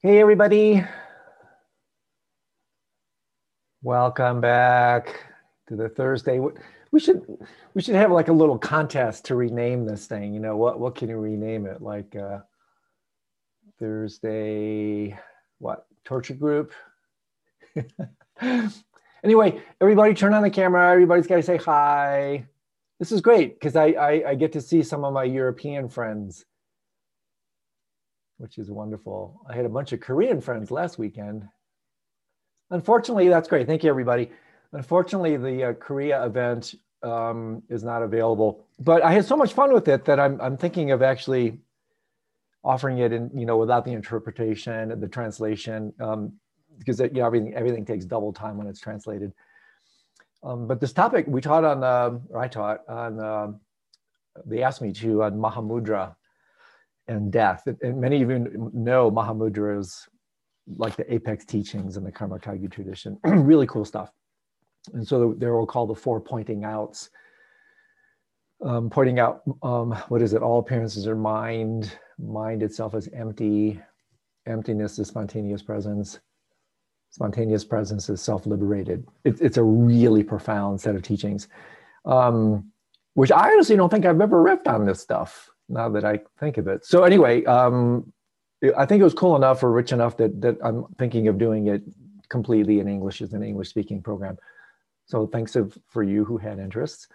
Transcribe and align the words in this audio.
Hey, 0.00 0.20
everybody. 0.20 0.84
Welcome 3.82 4.40
back 4.40 5.24
to 5.66 5.74
the 5.74 5.88
Thursday. 5.88 6.38
We 6.92 7.00
should 7.00 7.26
we 7.74 7.82
should 7.82 7.96
have 7.96 8.12
like 8.12 8.28
a 8.28 8.32
little 8.32 8.58
contest 8.58 9.24
to 9.24 9.34
rename 9.34 9.84
this 9.84 10.06
thing. 10.06 10.32
You 10.32 10.38
know 10.38 10.56
what? 10.56 10.78
What 10.78 10.94
can 10.94 11.08
you 11.08 11.16
rename 11.16 11.66
it? 11.66 11.82
Like 11.82 12.14
uh, 12.14 12.38
Thursday, 13.80 15.18
what 15.58 15.84
torture 16.04 16.34
group? 16.34 16.72
anyway, 19.24 19.60
everybody, 19.80 20.14
turn 20.14 20.32
on 20.32 20.44
the 20.44 20.50
camera. 20.50 20.92
Everybody's 20.92 21.26
got 21.26 21.36
to 21.36 21.42
say 21.42 21.56
hi. 21.56 22.46
This 23.00 23.10
is 23.10 23.20
great 23.20 23.58
because 23.58 23.74
I, 23.74 23.86
I 23.86 24.28
I 24.28 24.34
get 24.36 24.52
to 24.52 24.60
see 24.60 24.84
some 24.84 25.04
of 25.04 25.12
my 25.12 25.24
European 25.24 25.88
friends 25.88 26.44
which 28.38 28.58
is 28.58 28.70
wonderful. 28.70 29.40
I 29.48 29.54
had 29.54 29.64
a 29.64 29.68
bunch 29.68 29.92
of 29.92 30.00
Korean 30.00 30.40
friends 30.40 30.70
last 30.70 30.98
weekend. 30.98 31.46
Unfortunately, 32.70 33.28
that's 33.28 33.48
great. 33.48 33.66
Thank 33.66 33.84
you, 33.84 33.90
everybody. 33.90 34.30
Unfortunately, 34.72 35.36
the 35.36 35.64
uh, 35.64 35.72
Korea 35.74 36.24
event 36.24 36.74
um, 37.02 37.62
is 37.68 37.82
not 37.82 38.02
available, 38.02 38.64
but 38.78 39.02
I 39.02 39.12
had 39.12 39.24
so 39.24 39.36
much 39.36 39.52
fun 39.52 39.72
with 39.72 39.88
it 39.88 40.04
that 40.04 40.18
I'm, 40.20 40.40
I'm 40.40 40.56
thinking 40.56 40.90
of 40.90 41.02
actually 41.02 41.58
offering 42.64 42.98
it 42.98 43.12
in, 43.12 43.30
you 43.34 43.46
know, 43.46 43.56
without 43.56 43.84
the 43.84 43.92
interpretation, 43.92 44.92
and 44.92 45.02
the 45.02 45.08
translation, 45.08 45.92
um, 46.00 46.32
because 46.78 47.00
it, 47.00 47.12
you 47.12 47.20
know, 47.20 47.26
everything, 47.26 47.54
everything 47.54 47.84
takes 47.84 48.04
double 48.04 48.32
time 48.32 48.56
when 48.56 48.66
it's 48.66 48.80
translated. 48.80 49.32
Um, 50.42 50.66
but 50.66 50.80
this 50.80 50.92
topic 50.92 51.24
we 51.26 51.40
taught 51.40 51.64
on, 51.64 51.82
uh, 51.82 52.18
or 52.30 52.40
I 52.40 52.48
taught 52.48 52.88
on, 52.88 53.20
uh, 53.20 53.52
they 54.44 54.62
asked 54.62 54.82
me 54.82 54.92
to 54.92 55.22
on 55.24 55.38
Mahamudra, 55.38 56.14
and 57.08 57.32
death. 57.32 57.66
And 57.82 58.00
many 58.00 58.22
of 58.22 58.30
you 58.30 58.70
know 58.72 59.10
Mahamudra's 59.10 60.08
like 60.76 60.96
the 60.96 61.12
apex 61.12 61.44
teachings 61.44 61.96
in 61.96 62.04
the 62.04 62.12
Karma 62.12 62.38
Kagyu 62.38 62.70
tradition. 62.70 63.18
really 63.24 63.66
cool 63.66 63.84
stuff. 63.84 64.12
And 64.92 65.06
so 65.06 65.34
they're 65.38 65.56
all 65.56 65.66
called 65.66 65.90
the 65.90 65.94
four 65.94 66.20
pointing 66.20 66.64
outs. 66.64 67.10
Um, 68.64 68.90
pointing 68.90 69.20
out, 69.20 69.42
um, 69.62 69.92
what 70.08 70.20
is 70.20 70.34
it? 70.34 70.42
All 70.42 70.58
appearances 70.58 71.06
are 71.06 71.14
mind. 71.16 71.96
Mind 72.18 72.62
itself 72.62 72.94
is 72.94 73.08
empty. 73.14 73.80
Emptiness 74.46 74.98
is 74.98 75.08
spontaneous 75.08 75.62
presence. 75.62 76.18
Spontaneous 77.10 77.64
presence 77.64 78.08
is 78.10 78.20
self 78.20 78.46
liberated. 78.46 79.06
It, 79.24 79.40
it's 79.40 79.56
a 79.56 79.62
really 79.62 80.22
profound 80.22 80.80
set 80.80 80.96
of 80.96 81.02
teachings, 81.02 81.48
um, 82.04 82.70
which 83.14 83.30
I 83.30 83.52
honestly 83.52 83.76
don't 83.76 83.88
think 83.88 84.04
I've 84.04 84.20
ever 84.20 84.42
riffed 84.42 84.66
on 84.66 84.84
this 84.84 85.00
stuff 85.00 85.50
now 85.68 85.88
that 85.90 86.04
I 86.04 86.20
think 86.38 86.58
of 86.58 86.66
it. 86.66 86.84
So 86.84 87.04
anyway, 87.04 87.44
um, 87.44 88.12
I 88.76 88.86
think 88.86 89.00
it 89.00 89.04
was 89.04 89.14
cool 89.14 89.36
enough 89.36 89.62
or 89.62 89.70
rich 89.70 89.92
enough 89.92 90.16
that 90.16 90.40
that 90.40 90.56
I'm 90.62 90.84
thinking 90.98 91.28
of 91.28 91.38
doing 91.38 91.68
it 91.68 91.82
completely 92.28 92.80
in 92.80 92.88
English 92.88 93.22
as 93.22 93.32
an 93.32 93.42
English 93.42 93.68
speaking 93.68 94.02
program. 94.02 94.36
So 95.06 95.26
thanks 95.26 95.56
of, 95.56 95.76
for 95.86 96.02
you 96.02 96.24
who 96.24 96.36
had 96.36 96.58
interests. 96.58 97.08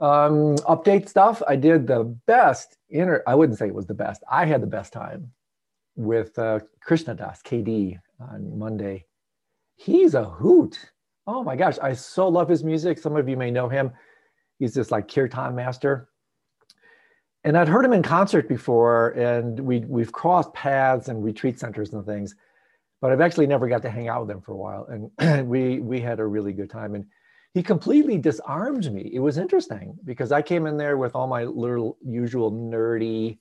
Um, 0.00 0.56
update 0.68 1.08
stuff. 1.08 1.42
I 1.46 1.56
did 1.56 1.86
the 1.86 2.04
best 2.26 2.78
inter. 2.88 3.22
I 3.26 3.34
wouldn't 3.34 3.58
say 3.58 3.66
it 3.66 3.74
was 3.74 3.86
the 3.86 3.94
best. 3.94 4.22
I 4.30 4.46
had 4.46 4.62
the 4.62 4.66
best 4.66 4.92
time 4.92 5.32
with 5.96 6.38
uh, 6.38 6.60
Krishna 6.80 7.14
Das 7.14 7.42
KD 7.42 7.98
on 8.20 8.58
Monday. 8.58 9.06
He's 9.76 10.14
a 10.14 10.24
hoot. 10.24 10.78
Oh 11.26 11.42
my 11.42 11.56
gosh, 11.56 11.78
I 11.82 11.94
so 11.94 12.28
love 12.28 12.48
his 12.48 12.62
music. 12.62 12.98
Some 12.98 13.16
of 13.16 13.28
you 13.28 13.36
may 13.36 13.50
know 13.50 13.68
him. 13.68 13.90
He's 14.58 14.74
this 14.74 14.90
like 14.90 15.08
kirtan 15.08 15.54
master 15.54 16.08
and 17.46 17.56
I'd 17.56 17.68
heard 17.68 17.84
him 17.84 17.92
in 17.92 18.02
concert 18.02 18.48
before, 18.48 19.10
and 19.10 19.60
we 19.60 19.78
we've 19.78 20.10
crossed 20.10 20.52
paths 20.52 21.06
and 21.06 21.22
retreat 21.22 21.60
centers 21.60 21.92
and 21.92 22.04
things, 22.04 22.34
but 23.00 23.12
I've 23.12 23.20
actually 23.20 23.46
never 23.46 23.68
got 23.68 23.82
to 23.82 23.90
hang 23.90 24.08
out 24.08 24.22
with 24.26 24.30
him 24.32 24.40
for 24.40 24.50
a 24.52 24.56
while, 24.56 24.88
and 25.18 25.48
we 25.48 25.78
we 25.78 26.00
had 26.00 26.18
a 26.18 26.26
really 26.26 26.52
good 26.52 26.68
time. 26.68 26.96
And 26.96 27.06
he 27.54 27.62
completely 27.62 28.18
disarmed 28.18 28.92
me. 28.92 29.12
It 29.14 29.20
was 29.20 29.38
interesting 29.38 29.96
because 30.04 30.32
I 30.32 30.42
came 30.42 30.66
in 30.66 30.76
there 30.76 30.96
with 30.96 31.14
all 31.14 31.28
my 31.28 31.44
little 31.44 31.96
usual 32.04 32.50
nerdy, 32.50 33.38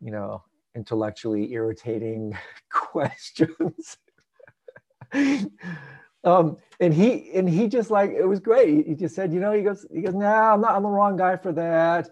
you 0.00 0.12
know, 0.12 0.44
intellectually 0.76 1.52
irritating 1.52 2.38
questions. 2.70 3.98
um, 6.22 6.56
and 6.78 6.94
he 6.94 7.32
and 7.34 7.48
he 7.48 7.66
just 7.66 7.90
like 7.90 8.12
it 8.12 8.24
was 8.24 8.38
great. 8.38 8.86
He 8.86 8.94
just 8.94 9.16
said, 9.16 9.32
you 9.32 9.40
know, 9.40 9.50
he 9.50 9.62
goes, 9.62 9.84
he 9.92 10.00
goes, 10.00 10.14
no, 10.14 10.20
nah, 10.20 10.54
I'm 10.54 10.60
not, 10.60 10.76
I'm 10.76 10.84
the 10.84 10.88
wrong 10.88 11.16
guy 11.16 11.36
for 11.36 11.50
that 11.54 12.10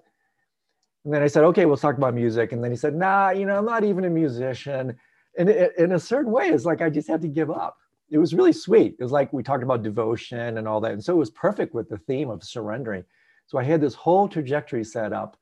and 1.05 1.15
then 1.15 1.23
I 1.23 1.27
said, 1.27 1.45
okay, 1.45 1.65
we'll 1.65 1.77
talk 1.77 1.97
about 1.97 2.15
music. 2.15 2.53
And 2.53 2.63
then 2.63 2.71
he 2.71 2.77
said, 2.77 2.95
nah, 2.95 3.31
you 3.31 3.47
know, 3.47 3.57
I'm 3.57 3.65
not 3.65 3.85
even 3.85 4.05
a 4.05 4.11
musician. 4.11 4.97
And 5.39 5.49
it, 5.49 5.73
in 5.79 5.93
a 5.93 5.99
certain 5.99 6.33
way, 6.33 6.49
it's 6.49 6.65
like 6.65 6.83
I 6.83 6.91
just 6.91 7.09
had 7.09 7.23
to 7.23 7.29
give 7.29 7.51
up. 7.51 7.77
It 8.11 8.19
was 8.19 8.35
really 8.35 8.53
sweet. 8.53 8.97
It 8.99 9.03
was 9.03 9.13
like 9.13 9.33
we 9.33 9.43
talked 9.43 9.63
about 9.63 9.83
devotion 9.83 10.59
and 10.59 10.67
all 10.67 10.81
that. 10.81 10.93
And 10.93 11.03
so 11.03 11.15
it 11.15 11.19
was 11.19 11.31
perfect 11.31 11.75
with 11.75 11.89
the 11.89 11.99
theme 11.99 12.31
of 12.31 12.43
surrendering. 12.43 13.05
So 13.47 13.59
I 13.59 13.63
had 13.63 13.81
this 13.81 13.95
whole 13.95 14.29
trajectory 14.29 14.85
set 14.85 15.13
up. 15.13 15.37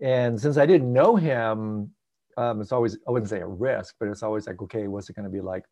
And 0.00 0.40
since 0.40 0.56
I 0.56 0.66
didn't 0.66 0.92
know 0.92 1.16
him, 1.16 1.90
um, 2.36 2.60
it's 2.60 2.72
always, 2.72 2.96
I 3.06 3.10
wouldn't 3.10 3.30
say 3.30 3.40
a 3.40 3.46
risk, 3.46 3.94
but 4.00 4.08
it's 4.08 4.22
always 4.22 4.46
like, 4.46 4.60
okay, 4.62 4.88
what's 4.88 5.08
it 5.08 5.16
going 5.16 5.24
to 5.24 5.30
be 5.30 5.40
like? 5.40 5.64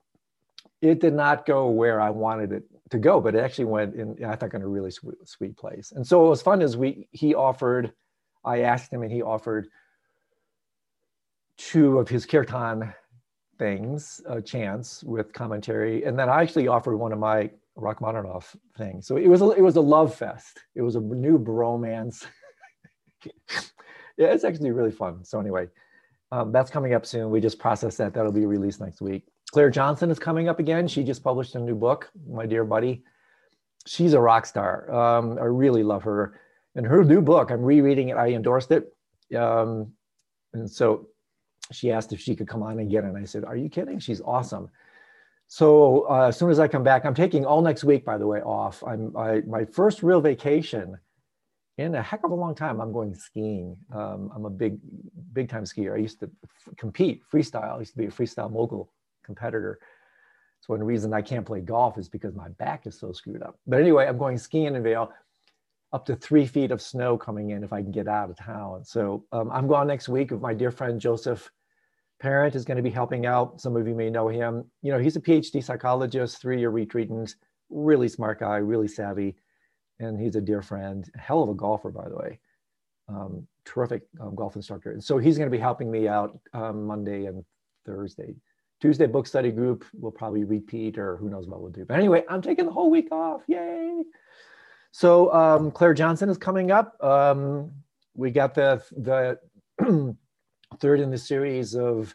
It 0.80 1.00
did 1.00 1.14
not 1.14 1.46
go 1.46 1.68
where 1.68 2.00
I 2.00 2.10
wanted 2.10 2.52
it 2.52 2.64
to 2.90 2.98
go, 2.98 3.20
but 3.20 3.34
it 3.34 3.38
actually 3.38 3.64
went 3.64 3.94
in, 3.94 4.24
I 4.24 4.36
think, 4.36 4.54
in 4.54 4.62
a 4.62 4.68
really 4.68 4.90
sweet, 4.90 5.16
sweet 5.24 5.56
place. 5.56 5.92
And 5.92 6.06
so 6.06 6.20
what 6.20 6.30
was 6.30 6.42
fun 6.42 6.62
is 6.62 6.76
we, 6.76 7.08
he 7.10 7.34
offered, 7.34 7.92
I 8.44 8.60
asked 8.60 8.92
him 8.92 9.02
and 9.02 9.12
he 9.12 9.22
offered 9.22 9.68
two 11.56 11.98
of 11.98 12.08
his 12.08 12.26
kirtan 12.26 12.92
things, 13.58 14.20
a 14.26 14.40
chants 14.40 15.04
with 15.04 15.32
commentary. 15.32 16.04
And 16.04 16.18
then 16.18 16.28
I 16.28 16.42
actually 16.42 16.68
offered 16.68 16.96
one 16.96 17.12
of 17.12 17.18
my 17.18 17.50
Rachmaninoff 17.76 18.56
things. 18.76 19.06
So 19.06 19.16
it 19.16 19.28
was 19.28 19.40
a, 19.42 19.50
it 19.50 19.62
was 19.62 19.76
a 19.76 19.80
love 19.80 20.14
fest. 20.14 20.60
It 20.74 20.82
was 20.82 20.96
a 20.96 21.00
new 21.00 21.38
bromance. 21.38 22.26
yeah, 23.24 24.26
it's 24.26 24.44
actually 24.44 24.72
really 24.72 24.90
fun. 24.90 25.24
So 25.24 25.40
anyway, 25.40 25.68
um, 26.32 26.52
that's 26.52 26.70
coming 26.70 26.94
up 26.94 27.06
soon. 27.06 27.30
We 27.30 27.40
just 27.40 27.58
processed 27.58 27.98
that. 27.98 28.14
That'll 28.14 28.32
be 28.32 28.46
released 28.46 28.80
next 28.80 29.00
week. 29.00 29.24
Claire 29.52 29.70
Johnson 29.70 30.10
is 30.10 30.18
coming 30.18 30.48
up 30.48 30.58
again. 30.58 30.88
She 30.88 31.04
just 31.04 31.22
published 31.22 31.54
a 31.54 31.60
new 31.60 31.74
book, 31.74 32.10
my 32.28 32.46
dear 32.46 32.64
buddy. 32.64 33.04
She's 33.86 34.14
a 34.14 34.20
rock 34.20 34.46
star. 34.46 34.90
Um, 34.92 35.38
I 35.38 35.44
really 35.44 35.82
love 35.82 36.02
her 36.04 36.40
and 36.74 36.86
her 36.86 37.04
new 37.04 37.20
book, 37.20 37.50
I'm 37.50 37.62
rereading 37.62 38.08
it. 38.10 38.16
I 38.16 38.28
endorsed 38.28 38.70
it. 38.70 38.92
Um, 39.36 39.92
and 40.52 40.70
so 40.70 41.08
she 41.70 41.90
asked 41.90 42.12
if 42.12 42.20
she 42.20 42.34
could 42.34 42.48
come 42.48 42.62
on 42.62 42.78
again. 42.78 43.04
And 43.04 43.16
I 43.16 43.24
said, 43.24 43.44
Are 43.44 43.56
you 43.56 43.68
kidding? 43.68 43.98
She's 43.98 44.20
awesome. 44.20 44.70
So 45.46 46.08
uh, 46.08 46.28
as 46.28 46.38
soon 46.38 46.50
as 46.50 46.58
I 46.58 46.68
come 46.68 46.82
back, 46.82 47.04
I'm 47.04 47.14
taking 47.14 47.44
all 47.44 47.60
next 47.60 47.84
week, 47.84 48.04
by 48.04 48.16
the 48.16 48.26
way, 48.26 48.40
off. 48.40 48.82
I'm 48.86 49.14
I, 49.16 49.42
my 49.46 49.64
first 49.64 50.02
real 50.02 50.20
vacation 50.20 50.98
in 51.78 51.94
a 51.94 52.02
heck 52.02 52.24
of 52.24 52.30
a 52.30 52.34
long 52.34 52.54
time. 52.54 52.80
I'm 52.80 52.92
going 52.92 53.14
skiing. 53.14 53.76
Um, 53.92 54.30
I'm 54.34 54.44
a 54.44 54.50
big, 54.50 54.78
big 55.32 55.48
time 55.48 55.64
skier. 55.64 55.94
I 55.94 55.98
used 55.98 56.20
to 56.20 56.30
f- 56.44 56.76
compete 56.76 57.22
freestyle. 57.30 57.76
I 57.76 57.78
used 57.80 57.92
to 57.92 57.98
be 57.98 58.06
a 58.06 58.10
freestyle 58.10 58.50
mogul 58.50 58.92
competitor. 59.24 59.78
So 60.60 60.74
one 60.74 60.84
reason 60.84 61.12
I 61.12 61.22
can't 61.22 61.44
play 61.44 61.60
golf 61.60 61.98
is 61.98 62.08
because 62.08 62.34
my 62.34 62.48
back 62.50 62.86
is 62.86 62.98
so 62.98 63.12
screwed 63.12 63.42
up. 63.42 63.58
But 63.66 63.80
anyway, 63.80 64.06
I'm 64.06 64.18
going 64.18 64.38
skiing 64.38 64.74
in 64.74 64.82
Vail 64.82 65.12
up 65.92 66.06
to 66.06 66.16
three 66.16 66.46
feet 66.46 66.70
of 66.70 66.80
snow 66.80 67.18
coming 67.18 67.50
in 67.50 67.62
if 67.62 67.72
I 67.72 67.82
can 67.82 67.90
get 67.90 68.08
out 68.08 68.30
of 68.30 68.36
town. 68.36 68.84
So 68.84 69.24
um, 69.32 69.50
I'm 69.50 69.66
going 69.68 69.88
next 69.88 70.08
week 70.08 70.30
with 70.30 70.40
my 70.40 70.54
dear 70.54 70.70
friend 70.70 71.00
Joseph 71.00 71.50
Parent 72.20 72.54
is 72.54 72.64
going 72.64 72.76
to 72.76 72.82
be 72.82 72.90
helping 72.90 73.26
out. 73.26 73.60
Some 73.60 73.76
of 73.76 73.86
you 73.86 73.94
may 73.94 74.08
know 74.08 74.28
him. 74.28 74.64
You 74.80 74.92
know, 74.92 74.98
he's 74.98 75.16
a 75.16 75.20
PhD 75.20 75.62
psychologist, 75.62 76.40
three-year 76.40 76.70
retreatant, 76.70 77.34
really 77.68 78.08
smart 78.08 78.40
guy, 78.40 78.56
really 78.56 78.88
savvy, 78.88 79.34
and 79.98 80.20
he's 80.20 80.36
a 80.36 80.40
dear 80.40 80.62
friend, 80.62 81.10
hell 81.16 81.42
of 81.42 81.48
a 81.48 81.54
golfer, 81.54 81.90
by 81.90 82.08
the 82.08 82.16
way. 82.16 82.38
Um, 83.08 83.46
terrific 83.64 84.02
um, 84.20 84.34
golf 84.34 84.56
instructor. 84.56 84.92
And 84.92 85.02
so 85.02 85.18
he's 85.18 85.36
going 85.36 85.50
to 85.50 85.56
be 85.56 85.60
helping 85.60 85.90
me 85.90 86.08
out 86.08 86.38
um, 86.54 86.86
Monday 86.86 87.26
and 87.26 87.44
Thursday. 87.84 88.36
Tuesday 88.80 89.06
book 89.06 89.26
study 89.26 89.50
group 89.50 89.84
will 89.92 90.10
probably 90.10 90.44
repeat 90.44 90.98
or 90.98 91.16
who 91.16 91.28
knows 91.28 91.46
what 91.46 91.60
we'll 91.60 91.70
do. 91.70 91.84
But 91.84 91.98
anyway, 91.98 92.24
I'm 92.28 92.42
taking 92.42 92.66
the 92.66 92.72
whole 92.72 92.90
week 92.90 93.12
off. 93.12 93.42
Yay. 93.46 94.02
So 94.92 95.32
um, 95.32 95.70
Claire 95.70 95.94
Johnson 95.94 96.28
is 96.28 96.38
coming 96.38 96.70
up. 96.70 97.02
Um, 97.02 97.72
we 98.14 98.30
got 98.30 98.54
the, 98.54 98.82
the 98.92 99.38
third 100.78 101.00
in 101.00 101.10
the 101.10 101.18
series 101.18 101.74
of 101.74 102.14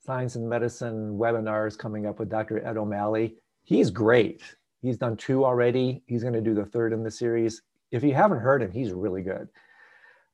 science 0.00 0.34
and 0.34 0.48
medicine 0.48 1.18
webinars 1.18 1.78
coming 1.78 2.06
up 2.06 2.18
with 2.18 2.30
Dr. 2.30 2.64
Ed 2.66 2.78
O'Malley. 2.78 3.36
He's 3.64 3.90
great. 3.90 4.40
He's 4.80 4.96
done 4.96 5.16
two 5.16 5.44
already. 5.44 6.02
He's 6.06 6.22
going 6.22 6.34
to 6.34 6.40
do 6.40 6.54
the 6.54 6.64
third 6.64 6.92
in 6.92 7.02
the 7.02 7.10
series. 7.10 7.62
If 7.90 8.02
you 8.02 8.14
haven't 8.14 8.40
heard 8.40 8.62
him, 8.62 8.72
he's 8.72 8.92
really 8.92 9.22
good. 9.22 9.48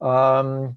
Um, 0.00 0.76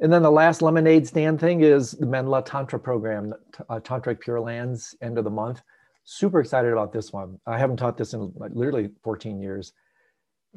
and 0.00 0.12
then 0.12 0.22
the 0.22 0.30
last 0.30 0.62
lemonade 0.62 1.06
stand 1.06 1.40
thing 1.40 1.62
is 1.62 1.92
the 1.92 2.06
Menla 2.06 2.44
Tantra 2.44 2.78
program, 2.78 3.34
uh, 3.68 3.80
Tantric 3.80 4.20
Pure 4.20 4.40
Lands, 4.40 4.94
end 5.02 5.18
of 5.18 5.24
the 5.24 5.30
month. 5.30 5.62
Super 6.04 6.40
excited 6.40 6.72
about 6.72 6.92
this 6.92 7.12
one. 7.12 7.40
I 7.46 7.58
haven't 7.58 7.78
taught 7.78 7.96
this 7.96 8.14
in 8.14 8.32
like 8.36 8.52
literally 8.54 8.90
14 9.02 9.40
years. 9.40 9.72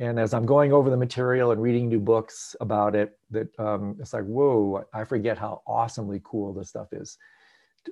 And 0.02 0.20
as 0.20 0.34
I'm 0.34 0.48
going 0.48 0.74
over 0.74 0.90
the 0.90 0.98
material 0.98 1.52
and 1.52 1.62
reading 1.62 1.88
new 1.88 2.02
books 2.02 2.56
about 2.62 2.96
it, 2.96 3.10
that 3.30 3.50
um, 3.60 3.98
it's 4.02 4.14
like, 4.14 4.26
whoa, 4.26 4.84
I 4.94 5.06
forget 5.06 5.38
how 5.38 5.62
awesomely 5.68 6.22
cool 6.26 6.54
this 6.54 6.70
stuff 6.70 6.90
is. 6.94 7.18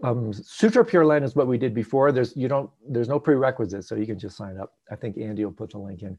um, 0.04 0.34
Sutra 0.34 0.86
Pure 0.86 1.06
Land 1.06 1.26
is 1.26 1.36
what 1.36 1.48
we 1.48 1.58
did 1.58 1.74
before. 1.74 2.12
There's 2.12 2.36
you 2.36 2.48
don't 2.48 2.70
there's 2.88 3.10
no 3.10 3.20
prerequisites, 3.20 3.88
so 3.88 3.96
you 3.96 4.06
can 4.06 4.20
just 4.20 4.38
sign 4.38 4.58
up. 4.58 4.74
I 4.92 4.96
think 4.96 5.18
Andy 5.18 5.46
will 5.46 5.52
put 5.52 5.72
the 5.72 5.80
link 5.80 6.04
in. 6.04 6.18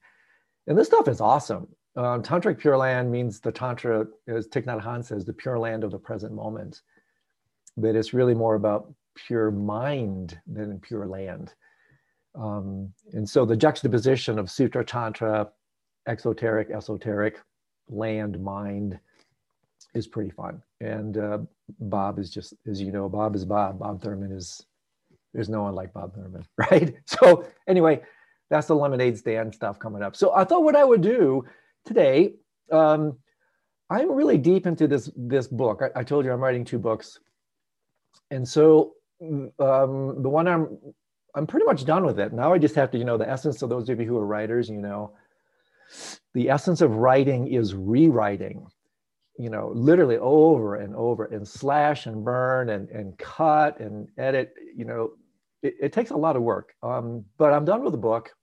And 0.66 0.78
this 0.78 0.88
stuff 0.88 1.08
is 1.08 1.20
awesome. 1.20 1.69
Um, 1.96 2.22
Tantric 2.22 2.58
Pure 2.58 2.78
Land 2.78 3.10
means 3.10 3.40
the 3.40 3.52
Tantra, 3.52 4.06
as 4.28 4.48
Thich 4.48 4.66
Nhat 4.66 4.82
Hanh 4.82 5.04
says, 5.04 5.25
the 5.25 5.32
pure 5.32 5.58
land 5.58 5.84
of 5.84 5.90
the 5.90 5.98
present 5.98 6.32
moment. 6.32 6.82
But 7.76 7.96
it's 7.96 8.14
really 8.14 8.34
more 8.34 8.56
about 8.56 8.92
pure 9.16 9.50
mind 9.50 10.38
than 10.46 10.78
pure 10.81 11.06
land. 11.06 11.54
Um, 12.34 12.92
and 13.12 13.28
so 13.28 13.44
the 13.44 13.56
juxtaposition 13.56 14.38
of 14.38 14.50
Sutra, 14.50 14.84
Tantra, 14.84 15.48
exoteric, 16.08 16.70
esoteric, 16.70 17.41
land, 17.88 18.43
mind 18.43 18.99
is 19.94 20.06
pretty 20.06 20.31
fun. 20.31 20.62
And 20.81 21.19
uh, 21.19 21.38
Bob 21.81 22.19
is 22.19 22.31
just, 22.31 22.55
as 22.67 22.81
you 22.81 22.93
know, 22.93 23.08
Bob 23.08 23.35
is 23.35 23.44
Bob. 23.44 23.79
Bob 23.79 24.02
Thurman 24.02 24.32
is, 24.32 24.64
there's 25.35 25.49
no 25.49 25.62
one 25.62 25.75
like 25.75 25.93
Bob 25.93 26.14
Thurman, 26.14 26.44
right? 26.56 26.94
So 27.06 27.47
anyway, 27.69 28.02
that's 28.50 28.67
the 28.67 28.75
lemonade 28.75 29.19
stand 29.19 29.55
stuff 29.55 29.79
coming 29.79 30.02
up. 30.02 30.17
So 30.17 30.35
I 30.35 30.44
thought 30.44 30.64
what 30.64 30.76
I 30.76 30.85
would 30.85 31.02
do 31.02 31.44
today, 31.85 32.35
um, 32.70 33.19
I'm 33.88 34.12
really 34.12 34.38
deep 34.38 34.67
into 34.67 34.87
this 34.87 35.11
this 35.17 35.49
book. 35.49 35.82
I, 35.82 36.00
I, 36.00 36.05
told 36.05 36.25
you 36.25 36.32
I'm 36.32 36.41
writing 36.41 36.64
two 36.64 36.79
books, 36.79 37.19
and 38.31 38.47
so 38.47 38.93
um, 39.20 40.23
the 40.23 40.29
one 40.29 40.47
I'm 40.47 40.79
I'm 41.35 41.47
pretty 41.47 41.67
much 41.67 41.85
done 41.85 42.05
with 42.05 42.20
it. 42.20 42.32
Now 42.32 42.52
I 42.52 42.58
just 42.58 42.76
have 42.76 42.93
to, 42.93 42.99
you 42.99 43.05
know, 43.05 43.19
the 43.19 43.29
essence 43.29 43.62
of 43.62 43.69
those 43.69 43.88
of 43.88 43.99
you 44.00 44.06
who 44.06 44.17
are 44.17 44.26
writers, 44.26 44.69
you 44.69 44.81
know, 44.81 45.12
the 46.34 46.50
essence 46.50 46.81
of 46.81 46.96
writing 46.96 47.48
is 47.48 47.75
rewriting 47.75 48.66
you 49.40 49.48
know, 49.48 49.72
literally 49.75 50.19
over 50.19 50.76
and 50.76 50.94
over 50.94 51.25
and 51.25 51.48
slash 51.48 52.04
and 52.04 52.22
burn 52.22 52.69
and, 52.69 52.90
and 52.90 53.16
cut 53.16 53.81
and 53.81 54.06
edit, 54.19 54.52
you 54.76 54.84
know, 54.84 55.12
it, 55.62 55.75
it 55.81 55.92
takes 55.94 56.10
a 56.10 56.16
lot 56.16 56.37
of 56.37 56.42
work. 56.42 56.75
Um, 56.82 57.25
but 57.38 57.54
I'm 57.54 57.64
done 57.64 57.82
with 57.82 57.92
the 57.92 57.98
book. 57.98 58.34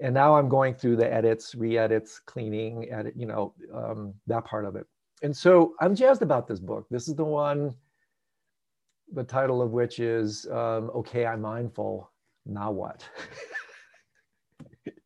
And 0.00 0.14
now 0.14 0.36
I'm 0.36 0.48
going 0.48 0.74
through 0.74 0.96
the 0.96 1.12
edits, 1.12 1.56
re-edits, 1.56 2.20
cleaning, 2.20 2.92
edit, 2.92 3.14
you 3.16 3.26
know, 3.26 3.54
um, 3.74 4.14
that 4.28 4.44
part 4.44 4.66
of 4.66 4.76
it. 4.76 4.86
And 5.24 5.36
so 5.36 5.74
I'm 5.80 5.96
jazzed 5.96 6.22
about 6.22 6.46
this 6.46 6.60
book. 6.60 6.86
This 6.88 7.08
is 7.08 7.16
the 7.16 7.24
one, 7.24 7.74
the 9.12 9.24
title 9.24 9.60
of 9.60 9.72
which 9.72 9.98
is 9.98 10.46
um, 10.46 10.92
Okay, 10.94 11.26
I'm 11.26 11.40
Mindful, 11.40 12.08
Now 12.46 12.70
What? 12.70 13.04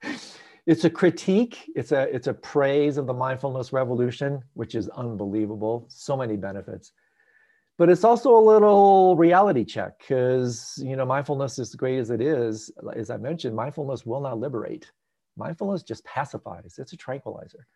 it's 0.67 0.85
a 0.85 0.91
critique. 0.91 1.71
It's 1.77 1.93
a 1.93 2.03
it's 2.15 2.27
a 2.27 2.35
praise 2.35 2.97
of 2.97 3.07
the 3.07 3.15
mindfulness 3.15 3.73
revolution 3.73 4.43
which 4.55 4.75
is 4.75 4.89
unbelievable. 4.91 5.87
So 5.89 6.17
many 6.17 6.37
benefits. 6.37 6.93
But 7.79 7.89
it's 7.89 8.05
also 8.05 8.37
a 8.37 8.41
little 8.41 9.17
reality 9.17 9.65
check 9.65 9.99
because 9.99 10.75
you 10.83 10.97
know 10.97 11.07
mindfulness 11.07 11.59
as 11.59 11.75
great 11.75 11.99
as 11.99 12.11
it 12.11 12.21
is 12.21 12.71
as 12.97 13.11
i 13.11 13.17
mentioned 13.17 13.55
mindfulness 13.55 14.05
will 14.05 14.21
not 14.21 14.39
liberate. 14.39 14.91
Mindfulness 15.37 15.83
just 15.83 16.05
pacifies. 16.05 16.77
It's 16.79 16.93
a 16.93 16.97
tranquilizer. 16.97 17.67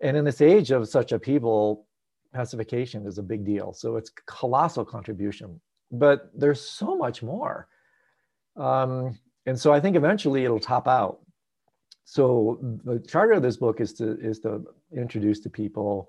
And 0.00 0.16
in 0.16 0.24
this 0.24 0.40
age 0.40 0.72
of 0.72 0.88
such 0.88 1.12
upheaval 1.12 1.86
pacification 2.34 3.06
is 3.06 3.18
a 3.18 3.22
big 3.22 3.44
deal. 3.44 3.72
So 3.72 3.96
it's 3.96 4.10
colossal 4.26 4.84
contribution. 4.84 5.60
But 5.92 6.30
there's 6.34 6.60
so 6.60 6.96
much 6.96 7.22
more. 7.22 7.68
Um, 8.56 9.18
and 9.46 9.58
so 9.58 9.72
i 9.72 9.78
think 9.78 9.96
eventually 9.96 10.44
it'll 10.44 10.58
top 10.58 10.88
out 10.88 11.20
so 12.08 12.58
the 12.84 13.00
charter 13.00 13.32
of 13.32 13.42
this 13.42 13.56
book 13.56 13.80
is 13.80 13.92
to 13.94 14.16
is 14.20 14.38
to 14.40 14.64
introduce 14.96 15.40
to 15.40 15.50
people 15.50 16.08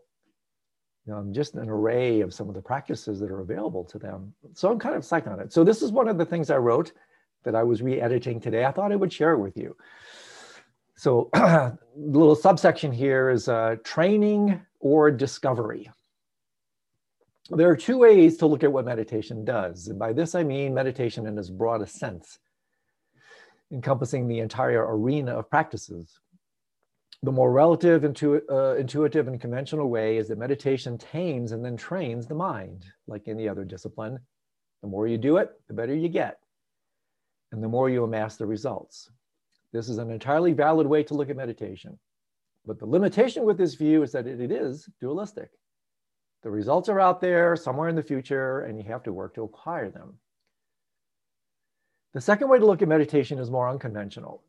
um, 1.12 1.34
just 1.34 1.56
an 1.56 1.68
array 1.68 2.22
of 2.22 2.36
some 2.36 2.48
of 2.50 2.54
the 2.54 2.62
practices 2.62 3.20
that 3.20 3.32
are 3.32 3.40
available 3.40 3.84
to 3.86 3.98
them. 3.98 4.32
So 4.54 4.72
I'm 4.72 4.78
kind 4.78 4.94
of 4.94 5.02
psyched 5.02 5.28
on 5.28 5.40
it. 5.40 5.52
So 5.52 5.64
this 5.64 5.82
is 5.82 5.92
one 5.92 6.08
of 6.08 6.20
the 6.20 6.26
things 6.26 6.52
I 6.52 6.58
wrote 6.58 6.92
that 7.46 7.56
I 7.56 7.64
was 7.64 7.82
re-editing 7.82 8.40
today. 8.40 8.66
I 8.66 8.72
thought 8.72 8.92
I 8.92 8.96
would 8.96 9.12
share 9.12 9.32
it 9.32 9.40
with 9.40 9.58
you. 9.58 9.76
So 10.98 11.30
the 11.34 11.78
little 11.96 12.36
subsection 12.36 12.92
here 12.92 13.32
is 13.32 13.50
uh, 13.50 13.78
training 13.84 14.62
or 14.80 15.10
discovery. 15.10 15.90
There 17.50 17.70
are 17.72 17.78
two 17.78 17.98
ways 17.98 18.38
to 18.38 18.46
look 18.46 18.64
at 18.64 18.72
what 18.72 18.86
meditation 18.86 19.44
does. 19.46 19.88
And 19.88 19.98
by 19.98 20.14
this, 20.14 20.36
I 20.36 20.44
mean 20.44 20.76
meditation 20.76 21.26
in 21.26 21.38
its 21.40 21.50
broadest 21.50 21.96
sense 21.96 22.38
encompassing 23.72 24.28
the 24.28 24.40
entire 24.40 24.86
arena 24.86 25.34
of 25.34 25.50
practices. 25.50 26.19
The 27.24 27.31
more 27.31 27.52
relative, 27.52 28.06
intu 28.06 28.42
uh, 28.50 28.75
intuitive, 28.75 29.28
and 29.28 29.42
conventional 29.42 29.90
way 29.90 30.18
is 30.18 30.28
that 30.28 30.38
meditation 30.38 30.98
tames 30.98 31.52
and 31.52 31.66
then 31.66 31.75
trains 31.75 32.28
the 32.28 32.36
mind, 32.36 32.86
like 33.08 33.28
any 33.28 33.50
other 33.50 33.66
discipline. 33.66 34.19
The 34.81 34.88
more 34.88 35.08
you 35.08 35.18
do 35.18 35.38
it, 35.38 35.50
the 35.68 35.74
better 35.74 35.96
you 35.96 36.10
get, 36.10 36.40
and 37.52 37.64
the 37.64 37.68
more 37.68 37.90
you 37.90 38.04
amass 38.04 38.38
the 38.38 38.46
results. 38.46 39.10
This 39.74 39.90
is 39.90 39.98
an 39.98 40.12
entirely 40.12 40.54
valid 40.54 40.88
way 40.88 41.04
to 41.04 41.16
look 41.16 41.30
at 41.30 41.36
meditation. 41.36 41.98
But 42.66 42.80
the 42.80 42.86
limitation 42.86 43.44
with 43.44 43.58
this 43.58 43.75
view 43.75 44.04
is 44.04 44.12
that 44.12 44.28
it 44.28 44.52
is 44.52 44.88
dualistic. 45.00 45.50
The 46.44 46.52
results 46.52 46.88
are 46.88 47.00
out 47.00 47.20
there 47.20 47.56
somewhere 47.56 47.90
in 47.90 47.96
the 47.96 48.04
future, 48.04 48.62
and 48.62 48.78
you 48.78 48.84
have 48.86 49.04
to 49.04 49.13
work 49.13 49.34
to 49.36 49.44
acquire 49.44 49.90
them. 49.90 50.20
The 52.18 52.22
second 52.22 52.50
way 52.50 52.58
to 52.58 52.66
look 52.66 52.81
at 52.81 52.88
meditation 52.88 53.38
is 53.38 53.52
more 53.52 53.69
unconventional. 53.69 54.42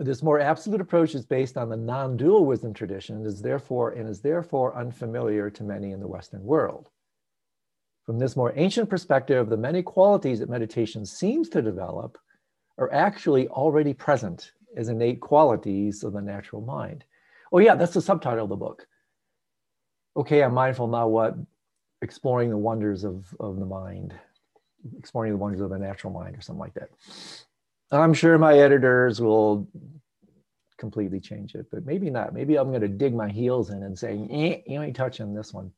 This 0.00 0.20
more 0.20 0.40
absolute 0.40 0.80
approach 0.80 1.14
is 1.14 1.24
based 1.24 1.56
on 1.56 1.68
the 1.68 1.76
non-dual 1.76 2.44
wisdom 2.44 2.74
tradition 2.74 3.24
is 3.24 3.40
therefore 3.40 3.92
and 3.92 4.08
is 4.08 4.20
therefore 4.20 4.76
unfamiliar 4.76 5.48
to 5.48 5.62
many 5.62 5.92
in 5.92 6.00
the 6.00 6.08
Western 6.08 6.42
world. 6.42 6.90
From 8.04 8.18
this 8.18 8.34
more 8.34 8.52
ancient 8.56 8.90
perspective, 8.90 9.48
the 9.48 9.56
many 9.56 9.80
qualities 9.80 10.40
that 10.40 10.50
meditation 10.50 11.06
seems 11.06 11.48
to 11.50 11.62
develop 11.62 12.18
are 12.78 12.92
actually 12.92 13.46
already 13.46 13.94
present 13.94 14.50
as 14.76 14.88
innate 14.88 15.20
qualities 15.20 16.02
of 16.02 16.14
the 16.14 16.20
natural 16.20 16.62
mind. 16.62 17.04
Oh 17.52 17.60
yeah, 17.60 17.76
that's 17.76 17.94
the 17.94 18.02
subtitle 18.02 18.42
of 18.42 18.50
the 18.50 18.56
book. 18.56 18.88
Okay, 20.16 20.42
I'm 20.42 20.54
mindful 20.54 20.88
now 20.88 21.06
what? 21.06 21.36
Exploring 22.02 22.50
the 22.50 22.58
wonders 22.58 23.04
of, 23.04 23.24
of 23.38 23.60
the 23.60 23.66
mind 23.66 24.14
exploring 24.98 25.32
the 25.32 25.38
wonders 25.38 25.60
of 25.60 25.70
the 25.70 25.78
natural 25.78 26.12
mind 26.12 26.36
or 26.36 26.40
something 26.40 26.60
like 26.60 26.74
that. 26.74 26.90
I'm 27.90 28.14
sure 28.14 28.36
my 28.38 28.58
editors 28.58 29.20
will 29.20 29.68
completely 30.76 31.20
change 31.20 31.54
it, 31.54 31.66
but 31.70 31.86
maybe 31.86 32.10
not. 32.10 32.34
Maybe 32.34 32.56
I'm 32.56 32.68
going 32.68 32.80
to 32.80 32.88
dig 32.88 33.14
my 33.14 33.28
heels 33.28 33.70
in 33.70 33.82
and 33.82 33.98
say, 33.98 34.26
eh, 34.30 34.60
you 34.66 34.82
ain't 34.82 34.96
touching 34.96 35.34
this 35.34 35.52
one. 35.52 35.70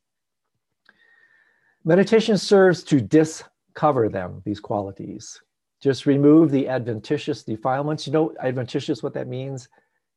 Meditation 1.84 2.36
serves 2.36 2.82
to 2.84 3.00
discover 3.00 4.08
them, 4.08 4.42
these 4.44 4.60
qualities. 4.60 5.40
Just 5.80 6.06
remove 6.06 6.50
the 6.50 6.68
adventitious 6.68 7.44
defilements. 7.44 8.06
You 8.06 8.12
know, 8.12 8.34
adventitious, 8.42 9.02
what 9.02 9.14
that 9.14 9.28
means? 9.28 9.68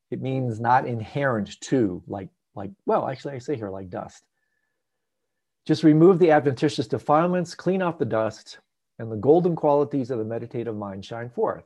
It 0.10 0.22
means 0.22 0.60
not 0.60 0.88
inherent 0.88 1.60
to, 1.62 2.02
like, 2.08 2.30
like, 2.56 2.72
well, 2.86 3.08
actually, 3.08 3.36
I 3.36 3.40
say 3.40 3.56
here, 3.56 3.70
like 3.70 3.90
dust. 3.90 4.24
Just 5.66 5.84
remove 5.84 6.20
the 6.20 6.32
adventitious 6.32 6.88
defilements, 6.88 7.54
clean 7.54 7.82
off 7.82 8.00
the 8.00 8.06
dust, 8.06 8.60
and 9.02 9.12
the 9.12 9.18
golden 9.18 9.56
qualities 9.56 10.12
of 10.12 10.20
the 10.20 10.24
meditative 10.24 10.76
mind 10.76 11.04
shine 11.04 11.28
forth. 11.28 11.64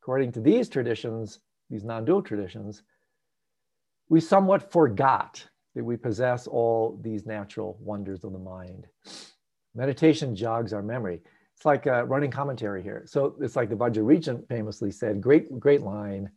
According 0.00 0.30
to 0.32 0.40
these 0.40 0.68
traditions, 0.68 1.40
these 1.68 1.82
non 1.82 2.04
dual 2.04 2.22
traditions, 2.22 2.84
we 4.08 4.20
somewhat 4.20 4.70
forgot 4.70 5.44
that 5.74 5.82
we 5.82 5.96
possess 5.96 6.46
all 6.46 7.00
these 7.02 7.26
natural 7.26 7.76
wonders 7.80 8.22
of 8.22 8.32
the 8.32 8.38
mind. 8.38 8.86
Meditation 9.74 10.36
jogs 10.36 10.72
our 10.72 10.82
memory. 10.82 11.20
It's 11.56 11.66
like 11.66 11.86
a 11.86 12.04
running 12.04 12.30
commentary 12.30 12.84
here. 12.84 13.02
So 13.06 13.34
it's 13.40 13.56
like 13.56 13.68
the 13.68 13.74
Vajra 13.74 14.06
Regent 14.06 14.46
famously 14.48 14.92
said, 14.92 15.20
great, 15.20 15.58
great 15.58 15.82
line. 15.82 16.30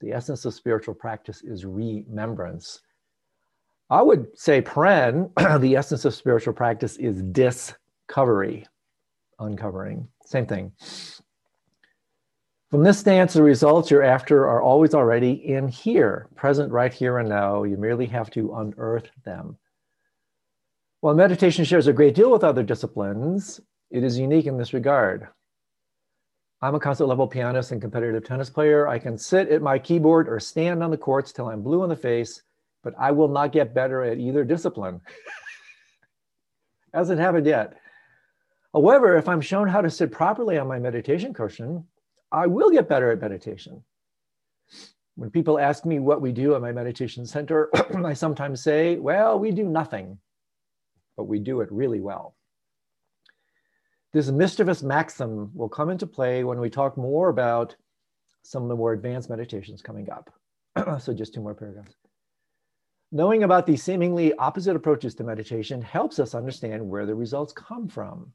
The 0.00 0.12
essence 0.12 0.44
of 0.44 0.54
spiritual 0.54 0.94
practice 0.94 1.42
is 1.42 1.64
remembrance. 1.64 2.80
I 3.88 4.02
would 4.02 4.38
say, 4.38 4.62
Pren, 4.62 5.32
the 5.60 5.74
essence 5.74 6.04
of 6.04 6.14
spiritual 6.14 6.52
practice 6.54 6.96
is 6.96 7.22
discovery 7.22 8.66
uncovering. 9.40 10.08
Same 10.24 10.46
thing. 10.46 10.72
From 12.70 12.84
this 12.84 13.00
stance, 13.00 13.32
the 13.32 13.42
results 13.42 13.90
you're 13.90 14.04
after 14.04 14.46
are 14.46 14.62
always 14.62 14.94
already 14.94 15.32
in 15.32 15.66
here, 15.66 16.28
present 16.36 16.70
right 16.70 16.92
here 16.92 17.18
and 17.18 17.28
now. 17.28 17.64
You 17.64 17.76
merely 17.76 18.06
have 18.06 18.30
to 18.30 18.54
unearth 18.54 19.10
them. 19.24 19.58
While 21.00 21.14
meditation 21.14 21.64
shares 21.64 21.88
a 21.88 21.92
great 21.92 22.14
deal 22.14 22.30
with 22.30 22.44
other 22.44 22.62
disciplines, 22.62 23.60
it 23.90 24.04
is 24.04 24.18
unique 24.18 24.46
in 24.46 24.56
this 24.56 24.72
regard. 24.72 25.26
I'm 26.62 26.74
a 26.74 26.80
concert 26.80 27.06
level 27.06 27.26
pianist 27.26 27.72
and 27.72 27.80
competitive 27.80 28.22
tennis 28.22 28.50
player. 28.50 28.86
I 28.86 28.98
can 28.98 29.18
sit 29.18 29.48
at 29.48 29.62
my 29.62 29.78
keyboard 29.78 30.28
or 30.28 30.38
stand 30.38 30.84
on 30.84 30.90
the 30.90 30.96
courts 30.96 31.32
till 31.32 31.48
I'm 31.48 31.62
blue 31.62 31.82
in 31.82 31.88
the 31.88 31.96
face, 31.96 32.42
but 32.84 32.94
I 32.98 33.10
will 33.10 33.28
not 33.28 33.50
get 33.50 33.74
better 33.74 34.04
at 34.04 34.18
either 34.18 34.44
discipline. 34.44 35.00
Hasn't 36.94 37.18
happened 37.18 37.46
yet. 37.46 37.78
However, 38.72 39.16
if 39.16 39.28
I'm 39.28 39.40
shown 39.40 39.68
how 39.68 39.80
to 39.80 39.90
sit 39.90 40.12
properly 40.12 40.56
on 40.58 40.68
my 40.68 40.78
meditation 40.78 41.34
cushion, 41.34 41.84
I 42.30 42.46
will 42.46 42.70
get 42.70 42.88
better 42.88 43.10
at 43.10 43.20
meditation. 43.20 43.82
When 45.16 45.30
people 45.30 45.58
ask 45.58 45.84
me 45.84 45.98
what 45.98 46.20
we 46.20 46.32
do 46.32 46.54
at 46.54 46.62
my 46.62 46.72
meditation 46.72 47.26
center, 47.26 47.68
I 48.04 48.14
sometimes 48.14 48.62
say, 48.62 48.96
well, 48.96 49.38
we 49.38 49.50
do 49.50 49.64
nothing, 49.64 50.18
but 51.16 51.24
we 51.24 51.40
do 51.40 51.60
it 51.60 51.72
really 51.72 52.00
well. 52.00 52.36
This 54.12 54.30
mischievous 54.30 54.82
maxim 54.82 55.50
will 55.54 55.68
come 55.68 55.90
into 55.90 56.06
play 56.06 56.42
when 56.42 56.58
we 56.58 56.70
talk 56.70 56.96
more 56.96 57.28
about 57.28 57.76
some 58.42 58.62
of 58.62 58.68
the 58.68 58.76
more 58.76 58.92
advanced 58.92 59.30
meditations 59.30 59.82
coming 59.82 60.08
up. 60.10 60.30
so 61.00 61.12
just 61.12 61.34
two 61.34 61.40
more 61.40 61.54
paragraphs. 61.54 61.94
Knowing 63.12 63.42
about 63.42 63.66
these 63.66 63.82
seemingly 63.82 64.32
opposite 64.34 64.76
approaches 64.76 65.14
to 65.16 65.24
meditation 65.24 65.82
helps 65.82 66.18
us 66.20 66.34
understand 66.34 66.88
where 66.88 67.06
the 67.06 67.14
results 67.14 67.52
come 67.52 67.88
from. 67.88 68.32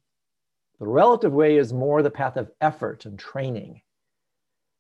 The 0.79 0.88
relative 0.88 1.32
way 1.32 1.58
is 1.58 1.72
more 1.72 2.01
the 2.01 2.12
path 2.12 2.36
of 2.38 2.51
effort 2.60 3.05
and 3.05 3.17
training, 3.17 3.82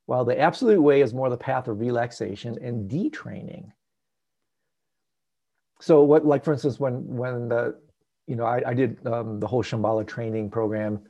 while 0.05 0.25
the 0.25 0.39
absolute 0.39 0.81
way 0.81 1.01
is 1.01 1.13
more 1.13 1.29
the 1.29 1.37
path 1.37 1.67
of 1.67 1.79
relaxation 1.79 2.57
and 2.61 2.89
detraining. 2.89 3.71
So, 5.79 6.03
what, 6.03 6.25
like 6.25 6.43
for 6.43 6.53
instance, 6.53 6.79
when 6.79 7.05
when 7.07 7.49
the, 7.49 7.75
you 8.27 8.35
know, 8.35 8.45
I, 8.45 8.61
I 8.69 8.73
did 8.73 9.05
um, 9.07 9.39
the 9.39 9.47
whole 9.47 9.63
Shambhala 9.63 10.05
training 10.05 10.49
program. 10.49 11.01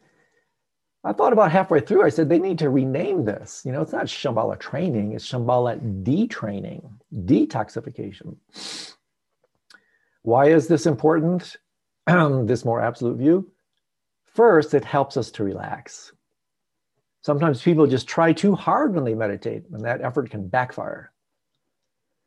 I 1.03 1.13
thought 1.13 1.33
about 1.33 1.51
halfway 1.51 1.81
through, 1.81 2.03
I 2.03 2.09
said 2.09 2.29
they 2.29 2.39
need 2.39 2.57
to 2.59 2.71
rename 2.71 3.25
this. 3.25 3.61
You 3.63 3.71
know, 3.71 3.81
it's 3.83 3.91
not 3.91 4.07
Shambhala 4.07 4.59
training, 4.59 5.13
it's 5.13 5.29
Shambhala 5.31 6.03
detraining, 6.03 6.89
detoxification. 7.13 8.35
Why 10.23 10.47
is 10.47 10.67
this 10.67 10.87
important? 10.87 11.57
this 12.07 12.65
more 12.65 12.81
absolute 12.81 13.17
view? 13.17 13.51
First, 14.35 14.73
it 14.73 14.83
helps 14.83 15.15
us 15.15 15.31
to 15.31 15.45
relax. 15.45 16.11
Sometimes 17.21 17.61
people 17.61 17.87
just 17.87 18.05
try 18.05 18.33
too 18.33 18.53
hard 18.53 18.93
when 18.93 19.05
they 19.05 19.13
meditate, 19.13 19.63
and 19.71 19.81
that 19.85 20.01
effort 20.01 20.29
can 20.29 20.49
backfire. 20.49 21.13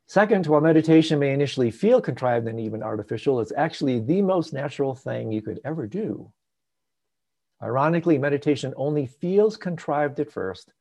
Second, 0.06 0.46
while 0.46 0.62
meditation 0.62 1.18
may 1.18 1.34
initially 1.34 1.70
feel 1.70 2.00
contrived 2.00 2.48
and 2.48 2.58
even 2.58 2.82
artificial, 2.82 3.40
it's 3.40 3.52
actually 3.54 4.00
the 4.00 4.22
most 4.22 4.54
natural 4.54 4.94
thing 4.94 5.30
you 5.30 5.42
could 5.42 5.60
ever 5.66 5.86
do. 5.86 6.32
Ironically, 7.62 8.16
meditation 8.16 8.72
only 8.78 9.04
feels 9.04 9.58
contrived 9.58 10.18
at 10.18 10.32
first 10.32 10.72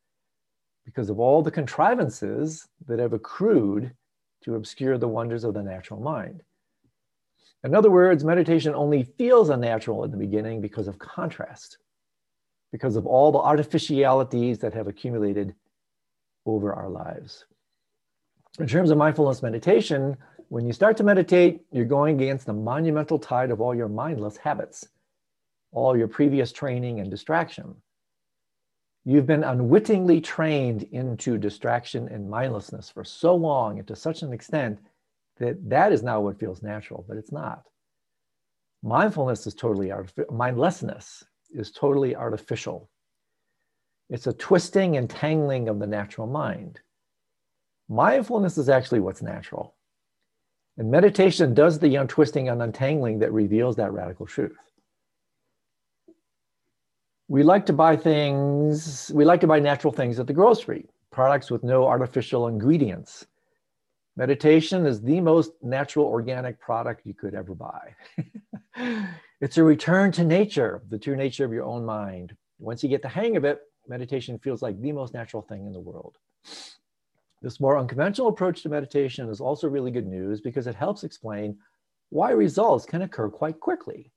because 0.86 1.10
of 1.10 1.20
all 1.20 1.42
the 1.42 1.50
contrivances 1.50 2.66
that 2.86 2.98
have 2.98 3.12
accrued 3.12 3.92
to 4.44 4.54
obscure 4.54 4.96
the 4.96 5.06
wonders 5.06 5.44
of 5.44 5.52
the 5.52 5.62
natural 5.62 6.00
mind. 6.00 6.42
In 7.64 7.74
other 7.74 7.90
words, 7.90 8.24
meditation 8.24 8.74
only 8.74 9.02
feels 9.02 9.50
unnatural 9.50 10.04
in 10.04 10.10
the 10.10 10.16
beginning 10.16 10.60
because 10.60 10.86
of 10.86 10.98
contrast, 10.98 11.78
because 12.70 12.96
of 12.96 13.06
all 13.06 13.32
the 13.32 13.38
artificialities 13.38 14.58
that 14.60 14.74
have 14.74 14.86
accumulated 14.86 15.54
over 16.46 16.72
our 16.72 16.88
lives. 16.88 17.46
In 18.58 18.66
terms 18.66 18.90
of 18.90 18.98
mindfulness 18.98 19.42
meditation, 19.42 20.16
when 20.48 20.66
you 20.66 20.72
start 20.72 20.96
to 20.96 21.04
meditate, 21.04 21.60
you're 21.72 21.84
going 21.84 22.20
against 22.20 22.46
the 22.46 22.52
monumental 22.52 23.18
tide 23.18 23.50
of 23.50 23.60
all 23.60 23.74
your 23.74 23.88
mindless 23.88 24.36
habits, 24.36 24.88
all 25.72 25.96
your 25.96 26.08
previous 26.08 26.52
training 26.52 27.00
and 27.00 27.10
distraction. 27.10 27.74
You've 29.04 29.26
been 29.26 29.44
unwittingly 29.44 30.20
trained 30.20 30.84
into 30.84 31.38
distraction 31.38 32.08
and 32.08 32.30
mindlessness 32.30 32.88
for 32.88 33.04
so 33.04 33.34
long 33.34 33.78
and 33.78 33.88
to 33.88 33.96
such 33.96 34.22
an 34.22 34.32
extent 34.32 34.78
that 35.38 35.56
that 35.68 35.92
is 35.92 36.02
now 36.02 36.20
what 36.20 36.38
feels 36.38 36.62
natural, 36.62 37.04
but 37.08 37.16
it's 37.16 37.32
not. 37.32 37.62
Mindfulness 38.82 39.46
is 39.46 39.54
totally 39.54 39.90
artificial. 39.90 40.34
Mindlessness 40.34 41.24
is 41.50 41.70
totally 41.70 42.14
artificial. 42.14 42.90
It's 44.10 44.26
a 44.26 44.32
twisting 44.32 44.96
and 44.96 45.08
tangling 45.08 45.68
of 45.68 45.78
the 45.78 45.86
natural 45.86 46.26
mind. 46.26 46.80
Mindfulness 47.88 48.58
is 48.58 48.68
actually 48.68 49.00
what's 49.00 49.22
natural. 49.22 49.74
And 50.76 50.90
meditation 50.90 51.54
does 51.54 51.78
the 51.78 51.96
untwisting 51.96 52.48
and 52.48 52.62
untangling 52.62 53.18
that 53.18 53.32
reveals 53.32 53.76
that 53.76 53.92
radical 53.92 54.26
truth. 54.26 54.56
We 57.26 57.42
like 57.42 57.66
to 57.66 57.72
buy 57.72 57.96
things, 57.96 59.10
we 59.14 59.24
like 59.24 59.40
to 59.40 59.46
buy 59.46 59.58
natural 59.58 59.92
things 59.92 60.18
at 60.18 60.26
the 60.26 60.32
grocery, 60.32 60.86
products 61.10 61.50
with 61.50 61.62
no 61.62 61.86
artificial 61.86 62.46
ingredients 62.46 63.26
Meditation 64.18 64.84
is 64.84 65.00
the 65.00 65.20
most 65.20 65.52
natural 65.62 66.04
organic 66.04 66.58
product 66.58 67.06
you 67.06 67.14
could 67.14 67.36
ever 67.36 67.54
buy. 67.54 67.94
it's 69.40 69.58
a 69.58 69.62
return 69.62 70.10
to 70.10 70.24
nature, 70.24 70.82
the 70.88 70.98
true 70.98 71.14
nature 71.14 71.44
of 71.44 71.52
your 71.52 71.62
own 71.62 71.84
mind. 71.84 72.34
Once 72.58 72.82
you 72.82 72.88
get 72.88 73.00
the 73.00 73.08
hang 73.08 73.36
of 73.36 73.44
it, 73.44 73.60
meditation 73.86 74.36
feels 74.40 74.60
like 74.60 74.80
the 74.80 74.90
most 74.90 75.14
natural 75.14 75.40
thing 75.42 75.66
in 75.66 75.72
the 75.72 75.78
world. 75.78 76.16
This 77.42 77.60
more 77.60 77.78
unconventional 77.78 78.26
approach 78.26 78.64
to 78.64 78.68
meditation 78.68 79.28
is 79.28 79.40
also 79.40 79.68
really 79.68 79.92
good 79.92 80.08
news 80.08 80.40
because 80.40 80.66
it 80.66 80.74
helps 80.74 81.04
explain 81.04 81.56
why 82.08 82.32
results 82.32 82.86
can 82.86 83.02
occur 83.02 83.28
quite 83.28 83.60
quickly. 83.60 84.10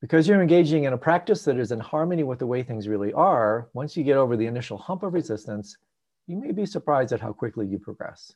Because 0.00 0.26
you're 0.26 0.42
engaging 0.42 0.82
in 0.82 0.94
a 0.94 0.98
practice 0.98 1.44
that 1.44 1.60
is 1.60 1.70
in 1.70 1.78
harmony 1.78 2.24
with 2.24 2.40
the 2.40 2.46
way 2.48 2.64
things 2.64 2.88
really 2.88 3.12
are, 3.12 3.68
once 3.72 3.96
you 3.96 4.02
get 4.02 4.16
over 4.16 4.36
the 4.36 4.46
initial 4.46 4.78
hump 4.78 5.04
of 5.04 5.14
resistance, 5.14 5.76
you 6.26 6.36
may 6.36 6.50
be 6.50 6.66
surprised 6.66 7.12
at 7.12 7.20
how 7.20 7.32
quickly 7.32 7.68
you 7.68 7.78
progress. 7.78 8.34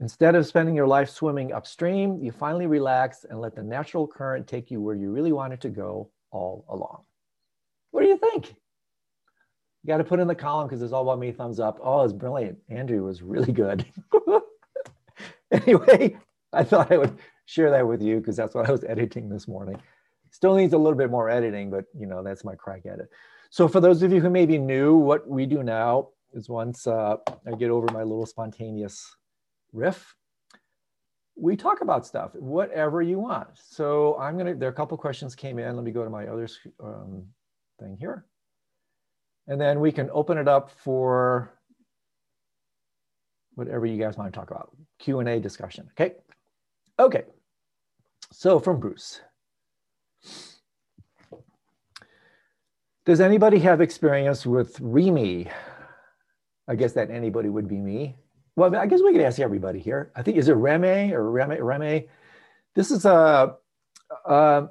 Instead 0.00 0.34
of 0.34 0.46
spending 0.46 0.74
your 0.74 0.86
life 0.86 1.08
swimming 1.08 1.52
upstream, 1.52 2.18
you 2.22 2.30
finally 2.30 2.66
relax 2.66 3.24
and 3.28 3.40
let 3.40 3.54
the 3.54 3.62
natural 3.62 4.06
current 4.06 4.46
take 4.46 4.70
you 4.70 4.80
where 4.80 4.94
you 4.94 5.10
really 5.10 5.32
wanted 5.32 5.60
to 5.62 5.70
go 5.70 6.10
all 6.30 6.66
along. 6.68 7.02
What 7.92 8.02
do 8.02 8.08
you 8.08 8.18
think? 8.18 8.54
You 9.82 9.88
got 9.88 9.98
to 9.98 10.04
put 10.04 10.20
in 10.20 10.28
the 10.28 10.34
column 10.34 10.68
because 10.68 10.82
it's 10.82 10.92
all 10.92 11.02
about 11.02 11.18
me. 11.18 11.32
Thumbs 11.32 11.60
up. 11.60 11.78
Oh, 11.82 12.02
it's 12.02 12.12
brilliant. 12.12 12.58
Andrew 12.68 13.04
was 13.04 13.22
really 13.22 13.52
good. 13.52 13.86
anyway, 15.50 16.16
I 16.52 16.62
thought 16.62 16.92
I 16.92 16.98
would 16.98 17.16
share 17.46 17.70
that 17.70 17.86
with 17.86 18.02
you 18.02 18.18
because 18.18 18.36
that's 18.36 18.54
what 18.54 18.68
I 18.68 18.72
was 18.72 18.84
editing 18.84 19.30
this 19.30 19.48
morning. 19.48 19.80
Still 20.30 20.56
needs 20.56 20.74
a 20.74 20.78
little 20.78 20.98
bit 20.98 21.10
more 21.10 21.30
editing, 21.30 21.70
but 21.70 21.86
you 21.98 22.06
know, 22.06 22.22
that's 22.22 22.44
my 22.44 22.54
crack 22.54 22.84
at 22.84 22.98
it. 22.98 23.08
So 23.48 23.66
for 23.66 23.80
those 23.80 24.02
of 24.02 24.12
you 24.12 24.20
who 24.20 24.28
may 24.28 24.44
be 24.44 24.58
new, 24.58 24.96
what 24.96 25.26
we 25.26 25.46
do 25.46 25.62
now 25.62 26.08
is 26.34 26.50
once 26.50 26.86
uh, 26.86 27.16
I 27.46 27.56
get 27.56 27.70
over 27.70 27.86
my 27.92 28.02
little 28.02 28.26
spontaneous 28.26 29.16
riff, 29.76 30.16
we 31.36 31.54
talk 31.54 31.82
about 31.82 32.06
stuff, 32.06 32.30
whatever 32.34 33.02
you 33.02 33.18
want. 33.18 33.48
So 33.54 34.18
I'm 34.18 34.38
gonna, 34.38 34.54
there 34.54 34.68
are 34.68 34.72
a 34.72 34.74
couple 34.74 34.96
questions 34.96 35.34
came 35.34 35.58
in. 35.58 35.76
Let 35.76 35.84
me 35.84 35.90
go 35.90 36.02
to 36.02 36.10
my 36.10 36.26
other 36.26 36.48
um, 36.82 37.26
thing 37.78 37.96
here. 38.00 38.24
And 39.46 39.60
then 39.60 39.78
we 39.80 39.92
can 39.92 40.08
open 40.12 40.38
it 40.38 40.48
up 40.48 40.70
for 40.70 41.52
whatever 43.54 43.86
you 43.86 43.98
guys 44.02 44.16
want 44.16 44.32
to 44.32 44.38
talk 44.38 44.50
about, 44.50 44.70
Q&A 44.98 45.38
discussion, 45.40 45.88
okay? 45.92 46.14
Okay, 46.98 47.22
so 48.32 48.58
from 48.58 48.80
Bruce. 48.80 49.20
Does 53.04 53.20
anybody 53.20 53.60
have 53.60 53.80
experience 53.80 54.44
with 54.44 54.78
Remy? 54.80 55.48
I 56.68 56.74
guess 56.74 56.92
that 56.94 57.10
anybody 57.10 57.48
would 57.48 57.68
be 57.68 57.78
me. 57.78 58.16
Well, 58.56 58.74
I 58.74 58.86
guess 58.86 59.02
we 59.02 59.12
could 59.12 59.20
ask 59.20 59.38
everybody 59.38 59.78
here. 59.78 60.10
I 60.16 60.22
think 60.22 60.38
is 60.38 60.48
it 60.48 60.56
Reme 60.56 61.12
or 61.12 61.30
Reme? 61.30 61.60
Reme? 61.60 62.08
This 62.74 62.90
is 62.90 63.04
a. 63.04 63.56
Uh, 64.24 64.66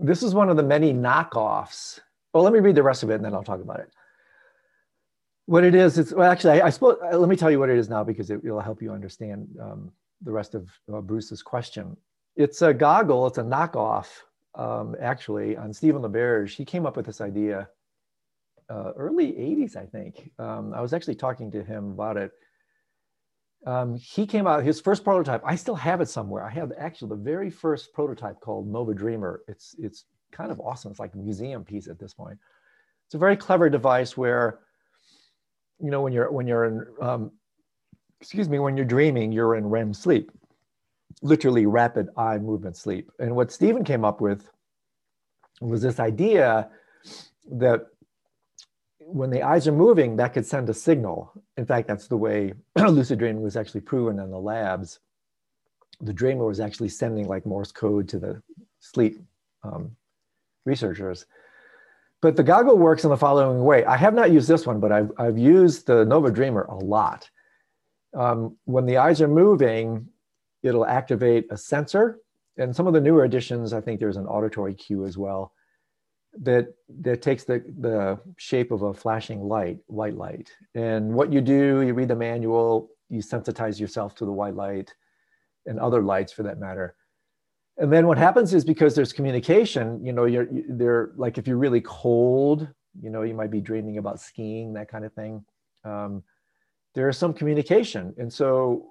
this 0.00 0.22
is 0.22 0.34
one 0.34 0.50
of 0.50 0.56
the 0.56 0.62
many 0.62 0.92
knockoffs. 0.92 2.00
Well, 2.32 2.42
let 2.42 2.52
me 2.52 2.58
read 2.58 2.74
the 2.74 2.82
rest 2.82 3.02
of 3.02 3.10
it 3.10 3.14
and 3.14 3.24
then 3.24 3.32
I'll 3.32 3.44
talk 3.44 3.60
about 3.60 3.80
it. 3.80 3.90
What 5.46 5.62
it 5.64 5.74
is, 5.74 5.98
it's 5.98 6.12
well, 6.12 6.30
actually, 6.30 6.60
I, 6.60 6.66
I 6.66 6.70
suppose. 6.70 6.98
Uh, 7.02 7.16
let 7.16 7.28
me 7.28 7.36
tell 7.36 7.50
you 7.50 7.58
what 7.58 7.70
it 7.70 7.78
is 7.78 7.88
now 7.88 8.04
because 8.04 8.30
it 8.30 8.44
will 8.44 8.60
help 8.60 8.82
you 8.82 8.92
understand 8.92 9.48
um, 9.60 9.90
the 10.22 10.32
rest 10.32 10.54
of 10.54 10.68
uh, 10.92 11.00
Bruce's 11.00 11.42
question. 11.42 11.96
It's 12.36 12.60
a 12.60 12.74
goggle. 12.74 13.26
It's 13.28 13.38
a 13.38 13.42
knockoff, 13.42 14.08
um, 14.56 14.96
actually, 15.00 15.56
on 15.56 15.72
Stephen 15.72 16.02
LaBerge. 16.02 16.54
He 16.54 16.64
came 16.64 16.86
up 16.86 16.96
with 16.96 17.06
this 17.06 17.20
idea 17.20 17.68
uh, 18.68 18.92
early 18.96 19.32
80s, 19.32 19.76
I 19.76 19.86
think. 19.86 20.30
Um, 20.38 20.74
I 20.74 20.80
was 20.80 20.92
actually 20.92 21.14
talking 21.14 21.50
to 21.52 21.62
him 21.62 21.92
about 21.92 22.16
it 22.16 22.32
um, 23.66 23.94
he 23.96 24.26
came 24.26 24.46
out 24.46 24.62
his 24.62 24.80
first 24.80 25.04
prototype 25.04 25.42
i 25.44 25.54
still 25.56 25.74
have 25.74 26.00
it 26.00 26.08
somewhere. 26.08 26.44
I 26.44 26.50
have 26.50 26.72
actually 26.78 27.10
the 27.10 27.22
very 27.22 27.50
first 27.50 27.92
prototype 27.92 28.40
called 28.40 28.66
nova 28.68 28.94
dreamer. 28.94 29.42
It's 29.48 29.74
it's 29.78 30.04
kind 30.32 30.50
of 30.50 30.60
awesome. 30.60 30.90
It's 30.90 31.00
like 31.00 31.14
a 31.14 31.18
museum 31.18 31.64
piece 31.64 31.88
at 31.88 31.98
this 31.98 32.12
point. 32.12 32.38
It's 33.06 33.14
a 33.14 33.18
very 33.18 33.36
clever 33.36 33.70
device 33.70 34.16
where 34.16 34.60
you 35.80 35.90
know 35.90 36.02
when 36.02 36.12
you're 36.12 36.30
when 36.30 36.46
you're 36.46 36.64
in 36.64 36.86
um, 37.00 37.30
excuse 38.20 38.48
me 38.48 38.58
when 38.58 38.76
you're 38.76 38.86
dreaming 38.86 39.32
you're 39.32 39.54
in 39.56 39.66
rem 39.66 39.94
sleep. 39.94 40.30
Literally 41.22 41.66
rapid 41.66 42.08
eye 42.16 42.38
movement 42.38 42.76
sleep. 42.76 43.10
And 43.18 43.34
what 43.36 43.52
stephen 43.52 43.84
came 43.84 44.04
up 44.04 44.20
with 44.20 44.50
was 45.60 45.82
this 45.82 46.00
idea 46.00 46.68
that 47.52 47.86
when 49.06 49.30
the 49.30 49.42
eyes 49.42 49.68
are 49.68 49.72
moving, 49.72 50.16
that 50.16 50.32
could 50.32 50.46
send 50.46 50.68
a 50.68 50.74
signal. 50.74 51.32
In 51.56 51.66
fact, 51.66 51.88
that's 51.88 52.08
the 52.08 52.16
way 52.16 52.54
lucid 52.76 53.18
dreaming 53.18 53.42
was 53.42 53.56
actually 53.56 53.82
proven 53.82 54.18
in 54.18 54.30
the 54.30 54.38
labs. 54.38 55.00
The 56.00 56.12
dreamer 56.12 56.46
was 56.46 56.60
actually 56.60 56.88
sending 56.88 57.28
like 57.28 57.46
Morse 57.46 57.72
code 57.72 58.08
to 58.08 58.18
the 58.18 58.42
sleep 58.80 59.20
um, 59.62 59.94
researchers. 60.64 61.26
But 62.22 62.36
the 62.36 62.42
goggle 62.42 62.78
works 62.78 63.04
in 63.04 63.10
the 63.10 63.16
following 63.16 63.62
way. 63.62 63.84
I 63.84 63.96
have 63.96 64.14
not 64.14 64.32
used 64.32 64.48
this 64.48 64.66
one, 64.66 64.80
but 64.80 64.90
I've, 64.90 65.12
I've 65.18 65.38
used 65.38 65.86
the 65.86 66.04
Nova 66.04 66.30
Dreamer 66.30 66.62
a 66.62 66.76
lot. 66.76 67.28
Um, 68.14 68.56
when 68.64 68.86
the 68.86 68.96
eyes 68.96 69.20
are 69.20 69.28
moving, 69.28 70.08
it'll 70.62 70.86
activate 70.86 71.46
a 71.50 71.56
sensor. 71.58 72.20
And 72.56 72.74
some 72.74 72.86
of 72.86 72.94
the 72.94 73.00
newer 73.00 73.24
editions, 73.24 73.72
I 73.72 73.80
think 73.80 74.00
there's 74.00 74.16
an 74.16 74.26
auditory 74.26 74.74
cue 74.74 75.04
as 75.04 75.18
well 75.18 75.52
that 76.42 76.68
that 77.00 77.22
takes 77.22 77.44
the 77.44 77.64
the 77.80 78.18
shape 78.36 78.70
of 78.70 78.82
a 78.82 78.94
flashing 78.94 79.40
light, 79.42 79.78
white 79.86 80.16
light. 80.16 80.50
And 80.74 81.14
what 81.14 81.32
you 81.32 81.40
do, 81.40 81.82
you 81.82 81.94
read 81.94 82.08
the 82.08 82.16
manual, 82.16 82.90
you 83.08 83.20
sensitize 83.20 83.78
yourself 83.78 84.14
to 84.16 84.24
the 84.24 84.32
white 84.32 84.54
light 84.54 84.94
and 85.66 85.78
other 85.78 86.02
lights 86.02 86.32
for 86.32 86.42
that 86.42 86.58
matter. 86.58 86.96
And 87.76 87.92
then 87.92 88.06
what 88.06 88.18
happens 88.18 88.54
is 88.54 88.64
because 88.64 88.94
there's 88.94 89.12
communication, 89.12 90.04
you 90.04 90.12
know, 90.12 90.26
you're 90.26 90.46
they're 90.68 91.12
like 91.16 91.38
if 91.38 91.46
you're 91.46 91.56
really 91.58 91.80
cold, 91.80 92.68
you 93.00 93.10
know, 93.10 93.22
you 93.22 93.34
might 93.34 93.50
be 93.50 93.60
dreaming 93.60 93.98
about 93.98 94.20
skiing, 94.20 94.72
that 94.74 94.88
kind 94.88 95.04
of 95.04 95.12
thing. 95.12 95.44
Um, 95.84 96.22
there 96.94 97.08
is 97.08 97.18
some 97.18 97.34
communication. 97.34 98.14
And 98.18 98.32
so 98.32 98.86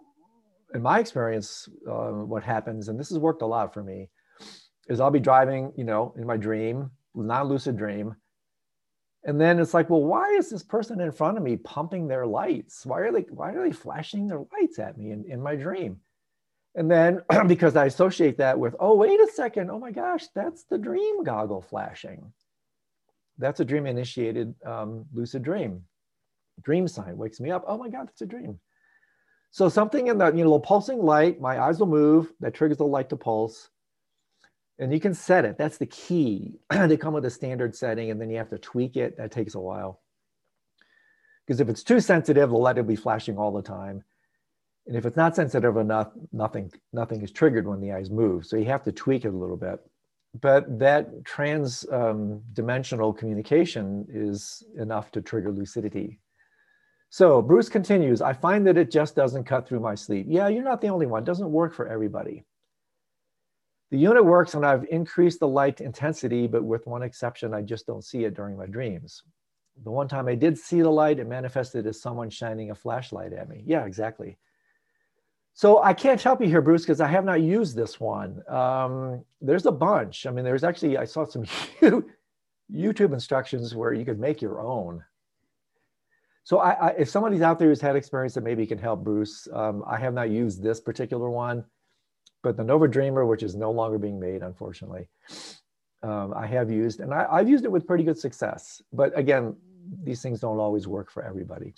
in 0.74 0.82
my 0.82 1.00
experience, 1.00 1.70
uh, 1.90 2.12
what 2.12 2.44
happens, 2.44 2.90
and 2.90 3.00
this 3.00 3.10
has 3.10 3.20
worked 3.20 3.42
a 3.42 3.46
lot 3.46 3.74
for 3.74 3.84
me, 3.84 4.10
is 4.90 5.00
I'll 5.00 5.12
be 5.12 5.20
driving, 5.20 5.72
you 5.78 5.86
know, 5.86 6.14
in 6.18 6.26
my 6.26 6.36
dream, 6.36 6.92
not 7.16 7.48
lucid 7.48 7.78
dream. 7.78 8.16
And 9.26 9.40
then 9.40 9.60
it's 9.60 9.74
like, 9.74 9.90
well, 9.90 10.04
why 10.04 10.32
is 10.32 10.50
this 10.50 10.64
person 10.64 11.00
in 11.00 11.12
front 11.12 11.38
of 11.38 11.44
me 11.44 11.56
pumping 11.56 12.08
their 12.08 12.26
lights? 12.26 12.86
Why 12.86 13.00
are 13.02 13.12
they, 13.12 13.22
why 13.30 13.54
are 13.54 13.64
they 13.64 13.72
flashing 13.72 14.28
their 14.28 14.42
lights 14.52 14.80
at 14.80 14.98
me 14.98 15.12
in, 15.12 15.24
in 15.30 15.42
my 15.42 15.56
dream? 15.56 16.02
And 16.76 16.92
then 16.92 17.22
because 17.48 17.76
I 17.76 17.86
associate 17.86 18.38
that 18.40 18.60
with, 18.60 18.76
oh, 18.80 18.96
wait 18.96 19.20
a 19.20 19.28
second, 19.34 19.72
oh 19.72 19.80
my 19.80 19.92
gosh, 19.92 20.26
that's 20.36 20.64
the 20.66 20.78
dream 20.78 21.24
goggle 21.24 21.62
flashing. 21.62 22.34
That's 23.38 23.60
a 23.60 23.66
dream 23.66 23.88
initiated 23.88 24.56
um, 24.66 25.06
lucid 25.14 25.44
dream. 25.44 25.84
Dream 26.62 26.88
sign 26.88 27.18
wakes 27.18 27.40
me 27.40 27.50
up. 27.50 27.64
Oh 27.68 27.78
my 27.78 27.90
God, 27.90 28.08
that's 28.08 28.22
a 28.22 28.26
dream. 28.26 28.60
So 29.52 29.70
something 29.70 30.08
in 30.08 30.18
the 30.18 30.32
you 30.32 30.44
know 30.44 30.60
pulsing 30.60 31.00
light, 31.00 31.40
my 31.40 31.60
eyes 31.60 31.80
will 31.80 31.88
move. 31.88 32.32
That 32.40 32.54
triggers 32.54 32.78
the 32.78 32.86
light 32.86 33.10
to 33.10 33.18
pulse, 33.18 33.70
and 34.80 34.94
you 34.94 35.00
can 35.00 35.14
set 35.14 35.46
it. 35.46 35.58
That's 35.58 35.78
the 35.78 35.86
key. 35.86 36.60
they 36.70 36.98
come 36.98 37.14
with 37.14 37.26
a 37.26 37.30
standard 37.30 37.76
setting, 37.76 38.12
and 38.12 38.20
then 38.20 38.30
you 38.30 38.38
have 38.38 38.50
to 38.50 38.58
tweak 38.58 38.98
it. 38.98 39.18
That 39.18 39.32
takes 39.32 39.56
a 39.56 39.60
while. 39.60 40.02
Because 41.46 41.60
if 41.60 41.70
it's 41.70 41.84
too 41.84 42.00
sensitive, 42.00 42.50
the 42.50 42.58
light 42.58 42.78
will 42.78 42.84
be 42.84 42.96
flashing 42.96 43.38
all 43.38 43.52
the 43.52 43.62
time. 43.62 44.04
And 44.88 44.98
if 44.98 45.06
it's 45.06 45.18
not 45.18 45.36
sensitive 45.36 45.78
enough, 45.78 46.12
nothing 46.32 46.72
nothing 46.92 47.22
is 47.22 47.32
triggered 47.32 47.68
when 47.68 47.80
the 47.80 47.94
eyes 47.94 48.10
move. 48.10 48.46
So 48.46 48.58
you 48.58 48.66
have 48.66 48.84
to 48.84 48.92
tweak 48.92 49.26
it 49.26 49.30
a 49.30 49.38
little 49.38 49.58
bit. 49.58 49.80
But 50.42 50.80
that 50.80 51.24
trans 51.26 51.86
um, 51.92 52.42
dimensional 52.54 53.14
communication 53.14 54.06
is 54.10 54.64
enough 54.78 55.12
to 55.12 55.22
trigger 55.22 55.52
lucidity. 55.52 56.20
So 57.10 57.42
Bruce 57.42 57.70
continues, 57.70 58.22
I 58.22 58.34
find 58.34 58.66
that 58.66 58.78
it 58.78 58.90
just 58.90 59.16
doesn't 59.16 59.44
cut 59.44 59.68
through 59.68 59.82
my 59.82 59.94
sleep. 59.94 60.26
Yeah, 60.28 60.48
you're 60.48 60.64
not 60.64 60.82
the 60.82 60.88
only 60.88 61.06
one. 61.06 61.22
It 61.22 61.28
doesn't 61.28 61.52
work 61.52 61.76
for 61.76 61.88
everybody. 61.88 62.44
The 63.94 64.00
unit 64.00 64.26
works 64.26 64.56
and 64.56 64.66
I've 64.66 64.88
increased 64.90 65.40
the 65.40 65.48
light 65.48 65.80
intensity, 65.80 66.48
but 66.48 66.64
with 66.64 66.88
one 66.88 67.04
exception, 67.04 67.54
I 67.54 67.62
just 67.62 67.86
don't 67.86 68.04
see 68.04 68.24
it 68.24 68.34
during 68.34 68.58
my 68.58 68.66
dreams. 68.66 69.22
The 69.84 69.92
one 69.92 70.08
time 70.08 70.28
I 70.28 70.34
did 70.34 70.58
see 70.58 70.82
the 70.82 70.90
light, 70.90 71.20
it 71.20 71.28
manifested 71.28 71.86
as 71.86 72.02
someone 72.02 72.32
shining 72.32 72.72
a 72.72 72.76
flashlight 72.76 73.34
at 73.34 73.48
me. 73.48 73.62
Yeah, 73.68 73.86
exactly. 73.86 74.40
So 75.54 75.84
I 75.84 75.94
can't 75.94 76.20
help 76.20 76.42
you 76.42 76.48
here, 76.48 76.60
Bruce, 76.60 76.82
because 76.82 77.02
I 77.02 77.08
have 77.08 77.24
not 77.24 77.44
used 77.44 77.76
this 77.76 78.00
one. 78.00 78.42
Um, 78.50 79.24
there's 79.42 79.68
a 79.68 79.72
bunch. 79.72 80.26
I 80.26 80.32
mean, 80.32 80.44
there's 80.44 80.64
actually, 80.64 80.98
I 80.98 81.06
saw 81.06 81.26
some 81.26 81.44
YouTube 82.74 83.14
instructions 83.14 83.76
where 83.76 83.94
you 83.94 84.06
could 84.06 84.20
make 84.20 84.42
your 84.42 84.60
own. 84.60 85.04
So 86.46 86.58
I, 86.58 86.72
I, 86.72 86.88
if 86.98 87.10
somebody's 87.10 87.42
out 87.42 87.60
there 87.60 87.68
who's 87.68 87.80
had 87.80 87.96
experience 87.96 88.34
that 88.34 88.44
maybe 88.44 88.66
can 88.66 88.80
help 88.80 89.04
Bruce, 89.04 89.48
um, 89.54 89.84
I 89.86 90.00
have 90.00 90.16
not 90.16 90.32
used 90.32 90.64
this 90.64 90.82
particular 90.82 91.30
one, 91.30 91.64
but 92.44 92.58
the 92.58 92.64
Nova 92.64 92.88
Dreamer, 92.88 93.26
which 93.26 93.42
is 93.42 93.56
no 93.56 93.72
longer 93.72 93.98
being 93.98 94.20
made, 94.20 94.44
unfortunately, 94.44 95.08
um, 96.04 96.34
I 96.36 96.46
have 96.46 96.70
used, 96.70 97.00
and 97.00 97.14
I, 97.14 97.26
I've 97.32 97.50
used 97.50 97.64
it 97.66 97.72
with 97.72 97.88
pretty 97.88 98.04
good 98.04 98.18
success. 98.18 98.82
But 98.92 99.18
again, 99.18 99.56
these 100.04 100.22
things 100.22 100.42
don't 100.42 100.60
always 100.60 100.88
work 100.88 101.10
for 101.10 101.24
everybody. 101.24 101.74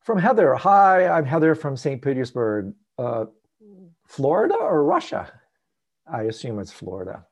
From 0.00 0.18
Heather, 0.18 0.54
hi, 0.54 1.08
I'm 1.08 1.26
Heather 1.26 1.54
from 1.54 1.76
St. 1.76 2.00
Petersburg, 2.00 2.72
uh, 2.98 3.26
Florida 4.06 4.54
or 4.54 4.84
Russia? 4.84 5.30
I 6.10 6.22
assume 6.22 6.58
it's 6.58 6.72
Florida. 6.72 7.26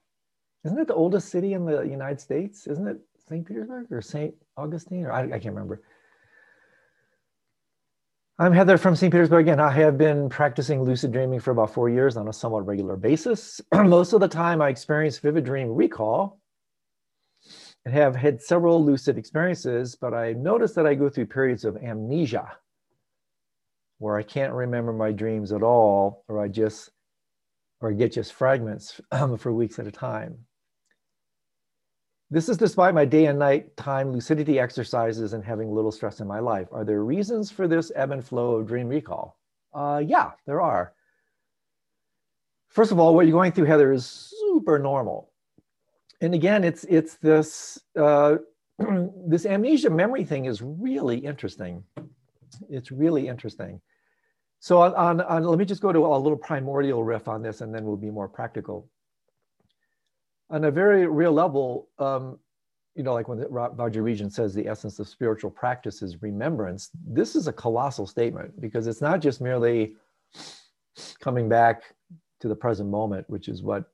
Isn't 0.65 0.79
it 0.79 0.87
the 0.87 0.95
oldest 0.95 1.29
city 1.29 1.55
in 1.55 1.65
the 1.65 1.83
United 1.83 2.21
States? 2.21 2.67
Isn't 2.67 2.87
it 2.87 2.99
St. 3.29 3.47
Petersburg 3.47 3.87
or 3.91 4.03
St. 4.03 4.35
Augustine, 4.57 5.07
or 5.07 5.13
I, 5.13 5.23
I 5.25 5.39
can't 5.39 5.55
remember. 5.55 5.83
I'm 8.41 8.53
Heather 8.53 8.79
from 8.79 8.95
St. 8.95 9.13
Petersburg, 9.13 9.49
and 9.49 9.61
I 9.61 9.73
have 9.73 9.99
been 9.99 10.29
practicing 10.29 10.85
lucid 10.85 11.11
dreaming 11.11 11.41
for 11.41 11.51
about 11.51 11.75
four 11.75 11.89
years 11.89 12.17
on 12.17 12.29
a 12.29 12.33
somewhat 12.33 12.69
regular 12.69 12.95
basis. 12.95 13.61
Most 13.75 14.13
of 14.13 14.21
the 14.21 14.29
time, 14.29 14.63
I 14.63 14.69
experience 14.69 15.19
vivid 15.19 15.43
dream 15.43 15.71
recall 15.71 16.41
and 17.85 17.93
have 17.93 18.15
had 18.15 18.41
several 18.41 18.85
lucid 18.85 19.19
experiences, 19.19 19.97
but 19.97 20.15
I 20.15 20.35
notice 20.35 20.73
that 20.75 20.87
I 20.87 20.95
go 20.95 21.09
through 21.09 21.27
periods 21.27 21.65
of 21.65 21.79
amnesia 21.79 22.53
where 23.99 24.17
I 24.17 24.23
can't 24.23 24.53
remember 24.53 24.93
my 24.93 25.11
dreams 25.11 25.51
at 25.51 25.65
all, 25.65 26.23
or 26.29 26.41
I 26.41 26.47
just, 26.47 26.91
or 27.81 27.91
I 27.91 27.95
get 27.95 28.13
just 28.13 28.33
fragments 28.35 29.01
for 29.39 29.53
weeks 29.53 29.81
at 29.81 29.89
a 29.89 29.91
time. 29.91 30.39
This 32.31 32.51
is 32.51 32.59
despite 32.59 32.95
my 32.95 33.07
day 33.07 33.27
and 33.27 33.39
night 33.39 33.75
time 33.77 34.13
lucidity 34.13 34.59
exercises 34.59 35.33
and 35.33 35.43
having 35.43 35.75
little 35.75 35.91
stress 35.91 36.21
in 36.21 36.27
my 36.27 36.41
life. 36.41 36.69
Are 36.73 36.85
there 36.85 37.03
reasons 37.03 37.51
for 37.51 37.67
this 37.67 37.91
ebb 37.97 38.11
and 38.11 38.23
flow 38.23 38.57
of 38.57 38.67
dream 38.67 38.89
recall? 38.89 39.39
Uh, 39.73 40.03
yeah, 40.05 40.33
there 40.47 40.61
are. 40.61 40.93
First 42.69 42.93
of 42.93 42.99
all, 42.99 43.15
what 43.15 43.27
you're 43.27 43.33
going 43.33 43.53
through, 43.53 43.65
Heather, 43.65 43.93
is 43.93 44.05
super 44.05 44.79
normal. 44.79 45.31
And 46.21 46.35
again, 46.35 46.65
it's 46.65 46.85
it's 46.85 47.15
this 47.15 47.79
uh, 47.99 48.37
this 49.27 49.47
amnesia 49.47 49.89
memory 49.89 50.25
thing 50.25 50.45
is 50.45 50.61
really 50.61 51.19
interesting. 51.19 51.83
It's 52.69 52.91
really 52.93 53.27
interesting. 53.27 53.81
So 54.61 54.83
on, 54.83 54.95
on, 54.97 55.21
on, 55.23 55.45
let 55.45 55.59
me 55.59 55.65
just 55.65 55.81
go 55.81 55.93
to 55.93 56.07
a 56.07 56.19
little 56.19 56.37
primordial 56.37 57.05
riff 57.05 57.29
on 57.29 57.43
this, 57.43 57.63
and 57.63 57.73
then 57.75 57.85
we'll 57.85 57.97
be 57.97 58.11
more 58.11 58.29
practical 58.29 58.89
on 60.51 60.65
a 60.65 60.71
very 60.71 61.07
real 61.07 61.33
level, 61.33 61.89
um, 61.99 62.39
you 62.95 63.03
know, 63.03 63.15
like 63.15 63.29
when 63.29 63.39
Vajra 63.39 64.03
Regent 64.03 64.33
says 64.33 64.55
the 64.55 64.67
essence 64.67 64.99
of 64.99 65.09
spiritual 65.09 65.51
practice 65.51 66.03
is 66.03 66.21
remembrance, 66.23 66.91
this 67.07 67.37
is 67.37 67.47
a 67.47 67.53
colossal 67.53 68.07
statement 68.07 68.61
because 68.61 68.87
it's 68.87 69.01
not 69.01 69.21
just 69.21 69.41
merely 69.41 69.95
coming 71.21 71.49
back 71.49 71.95
to 72.41 72.49
the 72.49 72.57
present 72.57 72.89
moment, 72.89 73.29
which 73.29 73.49
is 73.49 73.63
what 73.63 73.85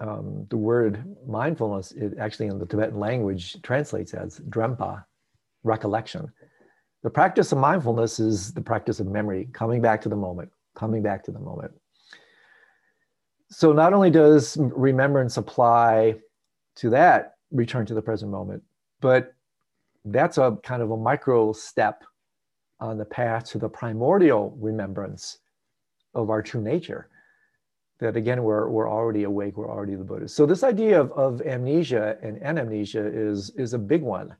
um, 0.00 0.46
the 0.48 0.56
word 0.56 1.04
mindfulness 1.26 1.92
actually 2.18 2.46
in 2.46 2.58
the 2.58 2.66
Tibetan 2.66 2.98
language 2.98 3.60
translates 3.62 4.14
as 4.14 4.38
drenpa, 4.48 5.04
recollection. 5.64 6.32
The 7.02 7.10
practice 7.10 7.52
of 7.52 7.58
mindfulness 7.58 8.20
is 8.20 8.52
the 8.52 8.60
practice 8.60 9.00
of 9.00 9.06
memory, 9.06 9.48
coming 9.52 9.82
back 9.82 10.00
to 10.02 10.08
the 10.08 10.16
moment, 10.16 10.50
coming 10.74 11.02
back 11.02 11.24
to 11.24 11.30
the 11.30 11.40
moment 11.40 11.72
so 13.50 13.72
not 13.72 13.92
only 13.92 14.10
does 14.10 14.56
remembrance 14.58 15.36
apply 15.36 16.16
to 16.76 16.90
that 16.90 17.34
return 17.50 17.86
to 17.86 17.94
the 17.94 18.02
present 18.02 18.30
moment, 18.30 18.62
but 19.00 19.34
that's 20.04 20.38
a 20.38 20.58
kind 20.62 20.82
of 20.82 20.90
a 20.90 20.96
micro 20.96 21.52
step 21.52 22.04
on 22.80 22.98
the 22.98 23.04
path 23.04 23.44
to 23.46 23.58
the 23.58 23.68
primordial 23.68 24.56
remembrance 24.60 25.38
of 26.14 26.30
our 26.30 26.42
true 26.42 26.62
nature. 26.62 27.08
That 27.98 28.16
again, 28.16 28.44
we're, 28.44 28.68
we're 28.68 28.88
already 28.88 29.24
awake, 29.24 29.56
we're 29.56 29.70
already 29.70 29.96
the 29.96 30.04
Buddha. 30.04 30.28
So 30.28 30.46
this 30.46 30.62
idea 30.62 31.00
of, 31.00 31.10
of 31.12 31.42
amnesia 31.42 32.16
and 32.22 32.40
anamnesia 32.40 33.10
is, 33.12 33.50
is 33.56 33.74
a 33.74 33.78
big 33.78 34.02
one 34.02 34.36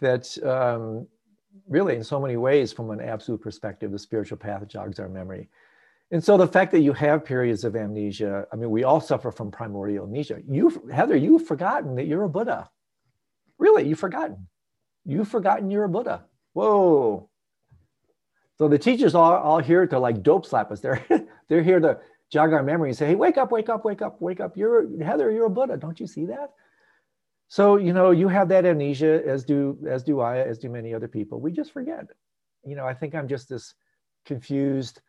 that 0.00 0.36
um, 0.44 1.06
really 1.68 1.96
in 1.96 2.04
so 2.04 2.20
many 2.20 2.36
ways 2.36 2.72
from 2.72 2.90
an 2.90 3.00
absolute 3.00 3.40
perspective, 3.40 3.90
the 3.90 3.98
spiritual 3.98 4.36
path 4.36 4.66
jogs 4.68 4.98
our 4.98 5.08
memory. 5.08 5.48
And 6.12 6.22
so 6.22 6.36
the 6.36 6.46
fact 6.46 6.72
that 6.72 6.80
you 6.80 6.92
have 6.92 7.24
periods 7.24 7.64
of 7.64 7.74
amnesia, 7.74 8.46
I 8.52 8.56
mean, 8.56 8.70
we 8.70 8.84
all 8.84 9.00
suffer 9.00 9.32
from 9.32 9.50
primordial 9.50 10.04
amnesia. 10.04 10.40
You, 10.46 10.86
Heather, 10.92 11.16
you've 11.16 11.46
forgotten 11.46 11.94
that 11.96 12.06
you're 12.06 12.24
a 12.24 12.28
Buddha. 12.28 12.68
Really, 13.58 13.88
you've 13.88 13.98
forgotten. 13.98 14.46
You've 15.06 15.28
forgotten 15.28 15.70
you're 15.70 15.84
a 15.84 15.88
Buddha. 15.88 16.26
Whoa. 16.52 17.30
So 18.58 18.68
the 18.68 18.78
teachers 18.78 19.14
are 19.14 19.38
all 19.38 19.58
here 19.58 19.86
to 19.86 19.98
like 19.98 20.22
dope 20.22 20.44
slap 20.44 20.70
us. 20.70 20.80
They're, 20.80 21.02
they're 21.48 21.62
here 21.62 21.80
to 21.80 21.98
jog 22.30 22.52
our 22.52 22.62
memory 22.62 22.90
and 22.90 22.98
say, 22.98 23.06
hey, 23.06 23.14
wake 23.14 23.38
up, 23.38 23.50
wake 23.50 23.70
up, 23.70 23.84
wake 23.84 24.02
up, 24.02 24.20
wake 24.20 24.40
up. 24.40 24.54
You're 24.54 25.02
Heather, 25.02 25.30
you're 25.30 25.46
a 25.46 25.50
Buddha. 25.50 25.78
Don't 25.78 25.98
you 25.98 26.06
see 26.06 26.26
that? 26.26 26.50
So, 27.48 27.76
you 27.76 27.94
know, 27.94 28.10
you 28.10 28.28
have 28.28 28.48
that 28.48 28.66
amnesia, 28.66 29.22
as 29.26 29.44
do 29.44 29.78
as 29.88 30.02
do 30.02 30.20
I, 30.20 30.38
as 30.38 30.58
do 30.58 30.68
many 30.68 30.94
other 30.94 31.08
people. 31.08 31.40
We 31.40 31.52
just 31.52 31.72
forget. 31.72 32.04
You 32.64 32.76
know, 32.76 32.86
I 32.86 32.92
think 32.94 33.14
I'm 33.14 33.28
just 33.28 33.48
this 33.48 33.74
confused, 34.24 35.00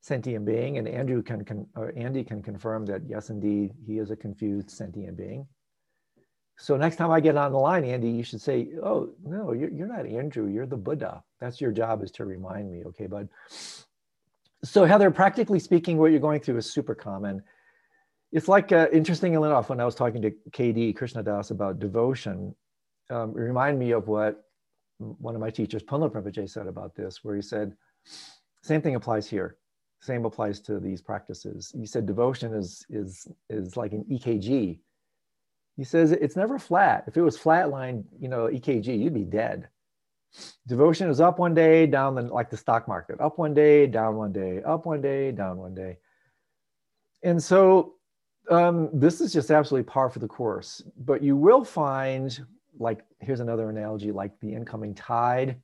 sentient 0.00 0.44
being, 0.44 0.78
and 0.78 0.88
Andrew 0.88 1.22
can, 1.22 1.44
can 1.44 1.66
or 1.76 1.92
Andy 1.96 2.24
can 2.24 2.42
confirm 2.42 2.86
that 2.86 3.02
yes, 3.06 3.30
indeed, 3.30 3.72
he 3.86 3.98
is 3.98 4.10
a 4.10 4.16
confused 4.16 4.70
sentient 4.70 5.16
being. 5.16 5.46
So 6.58 6.76
next 6.76 6.96
time 6.96 7.10
I 7.10 7.20
get 7.20 7.36
on 7.36 7.52
the 7.52 7.58
line, 7.58 7.84
Andy, 7.84 8.10
you 8.10 8.22
should 8.22 8.40
say, 8.40 8.68
"Oh 8.82 9.10
no, 9.24 9.52
you're, 9.52 9.70
you're 9.70 9.86
not 9.86 10.06
Andrew. 10.06 10.48
You're 10.48 10.66
the 10.66 10.76
Buddha. 10.76 11.22
That's 11.40 11.60
your 11.60 11.72
job 11.72 12.02
is 12.02 12.10
to 12.12 12.24
remind 12.24 12.70
me, 12.70 12.84
okay, 12.86 13.06
bud." 13.06 13.28
So 14.62 14.84
Heather, 14.84 15.10
practically 15.10 15.58
speaking, 15.58 15.96
what 15.96 16.10
you're 16.10 16.20
going 16.20 16.40
through 16.40 16.58
is 16.58 16.70
super 16.70 16.94
common. 16.94 17.42
it's 18.30 18.46
like 18.46 18.72
uh, 18.72 18.88
interesting 18.92 19.34
enough 19.34 19.70
when 19.70 19.80
I 19.80 19.84
was 19.84 19.94
talking 19.94 20.22
to 20.22 20.30
KD 20.50 20.94
Krishna 20.94 21.22
Das 21.22 21.50
about 21.50 21.78
devotion, 21.78 22.54
um, 23.10 23.30
it 23.30 23.40
reminded 23.40 23.78
me 23.78 23.92
of 23.92 24.06
what 24.06 24.44
one 24.98 25.34
of 25.34 25.40
my 25.40 25.50
teachers, 25.50 25.82
Ponlop 25.82 26.12
Rinpoche, 26.12 26.48
said 26.48 26.66
about 26.66 26.94
this, 26.94 27.24
where 27.24 27.34
he 27.34 27.42
said, 27.42 27.74
same 28.62 28.82
thing 28.82 28.94
applies 28.94 29.26
here. 29.26 29.56
Same 30.00 30.24
applies 30.24 30.60
to 30.60 30.80
these 30.80 31.02
practices. 31.02 31.72
He 31.76 31.86
said 31.86 32.06
devotion 32.06 32.54
is 32.54 32.86
is 32.88 33.28
is 33.48 33.76
like 33.76 33.92
an 33.92 34.04
EKG. 34.10 34.78
He 35.76 35.84
says 35.84 36.12
it's 36.12 36.36
never 36.36 36.58
flat. 36.58 37.04
If 37.06 37.16
it 37.16 37.22
was 37.22 37.38
flatline, 37.38 38.04
you 38.18 38.28
know, 38.28 38.46
EKG, 38.46 38.98
you'd 38.98 39.14
be 39.14 39.24
dead. 39.24 39.68
Devotion 40.66 41.10
is 41.10 41.20
up 41.20 41.38
one 41.38 41.54
day, 41.54 41.86
down 41.86 42.14
the, 42.14 42.22
like 42.22 42.50
the 42.50 42.56
stock 42.56 42.86
market, 42.86 43.20
up 43.20 43.38
one 43.38 43.52
day, 43.52 43.86
down 43.86 44.16
one 44.16 44.32
day, 44.32 44.62
up 44.62 44.86
one 44.86 45.00
day, 45.00 45.32
down 45.32 45.58
one 45.58 45.74
day. 45.74 45.98
And 47.22 47.42
so 47.42 47.94
um, 48.50 48.88
this 48.92 49.20
is 49.20 49.32
just 49.32 49.50
absolutely 49.50 49.90
par 49.90 50.08
for 50.08 50.18
the 50.18 50.28
course. 50.28 50.82
But 50.98 51.22
you 51.22 51.36
will 51.36 51.64
find, 51.64 52.38
like, 52.78 53.04
here's 53.18 53.40
another 53.40 53.70
analogy, 53.70 54.12
like 54.12 54.38
the 54.40 54.52
incoming 54.54 54.94
tide 54.94 55.56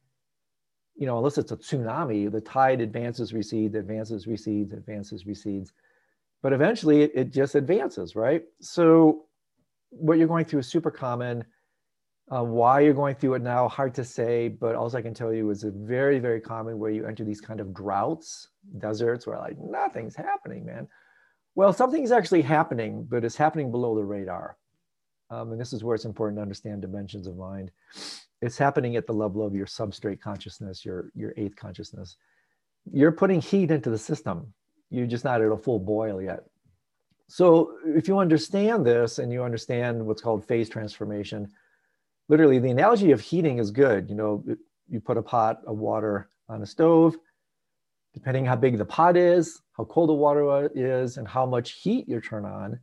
you 0.96 1.06
know, 1.06 1.18
unless 1.18 1.38
it's 1.38 1.52
a 1.52 1.56
tsunami, 1.56 2.30
the 2.30 2.40
tide 2.40 2.80
advances, 2.80 3.32
recedes, 3.32 3.74
advances, 3.74 4.26
recedes, 4.26 4.72
advances, 4.72 5.26
recedes. 5.26 5.72
But 6.42 6.52
eventually 6.52 7.02
it, 7.02 7.12
it 7.14 7.32
just 7.32 7.54
advances, 7.54 8.16
right? 8.16 8.44
So 8.61 9.24
what 9.90 10.18
you're 10.18 10.28
going 10.28 10.46
through 10.46 10.61
is 10.61 10.68
super 10.68 10.90
common. 10.90 11.44
Uh, 12.35 12.42
why 12.42 12.80
you're 12.80 12.94
going 12.94 13.14
through 13.14 13.35
it 13.35 13.42
now, 13.42 13.68
hard 13.68 13.94
to 13.94 14.04
say, 14.04 14.48
but 14.48 14.74
all 14.74 14.94
I 14.96 15.02
can 15.02 15.14
tell 15.14 15.32
you 15.32 15.50
is 15.50 15.62
a 15.64 15.70
very, 15.70 16.18
very 16.18 16.40
common 16.40 16.78
where 16.78 16.90
you 16.90 17.06
enter 17.06 17.24
these 17.24 17.40
kind 17.40 17.61
of 17.61 17.72
droughts, 17.72 18.48
deserts 18.78 19.26
where 19.26 19.38
like 19.38 19.59
nothing's 19.59 20.16
happening, 20.16 20.64
man. 20.64 20.88
Well, 21.54 21.72
something's 21.72 22.11
actually 22.11 22.42
happening, 22.42 23.06
but 23.09 23.24
it's 23.24 23.37
happening 23.37 23.70
below 23.70 23.94
the 23.94 24.04
radar. 24.04 24.56
Um, 25.30 25.52
and 25.52 25.61
this 25.61 25.72
is 25.72 25.85
where 25.85 25.94
it's 25.94 26.04
important 26.04 26.38
to 26.38 26.42
understand 26.42 26.82
dimensions 26.82 27.26
of 27.26 27.37
mind 27.37 27.70
it's 28.42 28.59
happening 28.59 28.96
at 28.96 29.07
the 29.07 29.12
level 29.12 29.44
of 29.44 29.55
your 29.55 29.66
substrate 29.66 30.20
consciousness, 30.20 30.85
your, 30.85 31.11
your 31.14 31.33
eighth 31.37 31.57
consciousness. 31.57 32.16
You're 32.92 33.12
putting 33.12 33.40
heat 33.40 33.70
into 33.70 33.90
the 33.90 33.99
system. 33.99 34.53
You're 34.90 35.07
just 35.07 35.25
not 35.25 35.40
at 35.40 35.51
a 35.51 35.57
full 35.57 35.79
boil 35.79 36.22
yet. 36.22 36.44
So 37.29 37.72
if 37.85 38.07
you 38.07 38.18
understand 38.18 38.87
this 38.87 39.18
and 39.18 39.33
you 39.33 39.42
understand 39.42 40.05
what's 40.07 40.22
called 40.22 40.46
phase 40.46 40.68
transformation, 40.68 41.49
literally 42.29 42.59
the 42.59 42.70
analogy 42.70 43.11
of 43.11 43.20
heating 43.20 43.59
is 43.59 43.70
good. 43.70 44.09
You 44.09 44.16
know, 44.16 44.44
you 44.88 45.01
put 45.01 45.16
a 45.16 45.22
pot 45.22 45.61
of 45.66 45.79
water 45.79 46.29
on 46.49 46.62
a 46.62 46.66
stove, 46.66 47.16
depending 48.14 48.44
how 48.44 48.55
big 48.55 48.79
the 48.79 48.85
pot 48.85 49.16
is, 49.16 49.61
how 49.77 49.85
cold 49.85 50.09
the 50.09 50.14
water 50.14 50.70
is, 50.75 51.16
and 51.16 51.27
how 51.27 51.46
much 51.46 51.72
heat 51.72 52.09
you 52.09 52.20
turn 52.20 52.44
on, 52.44 52.79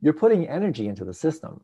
you're 0.00 0.14
putting 0.14 0.48
energy 0.48 0.88
into 0.88 1.04
the 1.04 1.14
system. 1.14 1.62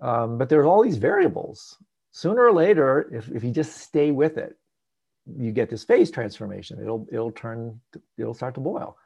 Um, 0.00 0.38
but 0.38 0.48
there's 0.48 0.66
all 0.66 0.82
these 0.82 0.98
variables 0.98 1.78
sooner 2.12 2.44
or 2.44 2.52
later, 2.52 3.08
if, 3.12 3.28
if 3.30 3.42
you 3.42 3.50
just 3.50 3.78
stay 3.78 4.10
with 4.10 4.36
it, 4.38 4.56
you 5.38 5.50
get 5.50 5.70
this 5.70 5.84
phase 5.84 6.10
transformation. 6.10 6.78
It'll, 6.80 7.06
it'll 7.10 7.32
turn, 7.32 7.80
it'll 8.18 8.34
start 8.34 8.54
to 8.54 8.60
boil. 8.60 8.96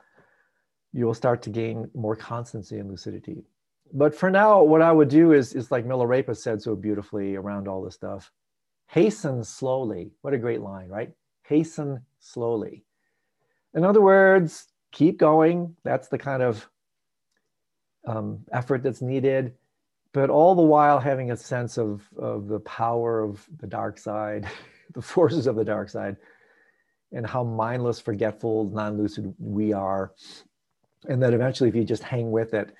You'll 0.93 1.15
start 1.15 1.43
to 1.43 1.51
gain 1.51 1.91
more 1.95 2.17
constancy 2.17 2.79
and 2.79 2.91
lucidity. 2.91 3.45
But 3.93 4.15
for 4.15 4.31
now, 4.31 4.63
what 4.63 4.83
I 4.83 4.93
would 4.93 5.09
do 5.09 5.33
is, 5.33 5.55
is 5.55 5.71
like 5.71 5.87
Milarepa 5.87 6.37
said 6.37 6.61
so 6.61 6.75
beautifully 6.75 7.37
around 7.37 7.69
all 7.69 7.83
this 7.83 7.95
stuff, 7.95 8.33
hasten 8.89 9.45
slowly. 9.45 10.11
What 10.23 10.35
a 10.35 10.39
great 10.39 10.61
line, 10.61 10.89
right? 10.89 11.13
Hasten 11.45 12.01
slowly. 12.19 12.85
In 13.75 13.85
other 13.85 14.01
words, 14.01 14.67
keep 14.91 15.19
going. 15.19 15.77
That's 15.85 16.09
the 16.09 16.19
kind 16.19 16.43
of 16.43 16.69
um, 18.07 18.41
effort 18.53 18.83
that's 18.83 19.03
needed 19.03 19.55
but 20.13 20.31
all 20.31 20.55
the 20.55 20.63
while 20.63 20.99
having 20.99 21.31
a 21.31 21.37
sense 21.37 21.79
of, 21.79 22.03
of 22.19 22.49
the 22.49 22.61
power 22.61 23.23
of 23.23 23.47
the 23.59 23.67
dark 23.67 23.99
side, 23.99 24.49
the 24.95 25.03
forces 25.03 25.47
of 25.47 25.57
the 25.57 25.65
dark 25.65 25.89
side, 25.89 26.17
and 27.13 27.27
how 27.27 27.45
mindless, 27.45 28.01
forgetful, 28.01 28.71
non 28.71 28.97
lucid 28.97 29.35
we 29.39 29.73
are. 29.73 30.13
And 31.09 31.23
that 31.23 31.35
eventually, 31.35 31.69
if 31.69 31.77
you 31.77 31.85
just 31.85 32.03
hang 32.03 32.31
with 32.31 32.55
it, 32.55 32.75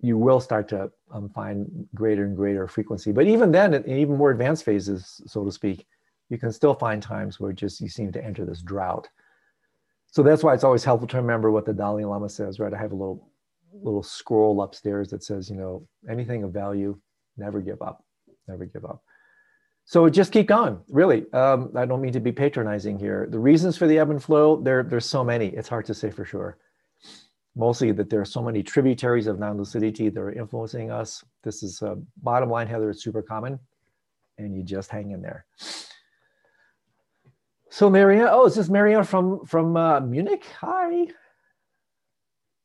you 0.00 0.16
will 0.16 0.40
start 0.40 0.68
to 0.68 0.90
um, 1.10 1.28
find 1.30 1.88
greater 1.94 2.24
and 2.24 2.36
greater 2.36 2.68
frequency. 2.68 3.10
But 3.10 3.26
even 3.26 3.50
then, 3.50 3.74
in 3.74 3.88
even 3.88 4.16
more 4.16 4.30
advanced 4.30 4.64
phases, 4.64 5.20
so 5.26 5.44
to 5.44 5.50
speak, 5.50 5.86
you 6.28 6.38
can 6.38 6.52
still 6.52 6.74
find 6.74 7.02
times 7.02 7.40
where 7.40 7.52
just 7.52 7.80
you 7.80 7.88
seem 7.88 8.12
to 8.12 8.24
enter 8.24 8.44
this 8.44 8.62
drought. 8.62 9.08
So 10.06 10.22
that's 10.22 10.42
why 10.42 10.54
it's 10.54 10.64
always 10.64 10.84
helpful 10.84 11.08
to 11.08 11.16
remember 11.16 11.50
what 11.50 11.66
the 11.66 11.72
Dalai 11.72 12.04
Lama 12.04 12.28
says, 12.28 12.60
right? 12.60 12.72
I 12.72 12.78
have 12.78 12.92
a 12.92 12.96
little 12.96 13.28
little 13.72 14.02
scroll 14.02 14.62
upstairs 14.62 15.08
that 15.10 15.22
says, 15.22 15.50
you 15.50 15.56
know, 15.56 15.86
anything 16.08 16.42
of 16.42 16.52
value, 16.52 16.98
never 17.36 17.60
give 17.60 17.82
up, 17.82 18.04
never 18.46 18.64
give 18.64 18.84
up. 18.84 19.02
So 19.84 20.08
just 20.08 20.32
keep 20.32 20.48
going, 20.48 20.80
really. 20.88 21.30
Um, 21.32 21.72
I 21.74 21.86
don't 21.86 22.02
mean 22.02 22.12
to 22.12 22.20
be 22.20 22.32
patronizing 22.32 22.98
here. 22.98 23.26
The 23.30 23.38
reasons 23.38 23.78
for 23.78 23.86
the 23.86 23.98
ebb 23.98 24.10
and 24.10 24.22
flow, 24.22 24.60
there, 24.60 24.82
there's 24.82 25.06
so 25.06 25.24
many, 25.24 25.48
it's 25.48 25.68
hard 25.68 25.86
to 25.86 25.94
say 25.94 26.10
for 26.10 26.24
sure. 26.24 26.58
Mostly 27.56 27.92
that 27.92 28.10
there 28.10 28.20
are 28.20 28.26
so 28.26 28.42
many 28.42 28.62
tributaries 28.62 29.26
of 29.26 29.38
non-lucidity 29.38 30.10
that 30.10 30.20
are 30.20 30.32
influencing 30.32 30.90
us. 30.90 31.24
This 31.42 31.62
is 31.62 31.82
uh, 31.82 31.94
bottom 32.22 32.50
line, 32.50 32.66
Heather, 32.66 32.90
it's 32.90 33.02
super 33.02 33.22
common 33.22 33.58
and 34.38 34.54
you 34.54 34.62
just 34.62 34.90
hang 34.90 35.10
in 35.10 35.20
there. 35.20 35.44
So 37.70 37.90
Maria, 37.90 38.28
oh, 38.30 38.46
is 38.46 38.54
this 38.54 38.68
Maria 38.68 39.04
from, 39.04 39.44
from 39.44 39.76
uh, 39.76 40.00
Munich? 40.00 40.44
Hi. 40.60 41.06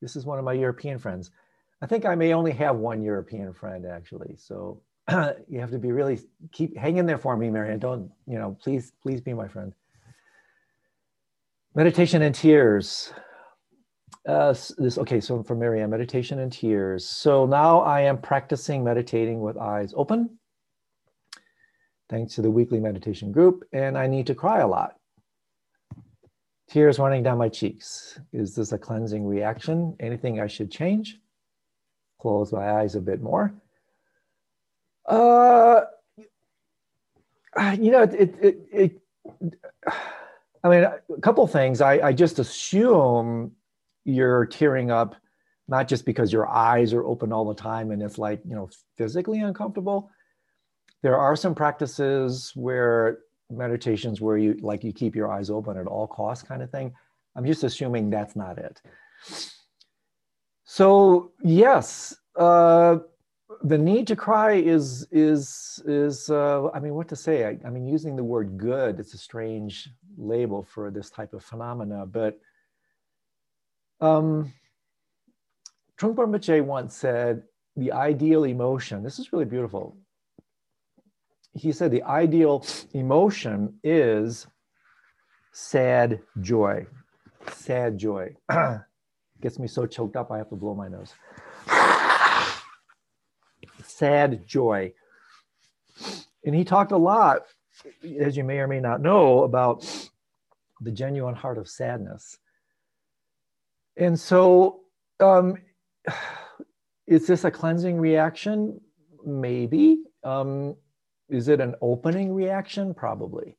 This 0.04 0.18
is 0.18 0.26
one 0.26 0.38
of 0.38 0.44
my 0.44 0.52
European 0.52 1.00
friends. 1.00 1.32
I 1.82 1.88
think 1.88 2.06
I 2.06 2.14
may 2.14 2.34
only 2.34 2.52
have 2.52 2.76
one 2.76 3.02
European 3.02 3.54
friend 3.54 3.86
actually. 3.86 4.36
So 4.38 4.82
you 5.10 5.62
have 5.62 5.72
to 5.72 5.80
be 5.80 5.94
really 5.94 6.20
keep 6.52 6.76
hang 6.78 6.98
in 6.98 7.06
there 7.06 7.18
for 7.18 7.38
me, 7.38 7.50
Marianne. 7.50 7.80
Don't, 7.80 8.12
you 8.28 8.38
know, 8.38 8.58
please, 8.62 8.92
please 9.02 9.22
be 9.22 9.34
my 9.34 9.48
friend. 9.48 9.74
Meditation 11.74 12.22
and 12.22 12.36
tears. 12.36 13.14
Uh, 14.28 14.54
this 14.78 14.98
okay. 14.98 15.22
So 15.22 15.42
for 15.42 15.56
Marianne, 15.56 15.90
meditation 15.90 16.40
and 16.40 16.52
tears. 16.52 17.06
So 17.06 17.46
now 17.46 17.80
I 17.80 18.02
am 18.02 18.18
practicing 18.18 18.84
meditating 18.84 19.40
with 19.40 19.58
eyes 19.58 19.94
open, 19.96 20.38
thanks 22.10 22.36
to 22.36 22.42
the 22.42 22.52
weekly 22.52 22.80
meditation 22.80 23.32
group, 23.32 23.64
and 23.72 23.98
I 23.98 24.08
need 24.08 24.28
to 24.28 24.36
cry 24.36 24.60
a 24.60 24.68
lot 24.68 24.98
tears 26.70 27.00
running 27.00 27.24
down 27.24 27.38
my 27.38 27.50
cheeks. 27.50 28.20
Is 28.32 28.56
this 28.56 28.72
a 28.72 28.78
cleansing 28.78 29.26
reaction? 29.26 29.96
Anything 30.00 30.40
I 30.40 30.48
should 30.48 30.72
change? 30.72 31.20
Close 32.20 32.52
my 32.52 32.72
eyes 32.80 32.96
a 32.96 33.02
bit 33.02 33.22
more. 33.22 33.54
Uh, 35.06 35.82
you 37.78 37.92
know, 37.92 38.04
it, 38.04 38.14
it, 38.14 38.36
it, 38.42 38.70
it 38.72 39.02
I 40.64 40.70
mean, 40.70 40.84
a 40.84 41.22
couple 41.22 41.46
things. 41.48 41.82
I, 41.82 42.08
I 42.08 42.14
just 42.14 42.40
assume 42.40 43.52
you're 44.06 44.46
tearing 44.46 44.92
up, 44.92 45.16
not 45.68 45.88
just 45.88 46.06
because 46.06 46.32
your 46.32 46.48
eyes 46.48 46.94
are 46.94 47.06
open 47.06 47.34
all 47.34 47.46
the 47.46 47.54
time 47.54 47.92
and 47.92 48.02
it's 48.02 48.18
like, 48.18 48.42
you 48.46 48.56
know, 48.56 48.70
physically 48.98 49.42
uncomfortable. 49.42 50.10
There 51.02 51.18
are 51.18 51.36
some 51.36 51.54
practices 51.54 52.54
where 52.56 53.20
meditations 53.58 54.22
where 54.22 54.38
you 54.38 54.54
like 54.62 54.84
you 54.84 54.94
keep 54.94 55.16
your 55.16 55.32
eyes 55.32 55.50
open 55.50 55.78
at 55.78 55.88
all 55.88 56.08
costs 56.08 56.44
kind 56.48 56.62
of 56.62 56.70
thing 56.70 56.94
i'm 57.36 57.46
just 57.46 57.64
assuming 57.64 58.10
that's 58.10 58.36
not 58.36 58.58
it. 58.58 58.82
So 60.66 61.32
yes 61.44 62.16
uh, 62.36 62.98
the 63.64 63.78
need 63.78 64.08
to 64.08 64.16
cry 64.16 64.54
is 64.54 65.08
is 65.12 65.82
is 65.86 66.30
uh, 66.30 66.70
i 66.74 66.80
mean 66.80 66.94
what 66.96 67.08
to 67.10 67.16
say? 67.16 67.46
I, 67.46 67.58
I, 67.66 67.70
mean 67.70 67.88
using 67.88 68.16
the 68.16 68.24
word 68.24 68.58
good 68.58 69.00
it's 69.00 69.14
a 69.14 69.18
strange 69.18 69.90
label 70.18 70.64
for 70.64 70.92
this 70.92 71.10
type 71.10 71.34
of 71.34 71.44
phenomena 71.44 72.06
but 72.06 72.40
um 74.02 74.52
Trungpa 75.98 76.26
Rinpoche 76.26 76.64
once 76.64 76.96
said 76.96 77.44
the 77.76 77.92
ideal 77.92 78.44
emotion 78.46 79.04
this 79.04 79.20
is 79.20 79.32
really 79.32 79.46
beautiful 79.46 79.98
he 81.54 81.72
said 81.72 81.92
the 81.92 82.04
ideal 82.04 82.66
emotion 82.94 83.80
is 83.84 84.48
sad 85.52 86.22
joy. 86.42 86.86
Sad 87.52 87.98
joy. 87.98 88.36
Gets 89.42 89.60
me 89.60 89.68
so 89.68 89.86
choked 89.86 90.16
up, 90.16 90.32
I 90.32 90.38
have 90.38 90.50
to 90.50 90.56
blow 90.56 90.74
my 90.74 90.88
nose. 90.88 91.14
sad 93.84 94.48
joy. 94.48 94.94
And 96.46 96.56
he 96.56 96.64
talked 96.64 96.92
a 96.92 96.98
lot, 96.98 97.44
as 98.20 98.36
you 98.36 98.44
may 98.44 98.60
or 98.60 98.68
may 98.68 98.80
not 98.80 99.02
know, 99.02 99.44
about 99.44 99.86
the 100.82 100.92
genuine 100.92 101.36
heart 101.36 101.58
of 101.58 101.70
sadness. 101.70 102.38
And 103.96 104.20
so, 104.20 104.82
um, 105.20 105.58
is 107.08 107.28
this 107.28 107.44
a 107.44 107.52
cleansing 107.52 107.98
reaction? 107.98 108.82
Maybe. 109.26 110.00
Um, 110.24 110.76
is 111.30 111.48
it 111.48 111.60
an 111.60 111.76
opening 111.82 112.34
reaction? 112.34 112.94
Probably. 112.94 113.58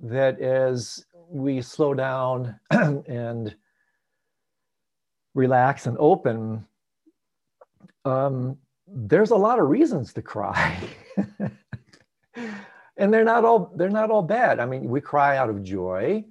That 0.00 0.40
as 0.40 1.04
we 1.28 1.62
slow 1.62 1.94
down 1.94 2.58
and 2.70 3.54
relax 5.34 5.86
and 5.86 5.96
open, 5.98 6.64
um, 8.04 8.58
there's 8.86 9.30
a 9.30 9.36
lot 9.36 9.58
of 9.58 9.68
reasons 9.68 10.12
to 10.12 10.22
cry. 10.22 10.78
and 12.96 13.12
they're 13.12 13.24
not 13.24 13.44
all 13.44 13.72
they're 13.76 13.90
not 13.90 14.10
all 14.10 14.22
bad. 14.22 14.60
I 14.60 14.66
mean, 14.66 14.88
we 14.88 15.00
cry 15.00 15.36
out 15.36 15.50
of 15.50 15.62
joy 15.62 16.24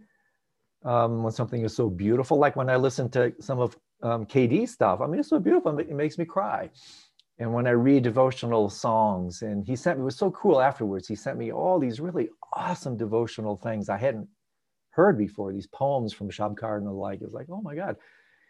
um, 0.86 1.24
when 1.24 1.34
something 1.34 1.64
is 1.64 1.76
so 1.76 1.90
beautiful. 1.90 2.38
Like 2.38 2.56
when 2.56 2.70
I 2.70 2.76
listen 2.76 3.10
to 3.12 3.34
some 3.40 3.60
of 3.60 3.78
um, 4.02 4.26
KD 4.26 4.68
stuff, 4.68 5.02
I 5.02 5.08
mean, 5.08 5.20
it's 5.20 5.30
so 5.30 5.40
beautiful. 5.40 5.78
It 5.80 5.90
makes 5.90 6.18
me 6.18 6.26
cry. 6.26 6.70
And 7.40 7.54
when 7.54 7.66
I 7.66 7.72
read 7.72 8.04
devotional 8.04 8.70
songs, 8.70 9.42
and 9.42 9.66
he 9.66 9.76
sent 9.76 9.98
me, 9.98 10.04
it 10.04 10.06
was 10.06 10.18
so 10.18 10.32
cool 10.32 10.62
afterwards. 10.62 11.08
He 11.08 11.16
sent 11.16 11.38
me 11.38 11.52
all 11.52 11.80
these 11.80 12.00
really 12.00 12.30
awesome 12.54 12.96
devotional 12.96 13.58
things 13.58 13.90
I 13.90 13.98
hadn't 13.98 14.28
heard 14.92 15.18
before, 15.18 15.52
these 15.52 15.68
poems 15.68 16.14
from 16.14 16.30
Shabkar 16.30 16.78
and 16.78 16.86
the 16.86 16.92
like. 16.92 17.22
It 17.22 17.26
was 17.26 17.34
like, 17.34 17.48
oh 17.50 17.62
my 17.62 17.76
God. 17.76 17.96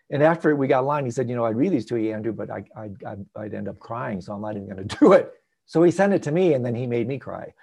And 0.10 0.22
after 0.22 0.56
we 0.56 0.68
got 0.68 0.86
line, 0.86 1.06
he 1.06 1.12
said, 1.12 1.30
you 1.30 1.36
know, 1.36 1.46
I'd 1.46 1.56
read 1.56 1.72
these 1.72 1.86
to 1.88 1.96
you, 1.96 2.14
Andrew, 2.14 2.34
but 2.34 2.52
I, 2.52 2.66
I, 2.76 2.90
I'd, 3.08 3.26
I'd 3.38 3.54
end 3.54 3.70
up 3.70 3.80
crying, 3.80 4.20
so 4.20 4.34
I'm 4.34 4.42
not 4.42 4.58
even 4.58 4.68
going 4.68 4.88
to 4.88 4.98
do 4.98 5.14
it. 5.14 5.32
So 5.66 5.82
he 5.82 5.92
sent 5.92 6.14
it 6.14 6.22
to 6.24 6.32
me, 6.32 6.54
and 6.54 6.66
then 6.66 6.76
he 6.76 6.86
made 6.86 7.08
me 7.08 7.18
cry. 7.18 7.54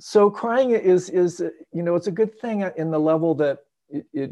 So 0.00 0.30
crying 0.30 0.70
is, 0.70 1.10
is 1.10 1.40
you 1.72 1.82
know, 1.84 1.94
it's 1.94 2.08
a 2.08 2.12
good 2.12 2.38
thing 2.40 2.68
in 2.76 2.90
the 2.90 2.98
level 2.98 3.36
that 3.36 3.60
it, 3.88 4.04
it, 4.12 4.30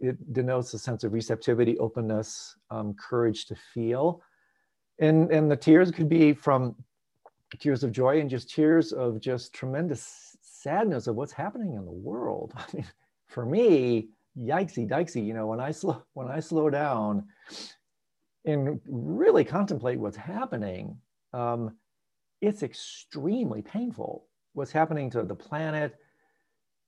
it 0.00 0.32
denotes 0.32 0.72
a 0.72 0.78
sense 0.78 1.04
of 1.04 1.12
receptivity, 1.12 1.76
openness, 1.78 2.56
um, 2.70 2.94
courage 2.94 3.44
to 3.46 3.56
feel. 3.74 4.22
And, 4.98 5.30
and 5.30 5.50
the 5.50 5.56
tears 5.56 5.90
could 5.90 6.08
be 6.08 6.32
from 6.32 6.74
tears 7.58 7.84
of 7.84 7.92
joy 7.92 8.20
and 8.20 8.28
just 8.28 8.50
tears 8.50 8.92
of 8.92 9.20
just 9.20 9.52
tremendous 9.52 10.36
sadness 10.42 11.06
of 11.06 11.16
what's 11.16 11.32
happening 11.32 11.74
in 11.74 11.84
the 11.84 11.92
world. 11.92 12.52
I 12.56 12.64
mean, 12.72 12.86
for 13.26 13.46
me, 13.46 14.08
yikesy 14.38 14.88
dikesy, 14.88 15.24
you 15.24 15.34
know, 15.34 15.46
when 15.46 15.60
I 15.60 15.70
slow 15.70 16.02
when 16.14 16.28
I 16.28 16.40
slow 16.40 16.70
down 16.70 17.26
and 18.44 18.80
really 18.86 19.44
contemplate 19.44 19.98
what's 19.98 20.16
happening, 20.16 20.98
um, 21.32 21.76
it's 22.40 22.62
extremely 22.62 23.62
painful. 23.62 24.26
What's 24.52 24.72
happening 24.72 25.10
to 25.10 25.22
the 25.22 25.34
planet, 25.34 25.96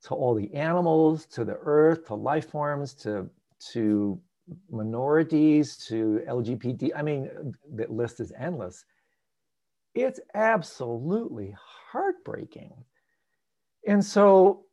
to 0.04 0.14
all 0.14 0.34
the 0.34 0.52
animals, 0.54 1.26
to 1.26 1.44
the 1.44 1.58
earth, 1.60 2.06
to 2.06 2.14
life 2.14 2.50
forms, 2.50 2.94
to 2.94 3.28
to 3.72 4.20
minorities, 4.70 5.76
to 5.88 6.22
LGBT. 6.28 6.90
I 6.96 7.02
mean, 7.02 7.30
the 7.74 7.86
list 7.88 8.20
is 8.20 8.32
endless. 8.38 8.84
It's 9.94 10.20
absolutely 10.34 11.54
heartbreaking. 11.90 12.72
And 13.86 14.04
so 14.04 14.64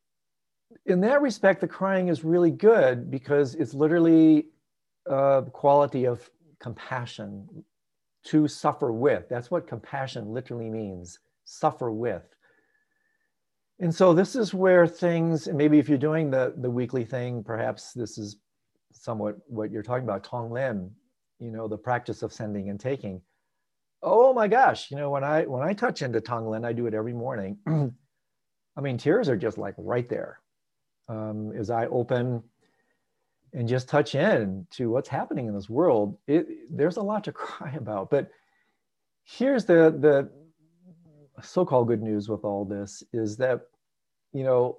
in 0.85 1.01
that 1.01 1.21
respect, 1.21 1.61
the 1.61 1.67
crying 1.67 2.09
is 2.09 2.23
really 2.23 2.51
good 2.51 3.09
because 3.09 3.55
it's 3.55 3.73
literally 3.73 4.47
uh, 5.09 5.43
a 5.45 5.51
quality 5.51 6.05
of 6.05 6.29
compassion 6.59 7.47
to 8.25 8.47
suffer 8.47 8.91
with. 8.91 9.29
That's 9.29 9.51
what 9.51 9.67
compassion 9.67 10.33
literally 10.33 10.69
means 10.69 11.19
suffer 11.45 11.91
with. 11.91 12.23
And 13.79 13.93
so 13.93 14.13
this 14.13 14.35
is 14.35 14.53
where 14.53 14.87
things, 14.87 15.47
maybe 15.47 15.79
if 15.79 15.89
you're 15.89 15.97
doing 15.97 16.31
the, 16.31 16.53
the 16.57 16.71
weekly 16.71 17.03
thing, 17.03 17.43
perhaps 17.43 17.93
this 17.93 18.17
is 18.17 18.37
somewhat 18.95 19.37
what 19.47 19.71
you're 19.71 19.83
talking 19.83 20.03
about, 20.03 20.23
Tong 20.23 20.49
Tonglen, 20.49 20.89
you 21.39 21.51
know, 21.51 21.67
the 21.67 21.77
practice 21.77 22.23
of 22.23 22.33
sending 22.33 22.69
and 22.69 22.79
taking. 22.79 23.21
Oh 24.01 24.33
my 24.33 24.47
gosh, 24.47 24.91
you 24.91 24.97
know, 24.97 25.09
when 25.09 25.23
I 25.23 25.43
when 25.43 25.63
I 25.63 25.73
touch 25.73 26.01
into 26.01 26.21
Tonglen, 26.21 26.65
I 26.65 26.73
do 26.73 26.87
it 26.87 26.93
every 26.93 27.13
morning. 27.13 27.57
I 28.77 28.81
mean, 28.81 28.97
tears 28.97 29.29
are 29.29 29.37
just 29.37 29.57
like 29.57 29.75
right 29.77 30.07
there 30.09 30.39
um, 31.09 31.51
as 31.57 31.69
I 31.69 31.87
open 31.87 32.43
and 33.53 33.67
just 33.69 33.87
touch 33.87 34.15
in 34.15 34.67
to 34.71 34.89
what's 34.89 35.07
happening 35.07 35.47
in 35.47 35.55
this 35.55 35.69
world. 35.69 36.17
It, 36.27 36.47
there's 36.69 36.97
a 36.97 37.01
lot 37.01 37.23
to 37.25 37.31
cry 37.33 37.71
about, 37.71 38.09
but 38.09 38.29
here's 39.23 39.65
the 39.65 39.95
the 39.99 40.29
so-called 41.41 41.87
good 41.87 42.01
news 42.01 42.29
with 42.29 42.45
all 42.45 42.63
this 42.63 43.03
is 43.11 43.35
that 43.37 43.61
you 44.31 44.43
know 44.43 44.77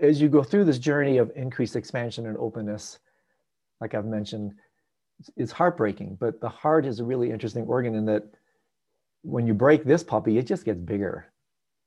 as 0.00 0.20
you 0.20 0.28
go 0.28 0.42
through 0.42 0.64
this 0.64 0.78
journey 0.78 1.18
of 1.18 1.30
increased 1.36 1.76
expansion 1.76 2.26
and 2.26 2.36
openness 2.38 2.98
like 3.80 3.94
i've 3.94 4.06
mentioned 4.06 4.52
it's 5.36 5.52
heartbreaking 5.52 6.16
but 6.20 6.40
the 6.40 6.48
heart 6.48 6.86
is 6.86 7.00
a 7.00 7.04
really 7.04 7.30
interesting 7.30 7.64
organ 7.64 7.94
in 7.94 8.06
that 8.06 8.22
when 9.22 9.46
you 9.46 9.54
break 9.54 9.84
this 9.84 10.02
puppy 10.02 10.38
it 10.38 10.46
just 10.46 10.64
gets 10.64 10.80
bigger 10.80 11.30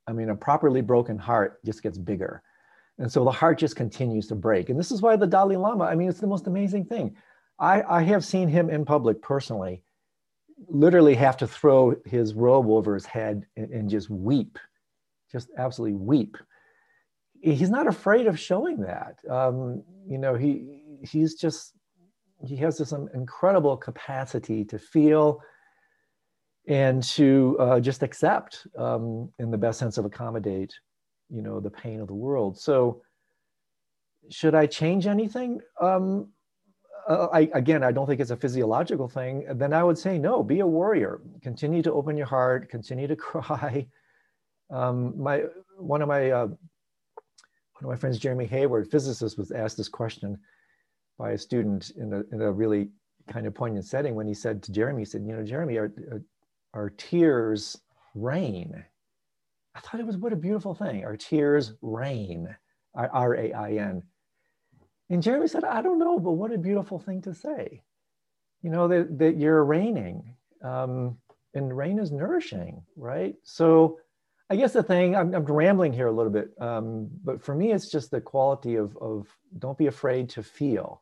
I 0.08 0.14
mean, 0.14 0.30
a 0.30 0.36
properly 0.36 0.82
broken 0.82 1.18
heart 1.18 1.64
just 1.66 1.84
gets 1.84 1.98
bigger. 1.98 2.44
And 2.98 3.12
so 3.12 3.24
the 3.24 3.32
heart 3.32 3.58
just 3.58 3.76
continues 3.76 4.28
to 4.28 4.36
break. 4.36 4.70
And 4.70 4.80
this 4.80 4.92
is 4.92 5.02
why 5.02 5.16
the 5.16 5.28
Dalai 5.28 5.56
Lama, 5.56 5.86
I 5.86 5.96
mean, 5.96 6.10
it's 6.10 6.20
the 6.20 6.28
most 6.28 6.48
amazing 6.48 6.86
thing. 6.86 7.16
I, 7.60 7.84
I 7.84 8.04
have 8.04 8.26
seen 8.26 8.48
him 8.48 8.70
in 8.70 8.86
public 8.86 9.22
personally, 9.22 9.84
literally 10.68 11.16
have 11.16 11.38
to 11.38 11.48
throw 11.48 11.96
his 12.06 12.34
robe 12.34 12.68
over 12.68 12.94
his 12.94 13.06
head 13.06 13.46
and, 13.56 13.72
and 13.72 13.90
just 13.90 14.10
weep, 14.10 14.58
just 15.32 15.50
absolutely 15.58 15.98
weep. 15.98 16.38
He's 17.42 17.70
not 17.70 17.88
afraid 17.88 18.28
of 18.28 18.40
showing 18.40 18.82
that. 18.82 19.18
Um, 19.30 19.84
you 20.08 20.18
know, 20.18 20.36
he 20.36 20.82
he's 21.04 21.36
just 21.36 21.74
he 22.46 22.56
has 22.58 22.78
this 22.78 22.92
incredible 22.92 23.78
capacity 23.78 24.64
to 24.66 24.80
feel 24.80 25.42
and 26.68 27.02
to 27.04 27.58
uh, 27.60 27.80
just 27.80 28.04
accept 28.04 28.68
um, 28.78 29.32
in 29.40 29.52
the 29.52 29.58
best 29.58 29.80
sense 29.80 29.98
of 29.98 30.06
accommodate 30.06 30.74
you 31.32 31.42
know 31.42 31.60
the 31.60 31.70
pain 31.70 32.00
of 32.02 32.08
the 32.08 32.14
world. 32.14 32.60
So 32.60 33.02
should 34.30 34.54
i 34.54 34.68
change 34.68 35.08
anything? 35.08 35.62
Um, 35.82 36.30
uh, 37.10 37.28
I, 37.34 37.50
again 37.56 37.84
i 37.84 37.92
don't 37.92 38.06
think 38.06 38.22
it's 38.22 38.32
a 38.32 38.38
physiological 38.38 39.08
thing. 39.08 39.46
Then 39.56 39.74
i 39.74 39.84
would 39.84 39.98
say 39.98 40.20
no 40.20 40.44
be 40.44 40.60
a 40.60 40.68
warrior. 40.68 41.22
Continue 41.42 41.82
to 41.84 41.94
open 41.94 42.18
your 42.18 42.28
heart. 42.28 42.70
Continue 42.70 43.08
to 43.08 43.16
cry. 43.30 43.88
Um, 44.70 45.20
my 45.20 45.44
one 45.78 46.02
of 46.02 46.08
my 46.08 46.32
uh, 46.32 46.48
one 47.82 47.94
of 47.94 47.98
my 47.98 48.00
friends 48.00 48.18
jeremy 48.18 48.46
hayward 48.46 48.90
physicist 48.90 49.38
was 49.38 49.52
asked 49.52 49.78
this 49.78 49.90
question 49.90 50.38
by 51.18 51.32
a 51.32 51.38
student 51.38 51.92
in 51.98 52.14
a, 52.14 52.24
in 52.34 52.42
a 52.42 52.52
really 52.52 52.90
kind 53.32 53.46
of 53.46 53.54
poignant 53.54 53.86
setting 53.86 54.16
when 54.16 54.28
he 54.28 54.34
said 54.34 54.64
to 54.64 54.72
jeremy 54.72 55.02
he 55.02 55.06
said 55.06 55.24
you 55.26 55.36
know 55.36 55.44
jeremy 55.44 55.78
are, 55.78 55.94
are 56.12 56.22
our 56.74 56.90
tears 56.90 57.78
rain. 58.16 58.84
I 59.76 59.80
thought 59.80 60.00
it 60.00 60.06
was 60.06 60.18
what 60.18 60.34
a 60.34 60.38
beautiful 60.38 60.74
thing. 60.74 61.06
Our 61.06 61.18
tears 61.18 61.74
rain, 61.82 62.56
R 62.96 63.36
A 63.36 63.54
I 63.54 63.72
N. 63.74 64.04
And 65.10 65.24
Jeremy 65.24 65.48
said, 65.48 65.64
I 65.64 65.82
don't 65.82 66.00
know, 66.00 66.20
but 66.20 66.32
what 66.32 66.54
a 66.54 66.58
beautiful 66.58 67.00
thing 67.00 67.22
to 67.24 67.34
say. 67.34 67.82
You 68.62 68.70
know, 68.70 68.88
that, 68.88 69.18
that 69.20 69.38
you're 69.38 69.64
raining. 69.64 70.36
Um, 70.64 71.18
and 71.54 71.76
rain 71.76 72.00
is 72.00 72.12
nourishing, 72.12 72.84
right? 72.96 73.36
So 73.44 74.00
I 74.52 74.56
guess 74.56 74.74
the 74.74 74.84
thing, 74.84 75.16
I'm, 75.16 75.34
I'm 75.34 75.46
rambling 75.46 75.94
here 75.94 76.08
a 76.08 76.12
little 76.12 76.32
bit, 76.32 76.52
um, 76.60 77.10
but 77.24 77.42
for 77.42 77.56
me, 77.56 77.72
it's 77.72 77.90
just 77.90 78.12
the 78.12 78.20
quality 78.20 78.76
of, 78.76 78.98
of 78.98 79.28
don't 79.58 79.78
be 79.78 79.88
afraid 79.88 80.30
to 80.32 80.44
feel. 80.44 81.02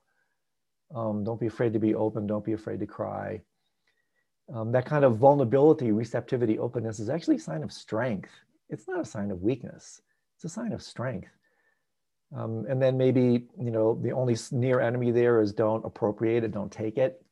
Um, 0.96 1.24
don't 1.24 1.40
be 1.40 1.48
afraid 1.48 1.74
to 1.74 1.80
be 1.80 1.96
open. 1.96 2.28
Don't 2.28 2.46
be 2.46 2.54
afraid 2.54 2.80
to 2.80 2.86
cry 2.86 3.42
um, 4.54 4.72
that 4.72 4.86
kind 4.86 5.06
of 5.06 5.18
vulnerability, 5.18 5.92
receptivity, 5.92 6.58
openness 6.58 7.00
is 7.00 7.10
actually 7.10 7.36
a 7.36 7.40
sign 7.40 7.64
of 7.64 7.72
strength. 7.72 8.32
It's 8.70 8.88
not 8.88 9.00
a 9.00 9.06
sign 9.06 9.32
of 9.32 9.42
weakness. 9.42 10.02
It's 10.36 10.46
a 10.46 10.50
sign 10.50 10.74
of 10.74 10.82
strength. 10.82 11.30
Um, 12.36 12.66
and 12.70 12.82
then 12.82 12.98
maybe, 12.98 13.48
you 13.60 13.72
know, 13.72 14.00
the 14.02 14.12
only 14.12 14.36
near 14.52 14.80
enemy 14.80 15.12
there 15.12 15.42
is 15.42 15.52
don't 15.52 15.86
appropriate 15.86 16.44
it, 16.44 16.52
don't 16.52 16.72
take 16.72 16.98
it, 16.98 17.24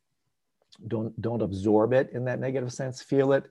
don't, 0.88 1.20
don't 1.20 1.42
absorb 1.42 1.92
it 1.92 2.10
in 2.12 2.24
that 2.24 2.40
negative 2.40 2.72
sense, 2.72 3.00
feel 3.00 3.32
it, 3.32 3.48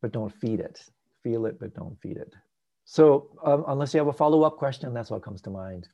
but 0.00 0.12
don't 0.12 0.34
feed 0.34 0.60
it. 0.60 0.84
Feel 1.22 1.46
it, 1.46 1.58
but 1.60 1.74
don't 1.74 2.00
feed 2.00 2.16
it. 2.16 2.34
So 2.84 3.30
um, 3.44 3.64
unless 3.68 3.94
you 3.94 3.98
have 3.98 4.08
a 4.08 4.12
follow-up 4.12 4.56
question, 4.56 4.92
that's 4.92 5.10
what 5.10 5.22
comes 5.22 5.42
to 5.42 5.50
mind. 5.50 5.88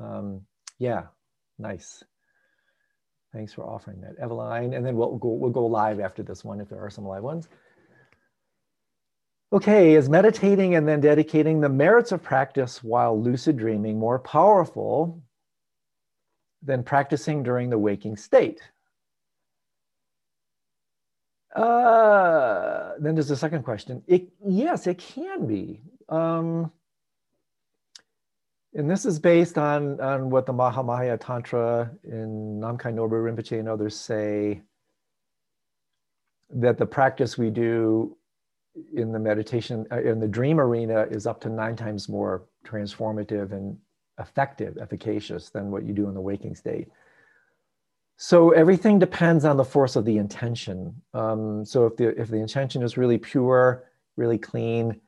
Um, 0.00 0.42
yeah, 0.78 1.04
nice. 1.58 2.04
Thanks 3.32 3.52
for 3.52 3.64
offering 3.64 4.00
that, 4.02 4.18
Eveline. 4.20 4.76
And 4.76 4.86
then 4.86 4.96
we'll 4.96 5.18
go, 5.18 5.28
we'll 5.28 5.50
go 5.50 5.66
live 5.66 6.00
after 6.00 6.22
this 6.22 6.44
one 6.44 6.60
if 6.60 6.68
there 6.68 6.80
are 6.80 6.90
some 6.90 7.04
live 7.04 7.22
ones. 7.22 7.48
Okay, 9.52 9.94
is 9.94 10.08
meditating 10.08 10.74
and 10.74 10.86
then 10.86 11.00
dedicating 11.00 11.60
the 11.60 11.68
merits 11.68 12.12
of 12.12 12.22
practice 12.22 12.84
while 12.84 13.20
lucid 13.20 13.56
dreaming 13.56 13.98
more 13.98 14.18
powerful 14.18 15.22
than 16.62 16.82
practicing 16.82 17.42
during 17.42 17.70
the 17.70 17.78
waking 17.78 18.16
state? 18.16 18.60
Uh, 21.58 22.92
then 23.00 23.14
there's 23.14 23.28
the 23.28 23.36
second 23.36 23.64
question. 23.64 24.02
It, 24.06 24.28
yes, 24.46 24.86
it 24.86 24.98
can 24.98 25.46
be. 25.46 25.80
Um, 26.08 26.70
and 28.74 28.88
this 28.88 29.04
is 29.04 29.18
based 29.18 29.58
on, 29.58 30.00
on 30.00 30.30
what 30.30 30.46
the 30.46 30.52
Mahamaya 30.52 31.18
Tantra 31.18 31.90
in 32.04 32.60
Namkhai 32.60 32.94
Norbu 32.94 33.34
Rinpoche 33.34 33.58
and 33.58 33.68
others 33.68 33.96
say 33.96 34.62
that 36.50 36.78
the 36.78 36.86
practice 36.86 37.36
we 37.36 37.50
do 37.50 38.16
in 38.94 39.10
the 39.10 39.18
meditation, 39.18 39.84
uh, 39.90 40.00
in 40.00 40.20
the 40.20 40.28
dream 40.28 40.60
arena, 40.60 41.06
is 41.10 41.26
up 41.26 41.40
to 41.40 41.48
nine 41.48 41.74
times 41.74 42.08
more 42.08 42.44
transformative 42.64 43.50
and 43.50 43.76
effective, 44.20 44.78
efficacious 44.78 45.50
than 45.50 45.72
what 45.72 45.84
you 45.84 45.92
do 45.92 46.08
in 46.08 46.14
the 46.14 46.20
waking 46.20 46.54
state. 46.54 46.88
So 48.20 48.50
everything 48.50 48.98
depends 48.98 49.44
on 49.44 49.56
the 49.56 49.64
force 49.64 49.94
of 49.94 50.04
the 50.04 50.18
intention. 50.18 51.00
Um, 51.14 51.64
so 51.64 51.86
if 51.86 51.96
the 51.96 52.20
if 52.20 52.26
the 52.26 52.38
intention 52.38 52.82
is 52.82 52.96
really 52.96 53.16
pure, 53.16 53.84
really 54.16 54.38
clean, 54.38 55.00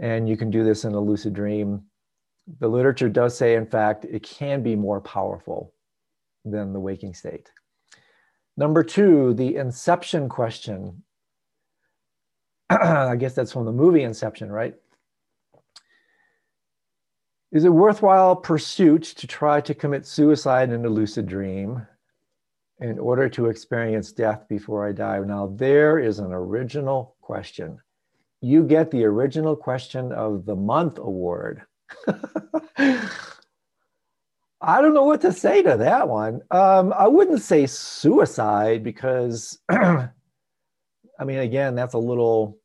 and 0.00 0.28
you 0.28 0.36
can 0.36 0.50
do 0.50 0.64
this 0.64 0.84
in 0.84 0.94
a 0.94 1.00
lucid 1.00 1.32
dream, 1.32 1.84
the 2.58 2.66
literature 2.66 3.08
does 3.08 3.38
say, 3.38 3.54
in 3.54 3.66
fact, 3.66 4.04
it 4.04 4.24
can 4.24 4.64
be 4.64 4.74
more 4.74 5.00
powerful 5.00 5.72
than 6.44 6.72
the 6.72 6.80
waking 6.80 7.14
state. 7.14 7.52
Number 8.56 8.82
two, 8.82 9.32
the 9.34 9.54
inception 9.54 10.28
question. 10.28 11.04
I 12.70 13.14
guess 13.14 13.36
that's 13.36 13.52
from 13.52 13.64
the 13.64 13.72
movie 13.72 14.02
Inception, 14.02 14.50
right? 14.50 14.74
Is 17.52 17.64
it 17.64 17.68
worthwhile 17.68 18.34
pursuit 18.34 19.04
to 19.04 19.28
try 19.28 19.60
to 19.60 19.72
commit 19.72 20.04
suicide 20.04 20.72
in 20.72 20.84
a 20.84 20.88
lucid 20.88 21.26
dream 21.26 21.86
in 22.80 22.98
order 22.98 23.28
to 23.28 23.46
experience 23.46 24.12
death 24.12 24.46
before 24.48 24.86
I 24.86 24.92
die? 24.92 25.18
Now, 25.20 25.52
there 25.54 25.98
is 25.98 26.18
an 26.18 26.32
original 26.32 27.16
question. 27.20 27.78
You 28.40 28.62
get 28.62 28.90
the 28.90 29.04
original 29.04 29.56
question 29.56 30.12
of 30.12 30.44
the 30.46 30.54
month 30.54 30.98
award. 30.98 31.62
I 34.60 34.80
don't 34.80 34.94
know 34.94 35.04
what 35.04 35.20
to 35.22 35.32
say 35.32 35.62
to 35.62 35.76
that 35.76 36.08
one. 36.08 36.42
Um, 36.50 36.92
I 36.96 37.06
wouldn't 37.06 37.42
say 37.42 37.66
suicide 37.66 38.82
because, 38.82 39.58
I 39.68 40.10
mean, 41.24 41.38
again, 41.38 41.74
that's 41.74 41.94
a 41.94 41.98
little, 41.98 42.58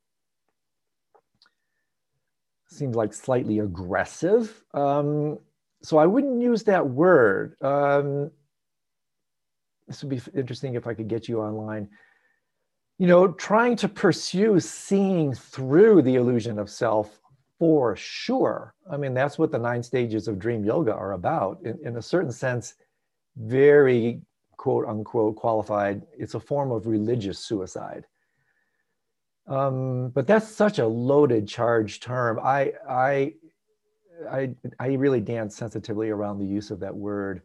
seems 2.67 2.95
like 2.95 3.13
slightly 3.13 3.59
aggressive. 3.59 4.63
Um, 4.73 5.39
so 5.83 5.97
I 5.97 6.05
wouldn't 6.05 6.41
use 6.41 6.63
that 6.63 6.87
word. 6.87 7.55
Um, 7.61 8.31
this 9.87 10.03
would 10.03 10.09
be 10.09 10.21
interesting 10.37 10.75
if 10.75 10.87
I 10.87 10.93
could 10.93 11.07
get 11.07 11.27
you 11.27 11.41
online. 11.41 11.89
You 12.99 13.07
know, 13.07 13.27
trying 13.27 13.75
to 13.77 13.89
pursue 13.89 14.59
seeing 14.59 15.33
through 15.33 16.03
the 16.03 16.15
illusion 16.15 16.59
of 16.59 16.69
self 16.69 17.19
for 17.59 17.95
sure. 17.95 18.75
I 18.89 18.97
mean, 18.97 19.13
that's 19.13 19.37
what 19.37 19.51
the 19.51 19.57
nine 19.59 19.83
stages 19.83 20.27
of 20.27 20.39
dream 20.39 20.63
yoga 20.63 20.93
are 20.93 21.13
about. 21.13 21.59
In, 21.63 21.79
in 21.83 21.97
a 21.97 22.01
certain 22.01 22.31
sense, 22.31 22.75
very 23.35 24.21
quote 24.57 24.85
unquote 24.87 25.35
qualified. 25.35 26.03
It's 26.17 26.35
a 26.35 26.39
form 26.39 26.71
of 26.71 26.87
religious 26.87 27.39
suicide. 27.39 28.05
Um, 29.47 30.09
but 30.09 30.25
that's 30.25 30.47
such 30.47 30.79
a 30.79 30.87
loaded, 30.87 31.47
charged 31.47 32.03
term. 32.03 32.39
I, 32.41 32.73
I, 32.87 33.33
I, 34.31 34.51
I 34.79 34.87
really 34.93 35.19
dance 35.19 35.55
sensitively 35.55 36.09
around 36.09 36.39
the 36.39 36.45
use 36.45 36.71
of 36.71 36.79
that 36.79 36.95
word. 36.95 37.41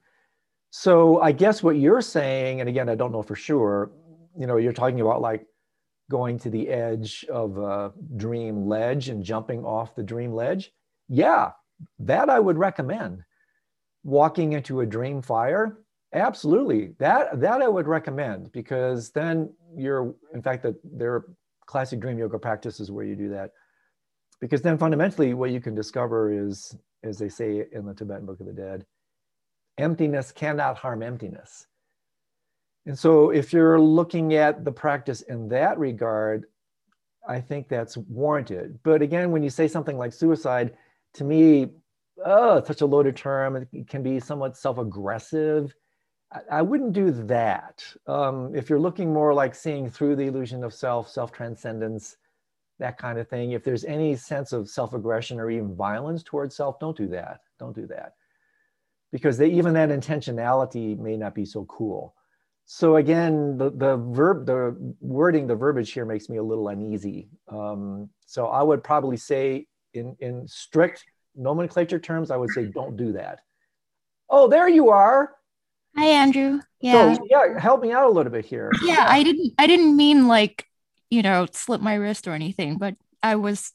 So 0.71 1.21
I 1.21 1.33
guess 1.33 1.63
what 1.63 1.77
you're 1.77 2.03
saying, 2.03 2.61
and 2.61 2.69
again, 2.69 2.89
I 2.89 2.95
don't 2.95 3.13
know 3.13 3.23
for 3.23 3.37
sure. 3.37 3.91
You 4.39 4.47
know, 4.47 4.57
you're 4.57 4.73
talking 4.73 5.01
about 5.01 5.21
like 5.21 5.47
going 6.11 6.39
to 6.41 6.51
the 6.51 6.69
edge 6.69 7.25
of 7.31 7.59
a 7.59 7.93
dream 8.17 8.67
ledge 8.67 9.09
and 9.09 9.23
jumping 9.23 9.65
off 9.65 9.95
the 9.95 10.03
dream 10.03 10.33
ledge, 10.33 10.73
yeah, 11.09 11.53
that 11.99 12.29
I 12.31 12.39
would 12.41 12.59
recommend. 12.59 13.23
Walking 14.05 14.53
into 14.53 14.81
a 14.81 14.87
dream 14.87 15.21
fire, 15.21 15.79
absolutely. 16.15 16.95
That 16.99 17.41
that 17.41 17.61
I 17.63 17.69
would 17.69 17.89
recommend 17.89 18.53
because 18.53 19.11
then 19.11 19.53
you're 19.77 20.15
in 20.35 20.43
fact 20.43 20.63
that 20.63 20.77
there 20.85 21.15
are 21.15 21.27
classic 21.67 22.01
dream 22.01 22.19
yoga 22.19 22.39
practices 22.39 22.91
where 22.91 23.05
you 23.05 23.15
do 23.15 23.29
that. 23.31 23.51
Because 24.41 24.63
then 24.63 24.79
fundamentally 24.79 25.35
what 25.35 25.51
you 25.51 25.61
can 25.61 25.75
discover 25.75 26.33
is, 26.33 26.75
as 27.03 27.19
they 27.19 27.29
say 27.29 27.67
in 27.73 27.85
the 27.85 27.93
Tibetan 27.93 28.25
Book 28.25 28.41
of 28.41 28.47
the 28.47 28.53
Dead, 28.53 28.87
emptiness 29.79 30.33
cannot 30.33 30.77
harm 30.77 31.03
emptiness. 31.03 31.67
And 32.87 32.99
so 32.99 33.31
if 33.31 33.53
you're 33.53 33.81
looking 33.81 34.35
at 34.35 34.65
the 34.65 34.73
practice 34.73 35.23
in 35.23 35.49
that 35.49 35.79
regard, 35.79 36.47
I 37.29 37.41
think 37.41 37.69
that's 37.69 37.97
warranted. 37.97 38.79
But 38.83 39.03
again, 39.03 39.31
when 39.31 39.43
you 39.43 39.51
say 39.51 39.69
something 39.69 39.99
like 39.99 40.13
suicide, 40.13 40.75
to 41.15 41.25
me, 41.25 41.69
oh, 42.25 42.63
such 42.65 42.81
a 42.81 42.87
loaded 42.87 43.17
term. 43.17 43.67
It 43.73 43.89
can 43.89 44.03
be 44.03 44.21
somewhat 44.21 44.57
self-aggressive. 44.57 45.75
I, 46.33 46.41
I 46.51 46.63
wouldn't 46.63 46.93
do 46.93 47.11
that. 47.11 47.85
Um, 48.07 48.55
if 48.55 48.69
you're 48.69 48.79
looking 48.81 49.13
more 49.13 49.35
like 49.35 49.55
seeing 49.55 49.91
through 49.91 50.17
the 50.17 50.27
illusion 50.27 50.65
of 50.65 50.75
self, 50.75 51.09
self-transcendence, 51.09 52.17
that 52.79 52.97
kind 52.97 53.19
of 53.19 53.29
thing, 53.29 53.53
if 53.53 53.65
there's 53.65 53.85
any 53.85 54.15
sense 54.17 54.53
of 54.53 54.69
self-aggression 54.69 55.41
or 55.41 55.51
even 55.51 55.75
violence 55.75 56.23
towards 56.23 56.57
self, 56.57 56.79
don't 56.79 56.97
do 56.97 57.09
that. 57.09 57.41
Don't 57.59 57.75
do 57.75 57.87
that. 57.89 58.15
Because 59.11 59.39
they, 59.39 59.49
even 59.51 59.75
that 59.75 59.89
intentionality 59.89 60.99
may 60.99 61.17
not 61.17 61.35
be 61.35 61.45
so 61.45 61.65
cool. 61.65 62.15
So 62.67 62.97
again, 62.97 63.57
the, 63.57 63.71
the 63.71 63.97
verb, 63.97 64.45
the 64.45 64.95
wording, 65.01 65.47
the 65.47 65.55
verbiage 65.55 65.91
here 65.93 66.05
makes 66.05 66.29
me 66.29 66.37
a 66.37 66.43
little 66.43 66.69
uneasy. 66.69 67.31
Um, 67.49 68.11
so 68.27 68.49
I 68.49 68.63
would 68.63 68.85
probably 68.85 69.17
say 69.17 69.67
in, 69.95 70.15
in 70.21 70.47
strict 70.47 71.05
nomenclature 71.35 71.99
terms, 71.99 72.31
I 72.31 72.37
would 72.37 72.51
say 72.51 72.67
don't 72.67 72.97
do 72.97 73.13
that. 73.13 73.41
Oh, 74.29 74.49
there 74.49 74.69
you 74.69 74.91
are. 74.91 75.35
Hi, 75.97 76.05
Andrew. 76.09 76.61
Yeah. 76.81 77.15
So, 77.15 77.27
yeah, 77.31 77.59
help 77.59 77.81
me 77.81 77.93
out 77.93 78.05
a 78.05 78.11
little 78.11 78.31
bit 78.31 78.45
here. 78.45 78.71
Yeah, 78.83 78.95
yeah, 78.95 79.07
I 79.09 79.23
didn't 79.23 79.55
I 79.59 79.67
didn't 79.67 79.97
mean 79.97 80.29
like, 80.29 80.67
you 81.11 81.23
know, 81.23 81.47
slip 81.51 81.81
my 81.81 81.95
wrist 81.95 82.29
or 82.29 82.33
anything, 82.33 82.77
but 82.77 82.95
I 83.23 83.37
was 83.37 83.73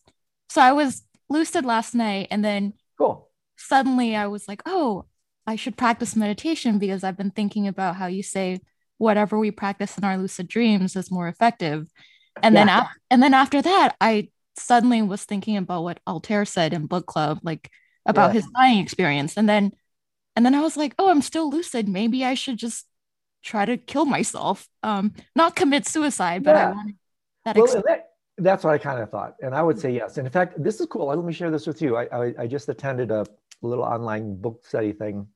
so 0.49 0.61
I 0.61 0.71
was 0.71 1.03
lucid 1.29 1.65
last 1.65 1.95
night 1.95 2.27
and 2.29 2.45
then 2.45 2.73
cool. 2.97 3.29
Suddenly 3.57 4.15
I 4.15 4.27
was 4.27 4.47
like, 4.47 4.61
"Oh, 4.65 5.05
I 5.45 5.55
should 5.55 5.77
practice 5.77 6.15
meditation 6.15 6.79
because 6.79 7.03
I've 7.03 7.17
been 7.17 7.31
thinking 7.31 7.67
about 7.67 7.95
how 7.95 8.07
you 8.07 8.23
say 8.23 8.59
whatever 8.97 9.37
we 9.37 9.51
practice 9.51 9.97
in 9.97 10.03
our 10.03 10.17
lucid 10.17 10.47
dreams 10.47 10.95
is 10.95 11.11
more 11.11 11.27
effective. 11.27 11.89
And 12.41 12.55
yeah. 12.55 12.65
then 12.65 12.69
af- 12.69 12.97
and 13.09 13.23
then 13.23 13.33
after 13.33 13.61
that, 13.61 13.95
I 13.99 14.29
suddenly 14.57 15.01
was 15.01 15.23
thinking 15.23 15.57
about 15.57 15.83
what 15.83 15.99
Altair 16.07 16.45
said 16.45 16.73
in 16.73 16.87
book 16.87 17.05
club, 17.05 17.39
like 17.43 17.69
about 18.05 18.29
yeah. 18.29 18.33
his 18.33 18.47
dying 18.55 18.79
experience. 18.79 19.37
And 19.37 19.47
then 19.47 19.71
and 20.35 20.45
then 20.45 20.55
I 20.55 20.61
was 20.61 20.77
like, 20.77 20.95
oh, 20.97 21.09
I'm 21.09 21.21
still 21.21 21.49
lucid. 21.49 21.87
Maybe 21.87 22.25
I 22.25 22.33
should 22.33 22.57
just 22.57 22.87
try 23.43 23.65
to 23.65 23.77
kill 23.77 24.05
myself. 24.05 24.67
Um, 24.81 25.13
not 25.35 25.55
commit 25.55 25.87
suicide, 25.87 26.43
but 26.43 26.55
yeah. 26.55 26.69
I 26.69 26.71
wanted 26.71 26.95
that, 27.45 27.55
well, 27.57 27.83
that 27.85 28.05
that's 28.37 28.63
what 28.63 28.73
I 28.73 28.77
kind 28.77 29.01
of 29.01 29.09
thought. 29.09 29.35
And 29.41 29.53
I 29.53 29.61
would 29.61 29.79
say 29.79 29.91
yes. 29.91 30.17
And 30.17 30.25
in 30.25 30.31
fact, 30.31 30.61
this 30.61 30.79
is 30.79 30.87
cool. 30.87 31.07
Let 31.07 31.23
me 31.23 31.33
share 31.33 31.51
this 31.51 31.67
with 31.67 31.81
you. 31.81 31.95
I, 31.97 32.03
I, 32.05 32.33
I 32.39 32.47
just 32.47 32.67
attended 32.69 33.11
a 33.11 33.25
little 33.61 33.83
online 33.83 34.35
book 34.35 34.65
study 34.65 34.91
thing 34.91 35.27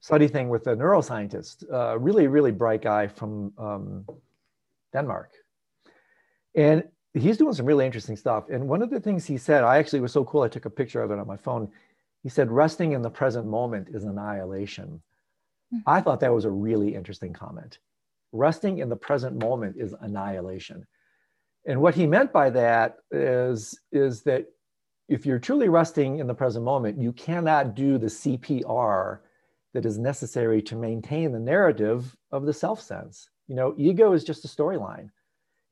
study 0.00 0.28
thing 0.28 0.48
with 0.48 0.66
a 0.66 0.74
neuroscientist, 0.74 1.70
a 1.70 1.98
really, 1.98 2.26
really 2.26 2.50
bright 2.50 2.82
guy 2.82 3.06
from 3.06 3.52
um, 3.58 4.06
Denmark. 4.92 5.30
And 6.54 6.84
he's 7.14 7.36
doing 7.36 7.52
some 7.52 7.66
really 7.66 7.86
interesting 7.86 8.16
stuff. 8.16 8.48
And 8.50 8.66
one 8.66 8.82
of 8.82 8.90
the 8.90 8.98
things 8.98 9.26
he 9.26 9.36
said, 9.36 9.62
I 9.62 9.78
actually 9.78 10.00
was 10.00 10.12
so 10.12 10.24
cool, 10.24 10.42
I 10.42 10.48
took 10.48 10.64
a 10.64 10.70
picture 10.70 11.02
of 11.02 11.10
it 11.10 11.18
on 11.18 11.26
my 11.26 11.36
phone. 11.36 11.70
He 12.22 12.28
said, 12.28 12.50
resting 12.50 12.92
in 12.92 13.02
the 13.02 13.10
present 13.10 13.46
moment 13.46 13.88
is 13.92 14.04
annihilation. 14.04 15.02
Mm-hmm. 15.72 15.88
I 15.88 16.00
thought 16.00 16.20
that 16.20 16.34
was 16.34 16.44
a 16.44 16.50
really 16.50 16.94
interesting 16.94 17.32
comment. 17.32 17.78
Resting 18.32 18.78
in 18.78 18.88
the 18.88 18.96
present 18.96 19.38
moment 19.38 19.76
is 19.78 19.94
annihilation. 20.00 20.86
And 21.66 21.80
what 21.80 21.94
he 21.94 22.06
meant 22.06 22.32
by 22.32 22.50
that 22.50 22.96
is, 23.10 23.78
is 23.92 24.22
that 24.22 24.46
if 25.08 25.26
you're 25.26 25.38
truly 25.38 25.68
resting 25.68 26.18
in 26.18 26.26
the 26.26 26.34
present 26.34 26.64
moment, 26.64 27.00
you 27.00 27.12
cannot 27.12 27.74
do 27.74 27.98
the 27.98 28.06
CPR 28.06 29.18
that 29.74 29.86
is 29.86 29.98
necessary 29.98 30.62
to 30.62 30.76
maintain 30.76 31.32
the 31.32 31.38
narrative 31.38 32.16
of 32.32 32.46
the 32.46 32.52
self 32.52 32.80
sense. 32.80 33.28
You 33.48 33.56
know, 33.56 33.74
ego 33.76 34.12
is 34.12 34.24
just 34.24 34.44
a 34.44 34.48
storyline. 34.48 35.10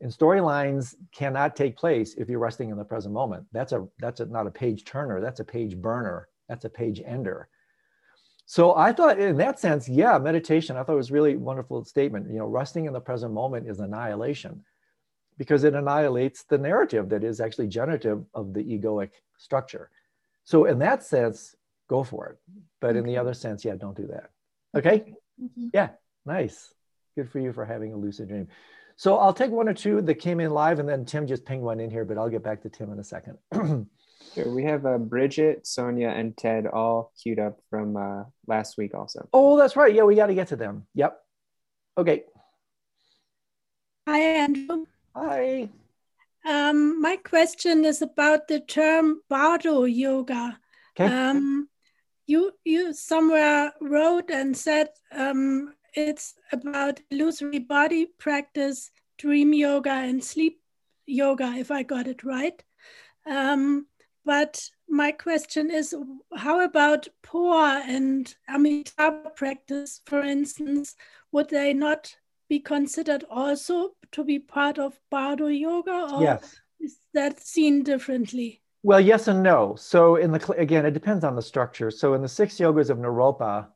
And 0.00 0.12
storylines 0.12 0.94
cannot 1.12 1.56
take 1.56 1.76
place 1.76 2.14
if 2.14 2.28
you're 2.28 2.38
resting 2.38 2.70
in 2.70 2.76
the 2.76 2.84
present 2.84 3.12
moment. 3.12 3.46
That's 3.52 3.72
a 3.72 3.86
that's 3.98 4.20
a, 4.20 4.26
not 4.26 4.46
a 4.46 4.50
page 4.50 4.84
turner. 4.84 5.20
That's 5.20 5.40
a 5.40 5.44
page 5.44 5.76
burner. 5.76 6.28
That's 6.48 6.64
a 6.64 6.70
page 6.70 7.00
ender. 7.04 7.48
So 8.46 8.74
I 8.76 8.92
thought, 8.92 9.20
in 9.20 9.36
that 9.36 9.60
sense, 9.60 9.88
yeah, 9.88 10.16
meditation. 10.18 10.76
I 10.76 10.82
thought 10.82 10.94
it 10.94 10.96
was 10.96 11.10
really 11.10 11.36
wonderful 11.36 11.84
statement. 11.84 12.30
You 12.30 12.38
know, 12.38 12.46
resting 12.46 12.86
in 12.86 12.92
the 12.92 13.00
present 13.00 13.32
moment 13.32 13.68
is 13.68 13.80
annihilation, 13.80 14.64
because 15.38 15.64
it 15.64 15.74
annihilates 15.74 16.42
the 16.42 16.58
narrative 16.58 17.08
that 17.10 17.24
is 17.24 17.40
actually 17.40 17.68
generative 17.68 18.24
of 18.34 18.52
the 18.52 18.62
egoic 18.62 19.10
structure. 19.38 19.90
So 20.44 20.64
in 20.64 20.80
that 20.80 21.04
sense, 21.04 21.54
go 21.88 22.02
for 22.02 22.26
it. 22.26 22.38
But 22.80 22.90
okay. 22.90 22.98
in 22.98 23.04
the 23.04 23.16
other 23.18 23.34
sense, 23.34 23.64
yeah, 23.64 23.76
don't 23.76 23.96
do 23.96 24.08
that. 24.08 24.30
Okay. 24.76 25.14
Mm-hmm. 25.40 25.68
Yeah. 25.72 25.90
Nice. 26.26 26.74
Good 27.16 27.30
for 27.30 27.38
you 27.38 27.52
for 27.52 27.64
having 27.64 27.92
a 27.92 27.96
lucid 27.96 28.28
dream. 28.28 28.48
So 28.96 29.16
I'll 29.16 29.32
take 29.32 29.52
one 29.52 29.68
or 29.68 29.74
two 29.74 30.02
that 30.02 30.16
came 30.16 30.40
in 30.40 30.50
live 30.50 30.80
and 30.80 30.88
then 30.88 31.04
Tim 31.04 31.26
just 31.26 31.44
pinged 31.44 31.62
one 31.62 31.78
in 31.78 31.90
here, 31.90 32.04
but 32.04 32.18
I'll 32.18 32.28
get 32.28 32.42
back 32.42 32.62
to 32.62 32.68
Tim 32.68 32.92
in 32.92 32.98
a 32.98 33.04
second. 33.04 33.38
sure. 34.34 34.52
We 34.52 34.64
have 34.64 34.84
uh, 34.84 34.98
Bridget, 34.98 35.66
Sonia, 35.68 36.08
and 36.08 36.36
Ted 36.36 36.66
all 36.66 37.12
queued 37.22 37.38
up 37.38 37.60
from 37.70 37.96
uh, 37.96 38.24
last 38.48 38.76
week 38.76 38.94
also. 38.94 39.28
Oh, 39.32 39.56
that's 39.56 39.76
right. 39.76 39.94
Yeah, 39.94 40.02
we 40.02 40.16
got 40.16 40.26
to 40.26 40.34
get 40.34 40.48
to 40.48 40.56
them. 40.56 40.88
Yep. 40.94 41.16
Okay. 41.96 42.24
Hi, 44.08 44.18
Andrew. 44.18 44.86
Hi. 45.14 45.68
Um, 46.44 47.00
my 47.00 47.16
question 47.16 47.84
is 47.84 48.02
about 48.02 48.48
the 48.48 48.60
term 48.60 49.20
Bardo 49.28 49.84
yoga. 49.84 50.58
Okay. 50.98 51.12
Um, 51.12 51.68
you 52.26 52.52
you 52.64 52.92
somewhere 52.92 53.72
wrote 53.80 54.30
and 54.30 54.56
said 54.56 54.90
um, 55.12 55.74
it's 55.94 56.34
about 56.52 57.00
illusory 57.10 57.58
body 57.58 58.06
practice, 58.18 58.90
dream 59.16 59.52
yoga, 59.52 59.90
and 59.90 60.22
sleep 60.22 60.60
yoga, 61.06 61.54
if 61.56 61.70
I 61.70 61.82
got 61.82 62.06
it 62.06 62.22
right. 62.22 62.62
Um, 63.26 63.86
but 64.24 64.70
my 64.88 65.12
question 65.12 65.70
is 65.70 65.94
how 66.36 66.60
about 66.60 67.08
Poa 67.22 67.82
and 67.86 68.34
Amitabha 68.48 69.30
practice, 69.34 70.00
for 70.06 70.20
instance? 70.20 70.94
Would 71.32 71.48
they 71.48 71.72
not 71.72 72.14
be 72.48 72.60
considered 72.60 73.24
also 73.30 73.90
to 74.12 74.24
be 74.24 74.38
part 74.38 74.78
of 74.78 74.98
Bardo 75.10 75.46
yoga? 75.46 76.08
Or 76.12 76.22
yes. 76.22 76.60
is 76.80 76.96
that 77.14 77.40
seen 77.40 77.82
differently? 77.82 78.62
Well, 78.82 79.00
yes 79.00 79.28
and 79.28 79.42
no. 79.42 79.74
So 79.76 80.16
in 80.16 80.32
the 80.32 80.54
again, 80.56 80.86
it 80.86 80.92
depends 80.92 81.24
on 81.24 81.34
the 81.36 81.42
structure. 81.42 81.90
So 81.90 82.14
in 82.14 82.22
the 82.22 82.28
six 82.28 82.56
yogas 82.56 82.90
of 82.90 82.98
Naropa, 82.98 83.66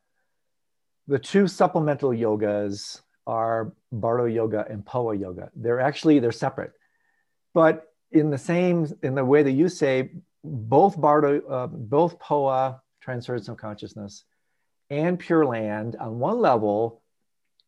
the 1.09 1.19
two 1.19 1.49
supplemental 1.49 2.11
yogas 2.11 3.01
are 3.27 3.73
Bardo 3.91 4.25
yoga 4.27 4.65
and 4.69 4.85
Poa 4.85 5.17
yoga. 5.17 5.51
They're 5.55 5.81
actually 5.81 6.19
they're 6.19 6.33
separate, 6.33 6.73
but 7.53 7.85
in 8.11 8.31
the 8.31 8.39
same 8.39 8.87
in 9.03 9.15
the 9.15 9.25
way 9.25 9.43
that 9.43 9.53
you 9.53 9.69
say, 9.69 10.13
both 10.45 11.01
Bardo, 11.01 11.41
uh, 11.43 11.67
both 11.67 12.19
Poa 12.19 12.81
transference 13.01 13.49
of 13.49 13.57
consciousness 13.57 14.25
and 14.91 15.19
Pure 15.19 15.47
Land 15.47 15.97
on 15.97 16.19
one 16.19 16.39
level 16.39 17.02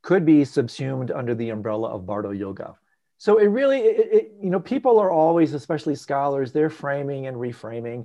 could 0.05 0.27
be 0.27 0.45
subsumed 0.45 1.11
under 1.11 1.35
the 1.35 1.49
umbrella 1.49 1.89
of 1.89 2.05
Bardo 2.05 2.31
yoga. 2.31 2.77
So 3.17 3.39
it 3.39 3.47
really, 3.47 3.79
it, 3.79 4.13
it, 4.13 4.33
you 4.39 4.51
know, 4.51 4.61
people 4.61 4.99
are 4.99 5.11
always, 5.11 5.55
especially 5.55 5.95
scholars, 5.95 6.53
they're 6.53 6.69
framing 6.69 7.27
and 7.27 7.39
reframing, 7.39 8.05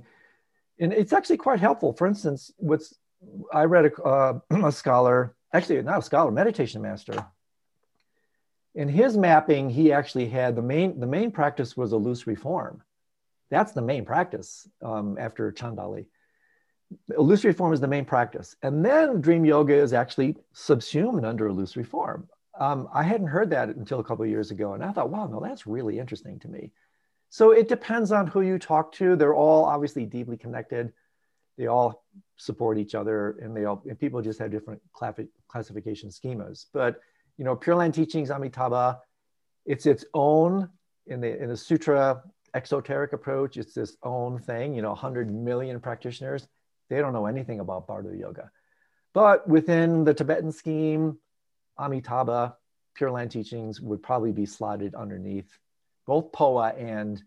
and 0.78 0.94
it's 0.94 1.12
actually 1.12 1.36
quite 1.36 1.60
helpful. 1.60 1.92
For 1.92 2.06
instance, 2.06 2.50
what's 2.56 2.94
I 3.52 3.64
read 3.64 3.84
a, 3.84 4.02
uh, 4.02 4.38
a 4.64 4.72
scholar, 4.72 5.36
actually 5.52 5.82
not 5.82 5.98
a 5.98 6.02
scholar, 6.02 6.30
meditation 6.30 6.80
master. 6.80 7.26
In 8.74 8.88
his 8.88 9.18
mapping, 9.18 9.68
he 9.68 9.92
actually 9.92 10.28
had 10.28 10.56
the 10.56 10.62
main 10.62 10.98
the 10.98 11.06
main 11.06 11.30
practice 11.30 11.76
was 11.76 11.92
illusory 11.92 12.36
form. 12.36 12.82
That's 13.50 13.72
the 13.72 13.82
main 13.82 14.06
practice 14.06 14.66
um, 14.80 15.18
after 15.20 15.52
Chandali. 15.52 16.06
Illusory 17.16 17.52
form 17.52 17.72
is 17.72 17.80
the 17.80 17.88
main 17.88 18.04
practice, 18.04 18.56
and 18.62 18.84
then 18.84 19.20
dream 19.20 19.44
yoga 19.44 19.74
is 19.74 19.92
actually 19.92 20.36
subsumed 20.52 21.24
under 21.24 21.46
illusory 21.48 21.84
form. 21.84 22.28
Um, 22.58 22.88
I 22.92 23.02
hadn't 23.02 23.28
heard 23.28 23.50
that 23.50 23.68
until 23.68 24.00
a 24.00 24.04
couple 24.04 24.24
of 24.24 24.30
years 24.30 24.50
ago, 24.50 24.74
and 24.74 24.84
I 24.84 24.92
thought, 24.92 25.10
wow, 25.10 25.26
no, 25.26 25.40
that's 25.40 25.66
really 25.66 25.98
interesting 25.98 26.38
to 26.40 26.48
me. 26.48 26.72
So 27.28 27.52
it 27.52 27.68
depends 27.68 28.10
on 28.10 28.26
who 28.26 28.40
you 28.40 28.58
talk 28.58 28.92
to. 28.94 29.14
They're 29.14 29.34
all 29.34 29.64
obviously 29.64 30.04
deeply 30.04 30.36
connected 30.36 30.92
they 31.60 31.66
all 31.66 32.06
support 32.38 32.78
each 32.78 32.94
other 32.94 33.36
and 33.42 33.54
they 33.54 33.66
all 33.66 33.82
and 33.86 34.00
people 34.00 34.22
just 34.22 34.38
have 34.38 34.50
different 34.50 34.80
classification 35.46 36.08
schemas 36.08 36.64
but 36.72 37.00
you 37.36 37.44
know 37.44 37.54
pure 37.54 37.76
land 37.76 37.92
teachings 37.92 38.30
amitabha 38.30 38.98
it's 39.66 39.84
its 39.84 40.06
own 40.14 40.66
in 41.08 41.20
the 41.20 41.38
in 41.42 41.50
the 41.50 41.56
sutra 41.56 42.22
exoteric 42.54 43.12
approach 43.12 43.58
it's 43.58 43.74
this 43.74 43.98
own 44.04 44.38
thing 44.38 44.74
you 44.74 44.80
know 44.80 44.88
100 44.88 45.30
million 45.30 45.78
practitioners 45.78 46.48
they 46.90 46.98
don't 46.98 47.14
know 47.14 47.26
anything 47.26 47.60
about 47.60 47.86
bardo 47.86 48.12
yoga 48.12 48.50
but 49.14 49.48
within 49.48 50.04
the 50.04 50.12
tibetan 50.12 50.52
scheme 50.52 51.18
amitabha 51.78 52.54
pure 52.94 53.10
land 53.10 53.30
teachings 53.30 53.80
would 53.80 54.02
probably 54.02 54.32
be 54.32 54.44
slotted 54.44 54.94
underneath 54.94 55.58
both 56.06 56.30
poa 56.32 56.68
and 56.76 57.22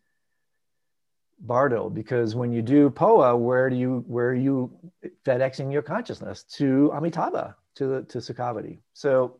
Bardo 1.43 1.89
because 1.89 2.35
when 2.35 2.51
you 2.51 2.61
do 2.61 2.89
Poa, 2.89 3.35
where 3.35 3.69
do 3.69 3.75
you 3.75 4.03
where 4.07 4.29
are 4.29 4.35
you 4.35 4.71
FedExing 5.25 5.71
your 5.71 5.81
consciousness 5.81 6.43
to 6.55 6.91
Amitabha 6.93 7.55
to 7.75 7.87
the 7.87 8.03
to 8.03 8.19
Sukhavati? 8.19 8.79
So 8.93 9.39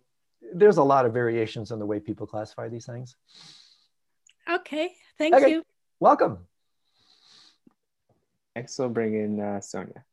there's 0.54 0.78
a 0.78 0.84
lot 0.84 1.06
of 1.06 1.14
variations 1.14 1.72
in 1.72 1.80
the 1.80 1.86
way 1.86 2.00
people 2.00 2.28
classify 2.28 2.68
these 2.68 2.86
things. 2.86 3.16
Okay, 4.50 4.92
thank 5.18 5.34
okay. 5.34 5.50
you. 5.50 5.64
Welcome. 6.00 6.40
Next, 8.56 8.78
we'll 8.78 8.90
bring 8.90 9.16
in 9.16 9.40
uh, 9.40 9.62
Sonia. 9.62 10.04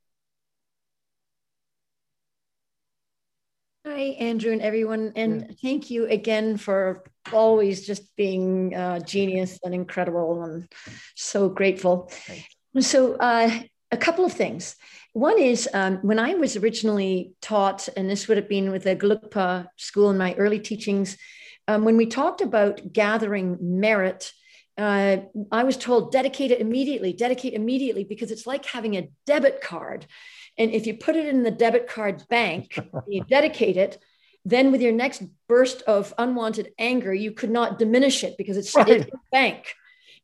Hi, 3.87 4.15
Andrew 4.19 4.53
and 4.53 4.61
everyone. 4.61 5.13
And 5.17 5.41
yeah. 5.41 5.55
thank 5.63 5.91
you 5.91 6.07
again 6.07 6.59
for 6.59 7.03
always 7.33 7.87
just 7.87 8.15
being 8.15 8.75
uh, 8.75 9.01
genius 9.01 9.59
and 9.65 9.75
incredible 9.75 10.43
and 10.43 10.71
so 11.15 11.49
grateful. 11.49 12.13
So, 12.79 13.15
uh, 13.15 13.51
a 13.91 13.97
couple 13.97 14.27
of 14.27 14.35
things. 14.35 14.77
One 15.15 15.41
is 15.41 15.67
um, 15.73 15.97
when 16.03 16.19
I 16.19 16.35
was 16.35 16.57
originally 16.57 17.33
taught, 17.41 17.89
and 17.97 18.09
this 18.09 18.29
would 18.29 18.37
have 18.37 18.51
been 18.51 18.71
with 18.71 18.85
the 18.85 18.95
Gelugpa 18.95 19.69
school 19.77 20.11
in 20.11 20.19
my 20.19 20.35
early 20.35 20.61
teachings, 20.61 21.17
um, 21.67 21.85
when 21.85 21.97
we 21.97 22.05
talked 22.05 22.43
about 22.43 22.93
gathering 22.93 23.57
merit, 23.61 24.31
uh, 24.77 25.19
I 25.51 25.65
was 25.65 25.79
told 25.79 26.13
dedicate 26.13 26.51
it 26.51 26.61
immediately, 26.61 27.15
dedicate 27.15 27.55
immediately, 27.55 28.05
because 28.05 28.31
it's 28.31 28.47
like 28.47 28.67
having 28.67 28.97
a 28.97 29.11
debit 29.25 29.63
card. 29.63 30.07
And 30.61 30.73
if 30.73 30.87
you 30.87 30.93
put 30.93 31.17
it 31.17 31.27
in 31.27 31.43
the 31.43 31.51
debit 31.51 31.89
card 31.89 32.23
bank, 32.29 32.79
you 33.09 33.25
dedicate 33.25 33.79
it, 33.79 33.99
then 34.45 34.71
with 34.71 34.83
your 34.83 34.93
next 34.93 35.23
burst 35.49 35.81
of 35.83 36.13
unwanted 36.19 36.73
anger, 36.79 37.15
you 37.15 37.33
could 37.33 37.51
not 37.51 37.79
diminish 37.79 38.23
it 38.23 38.37
because 38.37 38.59
it's, 38.59 38.75
right. 38.75 38.87
the 38.87 39.19
bank. 39.33 39.73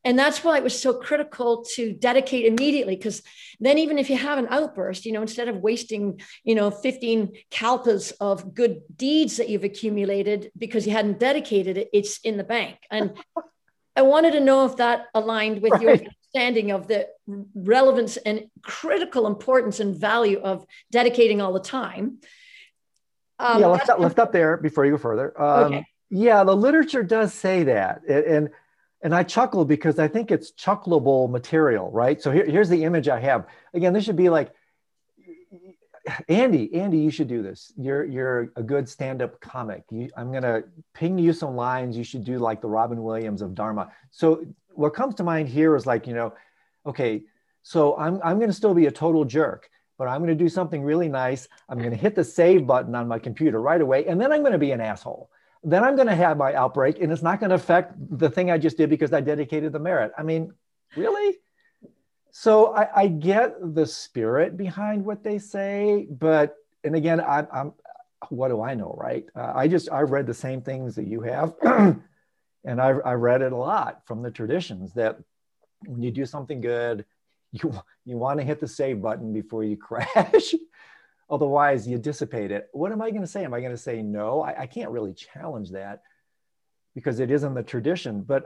And 0.03 0.17
that's 0.17 0.43
why 0.43 0.57
it 0.57 0.63
was 0.63 0.79
so 0.79 0.93
critical 0.93 1.65
to 1.73 1.91
dedicate 1.91 2.45
immediately. 2.45 2.95
Because 2.95 3.23
then, 3.59 3.79
even 3.79 3.97
if 3.97 4.11
you 4.11 4.17
have 4.17 4.37
an 4.37 4.45
outburst, 4.51 5.07
you 5.07 5.11
know, 5.11 5.23
instead 5.23 5.47
of 5.47 5.57
wasting, 5.57 6.21
you 6.43 6.53
know, 6.53 6.69
15 6.69 7.33
kalpas 7.49 8.13
of 8.21 8.53
good 8.53 8.81
deeds 8.95 9.37
that 9.37 9.49
you've 9.49 9.63
accumulated 9.63 10.51
because 10.55 10.85
you 10.85 10.93
hadn't 10.93 11.19
dedicated 11.19 11.77
it, 11.77 11.89
it's 11.93 12.19
in 12.19 12.37
the 12.37 12.43
bank. 12.43 12.77
And 12.91 13.17
I 13.95 14.03
wanted 14.03 14.33
to 14.33 14.39
know 14.39 14.65
if 14.65 14.75
that 14.75 15.07
aligned 15.15 15.63
with 15.63 15.73
right. 15.73 15.81
your 15.81 15.97
understanding 16.33 16.71
of 16.71 16.87
the 16.87 17.07
relevance 17.55 18.17
and 18.17 18.49
critical 18.61 19.27
importance 19.27 19.79
and 19.79 19.95
value 19.95 20.39
of 20.39 20.65
dedicating 20.91 21.41
all 21.41 21.53
the 21.53 21.59
time. 21.59 22.19
Um, 23.39 23.61
yeah, 23.61 23.67
let's, 23.67 23.89
let's 23.99 24.13
stop 24.13 24.31
there 24.31 24.57
before 24.57 24.85
you 24.85 24.91
go 24.91 24.97
further. 24.97 25.39
Um, 25.39 25.65
okay. 25.65 25.85
Yeah, 26.09 26.43
the 26.43 26.55
literature 26.55 27.03
does 27.03 27.33
say 27.33 27.63
that. 27.65 28.03
And, 28.07 28.49
and 29.03 29.13
I 29.13 29.23
chuckle 29.23 29.65
because 29.65 29.99
I 29.99 30.07
think 30.07 30.31
it's 30.31 30.51
chuckleable 30.53 31.29
material, 31.29 31.91
right? 31.91 32.21
So 32.21 32.31
here, 32.31 32.45
here's 32.45 32.69
the 32.69 32.83
image 32.83 33.07
I 33.07 33.19
have. 33.19 33.45
Again, 33.73 33.93
this 33.93 34.05
should 34.05 34.15
be 34.15 34.29
like, 34.29 34.51
Andy, 36.29 36.73
Andy, 36.73 36.99
you 36.99 37.11
should 37.11 37.27
do 37.27 37.43
this. 37.43 37.73
You're 37.75 38.05
you're 38.05 38.53
a 38.55 38.63
good 38.63 38.87
stand-up 38.87 39.41
comic. 39.41 39.83
You, 39.91 40.09
I'm 40.15 40.31
gonna 40.31 40.63
ping 40.93 41.17
you 41.17 41.33
some 41.33 41.57
lines. 41.57 41.97
You 41.97 42.05
should 42.05 42.23
do 42.23 42.39
like 42.39 42.61
the 42.61 42.69
Robin 42.69 43.03
Williams 43.03 43.41
of 43.41 43.53
Dharma. 43.53 43.91
So 44.09 44.45
what 44.77 44.93
comes 44.93 45.15
to 45.15 45.23
mind 45.23 45.49
here 45.49 45.75
is 45.75 45.85
like, 45.85 46.07
you 46.07 46.13
know, 46.13 46.33
okay, 46.85 47.23
so 47.63 47.97
I'm, 47.97 48.21
I'm 48.23 48.37
going 48.37 48.49
to 48.49 48.55
still 48.55 48.73
be 48.73 48.85
a 48.85 48.91
total 48.91 49.25
jerk, 49.25 49.69
but 49.97 50.07
I'm 50.07 50.19
going 50.19 50.37
to 50.37 50.43
do 50.43 50.49
something 50.49 50.83
really 50.83 51.09
nice. 51.09 51.47
I'm 51.67 51.79
going 51.79 51.91
to 51.91 51.97
hit 51.97 52.15
the 52.15 52.23
save 52.23 52.67
button 52.67 52.95
on 52.95 53.07
my 53.07 53.19
computer 53.19 53.59
right 53.59 53.81
away. 53.81 54.05
And 54.05 54.21
then 54.21 54.31
I'm 54.31 54.41
going 54.41 54.53
to 54.53 54.59
be 54.59 54.71
an 54.71 54.79
asshole. 54.79 55.29
Then 55.63 55.83
I'm 55.83 55.95
going 55.95 56.07
to 56.07 56.15
have 56.15 56.37
my 56.37 56.53
outbreak 56.53 57.01
and 57.01 57.11
it's 57.11 57.23
not 57.23 57.39
going 57.39 57.49
to 57.49 57.55
affect 57.55 57.93
the 58.17 58.29
thing 58.29 58.51
I 58.51 58.57
just 58.57 58.77
did 58.77 58.89
because 58.89 59.11
I 59.11 59.21
dedicated 59.21 59.73
the 59.73 59.79
merit. 59.79 60.11
I 60.17 60.23
mean, 60.23 60.53
really? 60.95 61.37
So 62.31 62.75
I, 62.75 63.01
I 63.01 63.07
get 63.07 63.55
the 63.73 63.85
spirit 63.85 64.55
behind 64.55 65.03
what 65.03 65.23
they 65.23 65.39
say, 65.39 66.07
but, 66.09 66.55
and 66.83 66.95
again, 66.95 67.19
I, 67.19 67.47
I'm, 67.51 67.73
what 68.29 68.49
do 68.49 68.61
I 68.61 68.75
know, 68.75 68.95
right? 68.97 69.25
Uh, 69.35 69.53
I 69.55 69.67
just, 69.67 69.91
I 69.91 70.01
read 70.01 70.27
the 70.27 70.33
same 70.33 70.61
things 70.61 70.95
that 70.95 71.07
you 71.07 71.21
have. 71.21 71.55
and 72.67 72.81
I, 72.81 72.89
I 72.89 73.13
read 73.13 73.41
it 73.41 73.53
a 73.53 73.57
lot 73.57 74.05
from 74.05 74.21
the 74.21 74.29
traditions 74.29 74.93
that 74.93 75.17
when 75.85 76.03
you 76.03 76.11
do 76.11 76.25
something 76.25 76.59
good, 76.59 77.05
you 77.53 77.73
you 78.05 78.17
want 78.17 78.39
to 78.39 78.45
hit 78.45 78.59
the 78.59 78.67
save 78.67 79.01
button 79.01 79.33
before 79.33 79.63
you 79.63 79.77
crash. 79.87 80.53
Otherwise, 81.29 81.87
you 81.87 81.97
dissipate 81.97 82.51
it. 82.51 82.69
What 82.73 82.91
am 82.91 83.01
I 83.01 83.09
going 83.09 83.21
to 83.21 83.27
say? 83.27 83.43
Am 83.43 83.53
I 83.53 83.59
going 83.61 83.71
to 83.71 83.77
say 83.77 84.01
no? 84.01 84.41
I, 84.41 84.61
I 84.61 84.67
can't 84.67 84.91
really 84.91 85.13
challenge 85.13 85.71
that 85.71 86.01
because 86.93 87.19
it 87.19 87.31
isn't 87.31 87.53
the 87.53 87.63
tradition. 87.63 88.21
But 88.21 88.45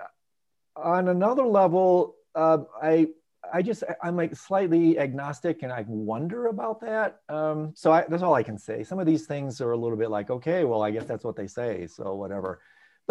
on 0.76 1.08
another 1.08 1.46
level, 1.46 2.16
uh, 2.36 2.60
I 2.82 3.08
I 3.52 3.64
just 3.64 3.84
I'm 4.04 4.16
like 4.16 4.36
slightly 4.36 5.00
agnostic 5.00 5.64
and 5.64 5.74
I 5.74 5.84
wonder 5.88 6.46
about 6.46 6.80
that. 6.82 7.22
Um, 7.28 7.74
so 7.76 7.92
I, 7.92 8.06
that's 8.08 8.22
all 8.22 8.36
I 8.36 8.44
can 8.44 8.60
say. 8.60 8.84
Some 8.84 9.00
of 9.00 9.08
these 9.08 9.26
things 9.26 9.62
are 9.62 9.72
a 9.72 9.78
little 9.78 9.98
bit 9.98 10.12
like, 10.12 10.30
okay, 10.30 10.64
well, 10.64 10.84
I 10.84 10.92
guess 10.92 11.06
that's 11.06 11.24
what 11.24 11.36
they 11.36 11.48
say. 11.48 11.88
So 11.88 12.14
whatever. 12.14 12.60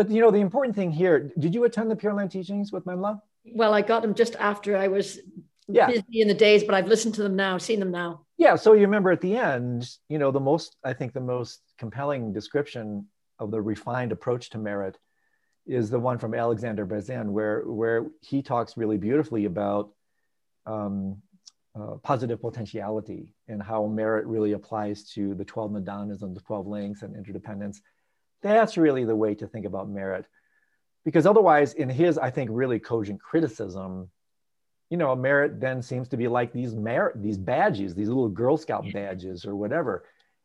But 0.01 0.09
you 0.09 0.23
know, 0.23 0.31
the 0.31 0.39
important 0.39 0.75
thing 0.75 0.91
here, 0.91 1.31
did 1.39 1.55
you 1.55 1.65
attend 1.65 1.91
the 1.91 1.95
Pure 1.95 2.15
Land 2.15 2.31
teachings 2.31 2.73
with 2.73 2.87
Memla? 2.87 3.21
Well, 3.53 3.75
I 3.75 3.83
got 3.83 4.01
them 4.01 4.15
just 4.15 4.35
after 4.37 4.75
I 4.75 4.89
was 4.89 5.19
yeah. 5.69 5.89
busy 5.89 6.23
in 6.23 6.29
the 6.29 6.33
days, 6.33 6.65
but 6.65 6.75
I've 6.75 6.87
listened 6.87 7.17
to 7.17 7.23
them 7.23 7.37
now, 7.37 7.59
seen 7.59 7.81
them 7.81 7.91
now. 7.91 8.23
Yeah. 8.39 8.57
So 8.57 8.73
you 8.73 8.81
remember 8.81 9.11
at 9.11 9.21
the 9.21 9.37
end, 9.37 9.87
you 10.09 10.19
know, 10.19 10.31
the 10.31 10.41
most, 10.41 10.79
I 10.83 10.95
think 10.95 11.13
the 11.13 11.21
most 11.21 11.61
compelling 11.77 12.33
description 12.33 13.09
of 13.39 13.51
the 13.51 13.61
refined 13.61 14.11
approach 14.11 14.49
to 14.51 14.59
merit 14.59 14.97
is 15.67 15.91
the 15.91 16.01
one 16.01 16.17
from 16.17 16.33
Alexander 16.33 16.87
Berzin, 16.87 17.27
where 17.27 17.61
where 17.67 18.07
he 18.23 18.41
talks 18.41 18.79
really 18.79 18.97
beautifully 18.97 19.45
about 19.45 19.91
um, 20.65 21.21
uh, 21.79 21.97
positive 22.03 22.41
potentiality 22.41 23.35
and 23.49 23.63
how 23.63 23.85
merit 23.85 24.25
really 24.25 24.53
applies 24.53 25.05
to 25.11 25.35
the 25.35 25.45
12 25.45 25.73
nidanas 25.73 26.23
and 26.23 26.35
the 26.35 26.41
12 26.41 26.67
links 26.67 27.03
and 27.03 27.15
interdependence. 27.15 27.83
That's 28.43 28.77
really 28.77 29.05
the 29.05 29.17
way 29.17 29.35
to 29.35 29.47
think 29.47 29.67
about 29.67 29.89
merit. 29.89 30.27
Because 31.05 31.27
otherwise, 31.27 31.73
in 31.75 31.89
his, 31.89 32.19
I 32.19 32.31
think, 32.31 32.51
really 32.53 32.79
cogent 32.79 33.21
criticism, 33.21 34.11
you 34.91 34.97
know, 34.97 35.15
merit 35.15 35.61
then 35.61 35.83
seems 35.83 36.09
to 36.09 36.17
be 36.17 36.29
like 36.29 36.53
these 36.53 36.75
merit, 36.75 37.23
these 37.23 37.39
badges, 37.39 37.95
these 37.95 38.09
little 38.09 38.29
Girl 38.29 38.57
Scout 38.57 38.85
badges 38.93 39.45
or 39.45 39.55
whatever. 39.55 40.05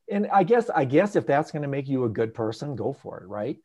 And 0.09 0.27
I 0.31 0.43
guess, 0.43 0.69
I 0.69 0.85
guess 0.85 1.15
if 1.15 1.25
that's 1.25 1.51
going 1.51 1.63
to 1.63 1.67
make 1.67 1.87
you 1.87 2.05
a 2.05 2.09
good 2.09 2.33
person, 2.33 2.75
go 2.75 2.93
for 2.93 3.21
it, 3.21 3.27
right? 3.27 3.57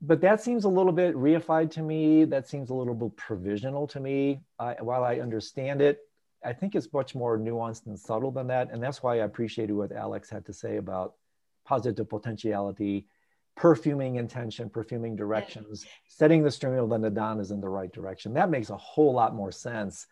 But 0.00 0.20
that 0.20 0.40
seems 0.40 0.64
a 0.64 0.68
little 0.68 0.92
bit 0.92 1.14
reified 1.14 1.70
to 1.72 1.82
me. 1.82 2.24
That 2.24 2.48
seems 2.48 2.70
a 2.70 2.74
little 2.74 2.94
bit 2.94 3.16
provisional 3.16 3.86
to 3.88 4.00
me. 4.00 4.40
I, 4.58 4.74
while 4.80 5.04
I 5.04 5.16
understand 5.16 5.82
it, 5.82 6.00
I 6.44 6.52
think 6.52 6.74
it's 6.74 6.92
much 6.92 7.14
more 7.14 7.38
nuanced 7.38 7.86
and 7.86 7.98
subtle 7.98 8.30
than 8.30 8.46
that. 8.48 8.70
And 8.72 8.82
that's 8.82 9.02
why 9.02 9.14
I 9.14 9.24
appreciated 9.24 9.74
what 9.74 9.92
Alex 9.92 10.30
had 10.30 10.46
to 10.46 10.52
say 10.52 10.76
about 10.76 11.14
positive 11.64 12.08
potentiality, 12.08 13.06
perfuming 13.56 14.16
intention, 14.16 14.70
perfuming 14.70 15.16
directions, 15.16 15.86
setting 16.08 16.42
the 16.42 16.50
stream 16.50 16.74
of 16.74 16.88
the 16.88 16.98
nidanas 16.98 17.50
in 17.50 17.60
the 17.60 17.68
right 17.68 17.92
direction. 17.92 18.32
That 18.34 18.50
makes 18.50 18.70
a 18.70 18.76
whole 18.76 19.12
lot 19.12 19.34
more 19.34 19.52
sense 19.52 20.06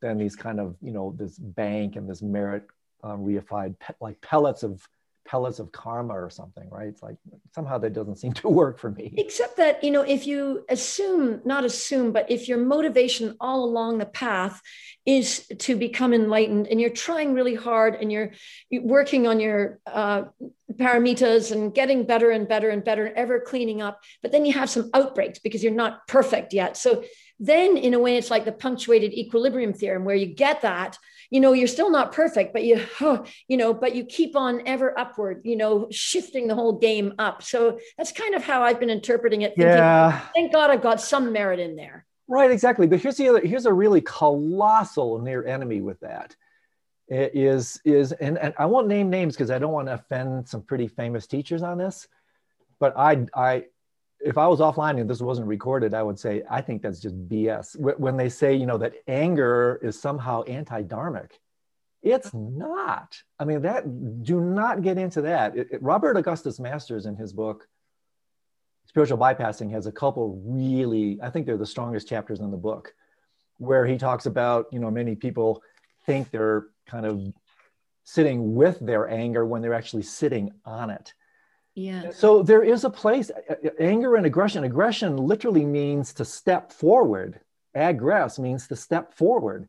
than 0.00 0.18
these 0.18 0.36
kind 0.36 0.60
of, 0.60 0.76
you 0.80 0.92
know, 0.92 1.14
this 1.18 1.38
bank 1.38 1.96
and 1.96 2.08
this 2.08 2.22
merit 2.22 2.64
um, 3.02 3.24
reified 3.24 3.78
pe- 3.78 3.94
like 4.00 4.20
pellets 4.20 4.62
of 4.62 4.88
pellets 5.28 5.58
of 5.58 5.70
karma 5.70 6.14
or 6.14 6.30
something, 6.30 6.66
right? 6.70 6.88
It's 6.88 7.02
like 7.02 7.16
somehow 7.54 7.76
that 7.78 7.92
doesn't 7.92 8.16
seem 8.16 8.32
to 8.40 8.48
work 8.48 8.78
for 8.78 8.90
me. 8.90 9.12
Except 9.16 9.58
that, 9.58 9.84
you 9.84 9.90
know, 9.90 10.00
if 10.00 10.26
you 10.26 10.64
assume, 10.70 11.42
not 11.44 11.64
assume, 11.64 12.12
but 12.12 12.30
if 12.30 12.48
your 12.48 12.58
motivation 12.58 13.36
all 13.38 13.62
along 13.64 13.98
the 13.98 14.06
path 14.06 14.62
is 15.04 15.46
to 15.58 15.76
become 15.76 16.14
enlightened 16.14 16.66
and 16.68 16.80
you're 16.80 16.90
trying 16.90 17.34
really 17.34 17.54
hard 17.54 17.94
and 17.94 18.10
you're 18.10 18.32
working 18.72 19.26
on 19.26 19.38
your 19.38 19.78
uh, 19.86 20.22
paramitas 20.74 21.52
and 21.52 21.74
getting 21.74 22.04
better 22.04 22.30
and 22.30 22.48
better 22.48 22.70
and 22.70 22.82
better 22.82 23.04
and 23.04 23.16
ever 23.16 23.38
cleaning 23.38 23.82
up, 23.82 24.00
but 24.22 24.32
then 24.32 24.46
you 24.46 24.54
have 24.54 24.70
some 24.70 24.88
outbreaks 24.94 25.38
because 25.38 25.62
you're 25.62 25.72
not 25.72 26.08
perfect 26.08 26.54
yet. 26.54 26.76
So 26.76 27.04
then, 27.38 27.76
in 27.76 27.94
a 27.94 27.98
way, 27.98 28.16
it's 28.16 28.30
like 28.30 28.44
the 28.44 28.52
punctuated 28.52 29.12
equilibrium 29.12 29.72
theorem 29.72 30.04
where 30.04 30.16
you 30.16 30.26
get 30.26 30.62
that 30.62 30.98
you 31.30 31.40
know 31.40 31.52
you're 31.52 31.68
still 31.68 31.90
not 31.90 32.12
perfect 32.12 32.52
but 32.52 32.64
you 32.64 32.80
you 33.48 33.56
know 33.56 33.74
but 33.74 33.94
you 33.94 34.04
keep 34.04 34.36
on 34.36 34.62
ever 34.66 34.98
upward 34.98 35.40
you 35.44 35.56
know 35.56 35.86
shifting 35.90 36.48
the 36.48 36.54
whole 36.54 36.72
game 36.72 37.14
up. 37.18 37.42
So 37.42 37.78
that's 37.96 38.12
kind 38.12 38.34
of 38.34 38.44
how 38.44 38.62
i've 38.62 38.80
been 38.80 38.90
interpreting 38.90 39.42
it 39.42 39.54
thinking, 39.56 39.68
yeah. 39.68 40.20
thank 40.34 40.52
god 40.52 40.70
i've 40.70 40.82
got 40.82 41.00
some 41.00 41.32
merit 41.32 41.60
in 41.60 41.76
there. 41.76 42.06
Right 42.30 42.50
exactly. 42.50 42.86
But 42.86 43.00
here's 43.00 43.16
the 43.16 43.28
other 43.28 43.40
here's 43.40 43.66
a 43.66 43.72
really 43.72 44.02
colossal 44.02 45.18
near 45.18 45.46
enemy 45.46 45.80
with 45.80 45.98
that. 46.00 46.36
It 47.08 47.34
is 47.34 47.80
is 47.86 48.12
and, 48.12 48.36
and 48.38 48.52
i 48.58 48.66
won't 48.66 48.86
name 48.86 49.08
names 49.08 49.34
because 49.34 49.50
i 49.50 49.58
don't 49.58 49.72
want 49.72 49.88
to 49.88 49.94
offend 49.94 50.46
some 50.46 50.60
pretty 50.60 50.88
famous 50.88 51.26
teachers 51.26 51.62
on 51.62 51.78
this 51.78 52.06
but 52.78 52.94
i 52.98 53.26
i 53.34 53.64
if 54.20 54.36
I 54.36 54.46
was 54.46 54.60
offline 54.60 55.00
and 55.00 55.08
this 55.08 55.20
wasn't 55.20 55.46
recorded, 55.46 55.94
I 55.94 56.02
would 56.02 56.18
say, 56.18 56.42
I 56.50 56.60
think 56.60 56.82
that's 56.82 57.00
just 57.00 57.16
BS. 57.28 57.76
When 57.98 58.16
they 58.16 58.28
say, 58.28 58.54
you 58.54 58.66
know, 58.66 58.78
that 58.78 58.94
anger 59.06 59.78
is 59.82 60.00
somehow 60.00 60.42
anti 60.42 60.82
dharmic, 60.82 61.30
it's 62.02 62.32
not. 62.34 63.16
I 63.38 63.44
mean, 63.44 63.62
that, 63.62 63.84
do 64.22 64.40
not 64.40 64.82
get 64.82 64.98
into 64.98 65.22
that. 65.22 65.56
It, 65.56 65.68
it, 65.72 65.82
Robert 65.82 66.16
Augustus 66.16 66.58
Masters 66.58 67.06
in 67.06 67.16
his 67.16 67.32
book, 67.32 67.68
Spiritual 68.86 69.18
Bypassing, 69.18 69.70
has 69.72 69.86
a 69.86 69.92
couple 69.92 70.40
really, 70.44 71.18
I 71.22 71.30
think 71.30 71.46
they're 71.46 71.56
the 71.56 71.66
strongest 71.66 72.08
chapters 72.08 72.40
in 72.40 72.50
the 72.50 72.56
book, 72.56 72.94
where 73.58 73.86
he 73.86 73.98
talks 73.98 74.26
about, 74.26 74.66
you 74.72 74.78
know, 74.78 74.90
many 74.90 75.14
people 75.14 75.62
think 76.06 76.30
they're 76.30 76.66
kind 76.86 77.06
of 77.06 77.20
sitting 78.04 78.54
with 78.54 78.78
their 78.80 79.08
anger 79.08 79.44
when 79.44 79.62
they're 79.62 79.74
actually 79.74 80.02
sitting 80.02 80.50
on 80.64 80.90
it 80.90 81.12
yeah. 81.78 82.10
So 82.10 82.42
there 82.42 82.64
is 82.64 82.82
a 82.82 82.90
place, 82.90 83.30
anger 83.78 84.16
and 84.16 84.26
aggression. 84.26 84.64
Aggression 84.64 85.16
literally 85.16 85.64
means 85.64 86.12
to 86.14 86.24
step 86.24 86.72
forward. 86.72 87.38
Aggress 87.76 88.38
means 88.38 88.66
to 88.66 88.74
step 88.76 89.14
forward. 89.14 89.68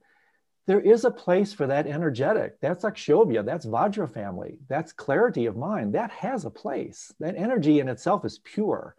There 0.66 0.80
is 0.80 1.06
a 1.06 1.12
place 1.12 1.54
for 1.54 1.68
that 1.68 1.86
energetic. 1.86 2.60
That's 2.62 2.84
Akshobhya. 2.84 3.46
That's 3.46 3.68
Vajra 3.68 4.12
family. 4.12 4.58
That's 4.68 4.92
clarity 4.92 5.46
of 5.46 5.56
mind. 5.56 5.94
That 5.94 6.10
has 6.10 6.46
a 6.46 6.50
place. 6.50 7.14
That 7.20 7.36
energy 7.36 7.80
in 7.80 7.88
itself 7.88 8.26
is 8.26 8.40
pure. 8.40 8.96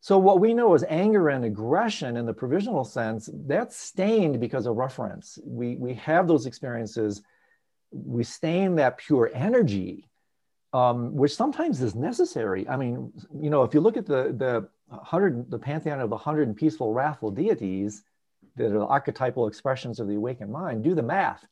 So 0.00 0.18
what 0.18 0.38
we 0.38 0.52
know 0.52 0.74
as 0.74 0.84
anger 0.88 1.30
and 1.30 1.46
aggression 1.46 2.18
in 2.18 2.26
the 2.26 2.34
provisional 2.34 2.84
sense, 2.84 3.30
that's 3.32 3.76
stained 3.76 4.38
because 4.38 4.66
of 4.66 4.76
reference. 4.76 5.38
We, 5.44 5.76
we 5.76 5.94
have 5.94 6.28
those 6.28 6.44
experiences. 6.44 7.22
We 7.90 8.22
stain 8.22 8.76
that 8.76 8.98
pure 8.98 9.30
energy 9.34 10.08
um, 10.72 11.14
which 11.14 11.34
sometimes 11.34 11.80
is 11.82 11.94
necessary. 11.94 12.68
I 12.68 12.76
mean, 12.76 13.12
you 13.34 13.50
know, 13.50 13.62
if 13.62 13.74
you 13.74 13.80
look 13.80 13.96
at 13.96 14.06
the 14.06 14.34
the 14.36 14.68
hundred, 14.96 15.50
the 15.50 15.58
pantheon 15.58 16.00
of 16.00 16.10
the 16.10 16.16
hundred 16.16 16.54
peaceful, 16.56 16.92
wrathful 16.92 17.30
deities 17.30 18.02
that 18.56 18.72
are 18.72 18.86
archetypal 18.86 19.46
expressions 19.46 20.00
of 20.00 20.08
the 20.08 20.14
awakened 20.14 20.52
mind, 20.52 20.84
do 20.84 20.94
the 20.94 21.02
math. 21.02 21.44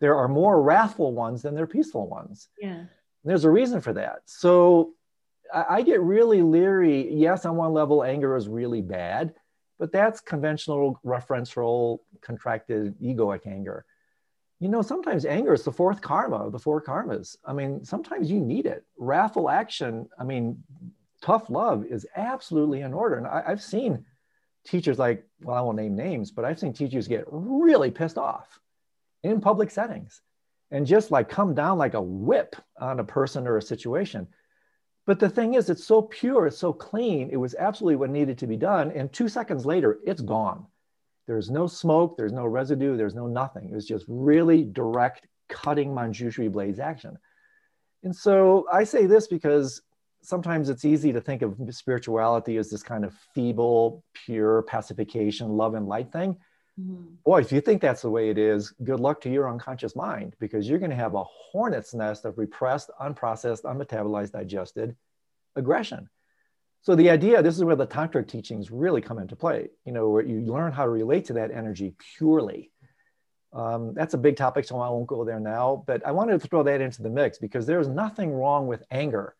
There 0.00 0.16
are 0.16 0.28
more 0.28 0.62
wrathful 0.62 1.12
ones 1.12 1.42
than 1.42 1.54
there 1.54 1.64
are 1.64 1.68
peaceful 1.68 2.08
ones. 2.08 2.48
Yeah. 2.60 2.78
And 2.78 2.88
there's 3.24 3.44
a 3.44 3.50
reason 3.50 3.80
for 3.80 3.92
that. 3.94 4.22
So 4.26 4.92
I, 5.52 5.64
I 5.68 5.82
get 5.82 6.00
really 6.00 6.42
leery. 6.42 7.12
Yes, 7.12 7.44
on 7.44 7.56
one 7.56 7.72
level, 7.72 8.02
anger 8.02 8.36
is 8.36 8.48
really 8.48 8.82
bad, 8.82 9.34
but 9.78 9.92
that's 9.92 10.20
conventional 10.20 10.98
referential 11.04 11.98
contracted 12.22 12.98
egoic 13.00 13.46
anger 13.46 13.84
you 14.60 14.68
know, 14.68 14.82
sometimes 14.82 15.24
anger 15.24 15.54
is 15.54 15.62
the 15.62 15.72
fourth 15.72 16.02
karma 16.02 16.36
of 16.36 16.52
the 16.52 16.58
four 16.58 16.82
karmas. 16.82 17.36
I 17.46 17.54
mean, 17.54 17.82
sometimes 17.82 18.30
you 18.30 18.38
need 18.38 18.66
it. 18.66 18.84
Wrathful 18.98 19.48
action, 19.48 20.06
I 20.18 20.24
mean, 20.24 20.62
tough 21.22 21.48
love 21.48 21.86
is 21.86 22.06
absolutely 22.14 22.82
in 22.82 22.92
order. 22.92 23.16
And 23.16 23.26
I, 23.26 23.42
have 23.46 23.62
seen 23.62 24.04
teachers 24.66 24.98
like, 24.98 25.24
well, 25.40 25.56
I 25.56 25.62
won't 25.62 25.78
name 25.78 25.96
names, 25.96 26.30
but 26.30 26.44
I've 26.44 26.58
seen 26.58 26.74
teachers 26.74 27.08
get 27.08 27.24
really 27.28 27.90
pissed 27.90 28.18
off 28.18 28.60
in 29.22 29.40
public 29.40 29.70
settings 29.70 30.20
and 30.70 30.86
just 30.86 31.10
like 31.10 31.30
come 31.30 31.54
down 31.54 31.78
like 31.78 31.94
a 31.94 32.02
whip 32.02 32.54
on 32.78 33.00
a 33.00 33.04
person 33.04 33.46
or 33.46 33.56
a 33.56 33.62
situation. 33.62 34.28
But 35.06 35.18
the 35.18 35.30
thing 35.30 35.54
is, 35.54 35.70
it's 35.70 35.84
so 35.84 36.02
pure, 36.02 36.46
it's 36.46 36.58
so 36.58 36.74
clean. 36.74 37.30
It 37.32 37.38
was 37.38 37.54
absolutely 37.54 37.96
what 37.96 38.10
needed 38.10 38.36
to 38.38 38.46
be 38.46 38.56
done. 38.56 38.92
And 38.92 39.10
two 39.10 39.28
seconds 39.28 39.64
later, 39.64 39.98
it's 40.04 40.20
gone. 40.20 40.66
There's 41.30 41.48
no 41.48 41.68
smoke, 41.68 42.16
there's 42.16 42.32
no 42.32 42.44
residue, 42.44 42.96
there's 42.96 43.14
no 43.14 43.28
nothing. 43.28 43.68
It 43.68 43.72
was 43.72 43.86
just 43.86 44.04
really 44.08 44.64
direct 44.64 45.28
cutting 45.48 45.90
Manjushri 45.90 46.50
blades 46.50 46.80
action. 46.80 47.16
And 48.02 48.16
so 48.16 48.66
I 48.72 48.82
say 48.82 49.06
this 49.06 49.28
because 49.28 49.80
sometimes 50.22 50.68
it's 50.68 50.84
easy 50.84 51.12
to 51.12 51.20
think 51.20 51.42
of 51.42 51.56
spirituality 51.70 52.56
as 52.56 52.68
this 52.68 52.82
kind 52.82 53.04
of 53.04 53.14
feeble, 53.32 54.02
pure 54.12 54.62
pacification, 54.62 55.50
love 55.50 55.74
and 55.74 55.86
light 55.86 56.10
thing. 56.10 56.36
Mm-hmm. 56.80 57.14
Boy, 57.24 57.42
if 57.42 57.52
you 57.52 57.60
think 57.60 57.80
that's 57.80 58.02
the 58.02 58.10
way 58.10 58.30
it 58.30 58.36
is, 58.36 58.74
good 58.82 58.98
luck 58.98 59.20
to 59.20 59.30
your 59.30 59.48
unconscious 59.48 59.94
mind 59.94 60.34
because 60.40 60.68
you're 60.68 60.80
going 60.80 60.90
to 60.90 60.96
have 60.96 61.14
a 61.14 61.22
hornet's 61.22 61.94
nest 61.94 62.24
of 62.24 62.38
repressed, 62.38 62.90
unprocessed, 63.00 63.62
unmetabolized, 63.62 64.32
digested 64.32 64.96
aggression. 65.54 66.08
So 66.82 66.94
the 66.94 67.10
idea, 67.10 67.42
this 67.42 67.56
is 67.56 67.64
where 67.64 67.76
the 67.76 67.86
tantric 67.86 68.28
teachings 68.28 68.70
really 68.70 69.02
come 69.02 69.18
into 69.18 69.36
play, 69.36 69.68
you 69.84 69.92
know, 69.92 70.08
where 70.08 70.24
you 70.24 70.40
learn 70.40 70.72
how 70.72 70.84
to 70.84 70.90
relate 70.90 71.26
to 71.26 71.34
that 71.34 71.50
energy 71.50 71.94
purely. 72.16 72.70
Um, 73.52 73.92
that's 73.94 74.14
a 74.14 74.18
big 74.18 74.36
topic, 74.36 74.64
so 74.64 74.80
I 74.80 74.88
won't 74.88 75.06
go 75.06 75.24
there 75.24 75.40
now, 75.40 75.84
but 75.86 76.06
I 76.06 76.12
wanted 76.12 76.40
to 76.40 76.48
throw 76.48 76.62
that 76.62 76.80
into 76.80 77.02
the 77.02 77.10
mix 77.10 77.38
because 77.38 77.66
there's 77.66 77.88
nothing 77.88 78.32
wrong 78.32 78.66
with 78.66 78.82
anger 78.90 79.34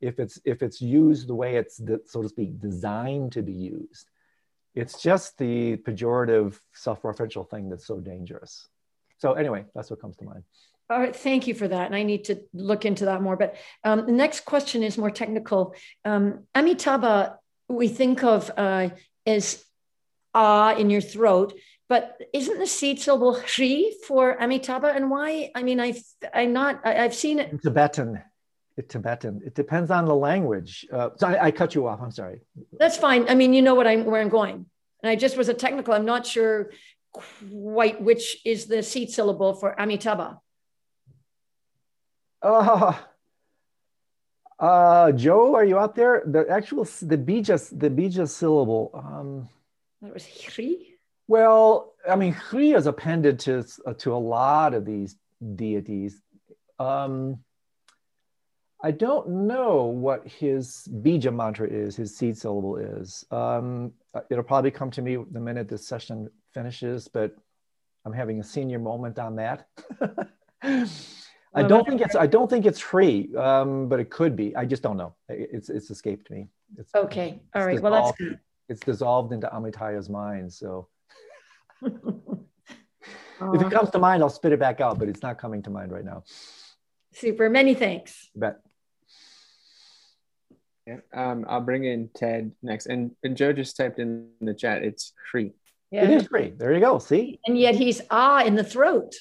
if 0.00 0.18
it's 0.18 0.40
if 0.44 0.62
it's 0.62 0.80
used 0.80 1.28
the 1.28 1.34
way 1.34 1.56
it's 1.56 1.80
so 2.06 2.22
to 2.22 2.28
speak 2.28 2.58
designed 2.58 3.32
to 3.32 3.42
be 3.42 3.52
used. 3.52 4.08
It's 4.74 5.02
just 5.02 5.36
the 5.38 5.76
pejorative 5.78 6.58
self-referential 6.72 7.48
thing 7.50 7.68
that's 7.68 7.86
so 7.86 7.98
dangerous. 7.98 8.68
So 9.18 9.32
anyway, 9.32 9.64
that's 9.74 9.90
what 9.90 10.00
comes 10.00 10.16
to 10.18 10.24
mind. 10.24 10.44
All 10.90 10.98
right, 10.98 11.14
thank 11.14 11.46
you 11.46 11.54
for 11.54 11.68
that. 11.68 11.86
And 11.86 11.94
I 11.94 12.02
need 12.02 12.24
to 12.24 12.40
look 12.52 12.84
into 12.84 13.04
that 13.04 13.22
more. 13.22 13.36
But 13.36 13.54
um, 13.84 14.06
the 14.06 14.12
next 14.12 14.44
question 14.44 14.82
is 14.82 14.98
more 14.98 15.10
technical. 15.10 15.76
Um, 16.04 16.46
Amitabha, 16.52 17.38
we 17.68 17.86
think 17.86 18.24
of 18.24 18.50
uh, 18.56 18.88
as 19.24 19.64
ah 20.34 20.74
in 20.74 20.90
your 20.90 21.00
throat, 21.00 21.54
but 21.88 22.20
isn't 22.34 22.58
the 22.58 22.66
seed 22.66 23.00
syllable 23.00 23.40
Shri 23.46 23.94
for 24.08 24.36
Amitabha? 24.42 24.88
And 24.88 25.10
why? 25.10 25.52
I 25.54 25.62
mean, 25.62 25.78
I've 25.78 26.02
I'm 26.34 26.52
not 26.52 26.80
I, 26.84 26.94
have 26.94 27.14
seen 27.14 27.38
it 27.38 27.52
in 27.52 27.60
Tibetan. 27.60 28.20
It 28.76 28.88
Tibetan. 28.88 29.42
It 29.46 29.54
depends 29.54 29.92
on 29.92 30.06
the 30.06 30.14
language. 30.14 30.86
Uh, 30.92 31.10
so 31.16 31.28
I, 31.28 31.46
I 31.46 31.50
cut 31.52 31.76
you 31.76 31.86
off. 31.86 32.00
I'm 32.02 32.10
sorry. 32.10 32.40
That's 32.78 32.96
fine. 32.96 33.28
I 33.28 33.36
mean, 33.36 33.54
you 33.54 33.62
know 33.62 33.76
what 33.76 33.86
I'm 33.86 34.04
where 34.06 34.20
I'm 34.20 34.28
going. 34.28 34.66
And 35.04 35.10
I 35.10 35.14
just 35.14 35.36
was 35.36 35.48
a 35.48 35.54
technical. 35.54 35.94
I'm 35.94 36.04
not 36.04 36.26
sure 36.26 36.72
quite 37.12 38.02
which 38.02 38.38
is 38.44 38.66
the 38.66 38.82
seed 38.82 39.10
syllable 39.10 39.54
for 39.54 39.80
Amitabha. 39.80 40.40
Uh, 42.42 42.94
uh, 44.58 45.12
Joe, 45.12 45.54
are 45.54 45.64
you 45.64 45.78
out 45.78 45.94
there? 45.94 46.22
The 46.26 46.46
actual, 46.48 46.84
the 46.84 47.18
bija, 47.18 47.78
the 47.78 47.90
bija 47.90 48.28
syllable. 48.28 48.90
Um, 48.94 49.48
that 50.02 50.14
was 50.14 50.26
Hri. 50.26 50.98
Well, 51.28 51.94
I 52.08 52.16
mean, 52.16 52.32
Hri 52.32 52.72
is 52.72 52.86
appended 52.86 53.38
to 53.40 53.64
to 53.98 54.14
a 54.14 54.16
lot 54.16 54.74
of 54.74 54.84
these 54.84 55.16
deities. 55.54 56.20
Um, 56.78 57.38
I 58.82 58.90
don't 58.90 59.46
know 59.46 59.84
what 59.84 60.26
his 60.26 60.88
bija 60.90 61.34
mantra 61.34 61.68
is, 61.68 61.96
his 61.96 62.16
seed 62.16 62.38
syllable 62.38 62.76
is. 62.76 63.24
Um, 63.30 63.92
it'll 64.30 64.44
probably 64.44 64.70
come 64.70 64.90
to 64.92 65.02
me 65.02 65.18
the 65.30 65.40
minute 65.40 65.68
this 65.68 65.86
session 65.86 66.30
finishes, 66.52 67.06
but 67.06 67.36
I'm 68.06 68.14
having 68.14 68.40
a 68.40 68.44
senior 68.44 68.78
moment 68.78 69.18
on 69.18 69.36
that. 69.36 69.68
I 71.54 71.62
don't 71.62 71.86
think 71.86 72.00
it's 72.00 72.14
I 72.14 72.26
don't 72.26 72.48
think 72.48 72.64
it's 72.64 72.80
Hri, 72.80 73.34
um, 73.36 73.88
but 73.88 73.98
it 73.98 74.10
could 74.10 74.36
be. 74.36 74.54
I 74.54 74.64
just 74.64 74.82
don't 74.82 74.96
know. 74.96 75.14
It's 75.28 75.68
it's 75.68 75.90
escaped 75.90 76.30
me. 76.30 76.48
It's, 76.78 76.94
okay. 76.94 77.40
All 77.54 77.66
right. 77.66 77.80
Well, 77.80 77.92
that's 77.92 78.16
good. 78.16 78.38
It's 78.68 78.80
dissolved 78.80 79.32
into 79.32 79.48
Amitayus's 79.48 80.08
mind. 80.08 80.52
So 80.52 80.86
if 81.82 81.92
it 83.62 83.70
comes 83.70 83.90
to 83.90 83.98
mind, 83.98 84.22
I'll 84.22 84.30
spit 84.30 84.52
it 84.52 84.60
back 84.60 84.80
out, 84.80 84.98
but 84.98 85.08
it's 85.08 85.22
not 85.22 85.38
coming 85.38 85.62
to 85.64 85.70
mind 85.70 85.90
right 85.90 86.04
now. 86.04 86.22
Super. 87.12 87.50
Many 87.50 87.74
thanks. 87.74 88.30
You 88.34 88.42
bet. 88.42 88.60
Yeah, 90.86 90.98
um, 91.12 91.44
I'll 91.48 91.60
bring 91.60 91.84
in 91.84 92.10
Ted 92.14 92.52
next. 92.62 92.86
And, 92.86 93.12
and 93.22 93.36
Joe 93.36 93.52
just 93.52 93.76
typed 93.76 93.98
in 93.98 94.28
the 94.40 94.54
chat, 94.54 94.82
it's 94.82 95.12
Hri. 95.30 95.52
Yeah. 95.90 96.04
It 96.04 96.10
is 96.10 96.26
Hri. 96.28 96.52
There 96.56 96.72
you 96.72 96.80
go. 96.80 96.98
See? 96.98 97.40
And 97.46 97.58
yet 97.58 97.74
he's 97.74 98.00
ah 98.10 98.44
in 98.44 98.54
the 98.54 98.64
throat. 98.64 99.14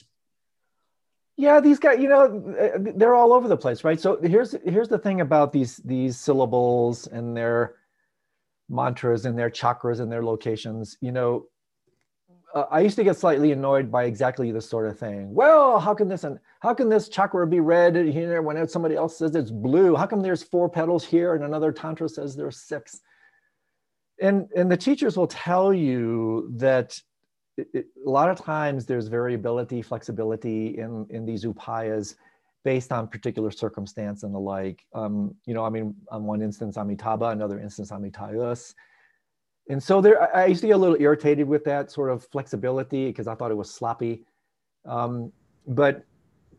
Yeah, 1.40 1.62
these 1.62 1.80
guys, 1.80 2.00
you 2.02 2.10
know, 2.10 2.28
they're 2.98 3.16
all 3.16 3.32
over 3.32 3.48
the 3.48 3.56
place, 3.56 3.86
right? 3.86 3.98
So 3.98 4.20
here's 4.22 4.58
here's 4.66 4.90
the 4.90 4.98
thing 4.98 5.22
about 5.22 5.54
these 5.54 5.78
these 5.78 6.18
syllables 6.18 7.08
and 7.08 7.36
their 7.36 7.76
mantras 8.68 9.24
and 9.24 9.40
their 9.40 9.50
chakras 9.50 10.02
and 10.02 10.12
their 10.12 10.22
locations. 10.22 10.98
You 11.00 11.14
know, 11.14 11.46
uh, 12.54 12.66
I 12.70 12.82
used 12.82 12.98
to 12.98 13.06
get 13.06 13.16
slightly 13.16 13.54
annoyed 13.54 13.90
by 13.90 14.04
exactly 14.04 14.52
this 14.52 14.70
sort 14.70 14.90
of 14.90 15.00
thing. 15.00 15.34
Well, 15.34 15.80
how 15.80 15.94
can 15.94 16.10
this 16.10 16.26
and 16.26 16.40
how 16.60 16.74
can 16.74 16.90
this 16.90 17.08
chakra 17.08 17.48
be 17.48 17.62
red 17.62 17.96
here 17.96 18.42
when 18.42 18.68
somebody 18.68 18.96
else 18.96 19.18
says 19.18 19.34
it's 19.34 19.50
blue? 19.50 19.96
How 19.96 20.08
come 20.08 20.20
there's 20.20 20.44
four 20.44 20.68
petals 20.68 21.06
here 21.06 21.36
and 21.36 21.46
another 21.46 21.72
tantra 21.72 22.10
says 22.10 22.36
there's 22.36 22.58
six? 22.58 23.00
And 24.22 24.50
and 24.58 24.70
the 24.70 24.76
teachers 24.76 25.16
will 25.16 25.28
tell 25.28 25.74
you 25.74 26.52
that 26.58 27.02
it, 27.74 27.88
a 28.06 28.10
lot 28.10 28.30
of 28.30 28.38
times 28.38 28.86
there's 28.86 29.08
variability, 29.08 29.82
flexibility 29.82 30.78
in, 30.78 31.06
in 31.10 31.26
these 31.26 31.46
upayas 31.46 32.16
based 32.64 32.92
on 32.92 33.08
particular 33.08 33.52
circumstance 33.52 34.24
and 34.24 34.34
the 34.34 34.40
like. 34.40 34.86
Um, 34.94 35.36
you 35.46 35.54
know, 35.54 35.64
I 35.64 35.70
mean, 35.70 35.96
on 36.12 36.26
one 36.26 36.42
instance, 36.42 36.78
Amitabha, 36.78 37.26
another 37.26 37.60
instance, 37.60 37.92
Amitayus. 37.92 38.74
And 39.70 39.82
so 39.82 40.02
there, 40.02 40.36
I 40.36 40.48
used 40.48 40.62
to 40.62 40.68
get 40.68 40.76
a 40.76 40.80
little 40.80 41.00
irritated 41.00 41.48
with 41.48 41.64
that 41.66 41.92
sort 41.92 42.10
of 42.10 42.26
flexibility 42.26 43.08
because 43.08 43.28
I 43.28 43.36
thought 43.36 43.52
it 43.52 43.58
was 43.58 43.72
sloppy. 43.72 44.24
Um, 44.86 45.32
but 45.68 46.06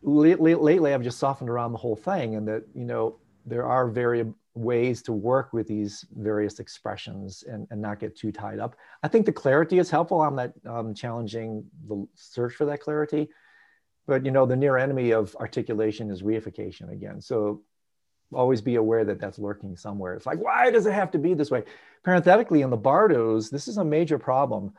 lately, 0.01 0.55
lately, 0.55 0.93
I've 0.93 1.03
just 1.03 1.19
softened 1.19 1.49
around 1.49 1.73
the 1.73 1.77
whole 1.77 1.95
thing 1.95 2.35
and 2.35 2.47
that, 2.47 2.63
you 2.73 2.85
know, 2.85 3.17
there 3.45 3.65
are 3.65 3.87
very 3.87 4.25
ways 4.53 5.01
to 5.03 5.13
work 5.13 5.53
with 5.53 5.67
these 5.67 6.05
various 6.13 6.59
expressions 6.59 7.43
and, 7.47 7.67
and 7.71 7.81
not 7.81 7.99
get 7.99 8.17
too 8.17 8.31
tied 8.31 8.59
up. 8.59 8.75
I 9.01 9.07
think 9.07 9.25
the 9.25 9.31
clarity 9.31 9.79
is 9.79 9.89
helpful. 9.89 10.21
I'm 10.21 10.35
not 10.35 10.51
um, 10.67 10.93
challenging 10.93 11.65
the 11.87 12.05
search 12.15 12.55
for 12.55 12.65
that 12.65 12.81
clarity, 12.81 13.29
but 14.07 14.25
you 14.25 14.31
know, 14.31 14.45
the 14.45 14.55
near 14.55 14.77
enemy 14.77 15.11
of 15.11 15.35
articulation 15.37 16.09
is 16.11 16.21
reification 16.21 16.91
again. 16.91 17.21
So 17.21 17.61
always 18.33 18.61
be 18.61 18.75
aware 18.75 19.05
that 19.05 19.19
that's 19.19 19.39
lurking 19.39 19.75
somewhere. 19.75 20.15
It's 20.15 20.25
like, 20.25 20.39
why 20.39 20.71
does 20.71 20.85
it 20.85 20.93
have 20.93 21.11
to 21.11 21.17
be 21.17 21.33
this 21.33 21.51
way? 21.51 21.63
Parenthetically, 22.03 22.61
in 22.61 22.69
the 22.69 22.77
Bardos, 22.77 23.49
this 23.49 23.67
is 23.67 23.77
a 23.77 23.85
major 23.85 24.17
problem 24.17 24.73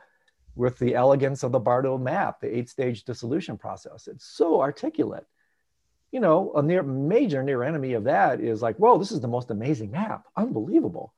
with 0.55 0.77
the 0.77 0.93
elegance 0.93 1.43
of 1.43 1.51
the 1.51 1.59
Bardo 1.59 1.97
map, 1.97 2.39
the 2.39 2.55
eight 2.55 2.69
stage 2.69 3.05
dissolution 3.05 3.57
process. 3.57 4.07
It's 4.07 4.25
so 4.25 4.61
articulate 4.61 5.25
you 6.13 6.19
know, 6.19 6.53
a 6.55 6.61
near 6.61 6.83
major 6.83 7.41
near 7.41 7.63
enemy 7.63 7.93
of 7.93 8.03
that 8.03 8.39
is 8.39 8.61
like, 8.61 8.77
whoa, 8.77 8.99
this 8.99 9.11
is 9.11 9.19
the 9.19 9.27
most 9.27 9.49
amazing 9.49 9.89
map, 9.89 10.25
unbelievable. 10.37 11.11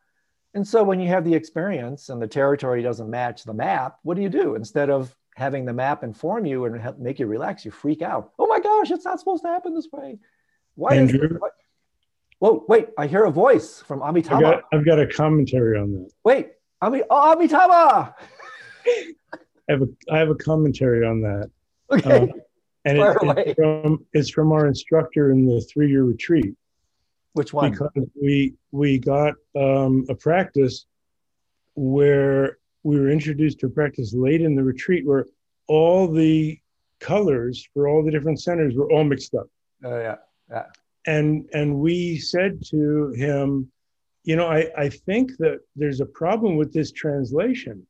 And 0.53 0.65
so 0.65 0.85
when 0.85 1.01
you 1.01 1.09
have 1.09 1.25
the 1.25 1.33
experience 1.33 2.07
and 2.07 2.21
the 2.21 2.27
territory 2.27 2.81
doesn't 2.81 3.09
match 3.09 3.43
the 3.43 3.53
map, 3.53 3.97
what 4.03 4.15
do 4.15 4.23
you 4.23 4.29
do? 4.29 4.55
Instead 4.55 4.89
of 4.89 5.13
having 5.35 5.65
the 5.65 5.73
map 5.73 6.01
inform 6.01 6.45
you 6.45 6.63
and 6.63 6.79
help 6.81 6.97
make 6.97 7.19
you 7.19 7.27
relax, 7.27 7.65
you 7.65 7.71
freak 7.71 8.01
out. 8.01 8.31
Oh 8.39 8.47
my 8.47 8.61
gosh, 8.61 8.89
it's 8.89 9.03
not 9.03 9.19
supposed 9.19 9.43
to 9.43 9.49
happen 9.49 9.75
this 9.75 9.89
way. 9.91 10.17
Why 10.75 10.95
Andrew, 10.95 11.27
is 11.29 11.41
Whoa, 12.39 12.63
wait, 12.69 12.87
I 12.97 13.07
hear 13.07 13.25
a 13.25 13.31
voice 13.31 13.81
from 13.85 14.01
Amitabha. 14.01 14.35
I've 14.35 14.41
got, 14.41 14.63
I've 14.71 14.85
got 14.85 14.99
a 14.99 15.07
commentary 15.07 15.77
on 15.77 15.91
that. 15.91 16.09
Wait, 16.23 16.51
Ami, 16.81 17.03
oh, 17.09 17.33
Amitabha! 17.33 18.15
I 18.87 19.71
have 19.71 19.81
a, 19.81 19.87
I 20.09 20.19
have 20.19 20.29
a 20.29 20.35
commentary 20.35 21.05
on 21.05 21.21
that. 21.21 21.51
Okay. 21.91 22.29
Um, 22.29 22.31
and 22.86 22.97
it, 22.97 23.17
it's, 23.23 23.53
from, 23.55 24.05
it's 24.13 24.29
from 24.29 24.51
our 24.51 24.67
instructor 24.67 25.31
in 25.31 25.45
the 25.45 25.61
three-year 25.61 26.03
retreat. 26.03 26.55
Which 27.33 27.51
one? 27.51 27.71
Because 27.71 27.89
we 28.21 28.53
we 28.71 28.97
got 28.97 29.33
um, 29.55 30.05
a 30.07 30.15
practice 30.15 30.86
where 31.75 32.57
we 32.83 32.97
were 32.97 33.09
introduced 33.09 33.59
to 33.59 33.65
a 33.65 33.69
practice 33.69 34.13
late 34.13 34.41
in 34.41 34.55
the 34.55 34.63
retreat 34.63 35.05
where 35.05 35.25
all 35.67 36.07
the 36.07 36.57
colors 36.99 37.67
for 37.73 37.89
all 37.89 38.05
the 38.05 38.11
different 38.11 38.39
centers 38.41 38.75
were 38.75 38.89
all 38.91 39.03
mixed 39.03 39.36
up. 39.36 39.47
Oh 39.83 39.97
yeah, 39.97 40.15
yeah. 40.49 40.67
And 41.05 41.49
and 41.53 41.79
we 41.79 42.19
said 42.19 42.63
to 42.71 43.09
him, 43.09 43.69
you 44.23 44.36
know, 44.36 44.47
I, 44.47 44.71
I 44.77 44.89
think 44.89 45.36
that 45.39 45.59
there's 45.75 45.99
a 45.99 46.05
problem 46.05 46.55
with 46.55 46.71
this 46.71 46.91
translation 46.91 47.86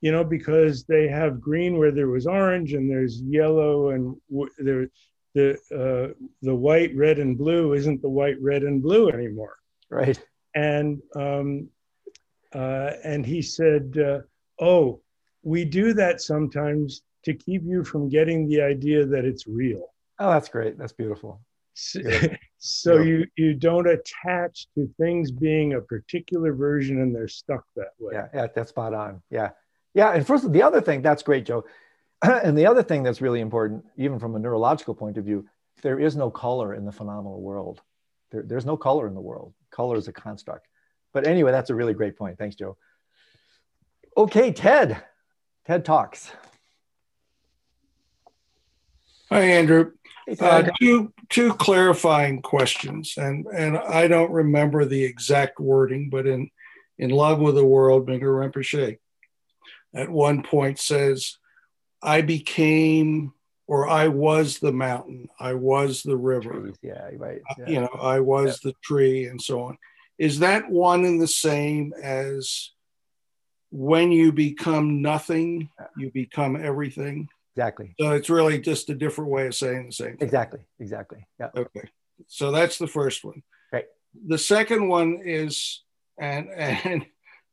you 0.00 0.12
know, 0.12 0.24
because 0.24 0.84
they 0.84 1.08
have 1.08 1.40
green 1.40 1.78
where 1.78 1.92
there 1.92 2.08
was 2.08 2.26
orange 2.26 2.74
and 2.74 2.90
there's 2.90 3.20
yellow 3.22 3.90
and 3.90 4.16
w- 4.30 4.50
there 4.58 4.88
the 5.36 5.52
uh, 5.70 6.14
the 6.40 6.54
white, 6.54 6.96
red, 6.96 7.18
and 7.18 7.36
blue 7.36 7.74
isn't 7.74 8.00
the 8.00 8.08
white, 8.08 8.40
red, 8.40 8.62
and 8.62 8.82
blue 8.82 9.10
anymore. 9.10 9.56
Right. 9.90 10.18
And 10.54 11.02
um, 11.14 11.68
uh, 12.54 12.92
and 13.04 13.24
he 13.24 13.42
said, 13.42 13.98
uh, 13.98 14.20
"Oh, 14.58 15.02
we 15.42 15.64
do 15.64 15.92
that 15.92 16.22
sometimes 16.22 17.02
to 17.24 17.34
keep 17.34 17.62
you 17.64 17.84
from 17.84 18.08
getting 18.08 18.48
the 18.48 18.62
idea 18.62 19.04
that 19.04 19.26
it's 19.26 19.46
real." 19.46 19.92
Oh, 20.18 20.30
that's 20.30 20.48
great. 20.48 20.78
That's 20.78 20.94
beautiful. 20.94 21.40
So, 21.78 22.00
so 22.56 23.02
you 23.02 23.26
you 23.36 23.52
don't 23.52 23.86
attach 23.86 24.66
to 24.74 24.88
things 24.98 25.30
being 25.30 25.74
a 25.74 25.80
particular 25.82 26.54
version 26.54 27.02
and 27.02 27.14
they're 27.14 27.28
stuck 27.28 27.64
that 27.76 27.90
way. 28.00 28.14
Yeah, 28.14 28.28
yeah, 28.32 28.46
that's 28.54 28.70
spot 28.70 28.94
on. 28.94 29.20
Yeah. 29.30 29.50
Yeah, 29.96 30.12
and 30.12 30.26
first, 30.26 30.52
the 30.52 30.62
other 30.62 30.82
thing 30.82 31.00
that's 31.00 31.22
great, 31.22 31.46
Joe. 31.46 31.64
and 32.22 32.56
the 32.56 32.66
other 32.66 32.82
thing 32.82 33.02
that's 33.02 33.22
really 33.22 33.40
important, 33.40 33.82
even 33.96 34.18
from 34.18 34.36
a 34.36 34.38
neurological 34.38 34.94
point 34.94 35.16
of 35.16 35.24
view, 35.24 35.48
there 35.80 35.98
is 35.98 36.14
no 36.14 36.30
color 36.30 36.74
in 36.74 36.84
the 36.84 36.92
phenomenal 36.92 37.40
world. 37.40 37.80
There, 38.30 38.42
there's 38.42 38.66
no 38.66 38.76
color 38.76 39.08
in 39.08 39.14
the 39.14 39.22
world. 39.22 39.54
Color 39.70 39.96
is 39.96 40.06
a 40.06 40.12
construct. 40.12 40.68
But 41.14 41.26
anyway, 41.26 41.50
that's 41.50 41.70
a 41.70 41.74
really 41.74 41.94
great 41.94 42.14
point. 42.14 42.36
Thanks, 42.36 42.56
Joe. 42.56 42.76
Okay, 44.18 44.52
Ted. 44.52 45.02
Ted 45.64 45.86
talks. 45.86 46.30
Hi, 49.30 49.40
Andrew. 49.40 49.92
Hey, 50.26 50.36
uh, 50.40 50.68
two 50.78 51.14
two 51.30 51.54
clarifying 51.54 52.42
questions, 52.42 53.14
and 53.16 53.46
and 53.46 53.78
I 53.78 54.08
don't 54.08 54.30
remember 54.30 54.84
the 54.84 55.04
exact 55.04 55.58
wording, 55.58 56.10
but 56.10 56.26
in 56.26 56.50
in 56.98 57.08
Love 57.10 57.38
with 57.38 57.54
the 57.54 57.64
World, 57.64 58.06
Mingyur 58.06 58.52
Rinpoche 58.52 58.98
at 59.96 60.10
one 60.10 60.42
point 60.42 60.78
says, 60.78 61.38
I 62.02 62.20
became 62.20 63.32
or 63.68 63.88
I 63.88 64.08
was 64.08 64.58
the 64.58 64.72
mountain, 64.72 65.28
I 65.40 65.54
was 65.54 66.02
the 66.02 66.16
river. 66.16 66.72
Yeah, 66.82 67.10
right. 67.16 67.40
Uh, 67.50 67.54
yeah. 67.58 67.68
You 67.68 67.80
know, 67.80 67.98
I 68.00 68.20
was 68.20 68.60
yeah. 68.62 68.70
the 68.70 68.74
tree 68.82 69.24
and 69.24 69.42
so 69.42 69.62
on. 69.62 69.78
Is 70.18 70.38
that 70.38 70.70
one 70.70 71.04
and 71.04 71.20
the 71.20 71.26
same 71.26 71.92
as 72.00 72.70
when 73.70 74.12
you 74.12 74.32
become 74.32 75.02
nothing, 75.02 75.68
you 75.96 76.10
become 76.12 76.56
everything? 76.56 77.28
Exactly. 77.56 77.94
So 77.98 78.12
it's 78.12 78.30
really 78.30 78.60
just 78.60 78.88
a 78.90 78.94
different 78.94 79.30
way 79.30 79.46
of 79.46 79.54
saying 79.54 79.86
the 79.86 79.92
same 79.92 80.16
thing. 80.16 80.26
Exactly. 80.26 80.60
Exactly. 80.78 81.26
Yeah. 81.40 81.48
Okay. 81.56 81.88
So 82.28 82.52
that's 82.52 82.78
the 82.78 82.86
first 82.86 83.24
one. 83.24 83.42
Right. 83.72 83.86
The 84.26 84.38
second 84.38 84.88
one 84.88 85.20
is, 85.24 85.82
and 86.18 86.48
and 86.56 87.06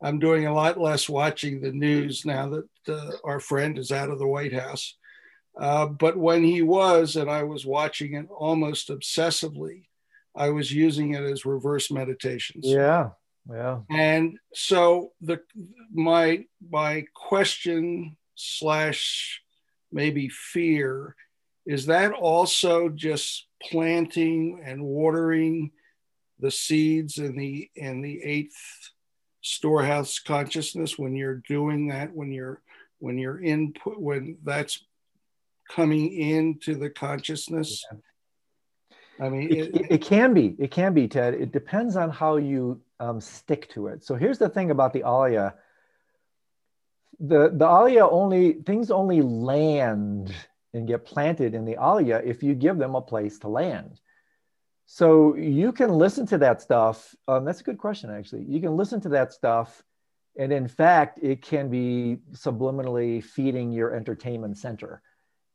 I'm 0.03 0.19
doing 0.19 0.45
a 0.45 0.53
lot 0.53 0.79
less 0.79 1.07
watching 1.07 1.61
the 1.61 1.71
news 1.71 2.25
now 2.25 2.49
that 2.49 2.67
uh, 2.89 3.11
our 3.23 3.39
friend 3.39 3.77
is 3.77 3.91
out 3.91 4.09
of 4.09 4.19
the 4.19 4.27
White 4.27 4.53
House. 4.53 4.97
Uh, 5.57 5.85
but 5.85 6.17
when 6.17 6.43
he 6.43 6.61
was, 6.61 7.15
and 7.15 7.31
I 7.31 7.43
was 7.43 7.65
watching 7.65 8.15
it 8.15 8.27
almost 8.29 8.89
obsessively, 8.89 9.85
I 10.35 10.49
was 10.49 10.71
using 10.71 11.13
it 11.13 11.23
as 11.23 11.45
reverse 11.45 11.89
meditations. 11.89 12.65
Yeah, 12.67 13.11
yeah. 13.49 13.79
And 13.89 14.37
so 14.53 15.13
the 15.21 15.39
my 15.93 16.45
my 16.69 17.05
question 17.13 18.17
slash 18.35 19.41
maybe 19.91 20.27
fear 20.27 21.15
is 21.65 21.85
that 21.85 22.11
also 22.11 22.89
just 22.89 23.47
planting 23.61 24.61
and 24.65 24.83
watering 24.83 25.71
the 26.39 26.51
seeds 26.51 27.19
in 27.19 27.37
the 27.37 27.69
in 27.75 28.01
the 28.01 28.21
eighth 28.21 28.91
storehouse 29.43 30.19
consciousness 30.19 30.97
when 30.97 31.15
you're 31.15 31.43
doing 31.47 31.89
that 31.89 32.13
when 32.13 32.31
you're 32.31 32.61
when 32.99 33.17
you're 33.17 33.41
input 33.41 33.99
when 33.99 34.37
that's 34.43 34.83
coming 35.69 36.11
into 36.11 36.75
the 36.75 36.89
consciousness? 36.89 37.85
I 39.19 39.29
mean, 39.29 39.51
it, 39.51 39.75
it, 39.75 39.91
it, 39.91 40.01
can 40.01 40.33
be. 40.33 40.55
It 40.57 40.71
can 40.71 40.93
be, 40.93 41.07
Ted. 41.07 41.35
It 41.35 41.51
depends 41.51 41.95
on 41.95 42.09
how 42.09 42.37
you 42.37 42.81
um, 42.99 43.21
stick 43.21 43.69
to 43.71 43.87
it. 43.87 44.03
So 44.03 44.15
here's 44.15 44.39
the 44.39 44.49
thing 44.49 44.71
about 44.71 44.91
the 44.93 45.01
Alaya. 45.01 45.53
The 47.19 47.49
the 47.49 47.65
Alaya 47.65 48.09
only 48.11 48.53
things 48.53 48.89
only 48.89 49.21
land 49.21 50.33
and 50.73 50.87
get 50.87 51.05
planted 51.05 51.53
in 51.53 51.63
the 51.63 51.75
Alaya 51.75 52.25
if 52.25 52.41
you 52.41 52.55
give 52.55 52.77
them 52.77 52.95
a 52.95 53.01
place 53.01 53.37
to 53.39 53.49
land. 53.49 53.99
So 54.85 55.35
you 55.35 55.71
can 55.71 55.89
listen 55.91 56.25
to 56.27 56.37
that 56.39 56.61
stuff. 56.61 57.15
Um, 57.27 57.45
that's 57.45 57.61
a 57.61 57.63
good 57.63 57.77
question, 57.77 58.09
actually. 58.09 58.43
You 58.43 58.59
can 58.59 58.75
listen 58.75 58.99
to 59.01 59.09
that 59.09 59.33
stuff, 59.33 59.81
and 60.37 60.51
in 60.51 60.67
fact, 60.67 61.19
it 61.21 61.41
can 61.41 61.69
be 61.69 62.17
subliminally 62.33 63.23
feeding 63.23 63.71
your 63.71 63.95
entertainment 63.95 64.57
center. 64.57 65.01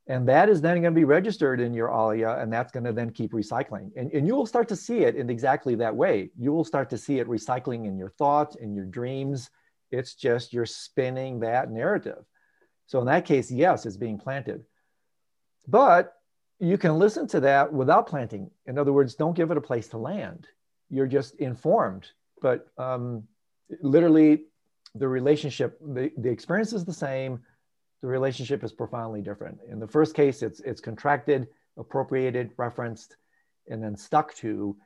And 0.06 0.26
that 0.26 0.48
is 0.48 0.62
then 0.62 0.80
going 0.80 0.94
to 0.94 0.98
be 0.98 1.04
registered 1.04 1.60
in 1.60 1.74
your 1.74 1.88
Alaya, 1.88 2.42
and 2.42 2.50
that's 2.50 2.72
going 2.72 2.84
to 2.84 2.94
then 2.94 3.10
keep 3.10 3.32
recycling. 3.32 3.90
And, 3.94 4.10
and 4.12 4.26
you 4.26 4.34
will 4.34 4.46
start 4.46 4.66
to 4.68 4.76
see 4.76 5.00
it 5.00 5.16
in 5.16 5.28
exactly 5.28 5.74
that 5.76 5.94
way. 5.94 6.30
You 6.38 6.52
will 6.52 6.64
start 6.64 6.88
to 6.90 6.98
see 6.98 7.18
it 7.18 7.28
recycling 7.28 7.86
in 7.86 7.98
your 7.98 8.08
thoughts, 8.08 8.56
in 8.56 8.74
your 8.74 8.86
dreams. 8.86 9.50
It's 9.90 10.14
just 10.14 10.54
you're 10.54 10.64
spinning 10.64 11.40
that 11.40 11.70
narrative. 11.70 12.24
So 12.86 13.00
in 13.00 13.06
that 13.06 13.26
case, 13.26 13.50
yes, 13.50 13.84
it's 13.84 13.98
being 13.98 14.18
planted. 14.18 14.64
But 15.66 16.14
you 16.60 16.78
can 16.78 16.98
listen 16.98 17.26
to 17.28 17.40
that 17.40 17.72
without 17.72 18.06
planting. 18.06 18.50
In 18.66 18.78
other 18.78 18.92
words, 18.92 19.14
don't 19.14 19.36
give 19.36 19.50
it 19.50 19.56
a 19.56 19.60
place 19.60 19.88
to 19.88 19.98
land. 19.98 20.48
You're 20.90 21.06
just 21.06 21.36
informed. 21.36 22.06
But 22.40 22.68
um, 22.78 23.24
literally, 23.82 24.44
the 24.94 25.08
relationship, 25.08 25.78
the, 25.80 26.10
the 26.16 26.30
experience 26.30 26.72
is 26.72 26.84
the 26.84 26.92
same 26.92 27.40
the 28.00 28.08
relationship 28.08 28.62
is 28.62 28.72
profoundly 28.72 29.22
different. 29.22 29.58
In 29.68 29.80
the 29.80 29.86
first 29.86 30.14
case, 30.14 30.42
it's 30.42 30.60
it's 30.60 30.80
contracted, 30.80 31.48
appropriated, 31.76 32.50
referenced, 32.56 33.16
and 33.68 33.82
then 33.82 33.96
stuck 33.96 34.34
to. 34.36 34.76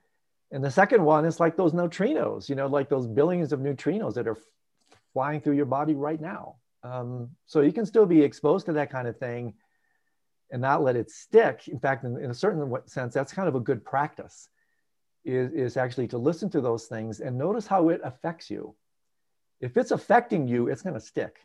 And 0.51 0.65
the 0.65 0.71
second 0.71 1.05
one 1.05 1.25
is 1.25 1.41
like 1.41 1.57
those 1.57 1.73
neutrinos, 1.73 2.49
you 2.49 2.55
know, 2.55 2.67
like 2.67 2.89
those 2.89 3.07
billions 3.07 3.53
of 3.53 3.61
neutrinos 3.61 4.15
that 4.15 4.29
are 4.29 4.39
flying 5.13 5.41
through 5.41 5.57
your 5.57 5.67
body 5.67 5.95
right 5.95 6.21
now. 6.21 6.57
Um, 6.83 7.31
so 7.47 7.61
you 7.61 7.73
can 7.73 7.87
still 7.87 8.07
be 8.07 8.23
exposed 8.23 8.67
to 8.67 8.73
that 8.75 8.91
kind 8.91 9.07
of 9.07 9.17
thing 9.19 9.55
and 10.53 10.63
not 10.63 10.85
let 10.85 10.95
it 10.95 11.11
stick. 11.11 11.67
In 11.67 11.81
fact, 11.81 12.05
in, 12.05 12.17
in 12.17 12.31
a 12.31 12.35
certain 12.35 12.73
sense, 12.87 13.13
that's 13.13 13.33
kind 13.33 13.49
of 13.49 13.57
a 13.57 13.61
good 13.61 13.85
practice, 13.85 14.49
is, 15.25 15.53
is 15.53 15.77
actually 15.77 16.07
to 16.09 16.19
listen 16.19 16.49
to 16.51 16.61
those 16.61 16.87
things 16.87 17.19
and 17.19 17.37
notice 17.37 17.67
how 17.67 17.89
it 17.89 18.01
affects 18.05 18.49
you. 18.49 18.77
If 19.61 19.77
it's 19.77 19.91
affecting 19.91 20.47
you, 20.47 20.69
it's 20.69 20.83
going 20.83 20.95
to 20.95 21.01
stick 21.01 21.41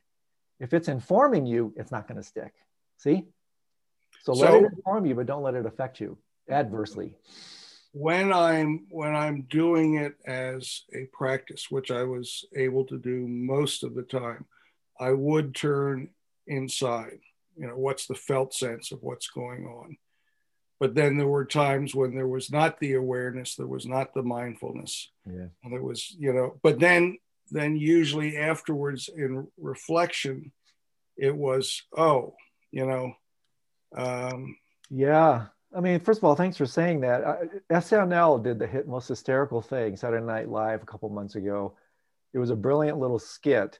if 0.59 0.73
it's 0.73 0.87
informing 0.87 1.45
you, 1.45 1.73
it's 1.75 1.91
not 1.91 2.07
going 2.07 2.17
to 2.17 2.27
stick. 2.27 2.53
See? 2.97 3.25
So, 4.23 4.33
so 4.33 4.39
let 4.39 4.63
it 4.63 4.71
inform 4.75 5.05
you, 5.05 5.15
but 5.15 5.25
don't 5.25 5.43
let 5.43 5.53
it 5.53 5.65
affect 5.65 5.99
you 5.99 6.17
adversely. 6.49 7.13
When 7.93 8.33
I'm 8.33 8.85
when 8.89 9.15
I'm 9.15 9.43
doing 9.43 9.95
it 9.95 10.15
as 10.25 10.83
a 10.93 11.05
practice, 11.13 11.67
which 11.69 11.89
I 11.89 12.03
was 12.03 12.45
able 12.55 12.85
to 12.85 12.97
do 12.97 13.27
most 13.27 13.83
of 13.83 13.95
the 13.95 14.03
time, 14.03 14.45
I 14.99 15.11
would 15.11 15.55
turn 15.55 16.09
inside. 16.47 17.19
You 17.57 17.67
know, 17.67 17.77
what's 17.77 18.07
the 18.07 18.15
felt 18.15 18.53
sense 18.53 18.91
of 18.91 18.99
what's 19.01 19.29
going 19.29 19.65
on? 19.65 19.97
But 20.79 20.93
then 20.93 21.17
there 21.17 21.27
were 21.27 21.45
times 21.45 21.95
when 21.95 22.13
there 22.13 22.27
was 22.27 22.51
not 22.51 22.79
the 22.79 22.93
awareness, 22.93 23.55
there 23.55 23.67
was 23.67 23.87
not 23.87 24.13
the 24.13 24.21
mindfulness. 24.21 25.11
Yeah. 25.25 25.47
And 25.63 25.73
there 25.73 25.81
was, 25.81 26.15
you 26.17 26.33
know, 26.33 26.59
but 26.61 26.79
then 26.79 27.17
then 27.49 27.77
usually 27.77 28.37
afterwards 28.37 29.09
in 29.15 29.47
reflection, 29.57 30.51
it 31.15 31.35
was, 31.35 31.83
oh, 31.97 32.35
you 32.71 32.85
know. 32.85 33.13
Um, 33.95 34.57
yeah. 34.89 35.45
I 35.75 35.79
mean, 35.79 35.99
first 35.99 36.19
of 36.19 36.23
all, 36.23 36.35
thanks 36.35 36.57
for 36.57 36.65
saying 36.65 37.01
that. 37.01 37.23
Uh, 37.23 37.35
SNL 37.71 38.43
did 38.43 38.59
the 38.59 38.67
hit 38.67 38.87
most 38.87 39.07
hysterical 39.07 39.61
thing 39.61 39.95
Saturday 39.95 40.25
Night 40.25 40.49
Live 40.49 40.83
a 40.83 40.85
couple 40.85 41.09
months 41.09 41.35
ago. 41.35 41.75
It 42.33 42.39
was 42.39 42.49
a 42.49 42.55
brilliant 42.55 42.99
little 42.99 43.19
skit 43.19 43.79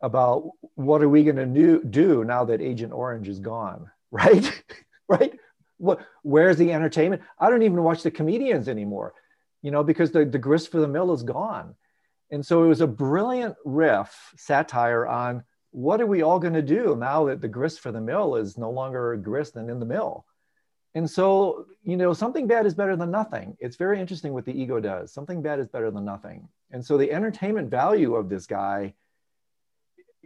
about 0.00 0.50
what 0.74 1.02
are 1.02 1.08
we 1.08 1.24
going 1.24 1.36
to 1.36 1.82
do 1.84 2.24
now 2.24 2.44
that 2.44 2.60
Agent 2.60 2.92
Orange 2.92 3.28
is 3.28 3.38
gone, 3.38 3.90
right? 4.10 4.62
right? 5.08 5.38
What? 5.78 6.00
Where's 6.22 6.56
the 6.56 6.72
entertainment? 6.72 7.22
I 7.38 7.50
don't 7.50 7.62
even 7.62 7.82
watch 7.82 8.02
the 8.02 8.10
comedians 8.10 8.68
anymore, 8.68 9.14
you 9.62 9.70
know, 9.70 9.82
because 9.82 10.10
the, 10.10 10.24
the 10.24 10.38
grist 10.38 10.70
for 10.70 10.80
the 10.80 10.88
mill 10.88 11.12
is 11.12 11.22
gone. 11.22 11.74
And 12.30 12.44
so 12.44 12.62
it 12.64 12.68
was 12.68 12.80
a 12.80 12.86
brilliant 12.86 13.56
riff, 13.64 14.32
satire 14.36 15.06
on 15.06 15.42
what 15.72 16.00
are 16.00 16.06
we 16.06 16.22
all 16.22 16.38
going 16.38 16.54
to 16.54 16.62
do 16.62 16.96
now 16.96 17.26
that 17.26 17.40
the 17.40 17.48
grist 17.48 17.80
for 17.80 17.92
the 17.92 18.00
mill 18.00 18.36
is 18.36 18.58
no 18.58 18.70
longer 18.70 19.12
a 19.12 19.18
grist 19.18 19.56
and 19.56 19.70
in 19.70 19.80
the 19.80 19.86
mill? 19.86 20.24
And 20.94 21.08
so, 21.08 21.66
you 21.84 21.96
know, 21.96 22.12
something 22.12 22.48
bad 22.48 22.66
is 22.66 22.74
better 22.74 22.96
than 22.96 23.10
nothing. 23.10 23.56
It's 23.60 23.76
very 23.76 24.00
interesting 24.00 24.32
what 24.32 24.44
the 24.44 24.60
ego 24.60 24.80
does. 24.80 25.12
Something 25.12 25.40
bad 25.40 25.60
is 25.60 25.68
better 25.68 25.90
than 25.90 26.04
nothing. 26.04 26.48
And 26.72 26.84
so 26.84 26.96
the 26.96 27.12
entertainment 27.12 27.70
value 27.70 28.16
of 28.16 28.28
this 28.28 28.46
guy, 28.46 28.94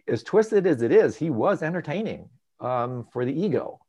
as 0.08 0.22
twisted 0.22 0.66
as 0.66 0.82
it 0.82 0.92
is, 0.92 1.16
he 1.16 1.30
was 1.30 1.62
entertaining 1.62 2.28
um, 2.60 3.06
for 3.12 3.24
the 3.24 3.32
ego 3.32 3.80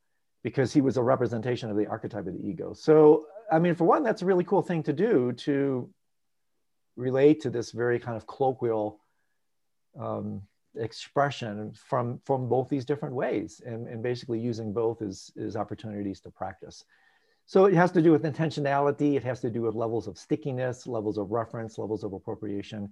because 0.42 0.72
he 0.72 0.80
was 0.80 0.96
a 0.96 1.02
representation 1.02 1.70
of 1.70 1.76
the 1.76 1.86
archetype 1.86 2.26
of 2.26 2.34
the 2.34 2.46
ego. 2.46 2.72
So, 2.72 3.26
I 3.50 3.58
mean, 3.58 3.74
for 3.74 3.84
one, 3.84 4.02
that's 4.02 4.22
a 4.22 4.26
really 4.26 4.44
cool 4.44 4.62
thing 4.62 4.82
to 4.84 4.92
do 4.92 5.32
to 5.32 5.90
relate 6.96 7.40
to 7.42 7.50
this 7.50 7.72
very 7.72 7.98
kind 7.98 8.16
of 8.16 8.26
colloquial 8.26 9.00
um, 9.98 10.42
expression 10.76 11.72
from 11.74 12.20
from 12.24 12.48
both 12.48 12.68
these 12.68 12.84
different 12.84 13.14
ways 13.14 13.62
and, 13.64 13.88
and 13.88 14.02
basically 14.02 14.38
using 14.38 14.72
both 14.72 15.02
as, 15.02 15.30
as 15.40 15.56
opportunities 15.56 16.20
to 16.20 16.30
practice. 16.30 16.84
So 17.46 17.66
it 17.66 17.74
has 17.74 17.92
to 17.92 18.02
do 18.02 18.10
with 18.10 18.24
intentionality. 18.24 19.14
It 19.14 19.22
has 19.22 19.40
to 19.40 19.50
do 19.50 19.62
with 19.62 19.74
levels 19.74 20.08
of 20.08 20.18
stickiness 20.18 20.86
levels 20.86 21.16
of 21.16 21.30
reference 21.30 21.78
levels 21.78 22.04
of 22.04 22.12
appropriation 22.12 22.90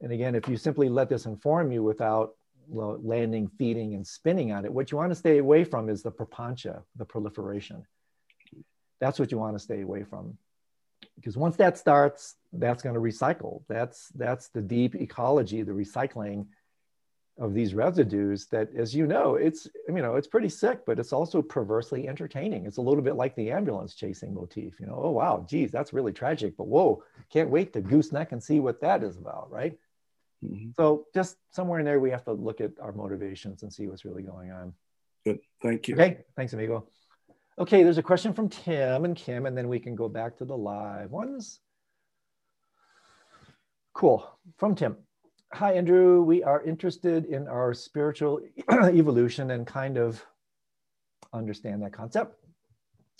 and 0.00 0.12
again 0.12 0.34
if 0.34 0.48
you 0.48 0.56
simply 0.56 0.88
let 0.88 1.08
this 1.08 1.26
inform 1.26 1.70
you 1.72 1.82
without 1.82 2.34
landing 2.70 3.48
feeding 3.58 3.94
and 3.94 4.06
spinning 4.06 4.52
on 4.52 4.64
it 4.64 4.72
what 4.72 4.90
you 4.90 4.98
want 4.98 5.10
to 5.10 5.14
stay 5.16 5.38
away 5.38 5.64
from 5.64 5.88
is 5.88 6.02
the 6.02 6.12
prapancha 6.12 6.82
the 6.96 7.04
proliferation. 7.04 7.84
That's 9.00 9.18
what 9.18 9.30
you 9.30 9.38
want 9.38 9.54
to 9.54 9.60
stay 9.62 9.82
away 9.82 10.02
from. 10.02 10.36
Because 11.14 11.36
once 11.36 11.56
that 11.56 11.78
starts 11.78 12.34
that's 12.52 12.82
going 12.82 12.94
to 12.94 13.00
recycle. 13.00 13.62
That's 13.68 14.08
that's 14.14 14.48
the 14.48 14.62
deep 14.62 14.94
ecology 14.94 15.62
the 15.62 15.72
recycling 15.72 16.46
of 17.38 17.54
these 17.54 17.72
residues 17.72 18.46
that 18.46 18.68
as 18.76 18.92
you 18.92 19.06
know 19.06 19.36
it's 19.36 19.68
you 19.86 20.02
know 20.02 20.16
it's 20.16 20.26
pretty 20.26 20.48
sick 20.48 20.80
but 20.84 20.98
it's 20.98 21.12
also 21.12 21.40
perversely 21.40 22.08
entertaining. 22.08 22.66
It's 22.66 22.78
a 22.78 22.82
little 22.82 23.02
bit 23.02 23.14
like 23.14 23.34
the 23.36 23.50
ambulance 23.50 23.94
chasing 23.94 24.34
motif 24.34 24.78
you 24.80 24.86
know? 24.86 25.00
Oh 25.02 25.10
wow 25.10 25.46
geez 25.48 25.70
that's 25.70 25.92
really 25.92 26.12
tragic 26.12 26.56
but 26.56 26.66
whoa 26.66 27.02
can't 27.30 27.50
wait 27.50 27.72
to 27.72 27.80
gooseneck 27.80 28.32
and 28.32 28.42
see 28.42 28.60
what 28.60 28.80
that 28.80 29.02
is 29.02 29.16
about 29.16 29.50
right 29.50 29.78
mm-hmm. 30.44 30.70
so 30.76 31.06
just 31.14 31.36
somewhere 31.50 31.78
in 31.78 31.84
there 31.84 32.00
we 32.00 32.10
have 32.10 32.24
to 32.24 32.32
look 32.32 32.60
at 32.60 32.72
our 32.80 32.92
motivations 32.92 33.62
and 33.62 33.72
see 33.72 33.86
what's 33.86 34.04
really 34.04 34.22
going 34.22 34.50
on 34.50 34.72
good 35.24 35.38
thank 35.62 35.88
you 35.88 35.94
okay 35.94 36.18
thanks 36.36 36.52
amigo 36.52 36.86
Okay, 37.58 37.82
there's 37.82 37.98
a 37.98 38.04
question 38.04 38.32
from 38.32 38.48
Tim 38.48 39.04
and 39.04 39.16
Kim, 39.16 39.44
and 39.44 39.58
then 39.58 39.68
we 39.68 39.80
can 39.80 39.96
go 39.96 40.08
back 40.08 40.36
to 40.36 40.44
the 40.44 40.56
live 40.56 41.10
ones. 41.10 41.58
Cool. 43.94 44.24
From 44.58 44.76
Tim. 44.76 44.96
Hi, 45.54 45.72
Andrew. 45.72 46.22
We 46.22 46.44
are 46.44 46.62
interested 46.62 47.24
in 47.24 47.48
our 47.48 47.74
spiritual 47.74 48.40
evolution 48.70 49.50
and 49.50 49.66
kind 49.66 49.98
of 49.98 50.24
understand 51.32 51.82
that 51.82 51.92
concept. 51.92 52.36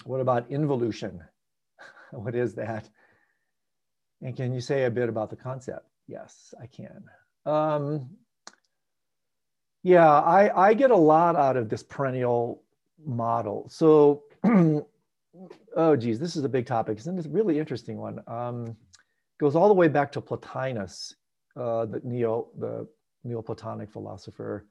What 0.04 0.20
about 0.20 0.48
involution? 0.52 1.20
what 2.12 2.36
is 2.36 2.54
that? 2.54 2.88
And 4.22 4.36
can 4.36 4.54
you 4.54 4.60
say 4.60 4.84
a 4.84 4.90
bit 4.90 5.08
about 5.08 5.30
the 5.30 5.36
concept? 5.36 5.84
Yes, 6.08 6.54
I 6.60 6.66
can. 6.66 7.04
Um, 7.46 8.08
yeah, 9.82 10.10
I, 10.10 10.68
I 10.68 10.74
get 10.74 10.90
a 10.90 10.96
lot 10.96 11.36
out 11.36 11.56
of 11.56 11.68
this 11.68 11.82
perennial 11.82 12.62
model. 13.06 13.68
So 13.70 14.24
oh, 15.76 15.96
geez, 15.96 16.18
this 16.18 16.34
is 16.34 16.44
a 16.44 16.48
big 16.48 16.66
topic. 16.66 16.98
It's 16.98 17.06
a 17.06 17.12
really 17.28 17.58
interesting 17.58 17.98
one. 17.98 18.20
Um, 18.26 18.76
goes 19.38 19.54
all 19.54 19.68
the 19.68 19.74
way 19.74 19.88
back 19.88 20.10
to 20.12 20.20
Plotinus, 20.20 21.14
uh, 21.56 21.86
the 21.86 22.00
neo 22.02 22.48
the 22.58 22.88
Neoplatonic 23.24 23.90
philosopher, 23.90 24.66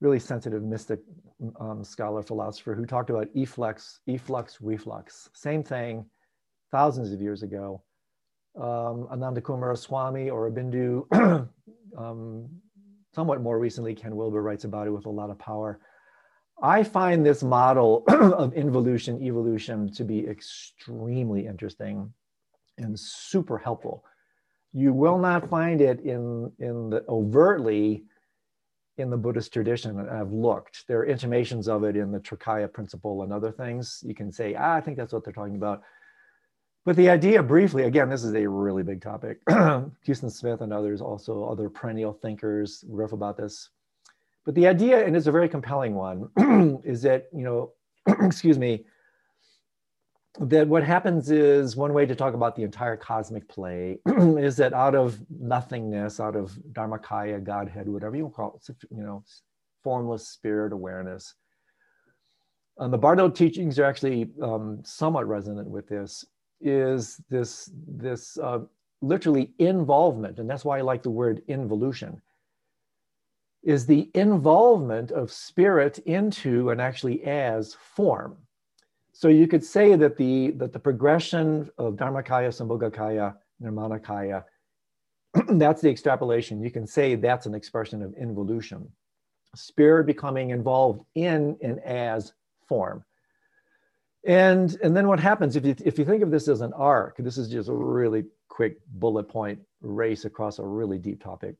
really 0.00 0.18
sensitive 0.18 0.62
mystic 0.62 1.00
um, 1.58 1.82
scholar 1.84 2.22
philosopher 2.22 2.74
who 2.74 2.86
talked 2.86 3.10
about 3.10 3.28
efflux, 3.34 4.00
efflux, 4.06 4.58
reflux. 4.60 5.28
Same 5.34 5.62
thing, 5.62 6.06
thousands 6.70 7.12
of 7.12 7.20
years 7.20 7.42
ago. 7.42 7.82
Um, 8.60 9.08
Ananda 9.10 9.40
Swami 9.76 10.26
Aurobindo, 10.26 11.06
um, 11.96 12.48
somewhat 13.14 13.40
more 13.40 13.58
recently, 13.58 13.94
Ken 13.94 14.14
Wilber 14.14 14.42
writes 14.42 14.64
about 14.64 14.86
it 14.86 14.90
with 14.90 15.06
a 15.06 15.10
lot 15.10 15.30
of 15.30 15.38
power. 15.38 15.80
I 16.62 16.82
find 16.82 17.24
this 17.24 17.42
model 17.42 18.04
of 18.08 18.52
involution, 18.52 19.22
evolution 19.22 19.90
to 19.94 20.04
be 20.04 20.26
extremely 20.28 21.46
interesting 21.46 22.12
and 22.76 22.98
super 22.98 23.56
helpful. 23.56 24.04
You 24.72 24.92
will 24.92 25.18
not 25.18 25.48
find 25.48 25.80
it 25.80 26.00
in, 26.00 26.52
in 26.58 26.90
the 26.90 27.04
overtly 27.08 28.04
in 28.98 29.08
the 29.08 29.16
Buddhist 29.16 29.52
tradition. 29.52 30.06
I've 30.08 30.32
looked. 30.32 30.86
There 30.86 30.98
are 30.98 31.06
intimations 31.06 31.66
of 31.66 31.84
it 31.84 31.96
in 31.96 32.12
the 32.12 32.20
Trikaya 32.20 32.70
principle 32.70 33.22
and 33.22 33.32
other 33.32 33.50
things. 33.50 34.02
You 34.06 34.14
can 34.14 34.30
say, 34.30 34.54
ah, 34.54 34.74
I 34.74 34.80
think 34.82 34.98
that's 34.98 35.14
what 35.14 35.24
they're 35.24 35.32
talking 35.32 35.56
about. 35.56 35.82
But 36.84 36.96
the 36.96 37.10
idea, 37.10 37.42
briefly, 37.42 37.84
again, 37.84 38.08
this 38.08 38.24
is 38.24 38.34
a 38.34 38.48
really 38.48 38.82
big 38.82 39.02
topic. 39.02 39.40
Huston 39.48 40.30
Smith 40.30 40.62
and 40.62 40.72
others, 40.72 41.00
also 41.02 41.44
other 41.44 41.68
perennial 41.68 42.14
thinkers, 42.14 42.84
riff 42.88 43.12
about 43.12 43.36
this. 43.36 43.68
But 44.46 44.54
the 44.54 44.66
idea, 44.66 45.04
and 45.04 45.14
it's 45.14 45.26
a 45.26 45.32
very 45.32 45.48
compelling 45.48 45.94
one, 45.94 46.30
is 46.84 47.02
that, 47.02 47.28
you 47.32 47.44
know, 47.44 47.72
excuse 48.24 48.58
me, 48.58 48.86
that 50.38 50.66
what 50.66 50.82
happens 50.82 51.30
is 51.30 51.76
one 51.76 51.92
way 51.92 52.06
to 52.06 52.14
talk 52.14 52.34
about 52.34 52.56
the 52.56 52.62
entire 52.62 52.96
cosmic 52.96 53.46
play 53.48 53.98
is 54.06 54.56
that 54.56 54.72
out 54.72 54.94
of 54.94 55.20
nothingness, 55.28 56.20
out 56.20 56.36
of 56.36 56.52
Dharmakaya, 56.72 57.42
Godhead, 57.42 57.88
whatever 57.88 58.16
you 58.16 58.32
call 58.34 58.60
it, 58.68 58.76
you 58.90 59.02
know, 59.02 59.24
formless 59.82 60.28
spirit 60.28 60.72
awareness. 60.72 61.34
And 62.78 62.92
the 62.92 62.98
Bardo 62.98 63.28
teachings 63.28 63.78
are 63.78 63.84
actually 63.84 64.30
um, 64.40 64.80
somewhat 64.84 65.28
resonant 65.28 65.68
with 65.68 65.88
this. 65.88 66.24
Is 66.60 67.20
this 67.30 67.70
this 67.86 68.38
uh, 68.38 68.60
literally 69.00 69.52
involvement, 69.58 70.38
and 70.38 70.48
that's 70.48 70.64
why 70.64 70.78
I 70.78 70.82
like 70.82 71.02
the 71.02 71.10
word 71.10 71.42
involution. 71.48 72.20
Is 73.62 73.86
the 73.86 74.10
involvement 74.14 75.10
of 75.10 75.30
spirit 75.30 75.98
into 76.00 76.70
and 76.70 76.80
actually 76.80 77.22
as 77.24 77.74
form 77.74 78.36
so 79.20 79.28
you 79.28 79.46
could 79.46 79.62
say 79.62 79.96
that 79.96 80.16
the, 80.16 80.52
that 80.52 80.72
the 80.72 80.78
progression 80.78 81.70
of 81.76 81.96
Dharmakaya, 81.96 82.48
Sambhogakaya, 82.48 83.34
Nirmanakaya, 83.62 84.44
that's 85.58 85.82
the 85.82 85.90
extrapolation. 85.90 86.62
You 86.62 86.70
can 86.70 86.86
say 86.86 87.16
that's 87.16 87.44
an 87.44 87.54
expression 87.54 88.02
of 88.02 88.14
involution. 88.14 88.90
Spirit 89.54 90.06
becoming 90.06 90.50
involved 90.50 91.04
in 91.14 91.58
and 91.60 91.80
as 91.80 92.32
form. 92.66 93.04
And, 94.24 94.76
and 94.82 94.96
then 94.96 95.08
what 95.08 95.20
happens 95.20 95.56
if 95.56 95.64
you, 95.64 95.74
if 95.84 95.98
you 95.98 96.04
think 96.04 96.22
of 96.22 96.30
this 96.30 96.48
as 96.48 96.60
an 96.60 96.72
arc, 96.74 97.16
this 97.18 97.38
is 97.38 97.48
just 97.48 97.68
a 97.68 97.74
really 97.74 98.24
quick 98.48 98.78
bullet 98.86 99.28
point 99.28 99.58
race 99.80 100.24
across 100.24 100.58
a 100.58 100.64
really 100.64 100.98
deep 100.98 101.22
topic. 101.22 101.56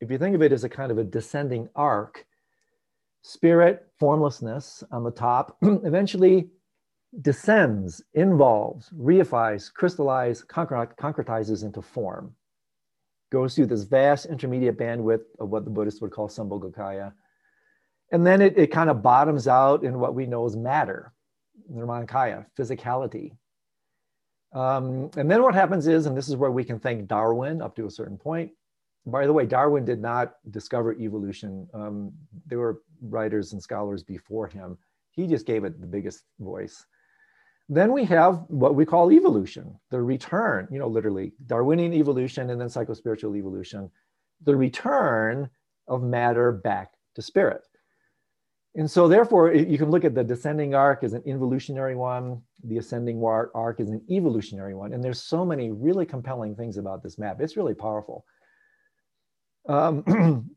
If 0.00 0.10
you 0.10 0.18
think 0.18 0.34
of 0.34 0.42
it 0.42 0.52
as 0.52 0.64
a 0.64 0.68
kind 0.68 0.90
of 0.90 0.98
a 0.98 1.04
descending 1.04 1.68
arc, 1.74 2.26
spirit, 3.22 3.86
formlessness 3.98 4.84
on 4.90 5.04
the 5.04 5.10
top, 5.10 5.56
eventually 5.62 6.50
descends, 7.20 8.02
involves, 8.14 8.90
reifies, 8.90 9.72
crystallizes, 9.72 10.44
concretizes 10.44 11.62
into 11.62 11.82
form. 11.82 12.34
Goes 13.30 13.54
through 13.54 13.66
this 13.66 13.84
vast 13.84 14.26
intermediate 14.26 14.78
bandwidth 14.78 15.24
of 15.38 15.50
what 15.50 15.64
the 15.64 15.70
Buddhists 15.70 16.00
would 16.00 16.10
call 16.10 16.28
Sambhogakaya. 16.28 17.12
And 18.10 18.26
then 18.26 18.42
it, 18.42 18.58
it 18.58 18.66
kind 18.68 18.90
of 18.90 19.02
bottoms 19.02 19.48
out 19.48 19.84
in 19.84 19.98
what 19.98 20.14
we 20.14 20.26
know 20.26 20.44
as 20.44 20.56
matter, 20.56 21.12
Nirmanakaya, 21.70 22.46
physicality. 22.58 23.32
Um, 24.52 25.10
and 25.16 25.30
then 25.30 25.42
what 25.42 25.54
happens 25.54 25.86
is, 25.86 26.06
and 26.06 26.16
this 26.16 26.28
is 26.28 26.36
where 26.36 26.50
we 26.50 26.64
can 26.64 26.78
thank 26.78 27.06
Darwin 27.08 27.62
up 27.62 27.74
to 27.76 27.86
a 27.86 27.90
certain 27.90 28.18
point. 28.18 28.52
By 29.06 29.26
the 29.26 29.32
way, 29.32 29.46
Darwin 29.46 29.84
did 29.84 30.00
not 30.00 30.34
discover 30.50 30.92
evolution. 30.94 31.68
Um, 31.74 32.12
there 32.46 32.58
were 32.58 32.82
writers 33.00 33.52
and 33.52 33.62
scholars 33.62 34.02
before 34.02 34.46
him. 34.46 34.78
He 35.10 35.26
just 35.26 35.46
gave 35.46 35.64
it 35.64 35.80
the 35.80 35.86
biggest 35.86 36.24
voice. 36.38 36.84
Then 37.68 37.92
we 37.92 38.04
have 38.04 38.44
what 38.48 38.74
we 38.74 38.84
call 38.84 39.10
evolution, 39.10 39.78
the 39.90 40.00
return, 40.02 40.68
you 40.70 40.78
know, 40.78 40.88
literally 40.88 41.32
Darwinian 41.46 41.94
evolution 41.94 42.50
and 42.50 42.60
then 42.60 42.68
psychospiritual 42.68 43.36
evolution, 43.36 43.90
the 44.44 44.54
return 44.54 45.48
of 45.88 46.02
matter 46.02 46.52
back 46.52 46.92
to 47.14 47.22
spirit. 47.22 47.62
And 48.74 48.90
so 48.90 49.06
therefore 49.06 49.52
you 49.52 49.76
can 49.76 49.90
look 49.90 50.04
at 50.04 50.14
the 50.14 50.24
descending 50.24 50.74
arc 50.74 51.04
as 51.04 51.12
an 51.12 51.22
involutionary 51.26 51.94
one, 51.94 52.40
the 52.64 52.78
ascending 52.78 53.22
arc 53.22 53.80
is 53.80 53.90
an 53.90 54.00
evolutionary 54.10 54.74
one. 54.74 54.94
And 54.94 55.04
there's 55.04 55.20
so 55.20 55.44
many 55.44 55.70
really 55.70 56.06
compelling 56.06 56.56
things 56.56 56.78
about 56.78 57.02
this 57.02 57.18
map. 57.18 57.40
It's 57.40 57.56
really 57.56 57.74
powerful. 57.74 58.24
Um, 59.68 60.50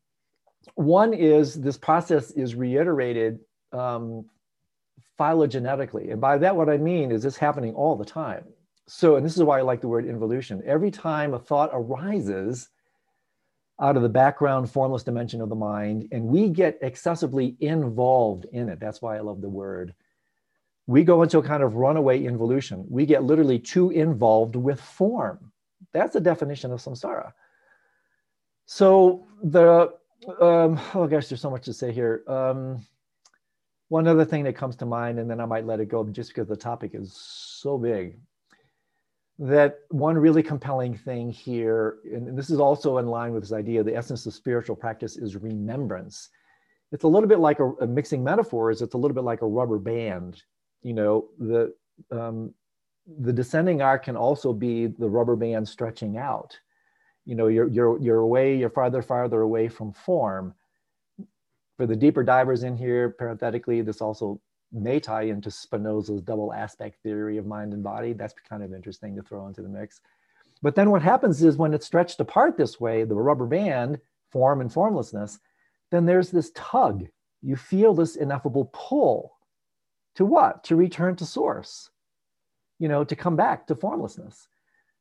one 0.75 1.13
is 1.13 1.55
this 1.55 1.77
process 1.77 2.31
is 2.31 2.55
reiterated 2.55 3.39
um, 3.73 4.25
phylogenetically. 5.19 6.11
And 6.11 6.21
by 6.21 6.37
that, 6.37 6.55
what 6.55 6.69
I 6.69 6.77
mean 6.77 7.11
is 7.11 7.23
this 7.23 7.37
happening 7.37 7.73
all 7.73 7.97
the 7.97 8.05
time. 8.05 8.45
So, 8.87 9.15
and 9.15 9.25
this 9.25 9.35
is 9.35 9.43
why 9.43 9.59
I 9.59 9.63
like 9.63 9.81
the 9.81 9.87
word 9.87 10.05
involution. 10.05 10.61
Every 10.65 10.91
time 10.91 11.33
a 11.33 11.39
thought 11.39 11.71
arises 11.73 12.69
out 13.79 13.97
of 13.97 14.03
the 14.03 14.09
background 14.09 14.69
formless 14.69 15.03
dimension 15.03 15.41
of 15.41 15.49
the 15.49 15.55
mind, 15.55 16.07
and 16.11 16.25
we 16.25 16.49
get 16.49 16.79
excessively 16.81 17.57
involved 17.59 18.45
in 18.53 18.69
it, 18.69 18.79
that's 18.79 19.01
why 19.01 19.17
I 19.17 19.21
love 19.21 19.41
the 19.41 19.49
word. 19.49 19.93
We 20.87 21.03
go 21.03 21.23
into 21.23 21.39
a 21.39 21.43
kind 21.43 21.63
of 21.63 21.75
runaway 21.75 22.23
involution. 22.23 22.85
We 22.89 23.05
get 23.05 23.23
literally 23.23 23.59
too 23.59 23.89
involved 23.89 24.55
with 24.55 24.79
form. 24.79 25.51
That's 25.93 26.13
the 26.13 26.21
definition 26.21 26.71
of 26.71 26.79
samsara. 26.79 27.33
So 28.65 29.27
the 29.43 29.93
um, 30.41 30.79
oh 30.93 31.07
gosh, 31.07 31.27
there's 31.27 31.41
so 31.41 31.49
much 31.49 31.65
to 31.65 31.73
say 31.73 31.91
here. 31.91 32.23
Um, 32.27 32.85
one 33.89 34.07
other 34.07 34.25
thing 34.25 34.43
that 34.45 34.55
comes 34.55 34.75
to 34.77 34.85
mind, 34.85 35.19
and 35.19 35.29
then 35.29 35.39
I 35.39 35.45
might 35.45 35.65
let 35.65 35.79
it 35.79 35.89
go 35.89 36.03
just 36.05 36.29
because 36.29 36.47
the 36.47 36.55
topic 36.55 36.91
is 36.93 37.13
so 37.13 37.77
big, 37.77 38.19
that 39.37 39.79
one 39.89 40.17
really 40.17 40.43
compelling 40.43 40.95
thing 40.95 41.29
here, 41.29 41.97
and 42.05 42.37
this 42.37 42.49
is 42.49 42.59
also 42.59 42.97
in 42.99 43.07
line 43.07 43.33
with 43.33 43.43
this 43.43 43.51
idea, 43.51 43.83
the 43.83 43.95
essence 43.95 44.25
of 44.25 44.33
spiritual 44.33 44.75
practice 44.75 45.17
is 45.17 45.35
remembrance. 45.35 46.29
It's 46.91 47.03
a 47.03 47.07
little 47.07 47.27
bit 47.27 47.39
like 47.39 47.59
a, 47.59 47.71
a 47.81 47.87
mixing 47.87 48.23
metaphors. 48.23 48.81
It's 48.81 48.93
a 48.93 48.97
little 48.97 49.15
bit 49.15 49.23
like 49.23 49.41
a 49.41 49.47
rubber 49.47 49.79
band. 49.79 50.41
You 50.83 50.93
know, 50.93 51.25
the 51.39 51.73
um, 52.11 52.53
the 53.19 53.33
descending 53.33 53.81
arc 53.81 54.05
can 54.05 54.15
also 54.15 54.53
be 54.53 54.87
the 54.87 55.09
rubber 55.09 55.35
band 55.35 55.67
stretching 55.67 56.17
out. 56.17 56.57
You 57.25 57.35
know, 57.35 57.47
you're 57.47 57.67
you're 57.67 57.99
you're 57.99 58.19
away, 58.19 58.57
you're 58.57 58.69
farther 58.69 59.01
farther 59.01 59.41
away 59.41 59.67
from 59.67 59.91
form 59.91 60.53
for 61.77 61.85
the 61.85 61.95
deeper 61.95 62.23
divers 62.23 62.63
in 62.63 62.77
here, 62.77 63.09
parenthetically, 63.09 63.81
this 63.81 64.01
also 64.01 64.39
may 64.71 64.99
tie 64.99 65.23
into 65.23 65.49
Spinoza's 65.49 66.21
double 66.21 66.53
aspect 66.53 67.01
theory 67.01 67.37
of 67.37 67.45
mind 67.45 67.73
and 67.73 67.83
body. 67.83 68.13
That's 68.13 68.33
kind 68.47 68.63
of 68.63 68.73
interesting 68.73 69.15
to 69.15 69.21
throw 69.21 69.47
into 69.47 69.61
the 69.61 69.69
mix. 69.69 70.01
But 70.61 70.75
then 70.75 70.91
what 70.91 71.01
happens 71.01 71.43
is 71.43 71.57
when 71.57 71.73
it's 71.73 71.85
stretched 71.85 72.19
apart 72.19 72.57
this 72.57 72.79
way, 72.79 73.03
the 73.03 73.15
rubber 73.15 73.45
band, 73.45 73.99
form 74.31 74.61
and 74.61 74.71
formlessness, 74.71 75.39
then 75.91 76.05
there's 76.05 76.31
this 76.31 76.51
tug. 76.55 77.05
You 77.41 77.55
feel 77.55 77.93
this 77.93 78.15
ineffable 78.15 78.69
pull 78.73 79.37
to 80.15 80.25
what? 80.25 80.63
To 80.65 80.75
return 80.75 81.15
to 81.17 81.25
source, 81.25 81.89
you 82.79 82.87
know, 82.87 83.03
to 83.03 83.15
come 83.15 83.35
back 83.35 83.67
to 83.67 83.75
formlessness, 83.75 84.47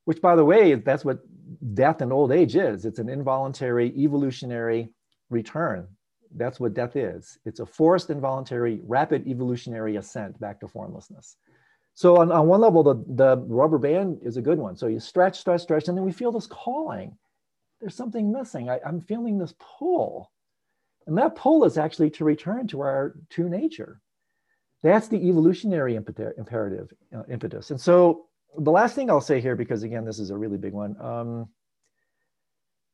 which 0.04 0.20
by 0.20 0.36
the 0.36 0.44
way, 0.44 0.74
that's 0.74 1.04
what 1.04 1.20
death 1.74 2.00
and 2.00 2.12
old 2.12 2.32
age 2.32 2.56
is. 2.56 2.84
It's 2.84 2.98
an 2.98 3.08
involuntary 3.08 3.92
evolutionary 3.96 4.90
return 5.30 5.88
that's 6.36 6.60
what 6.60 6.74
death 6.74 6.96
is. 6.96 7.38
It's 7.44 7.60
a 7.60 7.66
forced, 7.66 8.10
involuntary, 8.10 8.80
rapid 8.84 9.26
evolutionary 9.26 9.96
ascent 9.96 10.38
back 10.40 10.60
to 10.60 10.68
formlessness. 10.68 11.36
So 11.94 12.16
on, 12.16 12.32
on 12.32 12.48
one 12.48 12.60
level, 12.60 12.82
the, 12.82 13.04
the 13.14 13.36
rubber 13.46 13.78
band 13.78 14.18
is 14.22 14.36
a 14.36 14.42
good 14.42 14.58
one. 14.58 14.76
So 14.76 14.88
you 14.88 14.98
stretch, 14.98 15.38
stretch, 15.38 15.62
stretch, 15.62 15.88
and 15.88 15.96
then 15.96 16.04
we 16.04 16.12
feel 16.12 16.32
this 16.32 16.46
calling. 16.46 17.16
There's 17.80 17.94
something 17.94 18.32
missing. 18.32 18.68
I, 18.68 18.80
I'm 18.84 19.00
feeling 19.00 19.38
this 19.38 19.54
pull. 19.58 20.32
And 21.06 21.16
that 21.18 21.36
pull 21.36 21.64
is 21.64 21.78
actually 21.78 22.10
to 22.10 22.24
return 22.24 22.66
to 22.68 22.80
our 22.80 23.14
true 23.30 23.48
nature. 23.48 24.00
That's 24.82 25.08
the 25.08 25.28
evolutionary 25.28 25.94
imperative, 25.94 26.92
uh, 27.14 27.22
impetus. 27.30 27.70
And 27.70 27.80
so 27.80 28.26
the 28.58 28.70
last 28.70 28.94
thing 28.94 29.08
I'll 29.08 29.20
say 29.20 29.40
here, 29.40 29.56
because 29.56 29.82
again, 29.82 30.04
this 30.04 30.18
is 30.18 30.30
a 30.30 30.36
really 30.36 30.58
big 30.58 30.72
one. 30.72 30.96
Um, 31.00 31.48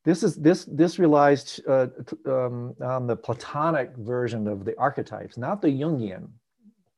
this 0.05 0.23
is 0.23 0.37
this 0.37 0.65
this 0.65 0.99
relies 0.99 1.61
uh, 1.69 1.89
um, 2.27 2.75
on 2.83 3.07
the 3.07 3.17
Platonic 3.17 3.95
version 3.99 4.49
of 4.49 4.65
the 4.65 4.77
archetypes, 4.79 5.37
not 5.37 5.61
the 5.61 5.69
Jungian. 5.69 6.29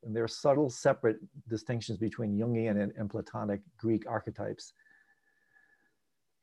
And 0.04 0.16
there 0.16 0.24
are 0.24 0.28
subtle, 0.28 0.68
separate 0.68 1.18
distinctions 1.48 1.98
between 1.98 2.36
Jungian 2.36 2.82
and, 2.82 2.92
and 2.96 3.08
Platonic 3.08 3.60
Greek 3.78 4.04
archetypes. 4.08 4.72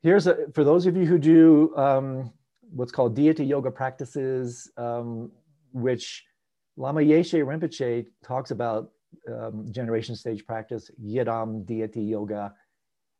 Here's 0.02 0.26
a, 0.26 0.46
for 0.54 0.64
those 0.64 0.86
of 0.86 0.96
you 0.96 1.04
who 1.04 1.18
do 1.18 1.76
um, 1.76 2.32
what's 2.70 2.92
called 2.92 3.14
deity 3.14 3.44
yoga 3.44 3.70
practices, 3.70 4.70
um, 4.76 5.30
which 5.72 6.24
Lama 6.76 7.00
Yeshe 7.00 7.44
Rinpoche 7.44 8.06
talks 8.24 8.50
about 8.50 8.92
um, 9.28 9.66
generation 9.70 10.14
stage 10.14 10.46
practice, 10.46 10.90
Yidam 11.02 11.66
deity 11.66 12.02
yoga. 12.02 12.54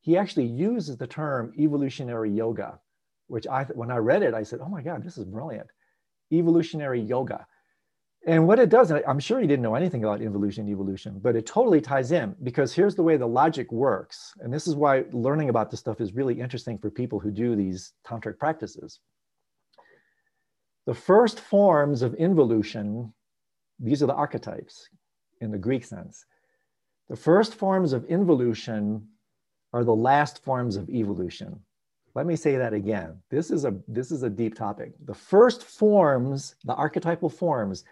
He 0.01 0.17
actually 0.17 0.47
uses 0.47 0.97
the 0.97 1.07
term 1.07 1.53
evolutionary 1.59 2.31
yoga 2.31 2.79
which 3.31 3.47
I, 3.47 3.65
when 3.75 3.91
I 3.91 3.97
read 3.97 4.23
it, 4.23 4.35
I 4.35 4.43
said, 4.43 4.59
oh 4.61 4.69
my 4.69 4.83
God, 4.83 5.05
this 5.05 5.17
is 5.17 5.25
brilliant. 5.25 5.69
Evolutionary 6.33 7.01
yoga. 7.01 7.47
And 8.27 8.47
what 8.47 8.59
it 8.59 8.69
does, 8.69 8.91
I'm 8.91 9.21
sure 9.21 9.41
he 9.41 9.47
didn't 9.47 9.63
know 9.63 9.77
anything 9.77 10.05
about 10.05 10.21
evolution, 10.21 10.69
evolution, 10.69 11.21
but 11.23 11.37
it 11.37 11.47
totally 11.47 11.81
ties 11.81 12.13
in 12.13 12.37
because 12.43 12.75
here's 12.75 12.95
the 12.95 13.03
way 13.03 13.17
the 13.17 13.27
logic 13.27 13.73
works. 13.73 14.35
And 14.41 14.53
this 14.53 14.67
is 14.67 14.75
why 14.75 15.05
learning 15.13 15.49
about 15.49 15.71
this 15.71 15.81
stuff 15.81 16.01
is 16.01 16.13
really 16.13 16.39
interesting 16.39 16.77
for 16.77 16.91
people 16.91 17.19
who 17.19 17.31
do 17.31 17.57
these 17.57 17.95
tantric 18.07 18.39
practices. 18.39 19.01
The 20.87 20.95
first 20.95 21.41
forms 21.41 22.03
of 22.03 22.15
involution, 22.15 23.15
these 23.79 24.03
are 24.03 24.07
the 24.07 24.15
archetypes 24.15 24.89
in 25.41 25.51
the 25.51 25.59
Greek 25.59 25.85
sense. 25.85 26.25
The 27.09 27.17
first 27.17 27.55
forms 27.55 27.93
of 27.93 28.05
involution 28.07 29.09
are 29.73 29.85
the 29.85 29.95
last 29.95 30.45
forms 30.45 30.77
of 30.77 30.91
evolution. 30.91 31.61
Let 32.15 32.27
me 32.27 32.37
say 32.37 32.57
that 32.57 32.73
again. 32.73 33.17
This 33.31 33.51
is 33.51 33.65
a 33.65 33.75
this 33.87 34.11
is 34.11 34.23
a 34.23 34.31
deep 34.31 34.55
topic. 34.55 34.93
The 35.05 35.15
first 35.15 35.63
forms, 35.63 36.57
the 36.65 36.75
archetypal 36.75 37.29
forms 37.29 37.85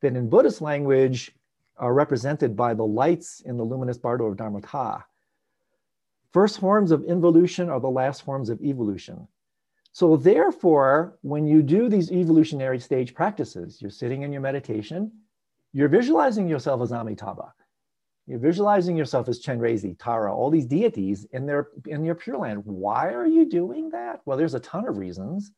that 0.00 0.16
in 0.16 0.28
Buddhist 0.28 0.60
language 0.60 1.32
are 1.76 1.94
represented 1.94 2.56
by 2.56 2.74
the 2.74 2.84
lights 2.84 3.40
in 3.40 3.56
the 3.56 3.64
luminous 3.64 3.96
bardo 3.96 4.26
of 4.26 4.36
Dharmata. 4.36 5.04
First 6.32 6.60
forms 6.60 6.90
of 6.90 7.04
involution 7.04 7.68
are 7.68 7.80
the 7.80 7.90
last 7.90 8.22
forms 8.22 8.50
of 8.50 8.60
evolution. 8.60 9.26
So 9.92 10.16
therefore, 10.16 11.18
when 11.22 11.46
you 11.46 11.62
do 11.62 11.88
these 11.88 12.12
evolutionary 12.12 12.78
stage 12.78 13.14
practices, 13.14 13.80
you're 13.82 13.90
sitting 13.90 14.22
in 14.22 14.32
your 14.32 14.40
meditation, 14.40 15.10
you're 15.72 15.88
visualizing 15.88 16.48
yourself 16.48 16.82
as 16.82 16.92
Amitabha. 16.92 17.52
You're 18.30 18.38
visualizing 18.38 18.96
yourself 18.96 19.28
as 19.28 19.42
Chenrezi, 19.42 19.96
Tara, 19.98 20.32
all 20.32 20.50
these 20.50 20.64
deities 20.64 21.26
in 21.32 21.46
their 21.46 21.70
in 21.86 22.04
your 22.04 22.14
Pure 22.14 22.38
Land. 22.38 22.62
Why 22.64 23.08
are 23.08 23.26
you 23.26 23.44
doing 23.44 23.90
that? 23.90 24.20
Well, 24.24 24.38
there's 24.38 24.54
a 24.54 24.60
ton 24.60 24.86
of 24.86 24.98
reasons. 24.98 25.50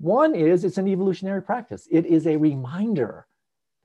One 0.00 0.34
is 0.34 0.64
it's 0.64 0.78
an 0.78 0.88
evolutionary 0.88 1.40
practice. 1.40 1.86
It 1.88 2.06
is 2.06 2.26
a 2.26 2.36
reminder. 2.36 3.28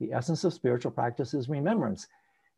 The 0.00 0.12
essence 0.12 0.42
of 0.42 0.52
spiritual 0.52 0.90
practice 0.90 1.34
is 1.34 1.48
remembrance. 1.48 2.08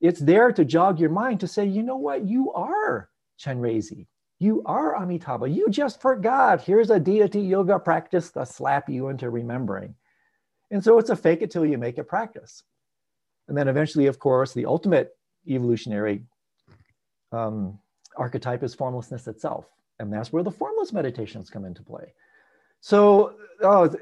It's 0.00 0.20
there 0.20 0.52
to 0.52 0.64
jog 0.64 0.98
your 0.98 1.10
mind 1.10 1.40
to 1.40 1.46
say, 1.46 1.66
you 1.66 1.82
know 1.82 1.98
what, 1.98 2.24
you 2.24 2.50
are 2.52 3.10
Chenrezi. 3.38 4.06
You 4.38 4.62
are 4.64 4.96
Amitabha. 4.96 5.50
You 5.50 5.68
just 5.68 6.00
forgot. 6.00 6.62
Here's 6.62 6.88
a 6.88 6.98
deity 6.98 7.42
yoga 7.42 7.78
practice 7.78 8.30
to 8.30 8.46
slap 8.46 8.88
you 8.88 9.08
into 9.08 9.28
remembering. 9.28 9.96
And 10.70 10.82
so 10.82 10.98
it's 10.98 11.10
a 11.10 11.16
fake 11.16 11.42
it 11.42 11.50
till 11.50 11.66
you 11.66 11.76
make 11.76 11.98
it 11.98 12.08
practice. 12.08 12.62
And 13.48 13.56
then 13.56 13.68
eventually, 13.68 14.06
of 14.06 14.18
course, 14.18 14.54
the 14.54 14.64
ultimate 14.64 15.17
evolutionary 15.49 16.24
um, 17.32 17.78
archetype 18.16 18.62
is 18.62 18.74
formlessness 18.74 19.26
itself. 19.26 19.66
And 19.99 20.12
that's 20.12 20.32
where 20.32 20.42
the 20.42 20.51
formless 20.51 20.92
meditations 20.92 21.51
come 21.51 21.64
into 21.64 21.82
play. 21.82 22.12
So 22.80 23.34
oh, 23.62 23.92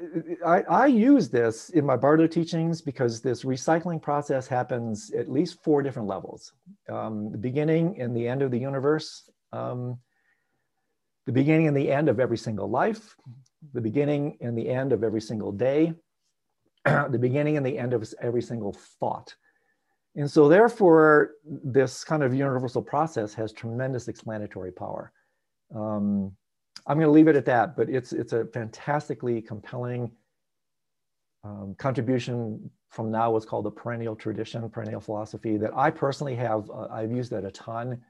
I, 0.45 0.61
I, 0.61 0.85
use 0.85 1.29
this 1.29 1.69
in 1.69 1.83
my 1.83 1.97
Bardo 1.97 2.27
teachings 2.27 2.79
because 2.79 3.21
this 3.21 3.43
recycling 3.43 3.99
process 3.99 4.47
happens 4.47 5.11
at 5.11 5.31
least 5.31 5.63
four 5.63 5.81
different 5.81 6.07
levels. 6.07 6.53
Um, 6.87 7.31
the 7.31 7.39
beginning 7.39 7.99
and 7.99 8.15
the 8.15 8.27
end 8.27 8.43
of 8.43 8.51
the 8.51 8.59
universe, 8.59 9.29
um, 9.51 9.97
the 11.25 11.31
beginning 11.31 11.67
and 11.67 11.75
the 11.75 11.91
end 11.91 12.07
of 12.07 12.19
every 12.19 12.37
single 12.37 12.69
life, 12.69 13.15
the 13.73 13.81
beginning 13.81 14.37
and 14.41 14.55
the 14.55 14.69
end 14.69 14.93
of 14.93 15.03
every 15.03 15.21
single 15.21 15.51
day, 15.51 15.93
the 16.85 17.19
beginning 17.19 17.57
and 17.57 17.65
the 17.65 17.77
end 17.77 17.93
of 17.93 18.07
every 18.21 18.43
single 18.43 18.73
thought. 18.99 19.33
And 20.17 20.29
so 20.29 20.49
therefore, 20.49 21.35
this 21.45 22.03
kind 22.03 22.23
of 22.23 22.33
universal 22.33 22.81
process 22.81 23.35
has 23.35 23.53
tremendous 23.53 24.07
explanatory 24.07 24.71
power. 24.71 25.11
Um, 25.73 26.35
I'm 26.87 26.97
going 26.97 27.07
to 27.07 27.11
leave 27.11 27.27
it 27.27 27.35
at 27.35 27.45
that, 27.45 27.77
but 27.77 27.87
it's, 27.87 28.13
it's 28.13 28.33
a 28.33 28.45
fantastically 28.45 29.41
compelling 29.41 30.11
um, 31.43 31.75
contribution 31.77 32.69
from 32.89 33.11
now 33.11 33.29
what's 33.29 33.45
called 33.45 33.65
the 33.65 33.71
perennial 33.71 34.15
tradition, 34.15 34.67
perennial 34.69 35.01
philosophy 35.01 35.55
that 35.57 35.71
I 35.75 35.91
personally 35.91 36.35
have, 36.35 36.67
uh, 36.71 36.87
I've 36.91 37.11
used 37.11 37.31
that 37.31 37.45
a 37.45 37.51
ton. 37.51 38.01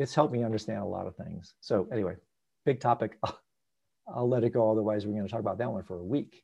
It's 0.00 0.14
helped 0.14 0.32
me 0.32 0.42
understand 0.42 0.80
a 0.80 0.86
lot 0.86 1.06
of 1.06 1.14
things. 1.14 1.54
So 1.60 1.86
anyway, 1.92 2.16
big 2.64 2.80
topic. 2.80 3.18
I'll 4.12 4.28
let 4.28 4.42
it 4.42 4.50
go. 4.50 4.68
Otherwise, 4.68 5.06
we're 5.06 5.12
going 5.12 5.26
to 5.26 5.30
talk 5.30 5.40
about 5.40 5.58
that 5.58 5.70
one 5.70 5.84
for 5.84 5.98
a 5.98 6.04
week. 6.04 6.42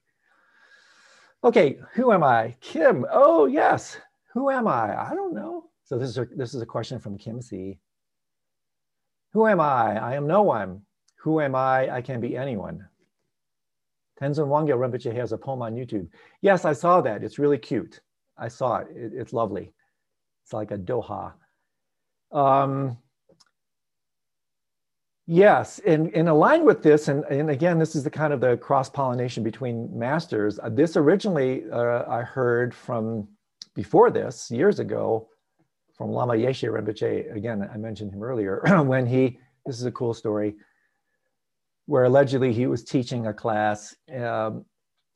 Okay, 1.43 1.79
who 1.95 2.13
am 2.13 2.23
I? 2.23 2.55
Kim. 2.61 3.05
Oh, 3.11 3.47
yes. 3.47 3.99
Who 4.39 4.51
am 4.51 4.69
I? 4.69 5.11
I 5.11 5.17
don't 5.17 5.35
know. 5.35 5.65
So 5.83 5.99
this 5.99 6.11
is 6.11 6.19
a, 6.19 6.27
this 6.37 6.55
is 6.55 6.63
a 6.63 6.67
question 6.67 7.01
from 7.01 7.19
Kim 7.19 7.43
C. 7.43 7.81
Who 9.33 9.49
am 9.49 9.59
I? 9.59 9.99
I 9.99 10.15
am 10.15 10.29
no 10.29 10.43
one. 10.43 10.83
Who 11.25 11.41
am 11.41 11.57
I? 11.57 11.93
I 11.93 12.03
can 12.03 12.21
be 12.21 12.37
anyone. 12.37 12.87
Tenzin 14.21 14.47
Wangyal 14.47 14.79
Rinpoche 14.79 15.13
has 15.13 15.33
a 15.33 15.39
poem 15.39 15.61
on 15.63 15.75
YouTube. 15.75 16.07
Yes, 16.41 16.65
I 16.65 16.73
saw 16.73 17.01
that. 17.01 17.25
It's 17.25 17.41
really 17.41 17.59
cute. 17.59 17.99
I 18.37 18.47
saw 18.47 18.77
it. 18.77 18.87
it 18.95 19.13
it's 19.13 19.33
lovely. 19.33 19.73
It's 20.45 20.53
like 20.53 20.71
a 20.71 20.79
doha. 20.79 21.33
Um, 22.31 22.97
Yes, 25.31 25.79
and, 25.87 26.11
and 26.15 26.27
aligned 26.27 26.65
with 26.65 26.83
this, 26.83 27.09
and, 27.09 27.23
and 27.25 27.51
again, 27.51 27.79
this 27.79 27.95
is 27.95 28.03
the 28.03 28.09
kind 28.09 28.33
of 28.33 28.41
the 28.41 28.57
cross 28.57 28.89
pollination 28.89 29.43
between 29.43 29.91
masters. 29.93 30.59
Uh, 30.59 30.71
this 30.71 30.97
originally 30.97 31.65
uh, 31.71 32.05
I 32.09 32.23
heard 32.23 32.75
from 32.75 33.29
before 33.79 34.11
this 34.11 34.51
years 34.51 34.81
ago 34.81 35.29
from 35.97 36.11
Lama 36.11 36.33
Yeshe 36.33 36.69
Rinpoche. 36.69 37.33
Again, 37.33 37.71
I 37.73 37.77
mentioned 37.77 38.13
him 38.13 38.25
earlier 38.25 38.61
when 38.83 39.07
he. 39.07 39.39
This 39.65 39.79
is 39.79 39.85
a 39.85 39.93
cool 39.93 40.15
story, 40.15 40.57
where 41.87 42.05
allegedly 42.05 42.53
he 42.53 42.67
was 42.67 42.83
teaching 42.83 43.29
a 43.29 43.33
class 43.33 43.95
um, 44.17 44.65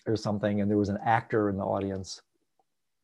or 0.06 0.14
something, 0.14 0.60
and 0.60 0.70
there 0.70 0.78
was 0.78 0.90
an 0.90 0.98
actor 1.04 1.48
in 1.50 1.56
the 1.56 1.64
audience, 1.64 2.20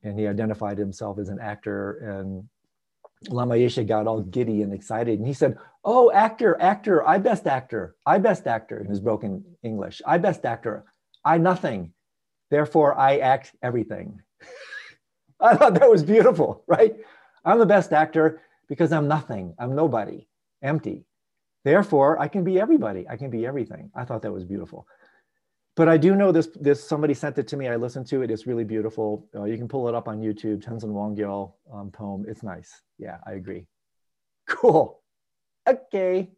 and 0.05 0.17
he 0.17 0.29
identified 0.29 0.79
himself 0.79 1.19
as 1.19 1.29
an 1.29 1.41
actor, 1.41 1.83
and 2.09 2.49
Lama 3.29 3.57
Yeshe 3.57 3.85
got 3.85 4.07
all 4.07 4.21
giddy 4.21 4.63
and 4.63 4.73
excited. 4.73 5.19
And 5.19 5.27
he 5.27 5.35
said, 5.35 5.59
Oh, 5.85 6.13
actor, 6.13 6.57
actor, 6.61 7.05
I 7.05 7.19
best 7.19 7.49
actor, 7.49 7.97
I 8.07 8.19
best 8.19 8.47
actor 8.47 8.79
in 8.79 8.87
his 8.87 9.01
broken 9.01 9.45
English. 9.65 10.03
I 10.07 10.19
best 10.19 10.45
actor, 10.45 10.85
I 11.25 11.39
nothing. 11.39 11.95
Therefore, 12.49 12.97
I 12.97 13.19
act 13.19 13.57
everything. 13.61 14.23
I 15.41 15.57
thought 15.57 15.75
that 15.75 15.91
was 15.91 16.03
beautiful, 16.03 16.65
right? 16.67 16.97
I'm 17.45 17.59
the 17.59 17.67
best 17.67 17.93
actor 17.93 18.41
because 18.69 18.93
I'm 18.93 19.09
nothing. 19.09 19.55
I'm 19.59 19.75
nobody, 19.75 20.27
empty. 20.63 21.05
Therefore, 21.65 22.19
I 22.19 22.29
can 22.29 22.45
be 22.45 22.61
everybody. 22.61 23.07
I 23.09 23.17
can 23.17 23.31
be 23.31 23.47
everything. 23.47 23.91
I 23.95 24.05
thought 24.05 24.23
that 24.23 24.33
was 24.33 24.45
beautiful 24.45 24.87
but 25.79 25.89
I 25.89 25.97
do 25.97 26.17
know 26.17 26.33
this. 26.33 26.49
This 26.61 26.83
somebody 26.83 27.15
sent 27.15 27.39
it 27.39 27.47
to 27.49 27.57
me. 27.57 27.69
I 27.69 27.77
listened 27.77 28.09
to 28.09 28.23
it. 28.23 28.33
It's 28.33 28.49
really 28.49 28.65
beautiful. 28.65 29.29
Uh, 29.33 29.45
you 29.45 29.57
can 29.57 29.69
pull 29.69 29.89
it 29.89 29.95
up 29.95 30.09
on 30.09 30.19
YouTube. 30.21 30.61
Tenzin 30.61 30.91
Wangyal 30.91 31.53
um, 31.73 31.93
poem. 31.93 32.25
It's 32.27 32.43
nice. 32.43 32.83
Yeah, 32.99 33.19
I 33.25 33.35
agree. 33.35 33.69
Cool. 34.49 35.01
Okay. 35.69 36.31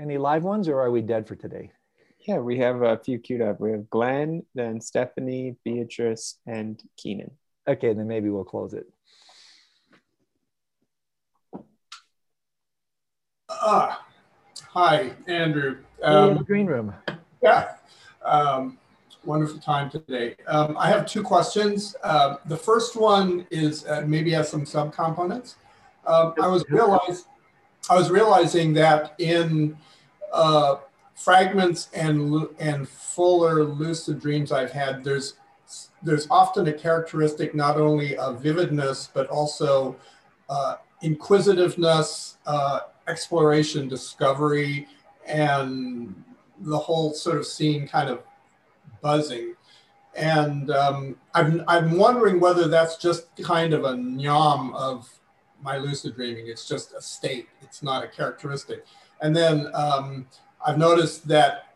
Any 0.00 0.16
live 0.16 0.42
ones, 0.42 0.68
or 0.68 0.80
are 0.80 0.90
we 0.90 1.02
dead 1.02 1.28
for 1.28 1.36
today? 1.36 1.70
Yeah, 2.20 2.38
we 2.38 2.56
have 2.58 2.80
a 2.80 2.96
few 2.96 3.18
queued 3.18 3.42
up. 3.42 3.60
We 3.60 3.72
have 3.72 3.90
Glenn, 3.90 4.42
then 4.54 4.80
Stephanie, 4.80 5.56
Beatrice, 5.62 6.38
and 6.46 6.82
Keenan. 6.96 7.32
Okay, 7.68 7.92
then 7.92 8.08
maybe 8.08 8.30
we'll 8.30 8.44
close 8.44 8.72
it. 8.72 8.86
Ah, 13.50 14.06
hi, 14.68 15.12
Andrew. 15.26 15.76
Um, 16.02 16.30
in 16.30 16.38
the 16.38 16.44
green 16.44 16.66
room. 16.66 16.94
Yeah. 17.42 17.74
Um, 18.24 18.78
wonderful 19.22 19.58
time 19.58 19.90
today. 19.90 20.34
Um, 20.46 20.76
I 20.78 20.88
have 20.88 21.04
two 21.04 21.22
questions. 21.22 21.94
Uh, 22.02 22.36
the 22.46 22.56
first 22.56 22.96
one 22.96 23.46
is 23.50 23.86
uh, 23.86 24.02
maybe 24.06 24.30
has 24.30 24.48
some 24.48 24.64
subcomponents. 24.64 25.56
Um, 26.06 26.32
I 26.40 26.48
was 26.48 26.64
realize 26.70 27.26
I 27.90 27.96
was 27.96 28.10
realizing 28.10 28.72
that 28.74 29.14
in 29.18 29.76
uh, 30.32 30.76
fragments 31.14 31.88
and 31.92 32.48
and 32.58 32.88
fuller 32.88 33.64
lucid 33.64 34.20
dreams 34.20 34.52
I've 34.52 34.72
had, 34.72 35.04
there's 35.04 35.34
there's 36.02 36.26
often 36.30 36.68
a 36.68 36.72
characteristic 36.72 37.54
not 37.54 37.76
only 37.76 38.16
of 38.16 38.42
vividness 38.42 39.10
but 39.12 39.26
also 39.28 39.96
uh, 40.48 40.76
inquisitiveness, 41.02 42.38
uh, 42.46 42.80
exploration, 43.08 43.88
discovery, 43.88 44.86
and 45.26 46.14
the 46.60 46.78
whole 46.78 47.12
sort 47.12 47.38
of 47.38 47.46
scene 47.46 47.86
kind 47.86 48.08
of 48.08 48.22
buzzing. 49.00 49.54
And 50.14 50.70
um, 50.70 51.16
I'm, 51.34 51.62
I'm 51.68 51.96
wondering 51.96 52.40
whether 52.40 52.66
that's 52.66 52.96
just 52.96 53.28
kind 53.42 53.72
of 53.72 53.84
a 53.84 53.92
nyam 53.92 54.74
of 54.74 55.08
my 55.62 55.76
lucid 55.76 56.16
dreaming. 56.16 56.48
It's 56.48 56.66
just 56.66 56.92
a 56.94 57.00
state, 57.00 57.48
it's 57.62 57.82
not 57.82 58.02
a 58.02 58.08
characteristic. 58.08 58.84
And 59.20 59.34
then 59.34 59.68
um, 59.74 60.26
I've 60.64 60.78
noticed 60.78 61.28
that 61.28 61.74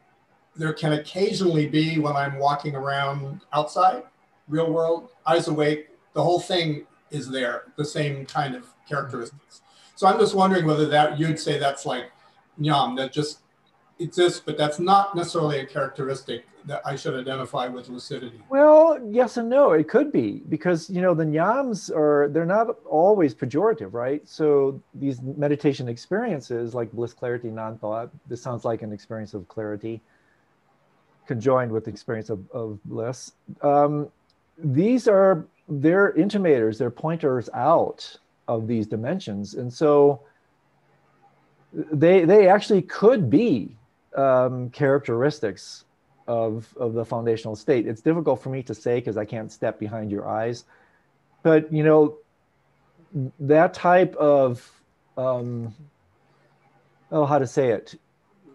there 0.56 0.72
can 0.72 0.92
occasionally 0.94 1.66
be 1.66 1.98
when 1.98 2.14
I'm 2.16 2.38
walking 2.38 2.74
around 2.74 3.40
outside, 3.52 4.02
real 4.48 4.72
world, 4.72 5.10
eyes 5.26 5.48
awake, 5.48 5.88
the 6.14 6.22
whole 6.22 6.40
thing 6.40 6.86
is 7.10 7.28
there, 7.30 7.64
the 7.76 7.84
same 7.84 8.26
kind 8.26 8.54
of 8.54 8.66
characteristics. 8.88 9.62
So 9.96 10.06
I'm 10.06 10.18
just 10.18 10.34
wondering 10.34 10.66
whether 10.66 10.86
that 10.88 11.18
you'd 11.18 11.38
say 11.38 11.58
that's 11.58 11.86
like 11.86 12.10
nyam, 12.58 12.96
that 12.96 13.12
just 13.12 13.40
exists, 13.98 14.40
but 14.44 14.56
that's 14.58 14.78
not 14.78 15.14
necessarily 15.14 15.60
a 15.60 15.66
characteristic 15.66 16.44
that 16.64 16.80
I 16.84 16.96
should 16.96 17.18
identify 17.18 17.66
with 17.68 17.88
lucidity. 17.88 18.40
Well, 18.48 18.98
yes 19.10 19.36
and 19.36 19.48
no. 19.48 19.72
It 19.72 19.88
could 19.88 20.12
be 20.12 20.42
because 20.48 20.88
you 20.88 21.02
know 21.02 21.12
the 21.12 21.24
nyams 21.24 21.90
are 21.94 22.28
they're 22.28 22.46
not 22.46 22.68
always 22.86 23.34
pejorative, 23.34 23.92
right? 23.92 24.26
So 24.28 24.80
these 24.94 25.20
meditation 25.22 25.88
experiences 25.88 26.74
like 26.74 26.92
bliss, 26.92 27.12
clarity, 27.14 27.48
non-thought. 27.48 28.10
This 28.28 28.40
sounds 28.40 28.64
like 28.64 28.82
an 28.82 28.92
experience 28.92 29.34
of 29.34 29.48
clarity. 29.48 30.00
conjoined 31.26 31.70
with 31.70 31.84
the 31.84 31.90
experience 31.90 32.30
of, 32.30 32.40
of 32.52 32.78
bliss. 32.84 33.32
Um, 33.62 34.08
these 34.58 35.08
are 35.08 35.46
they're 35.68 36.12
intimators, 36.12 36.78
they're 36.78 36.90
pointers 36.90 37.48
out 37.54 38.18
of 38.48 38.66
these 38.66 38.86
dimensions, 38.86 39.54
and 39.54 39.72
so 39.72 40.20
they 41.72 42.24
they 42.24 42.48
actually 42.48 42.82
could 42.82 43.30
be 43.30 43.76
um, 44.16 44.70
characteristics 44.70 45.84
of 46.28 46.74
of 46.76 46.94
the 46.94 47.04
foundational 47.04 47.56
state. 47.56 47.86
It's 47.86 48.00
difficult 48.00 48.42
for 48.42 48.50
me 48.50 48.62
to 48.64 48.74
say 48.74 48.96
because 48.96 49.16
I 49.16 49.24
can't 49.24 49.50
step 49.50 49.78
behind 49.78 50.10
your 50.10 50.28
eyes, 50.28 50.64
but 51.42 51.72
you 51.72 51.82
know 51.82 52.18
that 53.40 53.74
type 53.74 54.14
of 54.16 54.70
um, 55.16 55.74
oh 57.10 57.24
how 57.24 57.38
to 57.38 57.46
say 57.46 57.70
it? 57.70 57.98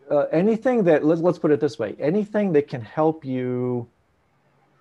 Uh, 0.09 0.25
anything 0.31 0.83
that 0.85 1.03
let, 1.03 1.19
let's 1.19 1.39
put 1.39 1.51
it 1.51 1.59
this 1.59 1.77
way. 1.77 1.95
Anything 1.99 2.53
that 2.53 2.67
can 2.67 2.81
help 2.81 3.25
you 3.25 3.87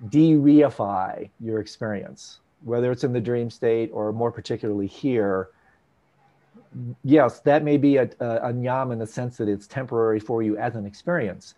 de-reify 0.08 1.28
your 1.40 1.60
experience 1.60 2.40
whether 2.62 2.90
it's 2.90 3.04
in 3.04 3.12
the 3.12 3.20
dream 3.20 3.50
state 3.50 3.90
or 3.92 4.12
more 4.12 4.30
particularly 4.30 4.86
here 4.86 5.50
yes 7.04 7.40
that 7.40 7.64
may 7.64 7.76
be 7.76 7.96
a, 7.96 8.08
a, 8.20 8.48
a 8.48 8.52
nyam 8.52 8.92
in 8.92 8.98
the 8.98 9.06
sense 9.06 9.36
that 9.36 9.48
it's 9.48 9.66
temporary 9.66 10.20
for 10.20 10.42
you 10.42 10.56
as 10.58 10.76
an 10.76 10.84
experience 10.84 11.54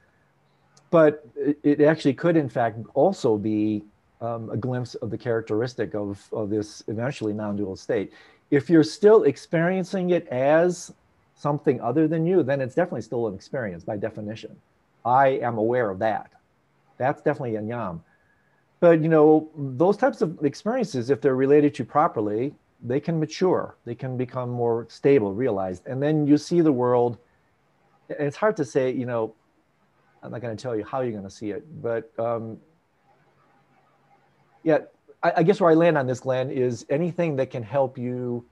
but 0.91 1.27
it, 1.63 1.81
actually 1.81 2.15
could 2.15 2.37
in 2.37 2.49
fact 2.49 2.79
also 2.95 3.37
be 3.37 3.83
um, 4.21 4.51
a 4.51 4.57
glimpse 4.57 4.95
of 4.97 5.11
the 5.11 5.19
characteristic 5.19 5.95
of, 5.95 6.27
of 6.33 6.51
this 6.51 6.83
eventually 6.89 7.33
non-dual 7.33 7.77
state 7.77 8.13
if 8.51 8.71
you're 8.71 8.85
still 8.85 9.25
experiencing 9.25 10.11
it 10.11 10.27
as 10.29 10.93
something 11.39 11.81
other 11.81 12.09
than 12.09 12.27
you, 12.27 12.43
then 12.43 12.61
it's 12.61 12.75
definitely 12.75 13.03
still 13.03 13.29
an 13.29 13.35
experience 13.35 13.85
by 13.85 13.97
definition. 13.97 14.57
I 15.05 15.29
am 15.29 15.57
aware 15.57 15.89
of 15.91 15.99
that. 16.01 16.33
That's 16.99 17.23
definitely 17.23 17.57
a 17.57 17.63
nyam. 17.63 18.01
But 18.81 19.03
you 19.03 19.09
know, 19.09 19.51
those 19.57 19.97
types 19.97 20.23
of 20.23 20.45
experiences, 20.45 21.11
if 21.11 21.21
they're 21.21 21.37
related 21.37 21.75
to 21.77 21.85
properly, 21.85 22.55
they 22.83 23.01
can 23.01 23.19
mature. 23.19 23.77
They 23.85 23.95
can 23.95 24.17
become 24.17 24.51
more 24.51 24.87
stable, 24.89 25.35
realized, 25.35 25.87
and 25.87 26.03
then 26.03 26.27
you 26.27 26.39
see 26.39 26.61
the 26.61 26.73
world. 26.73 27.19
and 28.09 28.21
It's 28.21 28.37
hard 28.37 28.57
to 28.57 28.65
say, 28.65 28.91
you 28.93 29.07
know. 29.07 29.35
I'm 30.21 30.33
not 30.33 30.41
going 30.41 30.57
to 30.57 30.61
tell 30.61 30.75
you 30.75 30.85
how 30.85 31.03
you're 31.03 31.13
going 31.13 31.23
to 31.23 31.31
see 31.31 31.51
it, 31.53 31.65
but 31.81 32.11
um, 32.19 32.59
yeah, 34.65 34.79
I, 35.23 35.33
I 35.37 35.43
guess 35.45 35.61
where 35.61 35.71
I 35.71 35.75
land 35.75 35.97
on 35.97 36.09
this, 36.09 36.19
Glenn, 36.19 36.51
is 36.51 36.85
anything 36.91 37.37
that 37.37 37.51
can 37.51 37.63
help 37.63 37.97
you 37.97 38.45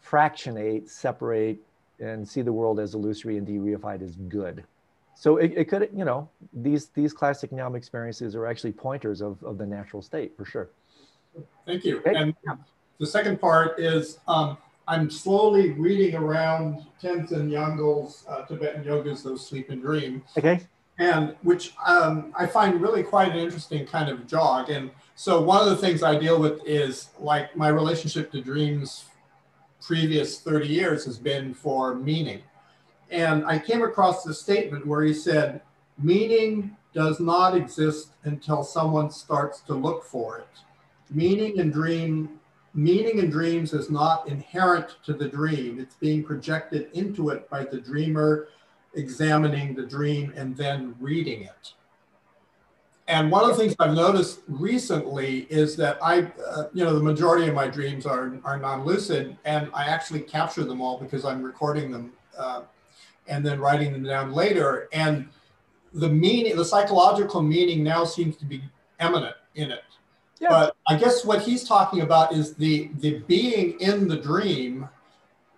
fractionate, 0.00 0.90
separate, 0.90 1.60
and 2.00 2.28
see 2.28 2.42
the 2.42 2.52
world 2.52 2.80
as 2.80 2.94
illusory 2.94 3.36
and 3.36 3.46
de-reified 3.46 4.02
is 4.02 4.16
good. 4.16 4.64
So 5.18 5.38
it, 5.38 5.52
it 5.56 5.64
could, 5.64 5.88
you 5.92 6.04
know, 6.04 6.28
these 6.52 6.90
these 6.90 7.12
classic 7.12 7.50
Nyam 7.50 7.76
experiences 7.76 8.36
are 8.36 8.46
actually 8.46 8.70
pointers 8.70 9.20
of, 9.20 9.42
of 9.42 9.58
the 9.58 9.66
natural 9.66 10.00
state 10.00 10.36
for 10.36 10.44
sure. 10.44 10.70
Thank 11.66 11.84
you. 11.84 11.98
Okay. 11.98 12.14
And 12.14 12.34
the 13.00 13.06
second 13.06 13.40
part 13.40 13.80
is 13.80 14.20
um, 14.28 14.58
I'm 14.86 15.10
slowly 15.10 15.72
reading 15.72 16.14
around 16.14 16.86
Tenzin 17.02 17.50
Wangyal's 17.50 18.24
uh, 18.28 18.42
Tibetan 18.42 18.84
yogas, 18.84 19.24
those 19.24 19.44
sleep 19.44 19.70
and 19.70 19.82
dream. 19.82 20.22
Okay. 20.38 20.60
And 21.00 21.34
which 21.42 21.74
um, 21.84 22.32
I 22.38 22.46
find 22.46 22.80
really 22.80 23.02
quite 23.02 23.32
an 23.32 23.38
interesting 23.38 23.86
kind 23.86 24.08
of 24.08 24.24
jog. 24.28 24.70
And 24.70 24.88
so 25.16 25.42
one 25.42 25.60
of 25.60 25.68
the 25.68 25.76
things 25.76 26.04
I 26.04 26.16
deal 26.16 26.40
with 26.40 26.60
is 26.64 27.08
like 27.18 27.56
my 27.56 27.68
relationship 27.68 28.30
to 28.32 28.40
dreams 28.40 29.06
previous 29.80 30.40
30 30.40 30.68
years 30.68 31.04
has 31.06 31.18
been 31.18 31.54
for 31.54 31.96
meaning. 31.96 32.42
And 33.10 33.44
I 33.46 33.58
came 33.58 33.82
across 33.82 34.22
this 34.22 34.40
statement 34.40 34.86
where 34.86 35.02
he 35.02 35.14
said, 35.14 35.62
meaning 35.98 36.76
does 36.92 37.20
not 37.20 37.56
exist 37.56 38.10
until 38.24 38.62
someone 38.62 39.10
starts 39.10 39.60
to 39.60 39.74
look 39.74 40.04
for 40.04 40.38
it. 40.38 40.48
Meaning 41.10 41.60
and 41.60 41.72
dream, 41.72 42.38
meaning 42.74 43.20
and 43.20 43.30
dreams 43.30 43.72
is 43.72 43.90
not 43.90 44.28
inherent 44.28 44.96
to 45.04 45.12
the 45.12 45.28
dream. 45.28 45.78
It's 45.80 45.94
being 45.94 46.22
projected 46.22 46.90
into 46.92 47.30
it 47.30 47.48
by 47.48 47.64
the 47.64 47.80
dreamer 47.80 48.48
examining 48.94 49.74
the 49.74 49.86
dream 49.86 50.32
and 50.36 50.56
then 50.56 50.94
reading 51.00 51.42
it. 51.42 51.74
And 53.06 53.30
one 53.30 53.42
of 53.42 53.56
the 53.56 53.56
things 53.56 53.74
I've 53.78 53.94
noticed 53.94 54.40
recently 54.48 55.46
is 55.48 55.76
that 55.76 55.98
I, 56.02 56.30
uh, 56.46 56.64
you 56.74 56.84
know, 56.84 56.94
the 56.94 57.02
majority 57.02 57.48
of 57.48 57.54
my 57.54 57.66
dreams 57.66 58.04
are, 58.04 58.38
are 58.44 58.58
non-lucid 58.58 59.36
and 59.46 59.70
I 59.72 59.84
actually 59.84 60.20
capture 60.20 60.64
them 60.64 60.82
all 60.82 60.98
because 60.98 61.24
I'm 61.24 61.42
recording 61.42 61.90
them 61.90 62.12
uh, 62.36 62.62
and 63.28 63.44
then 63.44 63.60
writing 63.60 63.92
them 63.92 64.02
down 64.02 64.32
later. 64.32 64.88
And 64.92 65.28
the 65.92 66.08
meaning, 66.08 66.56
the 66.56 66.64
psychological 66.64 67.42
meaning 67.42 67.82
now 67.82 68.04
seems 68.04 68.36
to 68.38 68.44
be 68.44 68.62
eminent 68.98 69.36
in 69.54 69.70
it. 69.70 69.84
Yeah. 70.40 70.48
But 70.50 70.76
I 70.88 70.96
guess 70.96 71.24
what 71.24 71.42
he's 71.42 71.64
talking 71.64 72.02
about 72.02 72.32
is 72.32 72.54
the, 72.54 72.90
the 73.00 73.18
being 73.26 73.78
in 73.80 74.06
the 74.08 74.16
dream 74.16 74.88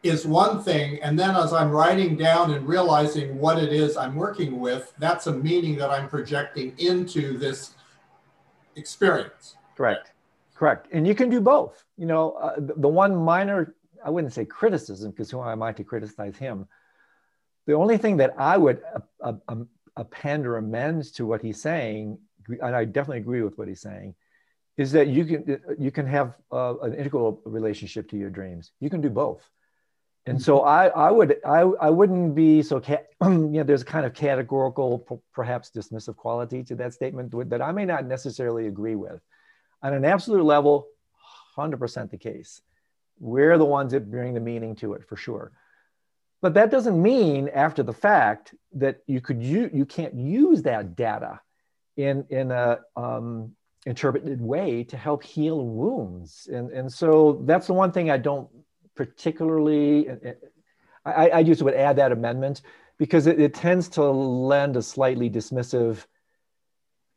is 0.03 0.27
one 0.27 0.63
thing. 0.63 0.99
And 1.03 1.19
then 1.19 1.37
as 1.37 1.53
I'm 1.53 1.71
writing 1.71 2.17
down 2.17 2.53
and 2.53 2.67
realizing 2.67 3.39
what 3.39 3.59
it 3.59 3.73
is 3.73 3.97
I'm 3.97 4.17
working 4.17 4.59
with, 4.59 4.93
that's 4.99 5.27
a 5.27 5.33
meaning 5.33 5.77
that 5.77 5.91
I'm 5.91 6.09
projecting 6.09 6.75
into 6.79 7.37
this 7.37 7.75
experience. 8.77 9.57
Correct. 9.77 10.13
Correct. 10.55 10.89
And 10.93 11.07
you 11.07 11.15
can 11.15 11.29
do 11.29 11.41
both. 11.41 11.85
You 11.99 12.07
know, 12.07 12.33
uh, 12.33 12.55
the, 12.57 12.75
the 12.79 12.89
one 12.89 13.15
minor, 13.15 13.75
I 14.03 14.09
wouldn't 14.09 14.33
say 14.33 14.47
criticism, 14.47 15.11
because 15.11 15.31
who 15.31 15.43
am 15.43 15.63
I 15.63 15.73
to 15.73 15.85
criticize 15.85 16.37
him? 16.37 16.67
The 17.71 17.77
only 17.77 17.99
thing 17.99 18.17
that 18.19 18.35
I 18.39 18.57
would 18.57 18.83
uh, 19.25 19.33
uh, 19.49 19.57
append 19.97 20.47
or 20.47 20.57
amend 20.57 21.05
to 21.15 21.27
what 21.27 21.41
he's 21.41 21.61
saying, 21.61 22.19
and 22.49 22.75
I 22.75 22.85
definitely 22.85 23.19
agree 23.19 23.43
with 23.43 23.57
what 23.59 23.69
he's 23.69 23.81
saying, 23.81 24.15
is 24.77 24.93
that 24.93 25.09
you 25.09 25.25
can 25.25 25.61
you 25.79 25.91
can 25.91 26.07
have 26.07 26.35
uh, 26.51 26.75
an 26.79 26.95
integral 26.95 27.41
relationship 27.45 28.11
to 28.11 28.17
your 28.17 28.31
dreams. 28.31 28.73
You 28.81 28.91
can 28.91 29.01
do 29.01 29.11
both 29.11 29.43
and 30.27 30.41
so 30.41 30.61
I, 30.61 30.89
I 30.89 31.11
would 31.11 31.37
I, 31.45 31.61
I 31.61 31.91
wouldn't 31.91 32.35
be 32.35 32.63
so 32.63 32.81
ca- 32.81 33.07
you 33.23 33.29
know 33.29 33.63
there's 33.63 33.83
a 33.83 33.87
kind 33.87 34.05
of 34.05 34.13
categorical 34.13 35.23
perhaps 35.33 35.71
dismissive 35.75 36.17
quality 36.17 36.63
to 36.65 36.75
that 36.77 36.93
statement 36.93 37.33
that 37.51 37.63
I 37.63 37.73
may 37.73 37.85
not 37.85 38.05
necessarily 38.05 38.67
agree 38.67 38.97
with. 38.97 39.21
On 39.83 39.95
an 39.95 40.05
absolute 40.05 40.45
level, 40.45 40.87
100% 41.57 42.11
the 42.11 42.19
case. 42.19 42.61
We're 43.19 43.57
the 43.57 43.65
ones 43.65 43.93
that 43.93 44.11
bring 44.11 44.35
the 44.35 44.41
meaning 44.41 44.77
to 44.77 44.93
it 44.93 45.09
for 45.09 45.17
sure. 45.17 45.53
But 46.43 46.55
that 46.55 46.71
doesn't 46.71 47.01
mean 47.01 47.51
after 47.55 47.83
the 47.83 47.93
fact 47.93 48.55
that 48.75 49.01
you 49.07 49.21
could 49.21 49.43
you, 49.43 49.71
you 49.73 49.85
can't 49.85 50.15
use 50.15 50.63
that 50.63 50.97
data 50.97 51.41
in 51.97 52.25
in 52.31 52.51
a 52.51 52.81
um, 52.97 53.53
interpreted 53.87 54.41
way 54.41 54.85
to 54.85 54.97
help 54.97 55.23
heal 55.23 55.65
wounds. 55.65 56.49
And, 56.53 56.71
and 56.71 56.93
so 56.93 57.43
that's 57.45 57.67
the 57.67 57.75
one 57.75 57.93
thing 57.93 58.11
I 58.11 58.19
don't 58.19 58.49
particularly, 58.95 60.09
I, 61.07 61.31
I 61.31 61.43
just 61.43 61.63
would 61.63 61.75
add 61.75 61.97
that 61.97 62.13
amendment 62.13 62.63
because 62.99 63.27
it, 63.27 63.41
it 63.41 63.55
tends 63.55 63.89
to 63.91 64.03
lend 64.05 64.77
a 64.77 64.83
slightly 64.83 65.31
dismissive 65.31 66.05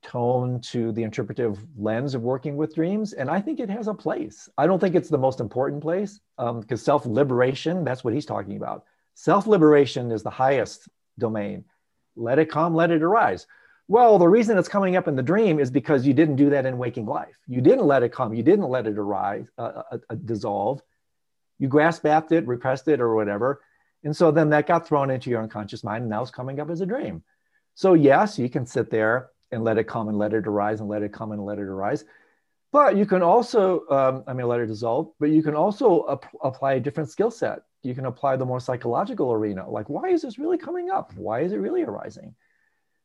tone 0.02 0.62
to 0.62 0.92
the 0.94 1.04
interpretive 1.04 1.66
lens 1.78 2.16
of 2.16 2.22
working 2.22 2.56
with 2.56 2.76
dreams. 2.76 3.14
And 3.14 3.30
I 3.30 3.42
think 3.42 3.60
it 3.60 3.70
has 3.70 3.88
a 3.88 3.94
place. 3.94 4.48
I 4.58 4.68
don't 4.68 4.80
think 4.80 4.96
it's 4.96 5.10
the 5.10 5.18
most 5.18 5.42
important 5.42 5.82
place 5.82 6.22
because 6.38 6.64
um, 6.72 6.78
self 6.78 7.06
liberation, 7.06 7.84
that's 7.84 8.04
what 8.04 8.14
he's 8.14 8.26
talking 8.26 8.56
about. 8.56 8.86
Self 9.16 9.48
liberation 9.48 10.12
is 10.12 10.24
the 10.24 10.30
highest 10.30 10.90
domain. 11.18 11.66
Let 12.16 12.40
it 12.40 12.50
come, 12.50 12.76
let 12.76 12.92
it 12.92 13.02
arise. 13.02 13.48
Well, 13.88 14.18
the 14.18 14.28
reason 14.28 14.58
it's 14.58 14.70
coming 14.70 14.96
up 14.96 15.08
in 15.08 15.16
the 15.16 15.24
dream 15.24 15.60
is 15.60 15.70
because 15.70 16.06
you 16.08 16.14
didn't 16.14 16.38
do 16.38 16.52
that 16.52 16.66
in 16.66 16.78
waking 16.78 17.06
life. 17.06 17.36
You 17.48 17.62
didn't 17.62 17.86
let 17.86 18.04
it 18.04 18.14
come, 18.14 18.34
you 18.34 18.44
didn't 18.44 18.70
let 18.70 18.88
it 18.88 18.98
arise, 18.98 19.50
uh, 19.58 19.84
uh, 19.92 19.98
uh 20.10 20.16
dissolve 20.16 20.82
you 21.64 21.70
grasped 21.70 22.06
at 22.06 22.32
it, 22.32 22.46
repressed 22.46 22.90
it, 22.90 23.00
or 23.00 23.16
whatever. 23.16 23.62
And 24.04 24.16
so 24.16 24.32
then 24.32 24.50
that 24.50 24.68
got 24.68 24.86
thrown 24.86 25.10
into 25.10 25.30
your 25.30 25.42
unconscious 25.42 25.82
mind, 25.82 26.02
and 26.02 26.10
now 26.10 26.22
it's 26.22 26.30
coming 26.30 26.60
up 26.60 26.70
as 26.70 26.82
a 26.82 26.86
dream. 26.86 27.24
So, 27.76 27.94
yes, 27.94 28.38
you 28.38 28.50
can 28.50 28.66
sit 28.66 28.90
there 28.90 29.30
and 29.52 29.64
let 29.64 29.78
it 29.78 29.86
come 29.86 30.10
and 30.10 30.18
let 30.18 30.34
it 30.34 30.46
arise 30.46 30.82
and 30.82 30.90
let 30.90 31.04
it 31.04 31.14
come 31.14 31.32
and 31.32 31.46
let 31.46 31.60
it 31.60 31.64
arise. 31.64 32.04
But 32.74 32.98
you 32.98 33.06
can 33.06 33.22
also, 33.22 33.88
um, 33.90 34.24
I 34.26 34.34
mean, 34.34 34.48
let 34.48 34.60
it 34.60 34.66
dissolve, 34.66 35.12
but 35.20 35.30
you 35.30 35.44
can 35.44 35.54
also 35.54 36.08
ap- 36.10 36.26
apply 36.42 36.74
a 36.74 36.80
different 36.80 37.08
skill 37.08 37.30
set. 37.30 37.60
You 37.84 37.94
can 37.94 38.08
apply 38.08 38.36
the 38.36 38.48
more 38.48 38.60
psychological 38.60 39.32
arena. 39.32 39.70
Like, 39.70 39.90
why 39.90 40.10
is 40.10 40.24
this 40.24 40.40
really 40.40 40.58
coming 40.58 40.90
up? 40.90 41.14
Why 41.14 41.42
is 41.42 41.54
it 41.54 41.58
really 41.58 41.84
arising? 41.84 42.34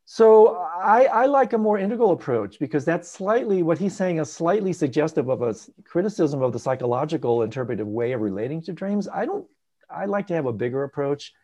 So 0.07 0.57
I, 0.57 1.05
I, 1.05 1.27
like 1.27 1.53
a 1.53 1.59
more 1.59 1.79
integral 1.79 2.13
approach 2.13 2.59
because 2.59 2.87
that's 2.87 3.11
slightly 3.11 3.63
what 3.63 3.77
he's 3.77 3.95
saying 3.95 4.17
is 4.17 4.33
slightly 4.33 4.73
suggestive 4.73 5.29
of 5.29 5.43
a 5.43 5.55
criticism 5.85 6.41
of 6.41 6.55
the 6.55 6.59
psychological 6.59 7.43
interpretive 7.43 7.87
way 7.87 8.13
of 8.13 8.23
relating 8.23 8.63
to 8.63 8.73
dreams. 8.73 9.07
I 9.07 9.27
don't. 9.27 9.47
I 9.91 10.07
like 10.07 10.29
to 10.29 10.35
have 10.35 10.47
a 10.47 10.53
bigger 10.53 10.85
approach. 10.85 11.35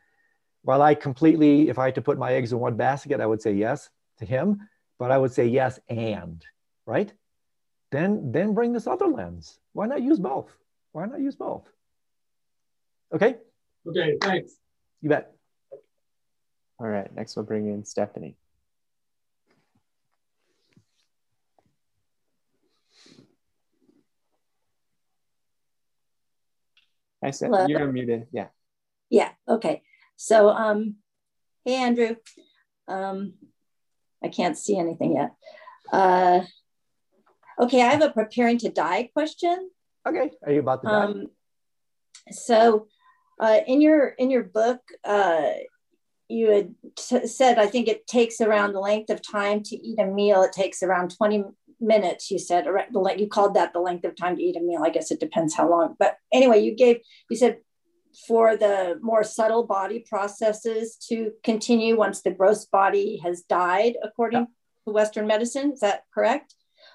While 0.62 0.80
I 0.80 0.94
completely, 0.94 1.68
if 1.68 1.78
I 1.78 1.84
had 1.84 1.94
to 1.96 2.00
put 2.00 2.16
my 2.16 2.32
eggs 2.32 2.52
in 2.52 2.58
one 2.58 2.78
basket, 2.78 3.20
I 3.20 3.26
would 3.26 3.42
say 3.42 3.52
yes 3.52 3.90
to 4.18 4.24
him, 4.24 4.66
but 4.98 5.10
I 5.10 5.18
would 5.18 5.32
say 5.34 5.46
yes 5.46 5.78
and 5.90 6.42
right 6.86 7.12
then 7.94 8.32
then 8.32 8.54
bring 8.54 8.72
this 8.72 8.86
other 8.86 9.06
lens. 9.06 9.58
Why 9.72 9.86
not 9.86 10.02
use 10.02 10.18
both? 10.18 10.50
Why 10.92 11.06
not 11.06 11.20
use 11.20 11.36
both? 11.36 11.64
Okay. 13.14 13.36
Okay, 13.86 14.16
thanks. 14.20 14.54
You 15.00 15.10
bet. 15.10 15.32
All 16.80 16.88
right, 16.88 17.14
next 17.14 17.36
we'll 17.36 17.44
bring 17.44 17.68
in 17.68 17.84
Stephanie. 17.84 18.36
Hi, 27.22 27.30
said 27.30 27.50
Hello. 27.50 27.66
you're 27.66 27.90
muted. 27.90 28.26
Yeah. 28.32 28.48
Yeah, 29.08 29.30
okay. 29.48 29.82
So, 30.16 30.48
um, 30.48 30.96
hey, 31.64 31.76
Andrew. 31.76 32.16
Um, 32.88 33.34
I 34.22 34.28
can't 34.28 34.58
see 34.58 34.78
anything 34.78 35.14
yet. 35.14 35.34
Uh, 35.92 36.40
okay, 37.60 37.82
I 37.82 37.90
have 37.90 38.02
a 38.02 38.10
preparing 38.10 38.58
to 38.58 38.68
die 38.68 39.10
question. 39.12 39.70
Okay, 40.06 40.30
are 40.44 40.52
you 40.52 40.60
about 40.60 40.82
to 40.82 40.88
die? 40.88 41.04
Um, 41.04 41.26
so, 42.30 42.86
uh, 43.40 43.60
in 43.66 43.80
your 43.80 44.08
in 44.08 44.30
your 44.30 44.44
book, 44.44 44.80
uh, 45.04 45.50
you 46.28 46.50
had 46.50 46.74
t- 46.96 47.26
said 47.26 47.58
I 47.58 47.66
think 47.66 47.88
it 47.88 48.06
takes 48.06 48.40
around 48.40 48.72
the 48.72 48.80
length 48.80 49.10
of 49.10 49.20
time 49.22 49.62
to 49.64 49.76
eat 49.76 49.98
a 49.98 50.06
meal. 50.06 50.42
It 50.42 50.52
takes 50.52 50.82
around 50.82 51.14
twenty 51.16 51.44
minutes. 51.80 52.30
You 52.30 52.38
said 52.38 52.66
le- 52.92 53.16
you 53.16 53.28
called 53.28 53.54
that 53.54 53.72
the 53.72 53.80
length 53.80 54.04
of 54.04 54.16
time 54.16 54.36
to 54.36 54.42
eat 54.42 54.56
a 54.56 54.60
meal. 54.60 54.82
I 54.84 54.90
guess 54.90 55.10
it 55.10 55.20
depends 55.20 55.54
how 55.54 55.68
long. 55.68 55.96
But 55.98 56.16
anyway, 56.32 56.60
you 56.60 56.74
gave 56.74 56.98
you 57.30 57.36
said 57.36 57.58
for 58.28 58.56
the 58.56 58.98
more 59.02 59.24
subtle 59.24 59.64
body 59.64 60.04
processes 60.08 60.96
to 61.08 61.32
continue 61.42 61.96
once 61.96 62.22
the 62.22 62.30
gross 62.30 62.64
body 62.64 63.20
has 63.24 63.42
died, 63.42 63.96
according 64.02 64.40
Yeah. 64.40 64.46
to 64.86 64.92
Western 64.92 65.26
medicine. 65.26 65.72
Is 65.72 65.80
that 65.80 66.04
correct? 66.14 66.54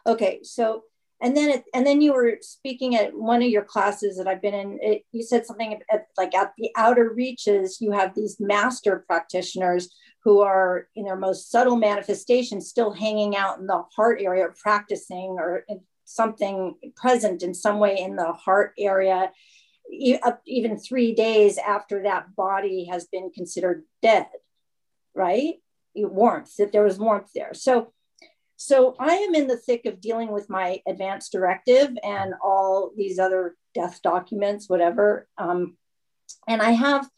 Okay, 0.09 0.39
so 0.41 0.83
and 1.21 1.37
then 1.37 1.49
it, 1.49 1.65
and 1.73 1.85
then 1.85 2.01
you 2.01 2.13
were 2.13 2.37
speaking 2.41 2.95
at 2.95 3.13
one 3.13 3.43
of 3.43 3.49
your 3.49 3.63
classes 3.63 4.17
that 4.17 4.27
I've 4.27 4.41
been 4.41 4.55
in. 4.55 4.79
It, 4.81 5.03
you 5.11 5.21
said 5.21 5.45
something 5.45 5.79
at, 5.91 6.07
like 6.17 6.33
at 6.33 6.53
the 6.57 6.71
outer 6.75 7.13
reaches, 7.13 7.79
you 7.79 7.91
have 7.91 8.15
these 8.15 8.37
master 8.39 9.03
practitioners 9.05 9.93
who 10.23 10.41
are 10.41 10.87
in 10.95 11.05
their 11.05 11.15
most 11.15 11.51
subtle 11.51 11.75
manifestations, 11.75 12.69
still 12.69 12.91
hanging 12.91 13.35
out 13.35 13.59
in 13.59 13.67
the 13.67 13.83
heart 13.95 14.19
area, 14.19 14.47
practicing 14.59 15.35
or 15.37 15.63
uh, 15.69 15.75
something 16.05 16.75
present 16.95 17.43
in 17.43 17.53
some 17.53 17.77
way 17.77 17.99
in 17.99 18.15
the 18.15 18.33
heart 18.33 18.73
area, 18.79 19.31
even 20.47 20.79
three 20.79 21.13
days 21.13 21.59
after 21.59 22.03
that 22.03 22.35
body 22.35 22.85
has 22.85 23.05
been 23.05 23.29
considered 23.29 23.83
dead, 24.01 24.27
right? 25.13 25.55
Warmth, 25.93 26.55
that 26.57 26.71
there 26.71 26.83
was 26.83 26.97
warmth 26.97 27.29
there. 27.35 27.53
So 27.53 27.91
so 28.61 28.93
I 28.99 29.15
am 29.15 29.35
in 29.35 29.47
the 29.47 29.55
thick 29.55 29.85
of 29.85 30.01
dealing 30.01 30.33
with 30.33 30.49
my 30.49 30.81
advance 30.85 31.29
directive 31.29 31.97
and 32.03 32.33
all 32.43 32.91
these 32.97 33.17
other 33.17 33.55
death 33.73 34.01
documents, 34.03 34.67
whatever. 34.67 35.29
Um, 35.37 35.77
and 36.45 36.61
I 36.61 36.71
have 36.71 37.09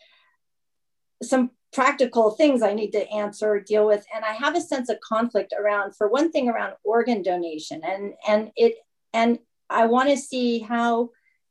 some 1.24 1.50
practical 1.74 2.30
things 2.30 2.62
I 2.62 2.76
need 2.76 2.92
to 2.92 3.10
answer, 3.10 3.60
deal 3.60 3.88
with, 3.88 4.06
and 4.14 4.24
I 4.24 4.34
have 4.34 4.56
a 4.56 4.62
sense 4.62 4.88
of 4.88 5.00
conflict 5.00 5.52
around, 5.60 5.96
for 5.96 6.08
one 6.08 6.32
thing, 6.32 6.48
around 6.48 6.76
organ 6.84 7.24
donation, 7.24 7.82
and 7.84 8.14
and 8.28 8.52
it 8.56 8.76
and 9.12 9.40
I 9.68 9.88
want 9.88 10.10
to 10.10 10.18
see 10.18 10.60
how 10.60 11.10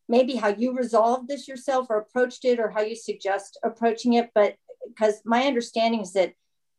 maybe 0.08 0.36
how 0.36 0.48
you 0.50 0.72
resolved 0.72 1.26
this 1.26 1.48
yourself 1.48 1.88
or 1.90 1.98
approached 1.98 2.44
it, 2.44 2.60
or 2.60 2.70
how 2.70 2.82
you 2.82 2.94
suggest 2.94 3.58
approaching 3.64 4.12
it. 4.12 4.30
But 4.36 4.54
because 4.86 5.20
my 5.24 5.48
understanding 5.48 6.02
is 6.02 6.12
that 6.12 6.34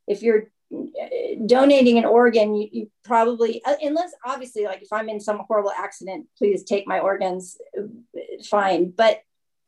if 0.07 0.23
you're 0.23 0.45
donating 1.45 1.97
an 1.97 2.05
organ, 2.05 2.55
you, 2.55 2.69
you 2.71 2.91
probably, 3.03 3.63
uh, 3.65 3.75
unless 3.81 4.11
obviously, 4.25 4.65
like 4.65 4.81
if 4.81 4.91
I'm 4.91 5.09
in 5.09 5.19
some 5.19 5.41
horrible 5.47 5.71
accident, 5.71 6.27
please 6.37 6.63
take 6.63 6.87
my 6.87 6.99
organs, 6.99 7.57
fine. 8.49 8.91
But 8.91 9.21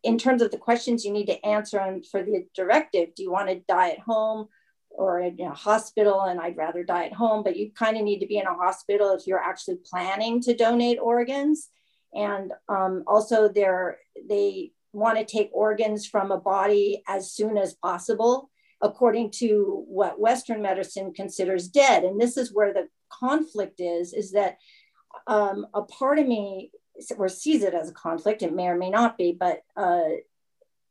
in 0.03 0.17
terms 0.17 0.41
of 0.41 0.51
the 0.51 0.57
questions 0.57 1.05
you 1.05 1.11
need 1.11 1.27
to 1.27 1.45
answer 1.45 1.79
and 1.79 2.05
for 2.05 2.23
the 2.23 2.45
directive, 2.55 3.15
do 3.15 3.23
you 3.23 3.31
want 3.31 3.49
to 3.49 3.61
die 3.67 3.91
at 3.91 3.99
home 3.99 4.47
or 4.89 5.19
in 5.19 5.39
a 5.41 5.53
hospital? 5.53 6.21
And 6.21 6.39
I'd 6.39 6.57
rather 6.57 6.83
die 6.83 7.05
at 7.05 7.13
home, 7.13 7.43
but 7.43 7.57
you 7.57 7.71
kind 7.71 7.97
of 7.97 8.03
need 8.03 8.19
to 8.19 8.27
be 8.27 8.37
in 8.37 8.47
a 8.47 8.53
hospital 8.53 9.11
if 9.11 9.25
you're 9.27 9.39
actually 9.39 9.77
planning 9.89 10.41
to 10.41 10.55
donate 10.55 10.99
organs. 11.01 11.69
And 12.13 12.51
um, 12.69 13.03
also, 13.07 13.47
they're, 13.47 13.97
they 14.29 14.71
want 14.91 15.17
to 15.17 15.25
take 15.25 15.49
organs 15.51 16.05
from 16.05 16.31
a 16.31 16.39
body 16.39 17.01
as 17.07 17.31
soon 17.31 17.57
as 17.57 17.73
possible 17.73 18.51
according 18.83 19.31
to 19.31 19.83
what 19.87 20.19
Western 20.19 20.61
medicine 20.61 21.13
considers 21.13 21.69
dead. 21.69 22.03
And 22.03 22.19
this 22.19 22.35
is 22.37 22.53
where 22.53 22.73
the 22.73 22.89
conflict 23.09 23.79
is, 23.79 24.13
is 24.13 24.33
that 24.33 24.57
um, 25.25 25.65
a 25.73 25.81
part 25.83 26.19
of 26.19 26.27
me 26.27 26.69
or 27.17 27.29
sees 27.29 27.63
it 27.63 27.73
as 27.73 27.89
a 27.89 27.93
conflict, 27.93 28.43
it 28.43 28.53
may 28.53 28.67
or 28.67 28.77
may 28.77 28.89
not 28.89 29.17
be, 29.17 29.31
but 29.31 29.61
uh, 29.77 30.09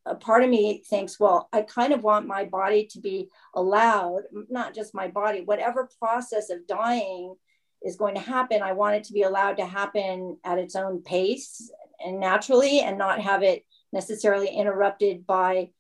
a 0.07 0.15
part 0.15 0.43
of 0.43 0.49
me 0.49 0.83
thinks, 0.89 1.21
well, 1.21 1.49
I 1.53 1.63
kind 1.63 1.93
of 1.93 2.03
want 2.03 2.27
my 2.27 2.45
body 2.47 2.87
to 2.93 3.01
be 3.01 3.29
allowed, 3.55 4.23
not 4.49 4.75
just 4.75 4.95
my 4.95 5.09
body, 5.09 5.43
whatever 5.43 5.91
process 5.99 6.51
of 6.51 6.67
dying 6.67 7.37
is 7.83 7.97
going 7.97 8.15
to 8.15 8.21
happen, 8.21 8.63
I 8.63 8.73
want 8.73 8.97
it 8.97 9.05
to 9.05 9.13
be 9.13 9.23
allowed 9.23 9.59
to 9.59 9.67
happen 9.67 10.39
at 10.45 10.59
its 10.59 10.77
own 10.77 11.03
pace 11.03 11.71
and 12.05 12.19
naturally 12.19 12.81
and 12.81 12.97
not 12.97 13.21
have 13.21 13.43
it 13.43 13.65
necessarily 13.93 14.49
interrupted 14.49 15.27
by 15.27 15.71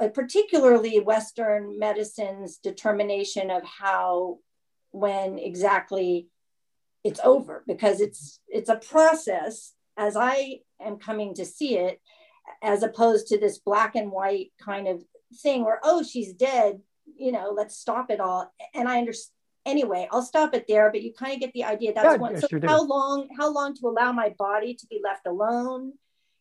Uh, 0.00 0.08
particularly 0.08 0.98
Western 0.98 1.78
medicine's 1.78 2.58
determination 2.58 3.50
of 3.50 3.62
how, 3.64 4.38
when 4.90 5.38
exactly 5.38 6.28
it's 7.04 7.20
over, 7.22 7.62
because 7.66 8.00
it's 8.00 8.40
it's 8.48 8.68
a 8.68 8.76
process 8.76 9.74
as 9.96 10.16
I 10.16 10.60
am 10.80 10.96
coming 10.96 11.34
to 11.34 11.44
see 11.44 11.78
it, 11.78 12.00
as 12.62 12.82
opposed 12.82 13.28
to 13.28 13.38
this 13.38 13.58
black 13.58 13.94
and 13.94 14.10
white 14.10 14.52
kind 14.60 14.88
of 14.88 15.04
thing 15.42 15.64
where 15.64 15.80
oh 15.84 16.02
she's 16.02 16.32
dead, 16.32 16.80
you 17.16 17.30
know, 17.30 17.52
let's 17.54 17.76
stop 17.76 18.10
it 18.10 18.20
all. 18.20 18.52
And 18.74 18.88
I 18.88 18.98
understand. 18.98 19.32
Anyway, 19.66 20.06
I'll 20.10 20.22
stop 20.22 20.54
it 20.54 20.66
there, 20.68 20.90
but 20.90 21.02
you 21.02 21.14
kind 21.14 21.34
of 21.34 21.40
get 21.40 21.52
the 21.54 21.64
idea. 21.64 21.94
That's 21.94 22.04
Yeah, 22.04 22.16
one. 22.16 22.38
So 22.38 22.48
sure 22.48 22.60
do. 22.60 22.66
how 22.66 22.84
long? 22.84 23.28
How 23.38 23.50
long 23.50 23.74
to 23.76 23.88
allow 23.88 24.12
my 24.12 24.34
body 24.38 24.74
to 24.74 24.86
be 24.88 25.00
left 25.02 25.26
alone, 25.26 25.92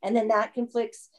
and 0.02 0.16
then 0.16 0.28
that 0.28 0.54
conflicts 0.54 1.10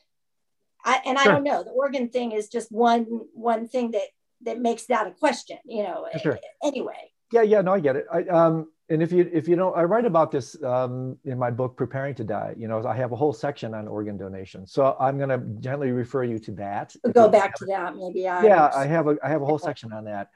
I, 0.84 1.00
and 1.06 1.18
I 1.18 1.24
don't 1.24 1.44
know. 1.44 1.64
The 1.64 1.70
organ 1.70 2.08
thing 2.08 2.32
is 2.32 2.48
just 2.48 2.70
one 2.70 3.06
one 3.32 3.68
thing 3.68 3.92
that 3.92 4.08
that 4.42 4.60
makes 4.60 4.86
that 4.86 5.06
a 5.06 5.12
question. 5.12 5.58
You 5.64 5.84
know. 5.84 6.06
Sure. 6.22 6.38
Anyway. 6.62 7.10
Yeah, 7.32 7.42
yeah, 7.42 7.62
no, 7.62 7.72
I 7.72 7.80
get 7.80 7.96
it. 7.96 8.06
I, 8.12 8.22
um, 8.24 8.68
and 8.90 9.02
if 9.02 9.10
you 9.10 9.28
if 9.32 9.48
you 9.48 9.56
don't, 9.56 9.76
I 9.76 9.84
write 9.84 10.04
about 10.04 10.30
this 10.30 10.62
um, 10.62 11.16
in 11.24 11.38
my 11.38 11.50
book, 11.50 11.76
Preparing 11.76 12.14
to 12.16 12.24
Die. 12.24 12.54
You 12.56 12.68
know, 12.68 12.86
I 12.86 12.94
have 12.94 13.12
a 13.12 13.16
whole 13.16 13.32
section 13.32 13.74
on 13.74 13.88
organ 13.88 14.18
donation. 14.18 14.66
So 14.66 14.94
I'm 15.00 15.16
going 15.16 15.30
to 15.30 15.38
gently 15.60 15.90
refer 15.90 16.22
you 16.24 16.38
to 16.40 16.52
that. 16.52 16.94
Go 17.12 17.28
back 17.28 17.54
to 17.56 17.64
that. 17.66 17.96
Maybe 17.96 18.28
I. 18.28 18.44
yeah, 18.44 18.70
I 18.74 18.86
have 18.86 19.08
a 19.08 19.16
I 19.22 19.30
have 19.30 19.40
a 19.42 19.46
whole 19.46 19.58
section 19.58 19.92
on 19.92 20.04
that. 20.04 20.28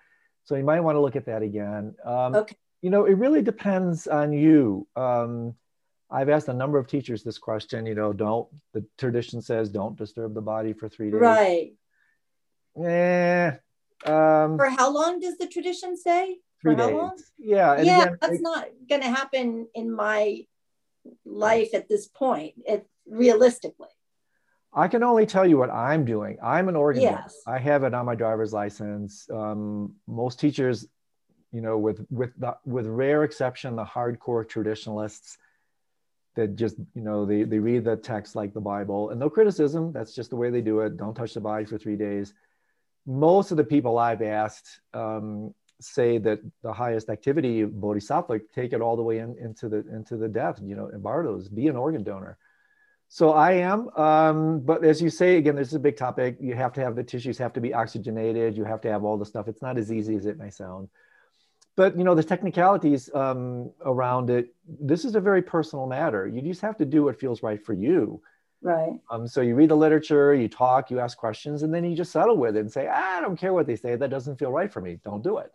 So 0.44 0.56
you 0.56 0.64
might 0.64 0.80
want 0.80 0.96
to 0.96 1.00
look 1.00 1.14
at 1.14 1.26
that 1.26 1.42
again. 1.42 1.94
Um, 2.04 2.34
Okay. 2.34 2.56
You 2.80 2.90
know, 2.90 3.04
it 3.06 3.18
really 3.18 3.42
depends 3.42 4.06
on 4.06 4.32
you. 4.32 4.86
Um, 4.96 5.54
I've 6.10 6.28
asked 6.28 6.48
a 6.48 6.54
number 6.54 6.78
of 6.78 6.86
teachers 6.86 7.22
this 7.22 7.38
question. 7.38 7.84
You 7.86 7.94
know, 7.94 8.12
don't 8.12 8.48
the 8.72 8.84
tradition 8.96 9.42
says 9.42 9.68
don't 9.68 9.96
disturb 9.96 10.34
the 10.34 10.40
body 10.40 10.72
for 10.72 10.88
three 10.88 11.10
days. 11.10 11.20
Right. 11.20 11.72
Yeah. 12.76 13.56
Um, 14.06 14.56
For 14.56 14.70
how 14.70 14.90
long 14.92 15.20
does 15.20 15.36
the 15.38 15.46
tradition 15.46 15.96
say? 15.96 16.38
three 16.62 16.74
for 16.74 16.80
how 16.80 16.86
days. 16.88 16.96
long? 16.96 17.16
Yeah. 17.38 17.72
and 17.74 17.86
yeah, 17.86 18.02
again, 18.02 18.18
that's 18.20 18.34
it- 18.34 18.42
not 18.42 18.66
going 18.88 19.02
to 19.02 19.08
happen 19.10 19.68
in 19.74 19.92
my 19.92 20.46
life 21.24 21.74
at 21.74 21.88
this 21.88 22.06
point. 22.08 22.54
It 22.66 22.86
realistically. 23.06 23.88
I 24.72 24.86
can 24.86 25.02
only 25.02 25.24
tell 25.26 25.46
you 25.46 25.56
what 25.56 25.70
I'm 25.70 26.04
doing. 26.04 26.36
I'm 26.42 26.68
an 26.68 26.76
organ 26.76 27.02
donor. 27.02 27.18
Yes. 27.22 27.42
I 27.46 27.58
have 27.58 27.84
it 27.84 27.94
on 27.94 28.04
my 28.06 28.14
driver's 28.14 28.52
license. 28.52 29.26
Um, 29.32 29.94
most 30.06 30.38
teachers, 30.38 30.86
you 31.52 31.62
know, 31.62 31.78
with 31.78 32.04
with 32.10 32.38
the, 32.38 32.56
with 32.64 32.86
rare 32.86 33.24
exception, 33.24 33.76
the 33.76 33.84
hardcore 33.84 34.46
traditionalists 34.48 35.38
that 36.38 36.54
just 36.54 36.76
you 36.94 37.02
know 37.02 37.26
they 37.26 37.42
they 37.42 37.58
read 37.58 37.82
the 37.84 37.96
text 37.96 38.36
like 38.36 38.54
the 38.54 38.60
Bible 38.60 39.10
and 39.10 39.18
no 39.18 39.28
criticism. 39.28 39.92
That's 39.92 40.14
just 40.14 40.30
the 40.30 40.36
way 40.36 40.50
they 40.50 40.60
do 40.60 40.80
it. 40.80 40.96
Don't 40.96 41.14
touch 41.14 41.34
the 41.34 41.40
body 41.40 41.64
for 41.64 41.78
three 41.78 41.96
days. 41.96 42.32
Most 43.06 43.50
of 43.50 43.56
the 43.56 43.64
people 43.64 43.98
I've 43.98 44.22
asked 44.22 44.80
um, 44.94 45.52
say 45.80 46.18
that 46.18 46.38
the 46.62 46.72
highest 46.72 47.08
activity 47.08 47.64
bodhisattva 47.64 48.38
take 48.54 48.72
it 48.72 48.80
all 48.80 48.94
the 48.94 49.02
way 49.02 49.18
in, 49.18 49.36
into 49.40 49.68
the 49.68 49.78
into 49.92 50.16
the 50.16 50.28
death. 50.28 50.60
You 50.62 50.76
know, 50.76 50.86
in 50.86 51.00
Bardos, 51.00 51.48
be 51.48 51.66
an 51.66 51.76
organ 51.76 52.04
donor. 52.04 52.38
So 53.08 53.32
I 53.32 53.52
am, 53.54 53.88
um, 53.96 54.60
but 54.60 54.84
as 54.84 55.02
you 55.02 55.10
say 55.10 55.38
again, 55.38 55.56
this 55.56 55.68
is 55.68 55.74
a 55.74 55.80
big 55.80 55.96
topic. 55.96 56.36
You 56.40 56.54
have 56.54 56.72
to 56.74 56.82
have 56.82 56.94
the 56.94 57.02
tissues 57.02 57.38
have 57.38 57.54
to 57.54 57.60
be 57.60 57.74
oxygenated. 57.74 58.56
You 58.56 58.64
have 58.64 58.82
to 58.82 58.90
have 58.92 59.02
all 59.02 59.18
the 59.18 59.26
stuff. 59.26 59.48
It's 59.48 59.62
not 59.62 59.76
as 59.76 59.90
easy 59.90 60.14
as 60.14 60.26
it 60.26 60.38
may 60.38 60.50
sound. 60.50 60.88
But 61.78 61.96
you 61.96 62.02
know 62.02 62.16
the 62.16 62.24
technicalities 62.24 63.08
um, 63.14 63.70
around 63.84 64.30
it. 64.30 64.52
This 64.66 65.04
is 65.04 65.14
a 65.14 65.20
very 65.20 65.42
personal 65.42 65.86
matter. 65.86 66.26
You 66.26 66.42
just 66.42 66.60
have 66.60 66.76
to 66.78 66.84
do 66.84 67.04
what 67.04 67.20
feels 67.20 67.40
right 67.40 67.64
for 67.64 67.72
you. 67.72 68.20
Right. 68.60 68.98
Um, 69.12 69.28
so 69.28 69.42
you 69.42 69.54
read 69.54 69.70
the 69.70 69.76
literature, 69.76 70.34
you 70.34 70.48
talk, 70.48 70.90
you 70.90 70.98
ask 70.98 71.16
questions, 71.16 71.62
and 71.62 71.72
then 71.72 71.84
you 71.84 71.96
just 71.96 72.10
settle 72.10 72.36
with 72.36 72.56
it 72.56 72.60
and 72.60 72.72
say, 72.72 72.88
"Ah, 72.90 73.18
I 73.18 73.20
don't 73.20 73.36
care 73.36 73.52
what 73.52 73.68
they 73.68 73.76
say. 73.76 73.94
That 73.94 74.10
doesn't 74.10 74.40
feel 74.40 74.50
right 74.50 74.72
for 74.72 74.80
me. 74.80 74.98
Don't 75.04 75.22
do 75.22 75.38
it. 75.38 75.52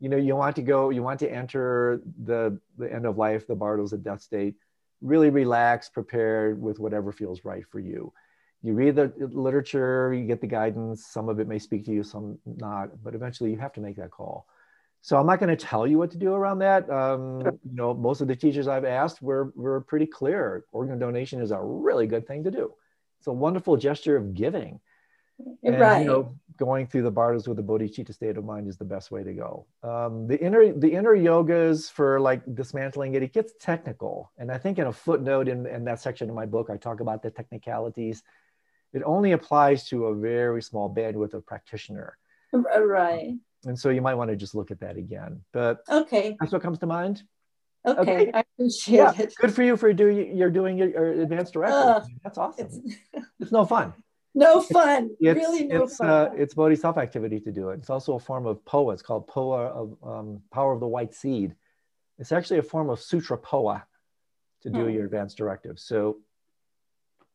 You 0.00 0.08
know, 0.08 0.16
you 0.16 0.34
want 0.34 0.56
to 0.56 0.62
go, 0.62 0.90
you 0.90 1.04
want 1.04 1.20
to 1.20 1.30
enter 1.30 2.00
the 2.24 2.58
the 2.76 2.92
end 2.92 3.06
of 3.06 3.16
life, 3.16 3.46
the 3.46 3.54
bardos, 3.54 3.92
the 3.92 3.98
death 3.98 4.22
state 4.22 4.56
really 5.02 5.30
relaxed, 5.30 5.92
prepared 5.92 6.60
with 6.60 6.80
whatever 6.80 7.12
feels 7.12 7.44
right 7.44 7.64
for 7.70 7.78
you. 7.78 8.12
You 8.64 8.72
read 8.72 8.96
the 8.96 9.12
literature, 9.18 10.12
you 10.12 10.26
get 10.26 10.40
the 10.40 10.48
guidance. 10.48 11.06
Some 11.06 11.28
of 11.28 11.38
it 11.38 11.46
may 11.46 11.60
speak 11.60 11.84
to 11.84 11.92
you, 11.92 12.02
some 12.02 12.38
not, 12.44 13.04
but 13.04 13.14
eventually 13.14 13.52
you 13.52 13.58
have 13.58 13.74
to 13.74 13.80
make 13.80 13.96
that 13.96 14.10
call. 14.10 14.48
So 15.04 15.18
I'm 15.18 15.26
not 15.26 15.38
going 15.38 15.54
to 15.54 15.66
tell 15.66 15.86
you 15.86 15.98
what 15.98 16.12
to 16.12 16.16
do 16.16 16.32
around 16.32 16.60
that. 16.60 16.88
Um, 16.88 17.42
you 17.42 17.74
know, 17.74 17.92
most 17.92 18.22
of 18.22 18.26
the 18.26 18.34
teachers 18.34 18.66
I've 18.66 18.86
asked 18.86 19.20
were 19.20 19.52
were 19.54 19.82
pretty 19.82 20.06
clear. 20.06 20.64
Organ 20.72 20.98
donation 20.98 21.42
is 21.42 21.50
a 21.50 21.60
really 21.60 22.06
good 22.06 22.26
thing 22.26 22.42
to 22.44 22.50
do. 22.50 22.72
it's 23.18 23.26
a 23.26 23.32
wonderful 23.32 23.76
gesture 23.76 24.16
of 24.16 24.32
giving. 24.32 24.80
And, 25.62 25.78
right. 25.78 25.98
You 26.00 26.06
know, 26.06 26.34
going 26.56 26.86
through 26.86 27.02
the 27.02 27.10
bardos 27.10 27.46
with 27.46 27.58
the 27.58 27.62
bodhicitta 27.62 28.14
state 28.14 28.38
of 28.38 28.46
mind 28.46 28.66
is 28.66 28.78
the 28.78 28.86
best 28.86 29.10
way 29.10 29.22
to 29.22 29.34
go. 29.34 29.66
Um, 29.82 30.26
the 30.26 30.40
inner 30.40 30.72
the 30.72 30.94
inner 30.94 31.14
yogas 31.14 31.92
for 31.92 32.18
like 32.18 32.40
dismantling 32.54 33.14
it, 33.14 33.22
it 33.22 33.34
gets 33.34 33.52
technical. 33.60 34.32
And 34.38 34.50
I 34.50 34.56
think 34.56 34.78
in 34.78 34.86
a 34.86 34.92
footnote 34.92 35.48
in, 35.48 35.66
in 35.66 35.84
that 35.84 36.00
section 36.00 36.30
of 36.30 36.34
my 36.34 36.46
book, 36.46 36.70
I 36.70 36.78
talk 36.78 37.00
about 37.00 37.22
the 37.22 37.28
technicalities. 37.30 38.22
It 38.94 39.02
only 39.04 39.32
applies 39.32 39.86
to 39.88 40.06
a 40.06 40.14
very 40.14 40.62
small 40.62 40.88
bandwidth 40.88 41.34
of 41.34 41.44
practitioner. 41.44 42.16
Right. 42.54 43.34
And 43.66 43.78
so 43.78 43.90
you 43.90 44.02
might 44.02 44.14
want 44.14 44.30
to 44.30 44.36
just 44.36 44.54
look 44.54 44.70
at 44.70 44.80
that 44.80 44.96
again. 44.96 45.42
But 45.52 45.80
okay. 45.88 46.36
That's 46.40 46.52
what 46.52 46.62
comes 46.62 46.78
to 46.80 46.86
mind. 46.86 47.22
Okay, 47.86 48.00
okay. 48.00 48.30
I 48.32 48.40
appreciate 48.40 48.96
yeah. 48.96 49.12
it. 49.18 49.34
Good 49.38 49.54
for 49.54 49.62
you 49.62 49.76
for 49.76 49.92
doing 49.92 50.36
you're 50.36 50.50
doing 50.50 50.78
your, 50.78 51.20
advanced 51.20 51.52
director. 51.52 51.76
Uh, 51.76 52.04
That's 52.22 52.38
awesome. 52.38 52.66
It's, 52.66 52.96
it's 53.40 53.52
no 53.52 53.66
fun. 53.66 53.92
No 54.34 54.62
fun. 54.62 55.10
It's, 55.20 55.38
really 55.38 55.66
no 55.66 55.84
it's, 55.84 55.96
fun. 55.96 56.08
Uh, 56.08 56.30
it's 56.34 56.54
bodhisattva 56.54 57.00
activity 57.00 57.40
to 57.40 57.52
do 57.52 57.68
it. 57.70 57.80
It's 57.80 57.90
also 57.90 58.14
a 58.14 58.18
form 58.18 58.46
of 58.46 58.64
poa. 58.64 58.94
It's 58.94 59.02
called 59.02 59.28
poa 59.28 59.66
of 59.66 59.96
um, 60.02 60.40
power 60.50 60.72
of 60.72 60.80
the 60.80 60.88
white 60.88 61.14
seed. 61.14 61.54
It's 62.18 62.32
actually 62.32 62.58
a 62.58 62.62
form 62.62 62.90
of 62.90 63.00
sutra 63.00 63.36
poa 63.36 63.84
to 64.62 64.70
do 64.70 64.84
hmm. 64.84 64.90
your 64.90 65.04
advanced 65.04 65.36
directive. 65.36 65.78
So 65.78 66.18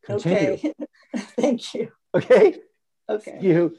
continue. 0.04 0.54
Okay. 0.54 0.74
Thank 1.38 1.74
you. 1.74 1.92
Okay. 2.16 2.58
Okay. 3.08 3.38
You. 3.40 3.78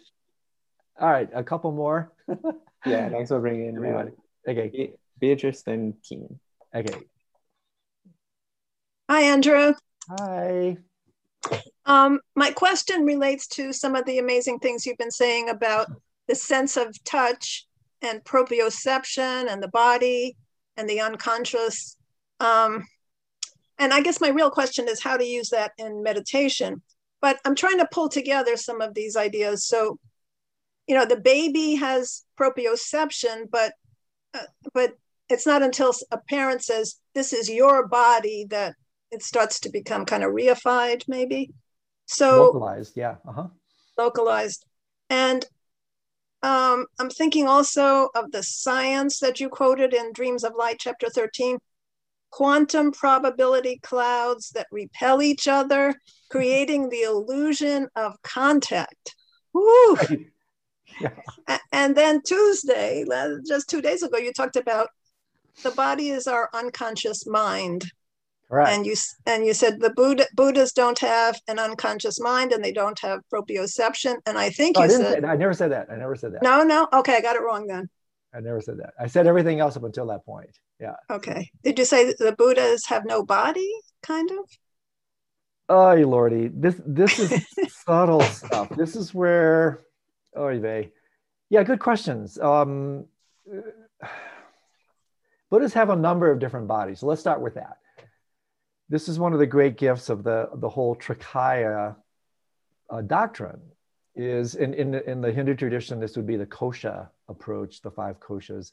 All 1.01 1.11
right. 1.11 1.29
A 1.35 1.43
couple 1.43 1.73
more. 1.73 2.13
yeah. 2.87 3.09
Thanks 3.09 3.31
for 3.31 3.41
bringing 3.41 3.69
in 3.69 3.77
everybody. 3.77 4.11
Okay. 4.47 4.69
Be- 4.69 4.93
Beatrice 5.19 5.63
then 5.63 5.95
Keen. 6.03 6.39
Okay. 6.75 6.99
Hi, 9.09 9.23
Andrew. 9.23 9.75
Hi. 10.09 10.77
Um, 11.87 12.21
my 12.37 12.51
question 12.53 13.05
relates 13.05 13.49
to 13.49 13.73
some 13.73 13.97
of 13.97 14.05
the 14.05 14.19
amazing 14.19 14.61
things 14.61 14.87
you've 14.87 14.99
been 14.99 15.11
saying 15.11 15.49
about 15.49 15.89
the 16.29 16.35
sense 16.35 16.77
of 16.77 17.03
touch 17.05 17.67
and 18.03 18.23
proprioception 18.25 19.51
and 19.51 19.63
the 19.63 19.69
body 19.69 20.37
and 20.77 20.89
the 20.89 21.01
unconscious. 21.01 21.97
Um, 22.39 22.87
and 23.79 23.93
I 23.93 24.03
guess 24.03 24.21
my 24.21 24.29
real 24.29 24.51
question 24.51 24.89
is 24.89 25.03
how 25.03 25.17
to 25.17 25.25
use 25.25 25.49
that 25.51 25.73
in 25.79 26.03
meditation. 26.03 26.83
But 27.21 27.39
I'm 27.45 27.55
trying 27.55 27.79
to 27.79 27.89
pull 27.91 28.09
together 28.09 28.57
some 28.57 28.81
of 28.81 28.95
these 28.95 29.17
ideas. 29.17 29.67
So, 29.67 29.99
you 30.91 30.97
know, 30.97 31.05
the 31.05 31.21
baby 31.21 31.77
has 31.77 32.25
proprioception, 32.37 33.45
but 33.49 33.75
uh, 34.35 34.41
but 34.75 34.95
it's 35.29 35.47
not 35.47 35.63
until 35.63 35.93
a 36.11 36.19
parent 36.19 36.65
says, 36.65 36.97
This 37.15 37.33
is 37.33 37.49
your 37.49 37.87
body, 37.87 38.45
that 38.51 38.75
it 39.13 39.23
starts 39.23 39.61
to 39.61 39.71
become 39.71 40.05
kind 40.05 40.25
of 40.25 40.33
reified, 40.33 41.05
maybe. 41.07 41.53
So 42.07 42.47
localized, 42.47 42.95
yeah. 42.97 43.15
Uh-huh. 43.25 43.47
Localized. 43.97 44.67
And 45.09 45.47
um, 46.43 46.87
I'm 46.99 47.11
thinking 47.11 47.47
also 47.47 48.09
of 48.17 48.33
the 48.33 48.43
science 48.43 49.21
that 49.21 49.39
you 49.39 49.49
quoted 49.49 49.95
in 49.95 50.13
Dreams 50.13 50.43
of 50.43 50.55
Light, 50.59 50.79
chapter 50.81 51.09
13 51.09 51.59
quantum 52.33 52.91
probability 52.91 53.79
clouds 53.85 54.51
that 54.57 54.67
repel 54.73 55.23
each 55.23 55.47
other, 55.47 55.95
creating 56.33 56.89
the 56.89 57.03
illusion 57.03 57.87
of 57.95 58.21
contact. 58.23 59.15
Woo! 59.53 59.97
Yeah. 61.01 61.59
And 61.73 61.97
then 61.97 62.21
Tuesday, 62.23 63.05
just 63.47 63.69
two 63.69 63.81
days 63.81 64.03
ago, 64.03 64.19
you 64.19 64.33
talked 64.33 64.57
about 64.57 64.89
the 65.63 65.71
body 65.71 66.11
is 66.11 66.27
our 66.27 66.49
unconscious 66.55 67.27
mind. 67.27 67.85
Right. 68.49 68.73
And 68.73 68.85
you 68.85 68.97
and 69.27 69.47
you 69.47 69.55
said 69.55 69.81
the 69.81 69.91
Buddha, 69.91 70.27
Buddhas 70.35 70.73
don't 70.73 70.99
have 70.99 71.41
an 71.47 71.61
unconscious 71.61 72.21
mind 72.21 72.53
and 72.53 72.65
they 72.65 72.73
don't 72.73 72.99
have 72.99 73.21
proprioception. 73.33 74.17
And 74.27 74.37
I 74.37 74.51
think 74.51 74.77
you 74.77 74.83
I 74.83 74.89
said 74.89 75.25
I 75.25 75.37
never 75.37 75.55
said 75.55 75.71
that. 75.71 75.89
I 75.91 75.97
never 75.97 76.17
said 76.17 76.35
that. 76.35 76.43
No, 76.43 76.65
no. 76.65 76.89
Okay, 76.93 77.17
I 77.17 77.21
got 77.21 77.37
it 77.37 77.43
wrong 77.43 77.69
then. 77.69 77.89
I 78.35 78.41
never 78.41 78.61
said 78.61 78.79
that. 78.79 78.95
I 78.99 79.07
said 79.07 79.27
everything 79.27 79.61
else 79.61 79.77
up 79.77 79.85
until 79.85 80.07
that 80.07 80.25
point. 80.25 80.51
Yeah. 80.81 80.97
Okay. 81.09 81.51
Did 81.63 81.79
you 81.79 81.85
say 81.85 82.13
the 82.19 82.35
Buddhas 82.37 82.87
have 82.87 83.05
no 83.05 83.25
body? 83.25 83.71
Kind 84.03 84.31
of. 84.33 84.39
Oh, 85.69 85.95
lordy, 85.95 86.51
this 86.53 86.81
this 86.85 87.21
is 87.21 87.47
subtle 87.87 88.23
stuff. 88.23 88.71
This 88.71 88.97
is 88.97 89.15
where, 89.15 89.81
they, 90.35 90.93
yeah, 91.49 91.63
good 91.63 91.81
questions. 91.81 92.39
Um, 92.39 93.07
Buddhists 95.51 95.75
have 95.75 95.91
a 95.91 95.97
number 95.97 96.31
of 96.31 96.39
different 96.39 96.69
bodies. 96.69 97.01
So 97.01 97.07
let's 97.07 97.21
start 97.21 97.41
with 97.41 97.55
that. 97.55 97.79
This 98.89 99.09
is 99.09 99.19
one 99.19 99.33
of 99.33 99.39
the 99.39 99.47
great 99.47 99.77
gifts 99.77 100.09
of 100.09 100.23
the, 100.23 100.49
the 100.55 100.69
whole 100.69 100.97
Trikaya 100.97 101.97
uh, 102.91 103.01
doctrine 103.03 103.61
is 104.17 104.57
in, 104.57 104.75
in, 104.75 104.95
in 104.95 105.21
the 105.21 105.33
Hindu 105.33 105.55
tradition, 105.55 106.01
this 106.01 106.17
would 106.17 106.27
be 106.27 106.37
the 106.37 106.47
kosha 106.47 107.09
approach, 107.29 107.81
the 107.81 107.91
five 107.91 108.19
koshas, 108.21 108.73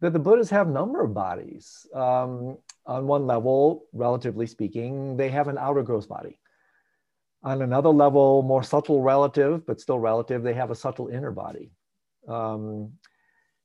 that 0.00 0.12
the 0.12 0.18
Buddhas 0.18 0.50
have 0.50 0.68
number 0.68 1.02
of 1.02 1.14
bodies. 1.14 1.86
Um, 1.94 2.58
on 2.86 3.06
one 3.06 3.26
level, 3.26 3.86
relatively 3.92 4.46
speaking, 4.46 5.16
they 5.16 5.30
have 5.30 5.48
an 5.48 5.58
outer 5.58 5.82
gross 5.82 6.06
body. 6.06 6.38
On 7.44 7.62
another 7.62 7.90
level, 7.90 8.42
more 8.42 8.62
subtle 8.62 9.02
relative, 9.02 9.66
but 9.66 9.80
still 9.80 9.98
relative, 9.98 10.42
they 10.42 10.54
have 10.54 10.70
a 10.70 10.74
subtle 10.74 11.08
inner 11.08 11.30
body. 11.30 11.70
Um, 12.26 12.92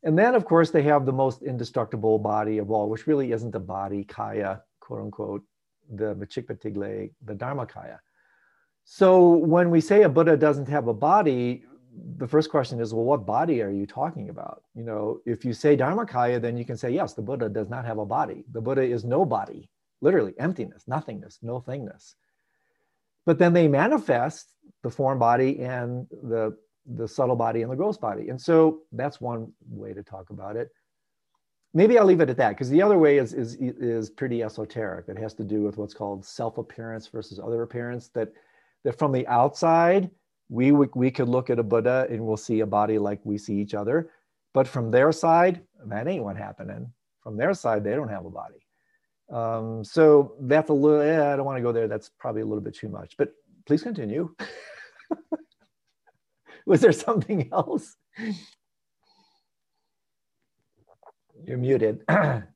and 0.04 0.18
then, 0.18 0.36
of 0.36 0.46
course, 0.46 0.70
they 0.70 0.84
have 0.84 1.06
the 1.06 1.14
most 1.14 1.42
indestructible 1.42 2.20
body 2.20 2.58
of 2.58 2.72
all, 2.72 2.90
which 2.90 3.08
really 3.08 3.32
isn't 3.32 3.56
a 3.56 3.60
body, 3.60 4.04
kaya, 4.04 4.62
quote 4.80 5.02
unquote, 5.02 5.44
the 5.90 6.16
Machikpa 6.16 7.10
the 7.26 7.34
Dharmakaya. 7.34 8.00
So 8.84 9.30
when 9.30 9.70
we 9.70 9.82
say 9.82 10.04
a 10.04 10.10
Buddha 10.10 10.36
doesn't 10.36 10.68
have 10.68 10.88
a 10.88 10.94
body, 10.94 11.64
the 12.18 12.28
first 12.28 12.50
question 12.50 12.80
is, 12.80 12.94
well, 12.94 13.04
what 13.04 13.26
body 13.26 13.62
are 13.62 13.72
you 13.72 13.86
talking 13.86 14.30
about? 14.30 14.64
You 14.74 14.84
know, 14.84 15.22
if 15.26 15.44
you 15.44 15.54
say 15.54 15.76
Dharmakaya, 15.76 16.42
then 16.42 16.58
you 16.58 16.66
can 16.66 16.78
say, 16.78 16.92
yes, 16.92 17.14
the 17.14 17.22
Buddha 17.22 17.50
does 17.50 17.70
not 17.70 17.86
have 17.86 17.98
a 17.98 18.06
body. 18.06 18.46
The 18.52 18.62
Buddha 18.62 18.84
is 18.84 19.04
no 19.04 19.26
body, 19.26 19.70
literally 20.02 20.34
emptiness, 20.40 20.84
nothingness, 20.88 21.40
no 21.42 21.62
thingness. 21.62 22.16
But 23.26 23.40
then 23.40 23.54
they 23.54 23.68
manifest 23.68 24.54
the 24.84 24.90
form 24.90 25.20
body 25.20 25.60
and 25.60 26.08
the 26.24 26.58
the 26.96 27.08
subtle 27.08 27.36
body 27.36 27.62
and 27.62 27.72
the 27.72 27.76
gross 27.76 27.98
body. 27.98 28.30
And 28.30 28.42
so 28.42 28.82
that's 28.92 29.22
one 29.22 29.52
way 29.70 29.94
to 29.94 30.04
talk 30.04 30.30
about 30.30 30.56
it. 30.56 30.70
Maybe 31.74 32.00
I'll 32.00 32.06
leave 32.06 32.22
it 32.22 32.30
at 32.30 32.38
that 32.38 32.50
because 32.50 32.70
the 32.70 32.82
other 32.82 32.98
way 32.98 33.20
is, 33.20 33.34
is, 33.34 33.56
is 33.60 34.10
pretty 34.10 34.42
esoteric. 34.42 35.08
It 35.08 35.20
has 35.20 35.36
to 35.36 35.44
do 35.44 35.62
with 35.62 35.78
what's 35.78 35.94
called 35.94 36.26
self 36.26 36.58
appearance 36.58 37.08
versus 37.08 37.40
other 37.40 37.62
appearance. 37.62 38.10
That, 38.10 38.30
that 38.84 38.98
from 38.98 39.12
the 39.12 39.28
outside, 39.28 40.10
we, 40.50 40.72
we 40.72 41.12
could 41.12 41.30
look 41.30 41.52
at 41.52 41.60
a 41.60 41.64
Buddha 41.64 42.08
and 42.10 42.26
we'll 42.26 42.38
see 42.38 42.62
a 42.62 42.66
body 42.66 42.98
like 42.98 43.20
we 43.24 43.38
see 43.38 43.56
each 43.56 43.76
other. 43.76 44.10
But 44.54 44.68
from 44.68 44.90
their 44.90 45.12
side, 45.12 45.62
that 45.86 46.08
ain't 46.08 46.24
what 46.24 46.38
happening. 46.38 46.92
From 47.22 47.38
their 47.38 47.54
side, 47.54 47.84
they 47.84 47.94
don't 47.94 48.10
have 48.10 48.26
a 48.26 48.32
body. 48.32 48.66
Um, 49.32 49.84
so 49.84 50.36
that's 50.42 50.70
a 50.70 50.74
little, 50.74 51.02
eh, 51.02 51.34
I 51.34 51.36
don't 51.36 51.46
want 51.46 51.58
to 51.58 51.62
go 51.62 51.72
there. 51.72 51.88
That's 51.88 52.10
probably 52.18 52.42
a 52.42 52.46
little 52.46 52.64
bit 52.64 52.76
too 52.76 52.90
much, 52.90 53.16
but 53.18 53.34
please 53.66 53.84
continue. 53.84 54.34
Was 56.66 56.82
there 56.82 56.92
something 56.92 57.50
else? 57.52 57.96
You're 61.44 61.58
muted. 61.58 62.02
there 62.08 62.48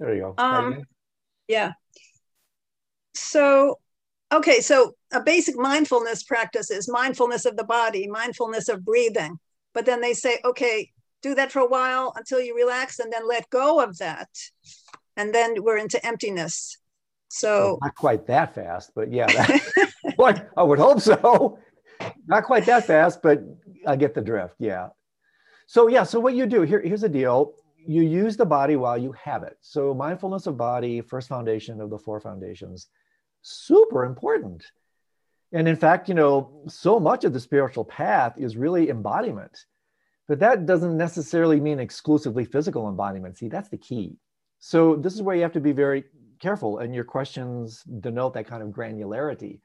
you 0.00 0.20
go. 0.20 0.34
Um, 0.38 0.84
yeah. 1.48 1.72
So, 3.14 3.78
okay, 4.32 4.60
so 4.60 4.94
a 5.12 5.20
basic 5.20 5.56
mindfulness 5.56 6.22
practice 6.22 6.70
is 6.70 6.88
mindfulness 6.88 7.46
of 7.46 7.56
the 7.56 7.64
body, 7.64 8.08
mindfulness 8.08 8.68
of 8.68 8.84
breathing. 8.84 9.38
But 9.74 9.86
then 9.86 10.00
they 10.00 10.14
say, 10.14 10.38
okay, 10.44 10.90
do 11.22 11.34
that 11.34 11.52
for 11.52 11.60
a 11.60 11.68
while 11.68 12.12
until 12.16 12.40
you 12.40 12.54
relax 12.54 12.98
and 12.98 13.12
then 13.12 13.26
let 13.26 13.50
go 13.50 13.80
of 13.80 13.98
that. 13.98 14.28
And 15.16 15.34
then 15.34 15.62
we're 15.62 15.78
into 15.78 16.04
emptiness. 16.04 16.78
So, 17.28 17.48
well, 17.50 17.78
not 17.82 17.94
quite 17.94 18.26
that 18.26 18.54
fast, 18.54 18.92
but 18.94 19.12
yeah, 19.12 19.26
that, 19.26 20.46
I 20.56 20.62
would 20.62 20.78
hope 20.78 21.00
so. 21.00 21.58
Not 22.26 22.44
quite 22.44 22.66
that 22.66 22.86
fast, 22.86 23.22
but 23.22 23.40
I 23.86 23.96
get 23.96 24.14
the 24.14 24.20
drift. 24.20 24.54
Yeah. 24.58 24.88
So 25.66 25.88
yeah, 25.88 26.02
so 26.02 26.20
what 26.20 26.34
you 26.34 26.46
do 26.46 26.62
here, 26.62 26.80
here's 26.80 27.00
the 27.00 27.08
deal. 27.08 27.54
You 27.86 28.02
use 28.02 28.36
the 28.36 28.46
body 28.46 28.76
while 28.76 28.98
you 28.98 29.12
have 29.12 29.42
it. 29.42 29.56
So 29.60 29.94
mindfulness 29.94 30.46
of 30.46 30.56
body, 30.56 31.00
first 31.00 31.28
foundation 31.28 31.80
of 31.80 31.90
the 31.90 31.98
four 31.98 32.20
foundations, 32.20 32.88
super 33.42 34.04
important. 34.04 34.64
And 35.52 35.68
in 35.68 35.76
fact, 35.76 36.08
you 36.08 36.14
know, 36.14 36.62
so 36.66 36.98
much 36.98 37.24
of 37.24 37.32
the 37.32 37.40
spiritual 37.40 37.84
path 37.84 38.34
is 38.36 38.56
really 38.56 38.90
embodiment. 38.90 39.66
But 40.26 40.40
that 40.40 40.66
doesn't 40.66 40.96
necessarily 40.96 41.60
mean 41.60 41.78
exclusively 41.78 42.44
physical 42.44 42.88
embodiment. 42.88 43.38
See, 43.38 43.48
that's 43.48 43.68
the 43.68 43.76
key. 43.76 44.16
So 44.66 44.96
this 44.96 45.12
is 45.12 45.20
where 45.20 45.36
you 45.36 45.42
have 45.42 45.52
to 45.52 45.60
be 45.60 45.72
very 45.72 46.04
careful, 46.40 46.78
and 46.78 46.94
your 46.94 47.04
questions 47.04 47.82
denote 48.00 48.32
that 48.32 48.46
kind 48.46 48.62
of 48.62 48.70
granularity 48.70 49.60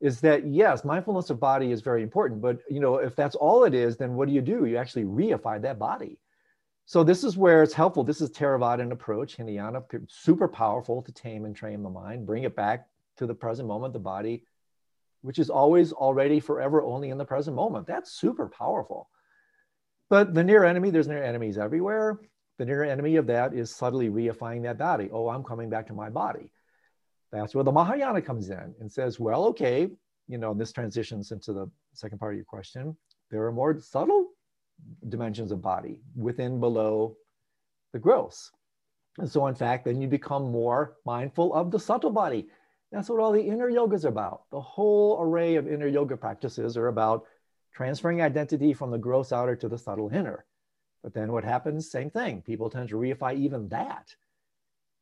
is 0.00 0.22
that 0.22 0.46
yes, 0.46 0.86
mindfulness 0.86 1.28
of 1.28 1.38
body 1.38 1.70
is 1.70 1.82
very 1.82 2.02
important, 2.02 2.40
but 2.40 2.60
you 2.70 2.80
know, 2.80 2.96
if 2.96 3.14
that's 3.14 3.34
all 3.34 3.64
it 3.64 3.74
is, 3.74 3.98
then 3.98 4.14
what 4.14 4.26
do 4.26 4.34
you 4.34 4.40
do? 4.40 4.64
You 4.64 4.78
actually 4.78 5.04
reify 5.04 5.60
that 5.60 5.78
body. 5.78 6.18
So 6.86 7.04
this 7.04 7.24
is 7.24 7.36
where 7.36 7.62
it's 7.62 7.74
helpful. 7.74 8.04
This 8.04 8.22
is 8.22 8.30
Theravadan 8.30 8.90
approach, 8.90 9.36
Hinayana, 9.36 9.82
super 10.08 10.48
powerful 10.48 11.02
to 11.02 11.12
tame 11.12 11.44
and 11.44 11.54
train 11.54 11.82
the 11.82 11.90
mind, 11.90 12.24
bring 12.24 12.44
it 12.44 12.56
back 12.56 12.86
to 13.18 13.26
the 13.26 13.34
present 13.34 13.68
moment, 13.68 13.92
the 13.92 13.98
body, 13.98 14.44
which 15.20 15.38
is 15.38 15.50
always 15.50 15.92
already 15.92 16.40
forever 16.40 16.82
only 16.82 17.10
in 17.10 17.18
the 17.18 17.24
present 17.26 17.54
moment. 17.54 17.86
That's 17.86 18.12
super 18.12 18.48
powerful. 18.48 19.10
But 20.08 20.32
the 20.32 20.44
near 20.44 20.64
enemy, 20.64 20.88
there's 20.88 21.06
near 21.06 21.22
enemies 21.22 21.58
everywhere. 21.58 22.18
The 22.58 22.64
near 22.64 22.84
enemy 22.84 23.16
of 23.16 23.26
that 23.26 23.52
is 23.52 23.74
subtly 23.74 24.08
reifying 24.08 24.62
that 24.62 24.78
body. 24.78 25.10
Oh, 25.12 25.28
I'm 25.28 25.44
coming 25.44 25.68
back 25.68 25.86
to 25.88 25.92
my 25.92 26.08
body. 26.08 26.50
That's 27.32 27.54
where 27.54 27.64
the 27.64 27.72
Mahayana 27.72 28.22
comes 28.22 28.48
in 28.48 28.74
and 28.80 28.90
says, 28.90 29.20
well, 29.20 29.44
okay, 29.46 29.90
you 30.28 30.38
know, 30.38 30.54
this 30.54 30.72
transitions 30.72 31.32
into 31.32 31.52
the 31.52 31.70
second 31.92 32.18
part 32.18 32.32
of 32.32 32.36
your 32.36 32.44
question. 32.44 32.96
There 33.30 33.44
are 33.44 33.52
more 33.52 33.78
subtle 33.80 34.28
dimensions 35.08 35.52
of 35.52 35.60
body 35.60 36.00
within, 36.14 36.60
below 36.60 37.16
the 37.92 37.98
gross. 37.98 38.50
And 39.18 39.30
so, 39.30 39.46
in 39.46 39.54
fact, 39.54 39.84
then 39.84 40.00
you 40.00 40.08
become 40.08 40.50
more 40.50 40.96
mindful 41.04 41.54
of 41.54 41.70
the 41.70 41.80
subtle 41.80 42.10
body. 42.10 42.48
That's 42.92 43.08
what 43.08 43.20
all 43.20 43.32
the 43.32 43.42
inner 43.42 43.70
yogas 43.70 44.04
are 44.04 44.08
about. 44.08 44.42
The 44.50 44.60
whole 44.60 45.20
array 45.20 45.56
of 45.56 45.66
inner 45.66 45.88
yoga 45.88 46.16
practices 46.16 46.76
are 46.76 46.88
about 46.88 47.24
transferring 47.74 48.22
identity 48.22 48.72
from 48.72 48.90
the 48.90 48.98
gross 48.98 49.32
outer 49.32 49.56
to 49.56 49.68
the 49.68 49.78
subtle 49.78 50.10
inner. 50.12 50.44
But 51.02 51.14
then 51.14 51.32
what 51.32 51.44
happens? 51.44 51.90
Same 51.90 52.10
thing. 52.10 52.42
People 52.42 52.70
tend 52.70 52.88
to 52.88 52.96
reify 52.96 53.36
even 53.36 53.68
that. 53.68 54.14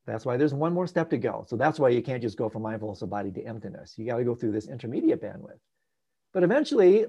That's 0.06 0.26
why 0.26 0.36
there's 0.36 0.52
one 0.52 0.74
more 0.74 0.86
step 0.86 1.08
to 1.10 1.16
go. 1.16 1.44
So 1.48 1.56
that's 1.56 1.78
why 1.78 1.88
you 1.88 2.02
can't 2.02 2.22
just 2.22 2.36
go 2.36 2.48
from 2.48 2.62
mindfulness 2.62 3.02
of 3.02 3.10
body 3.10 3.30
to 3.32 3.42
emptiness. 3.42 3.94
You 3.96 4.06
got 4.06 4.18
to 4.18 4.24
go 4.24 4.34
through 4.34 4.52
this 4.52 4.68
intermediate 4.68 5.22
bandwidth. 5.22 5.60
But 6.34 6.42
eventually, 6.42 7.06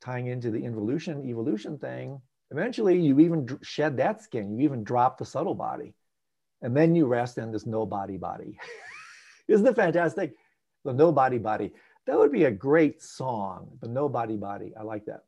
tying 0.00 0.26
into 0.26 0.50
the 0.50 0.64
involution, 0.64 1.24
evolution 1.28 1.78
thing, 1.78 2.20
eventually 2.50 2.98
you 2.98 3.20
even 3.20 3.46
shed 3.62 3.96
that 3.98 4.22
skin. 4.22 4.58
You 4.58 4.64
even 4.64 4.82
drop 4.82 5.18
the 5.18 5.24
subtle 5.24 5.54
body. 5.54 5.94
And 6.62 6.76
then 6.76 6.94
you 6.94 7.06
rest 7.06 7.38
in 7.38 7.52
this 7.52 7.66
no 7.66 7.86
body 7.86 8.16
body. 8.16 8.58
Isn't 9.48 9.66
it 9.66 9.76
fantastic? 9.76 10.34
The 10.84 10.92
no 10.92 11.12
body 11.12 11.38
body. 11.38 11.72
That 12.06 12.18
would 12.18 12.32
be 12.32 12.44
a 12.44 12.50
great 12.50 13.00
song, 13.00 13.78
the 13.80 13.88
no 13.88 14.08
body 14.08 14.36
body. 14.36 14.72
I 14.78 14.82
like 14.82 15.04
that. 15.06 15.22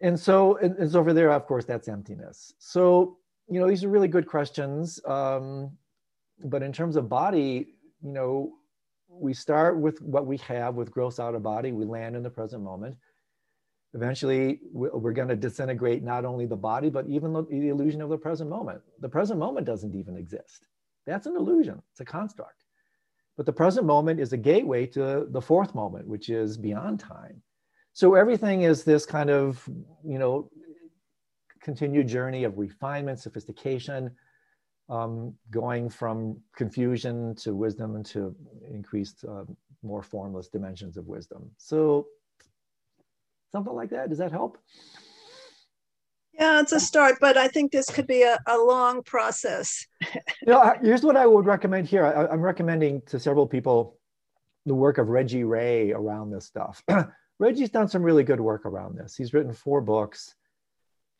And 0.00 0.18
so, 0.18 0.56
and, 0.58 0.90
so 0.90 1.00
over 1.00 1.12
there, 1.12 1.30
of 1.30 1.46
course, 1.46 1.64
that's 1.64 1.88
emptiness. 1.88 2.52
So, 2.58 3.18
you 3.48 3.60
know, 3.60 3.68
these 3.68 3.84
are 3.84 3.88
really 3.88 4.08
good 4.08 4.26
questions. 4.26 5.00
Um, 5.06 5.70
but 6.44 6.62
in 6.62 6.72
terms 6.72 6.96
of 6.96 7.08
body, 7.08 7.74
you 8.02 8.12
know, 8.12 8.52
we 9.08 9.32
start 9.32 9.78
with 9.78 10.00
what 10.02 10.26
we 10.26 10.36
have 10.38 10.74
with 10.74 10.90
gross 10.90 11.18
outer 11.18 11.38
body. 11.38 11.72
We 11.72 11.84
land 11.84 12.16
in 12.16 12.22
the 12.22 12.30
present 12.30 12.62
moment. 12.62 12.96
Eventually, 13.94 14.60
we're 14.72 15.12
going 15.12 15.28
to 15.28 15.36
disintegrate 15.36 16.02
not 16.02 16.26
only 16.26 16.44
the 16.44 16.56
body, 16.56 16.90
but 16.90 17.06
even 17.08 17.32
the, 17.32 17.44
the 17.44 17.68
illusion 17.68 18.02
of 18.02 18.10
the 18.10 18.18
present 18.18 18.50
moment. 18.50 18.82
The 19.00 19.08
present 19.08 19.38
moment 19.38 19.64
doesn't 19.64 19.94
even 19.94 20.16
exist. 20.16 20.68
That's 21.06 21.26
an 21.26 21.36
illusion. 21.36 21.80
It's 21.92 22.00
a 22.00 22.04
construct. 22.04 22.64
But 23.38 23.46
the 23.46 23.52
present 23.52 23.86
moment 23.86 24.20
is 24.20 24.34
a 24.34 24.36
gateway 24.36 24.86
to 24.88 25.26
the 25.30 25.40
fourth 25.40 25.74
moment, 25.74 26.06
which 26.06 26.28
is 26.28 26.58
beyond 26.58 27.00
time. 27.00 27.40
So 27.96 28.14
everything 28.14 28.60
is 28.60 28.84
this 28.84 29.06
kind 29.06 29.30
of, 29.30 29.66
you 30.04 30.18
know, 30.18 30.50
continued 31.62 32.06
journey 32.06 32.44
of 32.44 32.58
refinement, 32.58 33.20
sophistication, 33.20 34.10
um, 34.90 35.32
going 35.50 35.88
from 35.88 36.38
confusion 36.54 37.34
to 37.36 37.54
wisdom 37.54 38.02
to 38.04 38.36
increased, 38.70 39.24
uh, 39.26 39.44
more 39.82 40.02
formless 40.02 40.48
dimensions 40.48 40.98
of 40.98 41.06
wisdom. 41.06 41.50
So 41.56 42.08
something 43.50 43.72
like 43.72 43.88
that. 43.88 44.10
Does 44.10 44.18
that 44.18 44.30
help? 44.30 44.58
Yeah, 46.34 46.60
it's 46.60 46.72
a 46.72 46.80
start, 46.80 47.14
but 47.18 47.38
I 47.38 47.48
think 47.48 47.72
this 47.72 47.88
could 47.88 48.06
be 48.06 48.24
a, 48.24 48.38
a 48.46 48.58
long 48.58 49.02
process. 49.04 49.86
you 50.14 50.20
know, 50.48 50.74
here's 50.82 51.02
what 51.02 51.16
I 51.16 51.24
would 51.24 51.46
recommend 51.46 51.88
here. 51.88 52.04
I, 52.04 52.26
I'm 52.26 52.42
recommending 52.42 53.00
to 53.06 53.18
several 53.18 53.46
people 53.46 53.98
the 54.66 54.74
work 54.74 54.98
of 54.98 55.08
Reggie 55.08 55.44
Ray 55.44 55.92
around 55.92 56.30
this 56.30 56.44
stuff. 56.44 56.84
Reggie's 57.38 57.70
done 57.70 57.88
some 57.88 58.02
really 58.02 58.24
good 58.24 58.40
work 58.40 58.64
around 58.64 58.96
this. 58.96 59.16
He's 59.16 59.34
written 59.34 59.52
four 59.52 59.80
books. 59.80 60.34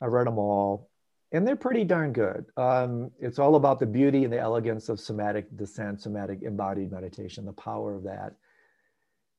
I've 0.01 0.13
read 0.13 0.27
them 0.27 0.39
all 0.39 0.89
and 1.33 1.47
they're 1.47 1.57
pretty 1.57 1.85
darn 1.85 2.13
good. 2.13 2.47
Um, 2.57 3.11
it's 3.19 3.39
all 3.39 3.57
about 3.57 3.81
the 3.81 3.87
beauty 3.87 4.25
and 4.25 4.33
the 4.33 4.39
elegance 4.39 4.89
of 4.89 5.01
somatic 5.01 5.55
descent, 5.57 6.01
somatic 6.01 6.43
embodied 6.43 6.93
meditation, 6.93 7.45
the 7.45 7.53
power 7.53 7.95
of 7.95 8.05
that. 8.05 8.35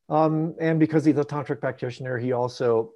Um, 0.09 0.55
and 0.59 0.79
because 0.79 1.05
he's 1.05 1.17
a 1.17 1.23
tantric 1.23 1.59
practitioner, 1.59 2.17
he 2.17 2.33
also 2.33 2.91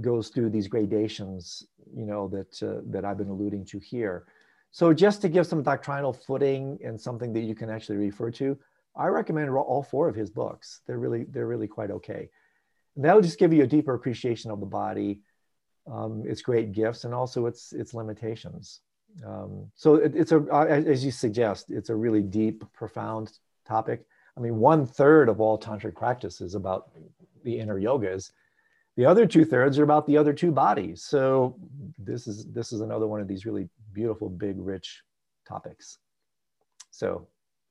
goes 0.00 0.28
through 0.28 0.50
these 0.50 0.68
gradations, 0.68 1.66
you 1.94 2.06
know, 2.06 2.28
that 2.28 2.62
uh, 2.62 2.80
that 2.86 3.04
I've 3.04 3.18
been 3.18 3.28
alluding 3.28 3.64
to 3.66 3.78
here. 3.78 4.26
So 4.70 4.92
just 4.92 5.22
to 5.22 5.28
give 5.28 5.46
some 5.46 5.62
doctrinal 5.62 6.12
footing 6.12 6.78
and 6.84 7.00
something 7.00 7.32
that 7.32 7.40
you 7.40 7.54
can 7.54 7.70
actually 7.70 7.96
refer 7.96 8.30
to, 8.32 8.56
I 8.94 9.06
recommend 9.06 9.50
all 9.50 9.82
four 9.82 10.08
of 10.08 10.14
his 10.14 10.30
books. 10.30 10.82
They're 10.86 10.98
really 10.98 11.24
they're 11.24 11.46
really 11.46 11.66
quite 11.66 11.90
okay. 11.90 12.28
And 12.98 13.04
that'll 13.04 13.22
just 13.22 13.38
give 13.38 13.52
you 13.52 13.62
a 13.62 13.66
deeper 13.66 13.94
appreciation 13.94 14.50
of 14.50 14.58
the 14.58 14.66
body 14.66 15.20
um, 15.88 16.24
its 16.26 16.42
great 16.42 16.72
gifts 16.72 17.04
and 17.04 17.14
also 17.14 17.46
its 17.46 17.72
its 17.72 17.94
limitations. 17.94 18.80
Um, 19.24 19.70
so 19.76 19.94
it, 19.94 20.16
it's 20.16 20.32
a 20.32 20.44
as 20.52 21.04
you 21.04 21.12
suggest, 21.12 21.70
it's 21.70 21.90
a 21.90 21.94
really 21.94 22.22
deep, 22.22 22.64
profound 22.72 23.38
topic. 23.64 24.04
I 24.36 24.40
mean, 24.40 24.56
one 24.56 24.84
third 24.84 25.28
of 25.28 25.40
all 25.40 25.56
tantric 25.56 25.94
practice 25.94 26.40
is 26.40 26.56
about 26.56 26.90
the 27.44 27.56
inner 27.56 27.80
yogas. 27.80 28.32
The 28.96 29.06
other 29.06 29.26
two 29.26 29.44
thirds 29.44 29.78
are 29.78 29.84
about 29.84 30.08
the 30.08 30.16
other 30.16 30.32
two 30.32 30.50
bodies. 30.50 31.04
So 31.04 31.56
this 31.98 32.26
is 32.26 32.46
this 32.46 32.72
is 32.72 32.80
another 32.80 33.06
one 33.06 33.20
of 33.20 33.28
these 33.28 33.46
really 33.46 33.68
beautiful, 33.92 34.28
big, 34.28 34.56
rich 34.58 35.02
topics. 35.46 35.98
So 36.90 37.28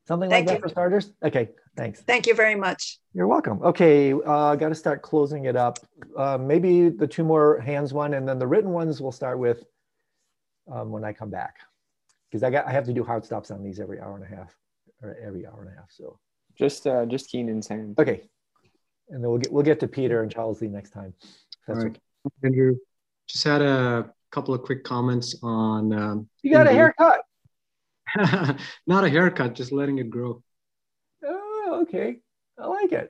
something 0.08 0.30
Thank 0.30 0.48
like 0.48 0.56
you. 0.56 0.62
that 0.62 0.68
for 0.68 0.70
starters. 0.70 1.12
Okay, 1.24 1.50
Thanks. 1.78 2.02
Thank 2.02 2.26
you 2.26 2.34
very 2.34 2.56
much. 2.56 2.98
You're 3.14 3.28
welcome. 3.28 3.62
Okay, 3.62 4.12
uh, 4.12 4.56
got 4.56 4.70
to 4.70 4.76
start 4.76 5.04
closing 5.04 5.46
it 5.46 5.56
up. 5.56 5.78
Uh, 6.18 6.36
maybe 6.36 6.90
the 6.90 7.06
two 7.06 7.24
more 7.24 7.60
hands 7.60 7.94
one, 7.94 8.16
and 8.16 8.28
then 8.28 8.40
the 8.40 8.48
written 8.48 8.72
ones 8.72 9.00
we'll 9.00 9.12
start 9.12 9.38
with 9.38 9.64
um, 10.72 10.90
when 10.90 11.04
I 11.04 11.14
come 11.14 11.30
back, 11.30 11.58
because 12.30 12.42
I 12.42 12.50
got 12.50 12.66
I 12.66 12.72
have 12.72 12.86
to 12.86 12.94
do 12.94 13.04
hard 13.04 13.24
stops 13.24 13.52
on 13.52 13.64
these 13.64 13.80
every 13.80 14.00
hour 14.00 14.16
and 14.16 14.24
a 14.24 14.36
half, 14.36 14.56
or 15.04 15.16
every 15.24 15.46
hour 15.46 15.62
and 15.62 15.72
a 15.72 15.76
half. 15.76 15.92
So 15.92 16.18
just 16.58 16.88
uh, 16.88 17.06
just 17.06 17.30
Keenan's 17.30 17.68
hand. 17.68 18.00
Okay, 18.00 18.24
and 19.10 19.24
then 19.24 19.30
we'll 19.30 19.38
get 19.38 19.54
we'll 19.54 19.64
get 19.64 19.80
to 19.82 19.88
Peter 19.88 20.24
and 20.24 20.32
Charles 20.32 20.60
Lee 20.60 20.68
next 20.68 20.90
time. 20.90 21.14
That's 21.68 21.78
All 21.78 21.86
right. 21.86 21.92
okay. 21.92 22.34
Andrew, 22.44 22.76
just 23.28 23.44
had 23.44 23.62
a 23.62 24.12
couple 24.32 24.56
of 24.56 24.64
quick 24.64 24.84
comments 24.84 25.36
on. 25.44 25.94
Um, 25.94 26.30
you 26.42 26.52
got 26.52 26.66
a 26.66 26.72
haircut. 26.72 27.22
Not 28.88 29.04
a 29.04 29.10
haircut, 29.10 29.56
just 29.56 29.72
letting 29.72 29.98
it 30.00 30.10
grow 30.10 30.42
Oh, 31.68 31.80
okay, 31.84 32.18
I 32.60 32.68
like 32.68 32.92
it. 32.92 33.10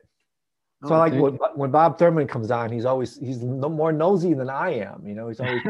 So 0.85 0.93
oh, 0.93 0.99
like 0.99 1.13
when, 1.13 1.33
when 1.55 1.71
Bob 1.71 1.97
Thurman 1.97 2.27
comes 2.27 2.51
on, 2.51 2.71
he's 2.71 2.85
always 2.85 3.17
he's 3.17 3.41
no 3.41 3.69
more 3.69 3.91
nosy 3.91 4.33
than 4.33 4.49
I 4.49 4.75
am. 4.75 5.07
You 5.07 5.15
know, 5.15 5.27
he's 5.27 5.39
always. 5.39 5.61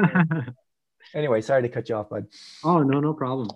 anyway, 1.14 1.42
sorry 1.42 1.62
to 1.62 1.70
cut 1.70 1.88
you 1.88 1.96
off, 1.96 2.10
bud. 2.10 2.26
Oh 2.64 2.84
no, 2.84 3.00
no 3.00 3.14
problem. 3.14 3.50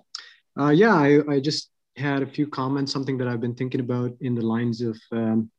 Uh, 0.58 0.70
yeah, 0.70 0.94
I, 0.94 1.20
I 1.28 1.40
just 1.40 1.70
had 1.96 2.22
a 2.22 2.26
few 2.26 2.46
comments, 2.46 2.92
something 2.92 3.18
that 3.18 3.28
I've 3.28 3.40
been 3.40 3.54
thinking 3.54 3.80
about 3.80 4.12
in 4.20 4.34
the 4.34 4.42
lines 4.42 4.80
of 4.80 4.98
um, 5.12 5.50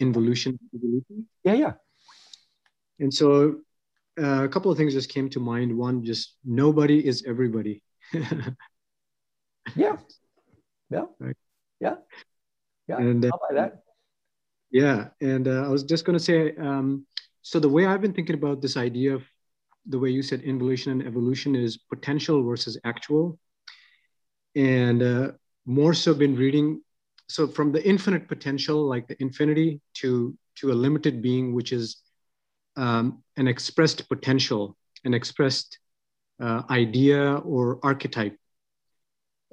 involution. 0.00 0.58
Yeah, 1.42 1.54
yeah. 1.54 1.72
And 3.00 3.12
so 3.12 3.56
uh, 4.20 4.44
a 4.44 4.48
couple 4.48 4.70
of 4.70 4.78
things 4.78 4.94
just 4.94 5.08
came 5.08 5.28
to 5.30 5.40
mind. 5.40 5.76
One, 5.76 6.04
just 6.04 6.36
nobody 6.44 7.04
is 7.04 7.24
everybody. 7.26 7.82
yeah. 9.76 9.96
Yeah. 10.90 11.04
Right. 11.18 11.36
Yeah. 11.80 11.94
Yeah, 12.88 12.98
and, 12.98 13.24
uh, 13.24 13.30
that. 13.52 13.82
Yeah, 14.72 15.08
and 15.20 15.46
uh, 15.46 15.64
I 15.64 15.68
was 15.68 15.84
just 15.84 16.04
going 16.04 16.18
to 16.18 16.24
say, 16.24 16.54
um, 16.56 17.06
so 17.42 17.60
the 17.60 17.68
way 17.68 17.86
I've 17.86 18.00
been 18.00 18.12
thinking 18.12 18.34
about 18.34 18.60
this 18.60 18.76
idea 18.76 19.14
of 19.14 19.22
the 19.86 19.98
way 19.98 20.10
you 20.10 20.22
said 20.22 20.42
involution 20.42 20.92
and 20.92 21.06
evolution 21.06 21.54
is 21.54 21.76
potential 21.76 22.42
versus 22.42 22.78
actual, 22.84 23.38
and 24.56 25.02
uh, 25.02 25.32
more 25.66 25.94
so 25.94 26.14
been 26.14 26.36
reading. 26.36 26.82
So 27.28 27.46
from 27.46 27.70
the 27.70 27.86
infinite 27.88 28.28
potential, 28.28 28.88
like 28.88 29.06
the 29.06 29.20
infinity, 29.22 29.80
to 29.94 30.36
to 30.56 30.72
a 30.72 30.74
limited 30.74 31.22
being, 31.22 31.54
which 31.54 31.72
is 31.72 31.96
um, 32.76 33.22
an 33.36 33.46
expressed 33.48 34.08
potential, 34.08 34.76
an 35.04 35.14
expressed 35.14 35.78
uh, 36.40 36.62
idea 36.70 37.36
or 37.36 37.78
archetype, 37.82 38.36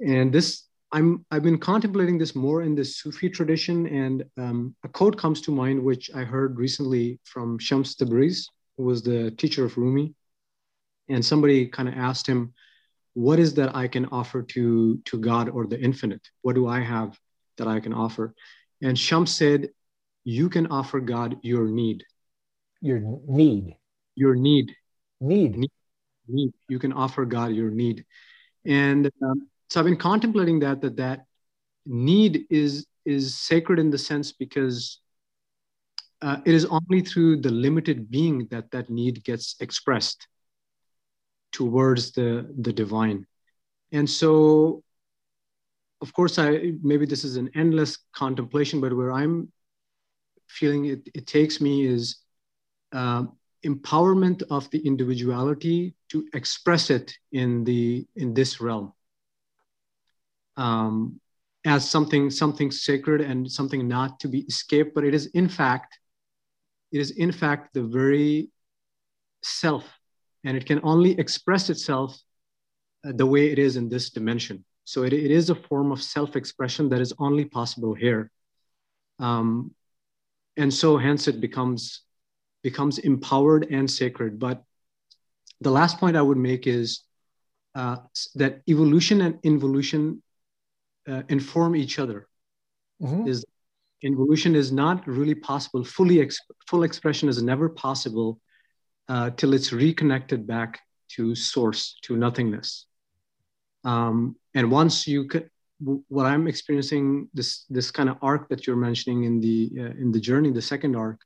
and 0.00 0.32
this 0.32 0.68
I'm 0.90 1.24
I've 1.30 1.42
been 1.42 1.58
contemplating 1.58 2.18
this 2.18 2.34
more 2.34 2.62
in 2.62 2.74
the 2.74 2.84
Sufi 2.84 3.28
tradition, 3.28 3.86
and 3.86 4.24
um, 4.38 4.74
a 4.84 4.88
quote 4.88 5.18
comes 5.18 5.40
to 5.42 5.50
mind 5.50 5.82
which 5.82 6.10
I 6.14 6.24
heard 6.24 6.58
recently 6.58 7.20
from 7.24 7.58
Shams 7.58 7.94
Tabriz, 7.94 8.46
who 8.76 8.84
was 8.84 9.02
the 9.02 9.30
teacher 9.32 9.66
of 9.66 9.76
Rumi, 9.76 10.14
and 11.08 11.24
somebody 11.24 11.66
kind 11.66 11.88
of 11.88 11.94
asked 11.94 12.26
him, 12.26 12.54
"What 13.12 13.38
is 13.38 13.54
that 13.54 13.76
I 13.76 13.86
can 13.86 14.06
offer 14.06 14.42
to 14.42 14.98
to 15.04 15.18
God 15.18 15.50
or 15.50 15.66
the 15.66 15.78
Infinite? 15.78 16.26
What 16.40 16.54
do 16.54 16.66
I 16.66 16.80
have 16.80 17.18
that 17.58 17.68
I 17.68 17.80
can 17.80 17.92
offer?" 17.92 18.34
And 18.80 18.98
Shams 18.98 19.34
said, 19.34 19.68
"You 20.24 20.48
can 20.48 20.68
offer 20.68 21.00
God 21.00 21.36
your 21.42 21.66
need. 21.68 22.02
Your 22.80 23.00
need. 23.26 23.76
Your 24.14 24.34
need. 24.34 24.74
Need. 25.20 25.58
Need. 25.58 25.70
need. 26.26 26.54
You 26.68 26.78
can 26.78 26.94
offer 26.94 27.26
God 27.26 27.52
your 27.52 27.70
need." 27.70 28.06
And 28.64 29.10
um, 29.22 29.48
so 29.68 29.80
I've 29.80 29.86
been 29.86 29.96
contemplating 29.96 30.60
that 30.60 30.80
that 30.82 30.96
that 30.96 31.26
need 31.86 32.46
is 32.50 32.86
is 33.04 33.38
sacred 33.38 33.78
in 33.78 33.90
the 33.90 33.98
sense 33.98 34.32
because 34.32 35.00
uh, 36.20 36.38
it 36.44 36.54
is 36.54 36.66
only 36.66 37.00
through 37.00 37.40
the 37.40 37.50
limited 37.50 38.10
being 38.10 38.46
that 38.50 38.70
that 38.72 38.90
need 38.90 39.24
gets 39.24 39.56
expressed 39.60 40.26
towards 41.52 42.12
the 42.12 42.52
the 42.60 42.72
divine. 42.72 43.26
And 43.92 44.08
so 44.08 44.82
of 46.00 46.12
course 46.12 46.38
i 46.38 46.72
maybe 46.82 47.06
this 47.06 47.24
is 47.24 47.36
an 47.36 47.50
endless 47.54 47.98
contemplation 48.12 48.80
but 48.80 48.94
where 48.94 49.12
i'm 49.12 49.50
feeling 50.46 50.86
it, 50.86 51.08
it 51.14 51.26
takes 51.26 51.60
me 51.60 51.86
is 51.86 52.16
um, 52.92 53.36
empowerment 53.66 54.42
of 54.50 54.70
the 54.70 54.78
individuality 54.86 55.94
to 56.08 56.26
express 56.34 56.90
it 56.90 57.12
in 57.32 57.64
the 57.64 58.06
in 58.16 58.32
this 58.32 58.60
realm 58.60 58.92
um, 60.58 61.18
as 61.64 61.88
something 61.88 62.30
something 62.30 62.70
sacred 62.70 63.20
and 63.20 63.50
something 63.50 63.88
not 63.88 64.20
to 64.20 64.28
be 64.28 64.40
escaped 64.40 64.94
but 64.94 65.04
it 65.04 65.14
is 65.14 65.26
in 65.26 65.48
fact 65.48 65.98
it 66.92 67.00
is 67.00 67.12
in 67.12 67.32
fact 67.32 67.72
the 67.74 67.82
very 67.82 68.50
self 69.42 69.84
and 70.44 70.56
it 70.56 70.66
can 70.66 70.80
only 70.82 71.18
express 71.18 71.70
itself 71.70 72.18
uh, 73.06 73.12
the 73.14 73.26
way 73.26 73.50
it 73.50 73.58
is 73.58 73.76
in 73.76 73.88
this 73.88 74.10
dimension 74.10 74.64
so 74.84 75.02
it, 75.02 75.12
it 75.12 75.30
is 75.30 75.50
a 75.50 75.54
form 75.54 75.90
of 75.92 76.02
self-expression 76.02 76.88
that 76.88 77.00
is 77.00 77.14
only 77.18 77.44
possible 77.44 77.94
here 77.94 78.30
um, 79.18 79.74
and 80.56 80.72
so 80.74 80.98
hence 80.98 81.28
it 81.28 81.40
becomes 81.40 82.02
becomes 82.62 82.98
empowered 82.98 83.66
and 83.70 83.90
sacred. 83.90 84.38
But 84.38 84.62
the 85.60 85.70
last 85.70 85.98
point 85.98 86.16
I 86.16 86.22
would 86.22 86.38
make 86.38 86.66
is 86.66 87.02
uh, 87.74 87.96
that 88.34 88.62
evolution 88.68 89.20
and 89.20 89.38
involution 89.42 90.22
uh, 91.08 91.22
inform 91.28 91.74
each 91.76 91.98
other. 91.98 92.28
Mm-hmm. 93.02 93.28
Is 93.28 93.44
involution 94.02 94.54
is 94.54 94.70
not 94.70 95.06
really 95.06 95.34
possible. 95.34 95.84
Fully 95.84 96.16
exp- 96.16 96.54
full 96.66 96.82
expression 96.82 97.28
is 97.28 97.42
never 97.42 97.68
possible 97.68 98.40
uh, 99.08 99.30
till 99.30 99.54
it's 99.54 99.72
reconnected 99.72 100.46
back 100.46 100.80
to 101.08 101.34
source, 101.34 101.96
to 102.02 102.16
nothingness. 102.16 102.86
Um, 103.84 104.36
and 104.54 104.70
once 104.70 105.06
you 105.06 105.24
could, 105.24 105.48
what 106.08 106.26
I'm 106.26 106.48
experiencing 106.48 107.28
this 107.32 107.64
this 107.70 107.90
kind 107.90 108.08
of 108.08 108.16
arc 108.20 108.48
that 108.48 108.66
you're 108.66 108.76
mentioning 108.76 109.24
in 109.24 109.40
the 109.40 109.70
uh, 109.78 110.02
in 110.02 110.12
the 110.12 110.20
journey, 110.20 110.50
the 110.50 110.62
second 110.62 110.96
arc, 110.96 111.20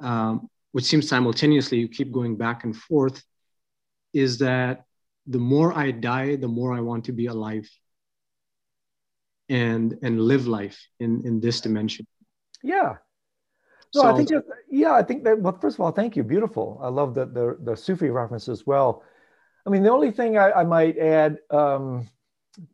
um, 0.00 0.48
which 0.72 0.84
seems 0.84 1.08
simultaneously 1.08 1.78
you 1.78 1.88
keep 1.88 2.10
going 2.12 2.36
back 2.36 2.64
and 2.64 2.76
forth, 2.76 3.22
is 4.12 4.38
that 4.38 4.84
the 5.26 5.38
more 5.38 5.72
I 5.72 5.92
die, 5.92 6.36
the 6.36 6.48
more 6.48 6.72
I 6.72 6.80
want 6.80 7.04
to 7.04 7.12
be 7.12 7.26
alive 7.26 7.68
and 9.48 9.98
and 10.02 10.20
live 10.20 10.46
life 10.46 10.78
in 11.00 11.22
in 11.24 11.40
this 11.40 11.60
dimension. 11.60 12.06
Yeah. 12.62 12.96
No, 13.94 14.02
so, 14.02 14.08
I 14.08 14.16
think 14.16 14.30
yeah, 14.70 14.92
I 14.92 15.02
think 15.02 15.24
that. 15.24 15.40
Well, 15.40 15.58
first 15.58 15.76
of 15.76 15.80
all, 15.80 15.92
thank 15.92 16.16
you. 16.16 16.22
Beautiful. 16.22 16.78
I 16.82 16.88
love 16.88 17.14
the 17.14 17.26
the, 17.26 17.56
the 17.62 17.76
Sufi 17.76 18.10
reference 18.10 18.48
as 18.48 18.66
well. 18.66 19.02
I 19.66 19.70
mean, 19.70 19.82
the 19.82 19.90
only 19.90 20.10
thing 20.10 20.38
I, 20.38 20.52
I 20.52 20.64
might 20.64 20.98
add, 20.98 21.38
um, 21.50 22.08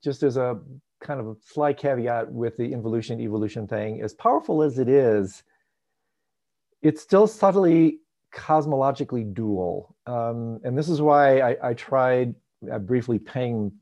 just 0.02 0.22
as 0.22 0.36
a 0.36 0.60
kind 1.00 1.20
of 1.20 1.26
a 1.28 1.36
slight 1.44 1.76
caveat 1.76 2.30
with 2.30 2.56
the 2.56 2.72
involution 2.72 3.20
evolution 3.20 3.66
thing, 3.68 4.02
as 4.02 4.14
powerful 4.14 4.62
as 4.62 4.78
it 4.78 4.88
is, 4.88 5.42
it's 6.82 7.02
still 7.02 7.26
subtly 7.26 8.00
cosmologically 8.34 9.32
dual. 9.32 9.94
Um, 10.06 10.60
and 10.64 10.76
this 10.76 10.88
is 10.88 11.00
why 11.00 11.40
I, 11.40 11.70
I 11.70 11.74
tried 11.74 12.34
uh, 12.70 12.78
briefly 12.78 13.18
paying 13.18 13.72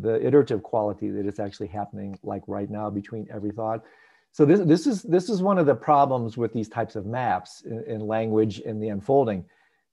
the 0.00 0.24
iterative 0.24 0.62
quality 0.62 1.10
that 1.10 1.26
is 1.26 1.38
actually 1.38 1.66
happening 1.66 2.18
like 2.22 2.42
right 2.46 2.70
now 2.70 2.88
between 2.88 3.26
every 3.30 3.50
thought. 3.50 3.84
So 4.32 4.44
this, 4.44 4.60
this, 4.60 4.86
is, 4.86 5.02
this 5.02 5.28
is 5.28 5.42
one 5.42 5.58
of 5.58 5.66
the 5.66 5.74
problems 5.74 6.38
with 6.38 6.52
these 6.52 6.68
types 6.68 6.96
of 6.96 7.04
maps 7.04 7.62
in, 7.62 7.84
in 7.86 8.00
language 8.00 8.60
in 8.60 8.80
the 8.80 8.88
unfolding. 8.88 9.44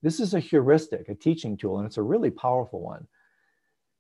This 0.02 0.22
is 0.22 0.34
a 0.34 0.40
heuristic, 0.40 1.10
a 1.10 1.16
teaching 1.16 1.58
tool, 1.58 1.78
and 1.78 1.86
it's 1.86 1.98
a 1.98 2.02
really 2.02 2.30
powerful 2.30 2.82
one. 2.82 3.06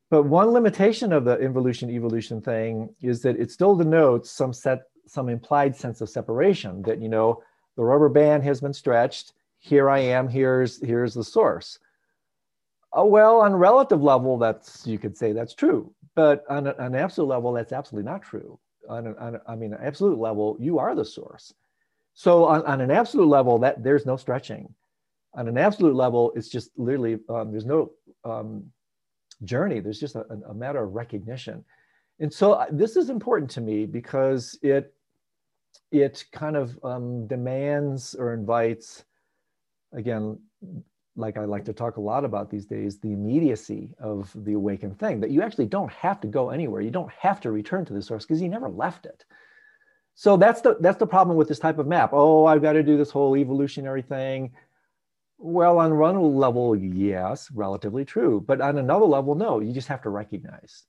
But 0.09 0.23
one 0.23 0.47
limitation 0.47 1.11
of 1.11 1.25
the 1.25 1.37
involution 1.37 1.89
evolution 1.89 2.41
thing 2.41 2.95
is 3.01 3.21
that 3.21 3.39
it 3.39 3.51
still 3.51 3.75
denotes 3.75 4.31
some 4.31 4.53
set, 4.53 4.83
some 5.05 5.29
implied 5.29 5.75
sense 5.75 6.01
of 6.01 6.09
separation 6.09 6.81
that, 6.83 7.01
you 7.01 7.09
know, 7.09 7.43
the 7.75 7.83
rubber 7.83 8.09
band 8.09 8.43
has 8.43 8.61
been 8.61 8.73
stretched. 8.73 9.33
Here 9.59 9.89
I 9.89 9.99
am, 9.99 10.27
here's, 10.29 10.81
here's 10.81 11.13
the 11.13 11.23
source. 11.23 11.79
Oh, 12.91 13.05
well, 13.05 13.41
on 13.41 13.51
a 13.51 13.57
relative 13.57 14.01
level, 14.01 14.37
that's, 14.37 14.85
you 14.87 14.97
could 14.97 15.15
say 15.15 15.31
that's 15.31 15.53
true. 15.53 15.93
But 16.15 16.43
on, 16.49 16.67
a, 16.67 16.71
on 16.77 16.87
an 16.87 16.95
absolute 16.95 17.27
level, 17.27 17.53
that's 17.53 17.71
absolutely 17.71 18.09
not 18.09 18.23
true. 18.23 18.59
On, 18.89 19.07
a, 19.07 19.15
on 19.15 19.35
a, 19.35 19.41
I 19.47 19.55
mean, 19.55 19.75
absolute 19.79 20.17
level, 20.17 20.57
you 20.59 20.79
are 20.79 20.95
the 20.95 21.05
source. 21.05 21.53
So 22.15 22.45
on, 22.45 22.65
on 22.65 22.81
an 22.81 22.91
absolute 22.91 23.27
level, 23.27 23.59
that 23.59 23.83
there's 23.83 24.05
no 24.05 24.17
stretching. 24.17 24.73
On 25.35 25.47
an 25.47 25.57
absolute 25.57 25.95
level, 25.95 26.33
it's 26.35 26.49
just 26.49 26.71
literally, 26.77 27.19
um, 27.29 27.51
there's 27.51 27.65
no 27.65 27.91
um, 28.25 28.65
journey. 29.43 29.79
There's 29.79 29.99
just 29.99 30.15
a, 30.15 30.25
a 30.49 30.53
matter 30.53 30.83
of 30.83 30.93
recognition. 30.93 31.63
And 32.19 32.33
so 32.33 32.53
uh, 32.53 32.65
this 32.71 32.97
is 32.97 33.09
important 33.09 33.51
to 33.51 33.61
me 33.61 33.85
because 33.85 34.57
it 34.61 34.93
it 35.91 36.25
kind 36.31 36.55
of 36.55 36.77
um, 36.83 37.27
demands 37.27 38.15
or 38.15 38.33
invites, 38.33 39.05
again, 39.93 40.39
like 41.19 41.37
I 41.37 41.45
like 41.45 41.65
to 41.65 41.73
talk 41.73 41.97
a 41.97 42.01
lot 42.01 42.25
about 42.25 42.49
these 42.49 42.65
days, 42.65 42.97
the 42.97 43.11
immediacy 43.11 43.93
of 43.99 44.31
the 44.35 44.53
awakened 44.53 44.97
thing, 44.97 45.19
that 45.19 45.31
you 45.31 45.41
actually 45.41 45.67
don't 45.67 45.91
have 45.91 46.19
to 46.21 46.27
go 46.27 46.49
anywhere. 46.49 46.81
You 46.81 46.91
don't 46.91 47.11
have 47.11 47.39
to 47.41 47.51
return 47.51 47.85
to 47.85 47.93
the 47.93 48.01
source 48.01 48.25
because 48.25 48.41
you 48.41 48.49
never 48.49 48.69
left 48.69 49.05
it. 49.05 49.25
So 50.15 50.37
that's 50.37 50.61
the 50.61 50.77
that's 50.79 50.97
the 50.97 51.07
problem 51.07 51.37
with 51.37 51.47
this 51.47 51.59
type 51.59 51.77
of 51.77 51.87
map. 51.87 52.09
Oh, 52.13 52.45
I've 52.45 52.61
got 52.61 52.73
to 52.73 52.83
do 52.83 52.97
this 52.97 53.11
whole 53.11 53.37
evolutionary 53.37 54.01
thing. 54.01 54.51
Well, 55.37 55.79
on 55.79 55.97
one 55.97 56.35
level, 56.35 56.75
yes, 56.75 57.49
relatively 57.51 58.03
true. 58.03 58.43
But 58.45 58.59
on 58.59 58.77
another 58.77 59.05
level, 59.05 59.35
no, 59.35 59.61
you 59.61 59.71
just 59.71 59.87
have 59.87 60.01
to 60.01 60.09
recognize. 60.09 60.83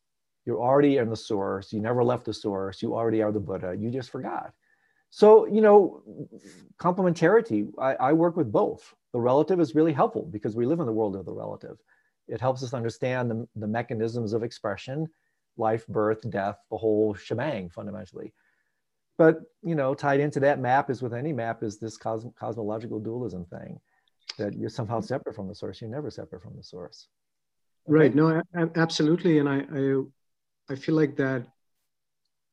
You're 0.45 0.61
already 0.61 0.97
in 0.97 1.11
the 1.11 1.17
source. 1.17 1.73
You 1.73 1.81
never 1.81 2.03
left 2.03 2.25
the 2.25 2.35
source. 2.35 2.83
You 2.83 2.95
already 2.95 3.23
are 3.23 3.31
the 3.31 3.39
Buddha. 3.39 3.77
You 3.79 3.91
just 3.91 4.11
forgot. 4.11 4.53
So, 5.11 5.47
you 5.47 5.61
know, 5.61 6.03
complementarity, 6.79 7.69
I, 7.79 7.95
I, 7.95 8.13
work 8.13 8.37
with 8.37 8.51
both. 8.51 8.95
The 9.13 9.21
relative 9.21 9.61
is 9.61 9.75
really 9.75 9.93
helpful 9.93 10.29
because 10.31 10.55
we 10.55 10.67
live 10.67 10.81
in 10.81 10.87
the 10.87 10.93
world 10.93 11.17
of 11.17 11.27
the 11.27 11.33
relative. 11.33 11.79
It 12.29 12.41
helps 12.41 12.63
us 12.63 12.75
understand 12.75 13.31
the, 13.31 13.49
the 13.57 13.67
mechanisms 13.67 14.33
of 14.33 14.43
expression, 14.43 15.09
life, 15.57 15.87
birth, 15.89 16.29
death, 16.31 16.59
the 16.71 16.77
whole 16.77 17.15
shebang 17.15 17.71
fundamentally. 17.71 18.33
But, 19.19 19.41
you 19.63 19.75
know, 19.75 19.95
tied 19.95 20.21
into 20.21 20.41
that 20.41 20.61
map 20.61 20.91
is 20.91 21.03
with 21.03 21.13
any 21.13 21.33
map 21.33 21.63
is 21.63 21.79
this 21.79 21.97
cos 21.97 22.25
cosmological 22.39 23.01
dualism 23.01 23.45
thing 23.47 23.79
that 24.39 24.55
you're 24.55 24.71
somehow 24.71 25.01
separate 25.01 25.35
from 25.35 25.49
the 25.49 25.55
source. 25.55 25.81
You're 25.81 25.91
never 25.91 26.11
separate 26.11 26.43
from 26.43 26.57
the 26.57 26.63
source. 26.63 27.09
Okay? 27.89 27.99
Right. 27.99 28.15
No, 28.15 28.41
absolutely. 28.77 29.39
And 29.39 29.49
I, 29.49 29.65
I, 29.75 30.73
I 30.73 30.77
feel 30.77 30.95
like 30.95 31.17
that 31.17 31.47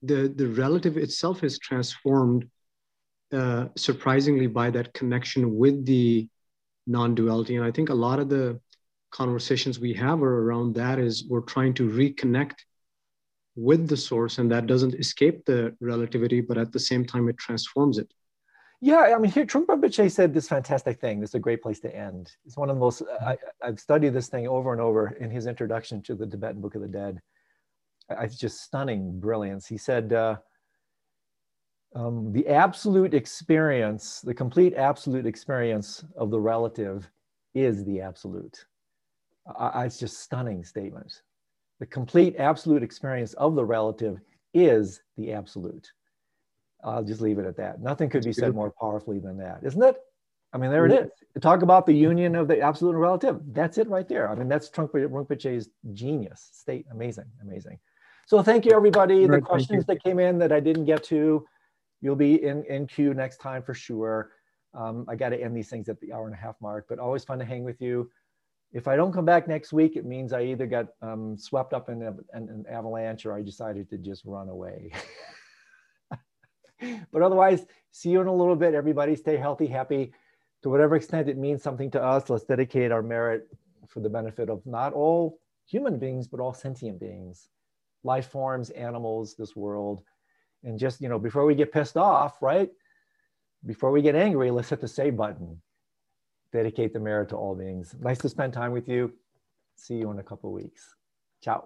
the, 0.01 0.27
the 0.35 0.47
relative 0.47 0.97
itself 0.97 1.43
is 1.43 1.59
transformed 1.59 2.49
uh, 3.31 3.67
surprisingly 3.75 4.47
by 4.47 4.69
that 4.71 4.93
connection 4.93 5.55
with 5.55 5.85
the 5.85 6.27
non-duality. 6.88 7.55
And 7.55 7.65
I 7.65 7.72
think 7.72 7.89
a 7.89 7.93
lot 7.93 8.19
of 8.19 8.30
the 8.30 8.59
conversations 9.11 9.80
we 9.80 9.93
have 9.93 10.22
are 10.22 10.43
around 10.43 10.76
that 10.76 10.99
is 10.99 11.26
we're 11.30 11.41
trying 11.41 11.73
to 11.76 11.89
reconnect 11.89 12.55
with 13.55 13.88
the 13.88 13.97
source 13.97 14.38
and 14.38 14.51
that 14.51 14.68
doesn't 14.68 14.95
escape 14.95 15.45
the 15.45 15.76
relativity, 15.80 16.41
but 16.41 16.57
at 16.57 16.72
the 16.72 16.80
same 16.80 17.05
time, 17.05 17.27
it 17.27 17.38
transforms 17.38 17.97
it. 17.97 18.11
Yeah, 18.80 19.14
I 19.15 19.18
mean, 19.18 19.31
here 19.31 19.45
Trungpa 19.45 19.69
Rinpoche 19.69 20.11
said 20.11 20.34
this 20.34 20.47
fantastic 20.47 20.99
thing. 21.01 21.19
This 21.19 21.31
is 21.31 21.35
a 21.35 21.39
great 21.39 21.64
place 21.64 21.80
to 21.80 21.95
end. 21.95 22.31
It's 22.45 22.55
one 22.55 22.69
of 22.69 22.76
the 22.76 22.80
most, 22.80 23.01
I, 23.19 23.38
have 23.64 23.80
studied 23.80 24.14
this 24.14 24.27
thing 24.27 24.47
over 24.47 24.72
and 24.72 24.81
over 24.81 25.09
in 25.19 25.31
his 25.31 25.47
introduction 25.47 26.03
to 26.03 26.15
the 26.15 26.27
Tibetan 26.27 26.61
Book 26.61 26.76
of 26.76 26.81
the 26.81 26.88
Dead 26.88 27.19
it's 28.09 28.38
just 28.38 28.61
stunning 28.61 29.19
brilliance. 29.19 29.68
He 29.68 29.77
said, 29.77 30.14
uh, 30.14 30.38
um, 31.95 32.31
the 32.31 32.47
absolute 32.47 33.14
experience, 33.14 34.22
the 34.22 34.34
complete 34.34 34.73
absolute 34.76 35.26
experience 35.26 36.03
of 36.15 36.30
the 36.31 36.39
relative 36.39 37.09
is 37.55 37.84
the 37.85 38.01
absolute. 38.01 38.65
Uh, 39.47 39.84
it's 39.85 39.97
just 39.97 40.19
stunning 40.19 40.64
statement. 40.64 41.22
The 41.80 41.85
complete 41.85 42.35
absolute 42.38 42.84
experience 42.84 43.34
of 43.34 43.55
the 43.55 43.64
relative 43.64 44.19
is 44.53 45.01
the 45.18 45.31
absolute. 45.31 45.91
I'll 46.84 47.03
just 47.03 47.22
leave 47.22 47.39
it 47.39 47.45
at 47.45 47.57
that. 47.57 47.81
Nothing 47.81 48.09
could 48.09 48.23
be 48.23 48.34
said 48.34 48.53
more 48.53 48.73
powerfully 48.80 49.19
than 49.19 49.38
that, 49.38 49.59
isn't 49.64 49.81
it? 49.81 49.97
I 50.53 50.57
mean, 50.57 50.72
there 50.72 50.85
it 50.85 50.91
is. 50.91 51.41
Talk 51.41 51.61
about 51.61 51.85
the 51.85 51.93
union 51.93 52.35
of 52.35 52.47
the 52.47 52.59
absolute 52.61 52.91
and 52.91 53.01
relative. 53.01 53.41
That's 53.51 53.77
it 53.77 53.88
right 53.89 54.07
there. 54.07 54.30
I 54.30 54.35
mean, 54.35 54.47
that's 54.47 54.69
Trungpa 54.69 55.07
Rinpoche's 55.07 55.69
genius 55.93 56.49
state. 56.53 56.85
Amazing, 56.91 57.26
amazing. 57.41 57.77
So 58.26 58.41
thank 58.41 58.65
you, 58.65 58.72
everybody. 58.73 59.26
Right, 59.26 59.39
the 59.39 59.45
questions 59.45 59.85
that 59.85 60.03
came 60.03 60.19
in 60.19 60.38
that 60.39 60.51
I 60.51 60.59
didn't 60.59 60.85
get 60.85 61.03
to, 61.05 61.45
you'll 62.02 62.15
be 62.15 62.44
in, 62.44 62.64
in 62.65 62.88
queue 62.88 63.14
next 63.14 63.38
time 63.38 63.64
for 63.64 63.74
sure. 63.74 64.32
Um, 64.74 65.06
I 65.07 65.15
got 65.15 65.30
to 65.30 65.41
end 65.41 65.56
these 65.56 65.69
things 65.69 65.90
at 65.90 65.99
the 65.99 66.14
hour 66.14 66.26
and 66.26 66.36
a 66.36 66.38
half 66.38 66.56
mark, 66.61 66.86
but 66.88 66.99
always 66.99 67.24
fun 67.24 67.40
to 67.40 67.45
hang 67.45 67.64
with 67.64 67.82
you. 67.82 68.10
If 68.74 68.88
I 68.88 68.95
don't 68.95 69.14
come 69.14 69.26
back 69.26 69.48
next 69.48 69.74
week, 69.74 69.95
it 69.95 70.06
means 70.06 70.34
I 70.34 70.44
either 70.44 70.68
got 70.68 70.88
um, 71.02 71.38
swept 71.38 71.74
up 71.74 71.90
in, 71.90 72.02
a, 72.03 72.11
in 72.38 72.49
an 72.49 72.65
avalanche 72.69 73.26
or 73.26 73.34
I 73.34 73.41
decided 73.41 73.90
to 73.90 73.98
just 73.98 74.24
run 74.26 74.49
away. 74.49 74.91
but 77.11 77.22
otherwise, 77.22 77.65
see 77.91 78.10
you 78.10 78.22
in 78.22 78.28
a 78.28 78.34
little 78.34 78.56
bit. 78.56 78.74
Everybody 78.74 79.15
stay 79.15 79.38
healthy, 79.38 79.68
happy. 79.68 80.14
To 80.64 80.69
whatever 80.69 80.95
extent 80.95 81.30
it 81.30 81.38
means 81.38 81.64
something 81.64 81.90
to 81.91 82.03
us, 82.03 82.30
let's 82.30 82.44
dedicate 82.44 82.91
our 82.91 83.02
merit 83.02 83.48
for 83.88 84.02
the 84.02 84.10
benefit 84.10 84.49
of 84.49 84.65
not 84.65 84.94
all 84.94 85.40
human 85.65 85.98
beings, 85.98 86.28
but 86.28 86.40
all 86.40 86.53
sentient 86.53 86.99
beings, 86.99 87.49
life 88.03 88.28
forms, 88.28 88.69
animals, 88.72 89.36
this 89.36 89.56
world. 89.56 90.03
And 90.63 90.77
just, 90.77 91.01
you 91.01 91.09
know, 91.09 91.19
before 91.19 91.45
we 91.45 91.55
get 91.55 91.71
pissed 91.71 91.97
off, 91.97 92.41
right? 92.41 92.69
Before 93.65 93.91
we 93.91 94.01
get 94.01 94.15
angry, 94.15 94.51
let's 94.51 94.69
hit 94.69 94.81
the 94.81 94.88
save 94.88 95.15
button. 95.15 95.61
Dedicate 96.51 96.93
the 96.93 96.99
merit 96.99 97.29
to 97.29 97.35
all 97.35 97.55
beings. 97.55 97.95
Nice 97.99 98.19
to 98.19 98.29
spend 98.29 98.53
time 98.53 98.71
with 98.71 98.88
you. 98.88 99.13
See 99.75 99.95
you 99.95 100.09
in 100.11 100.19
a 100.19 100.23
couple 100.23 100.51
weeks. 100.51 100.95
Ciao. 101.41 101.65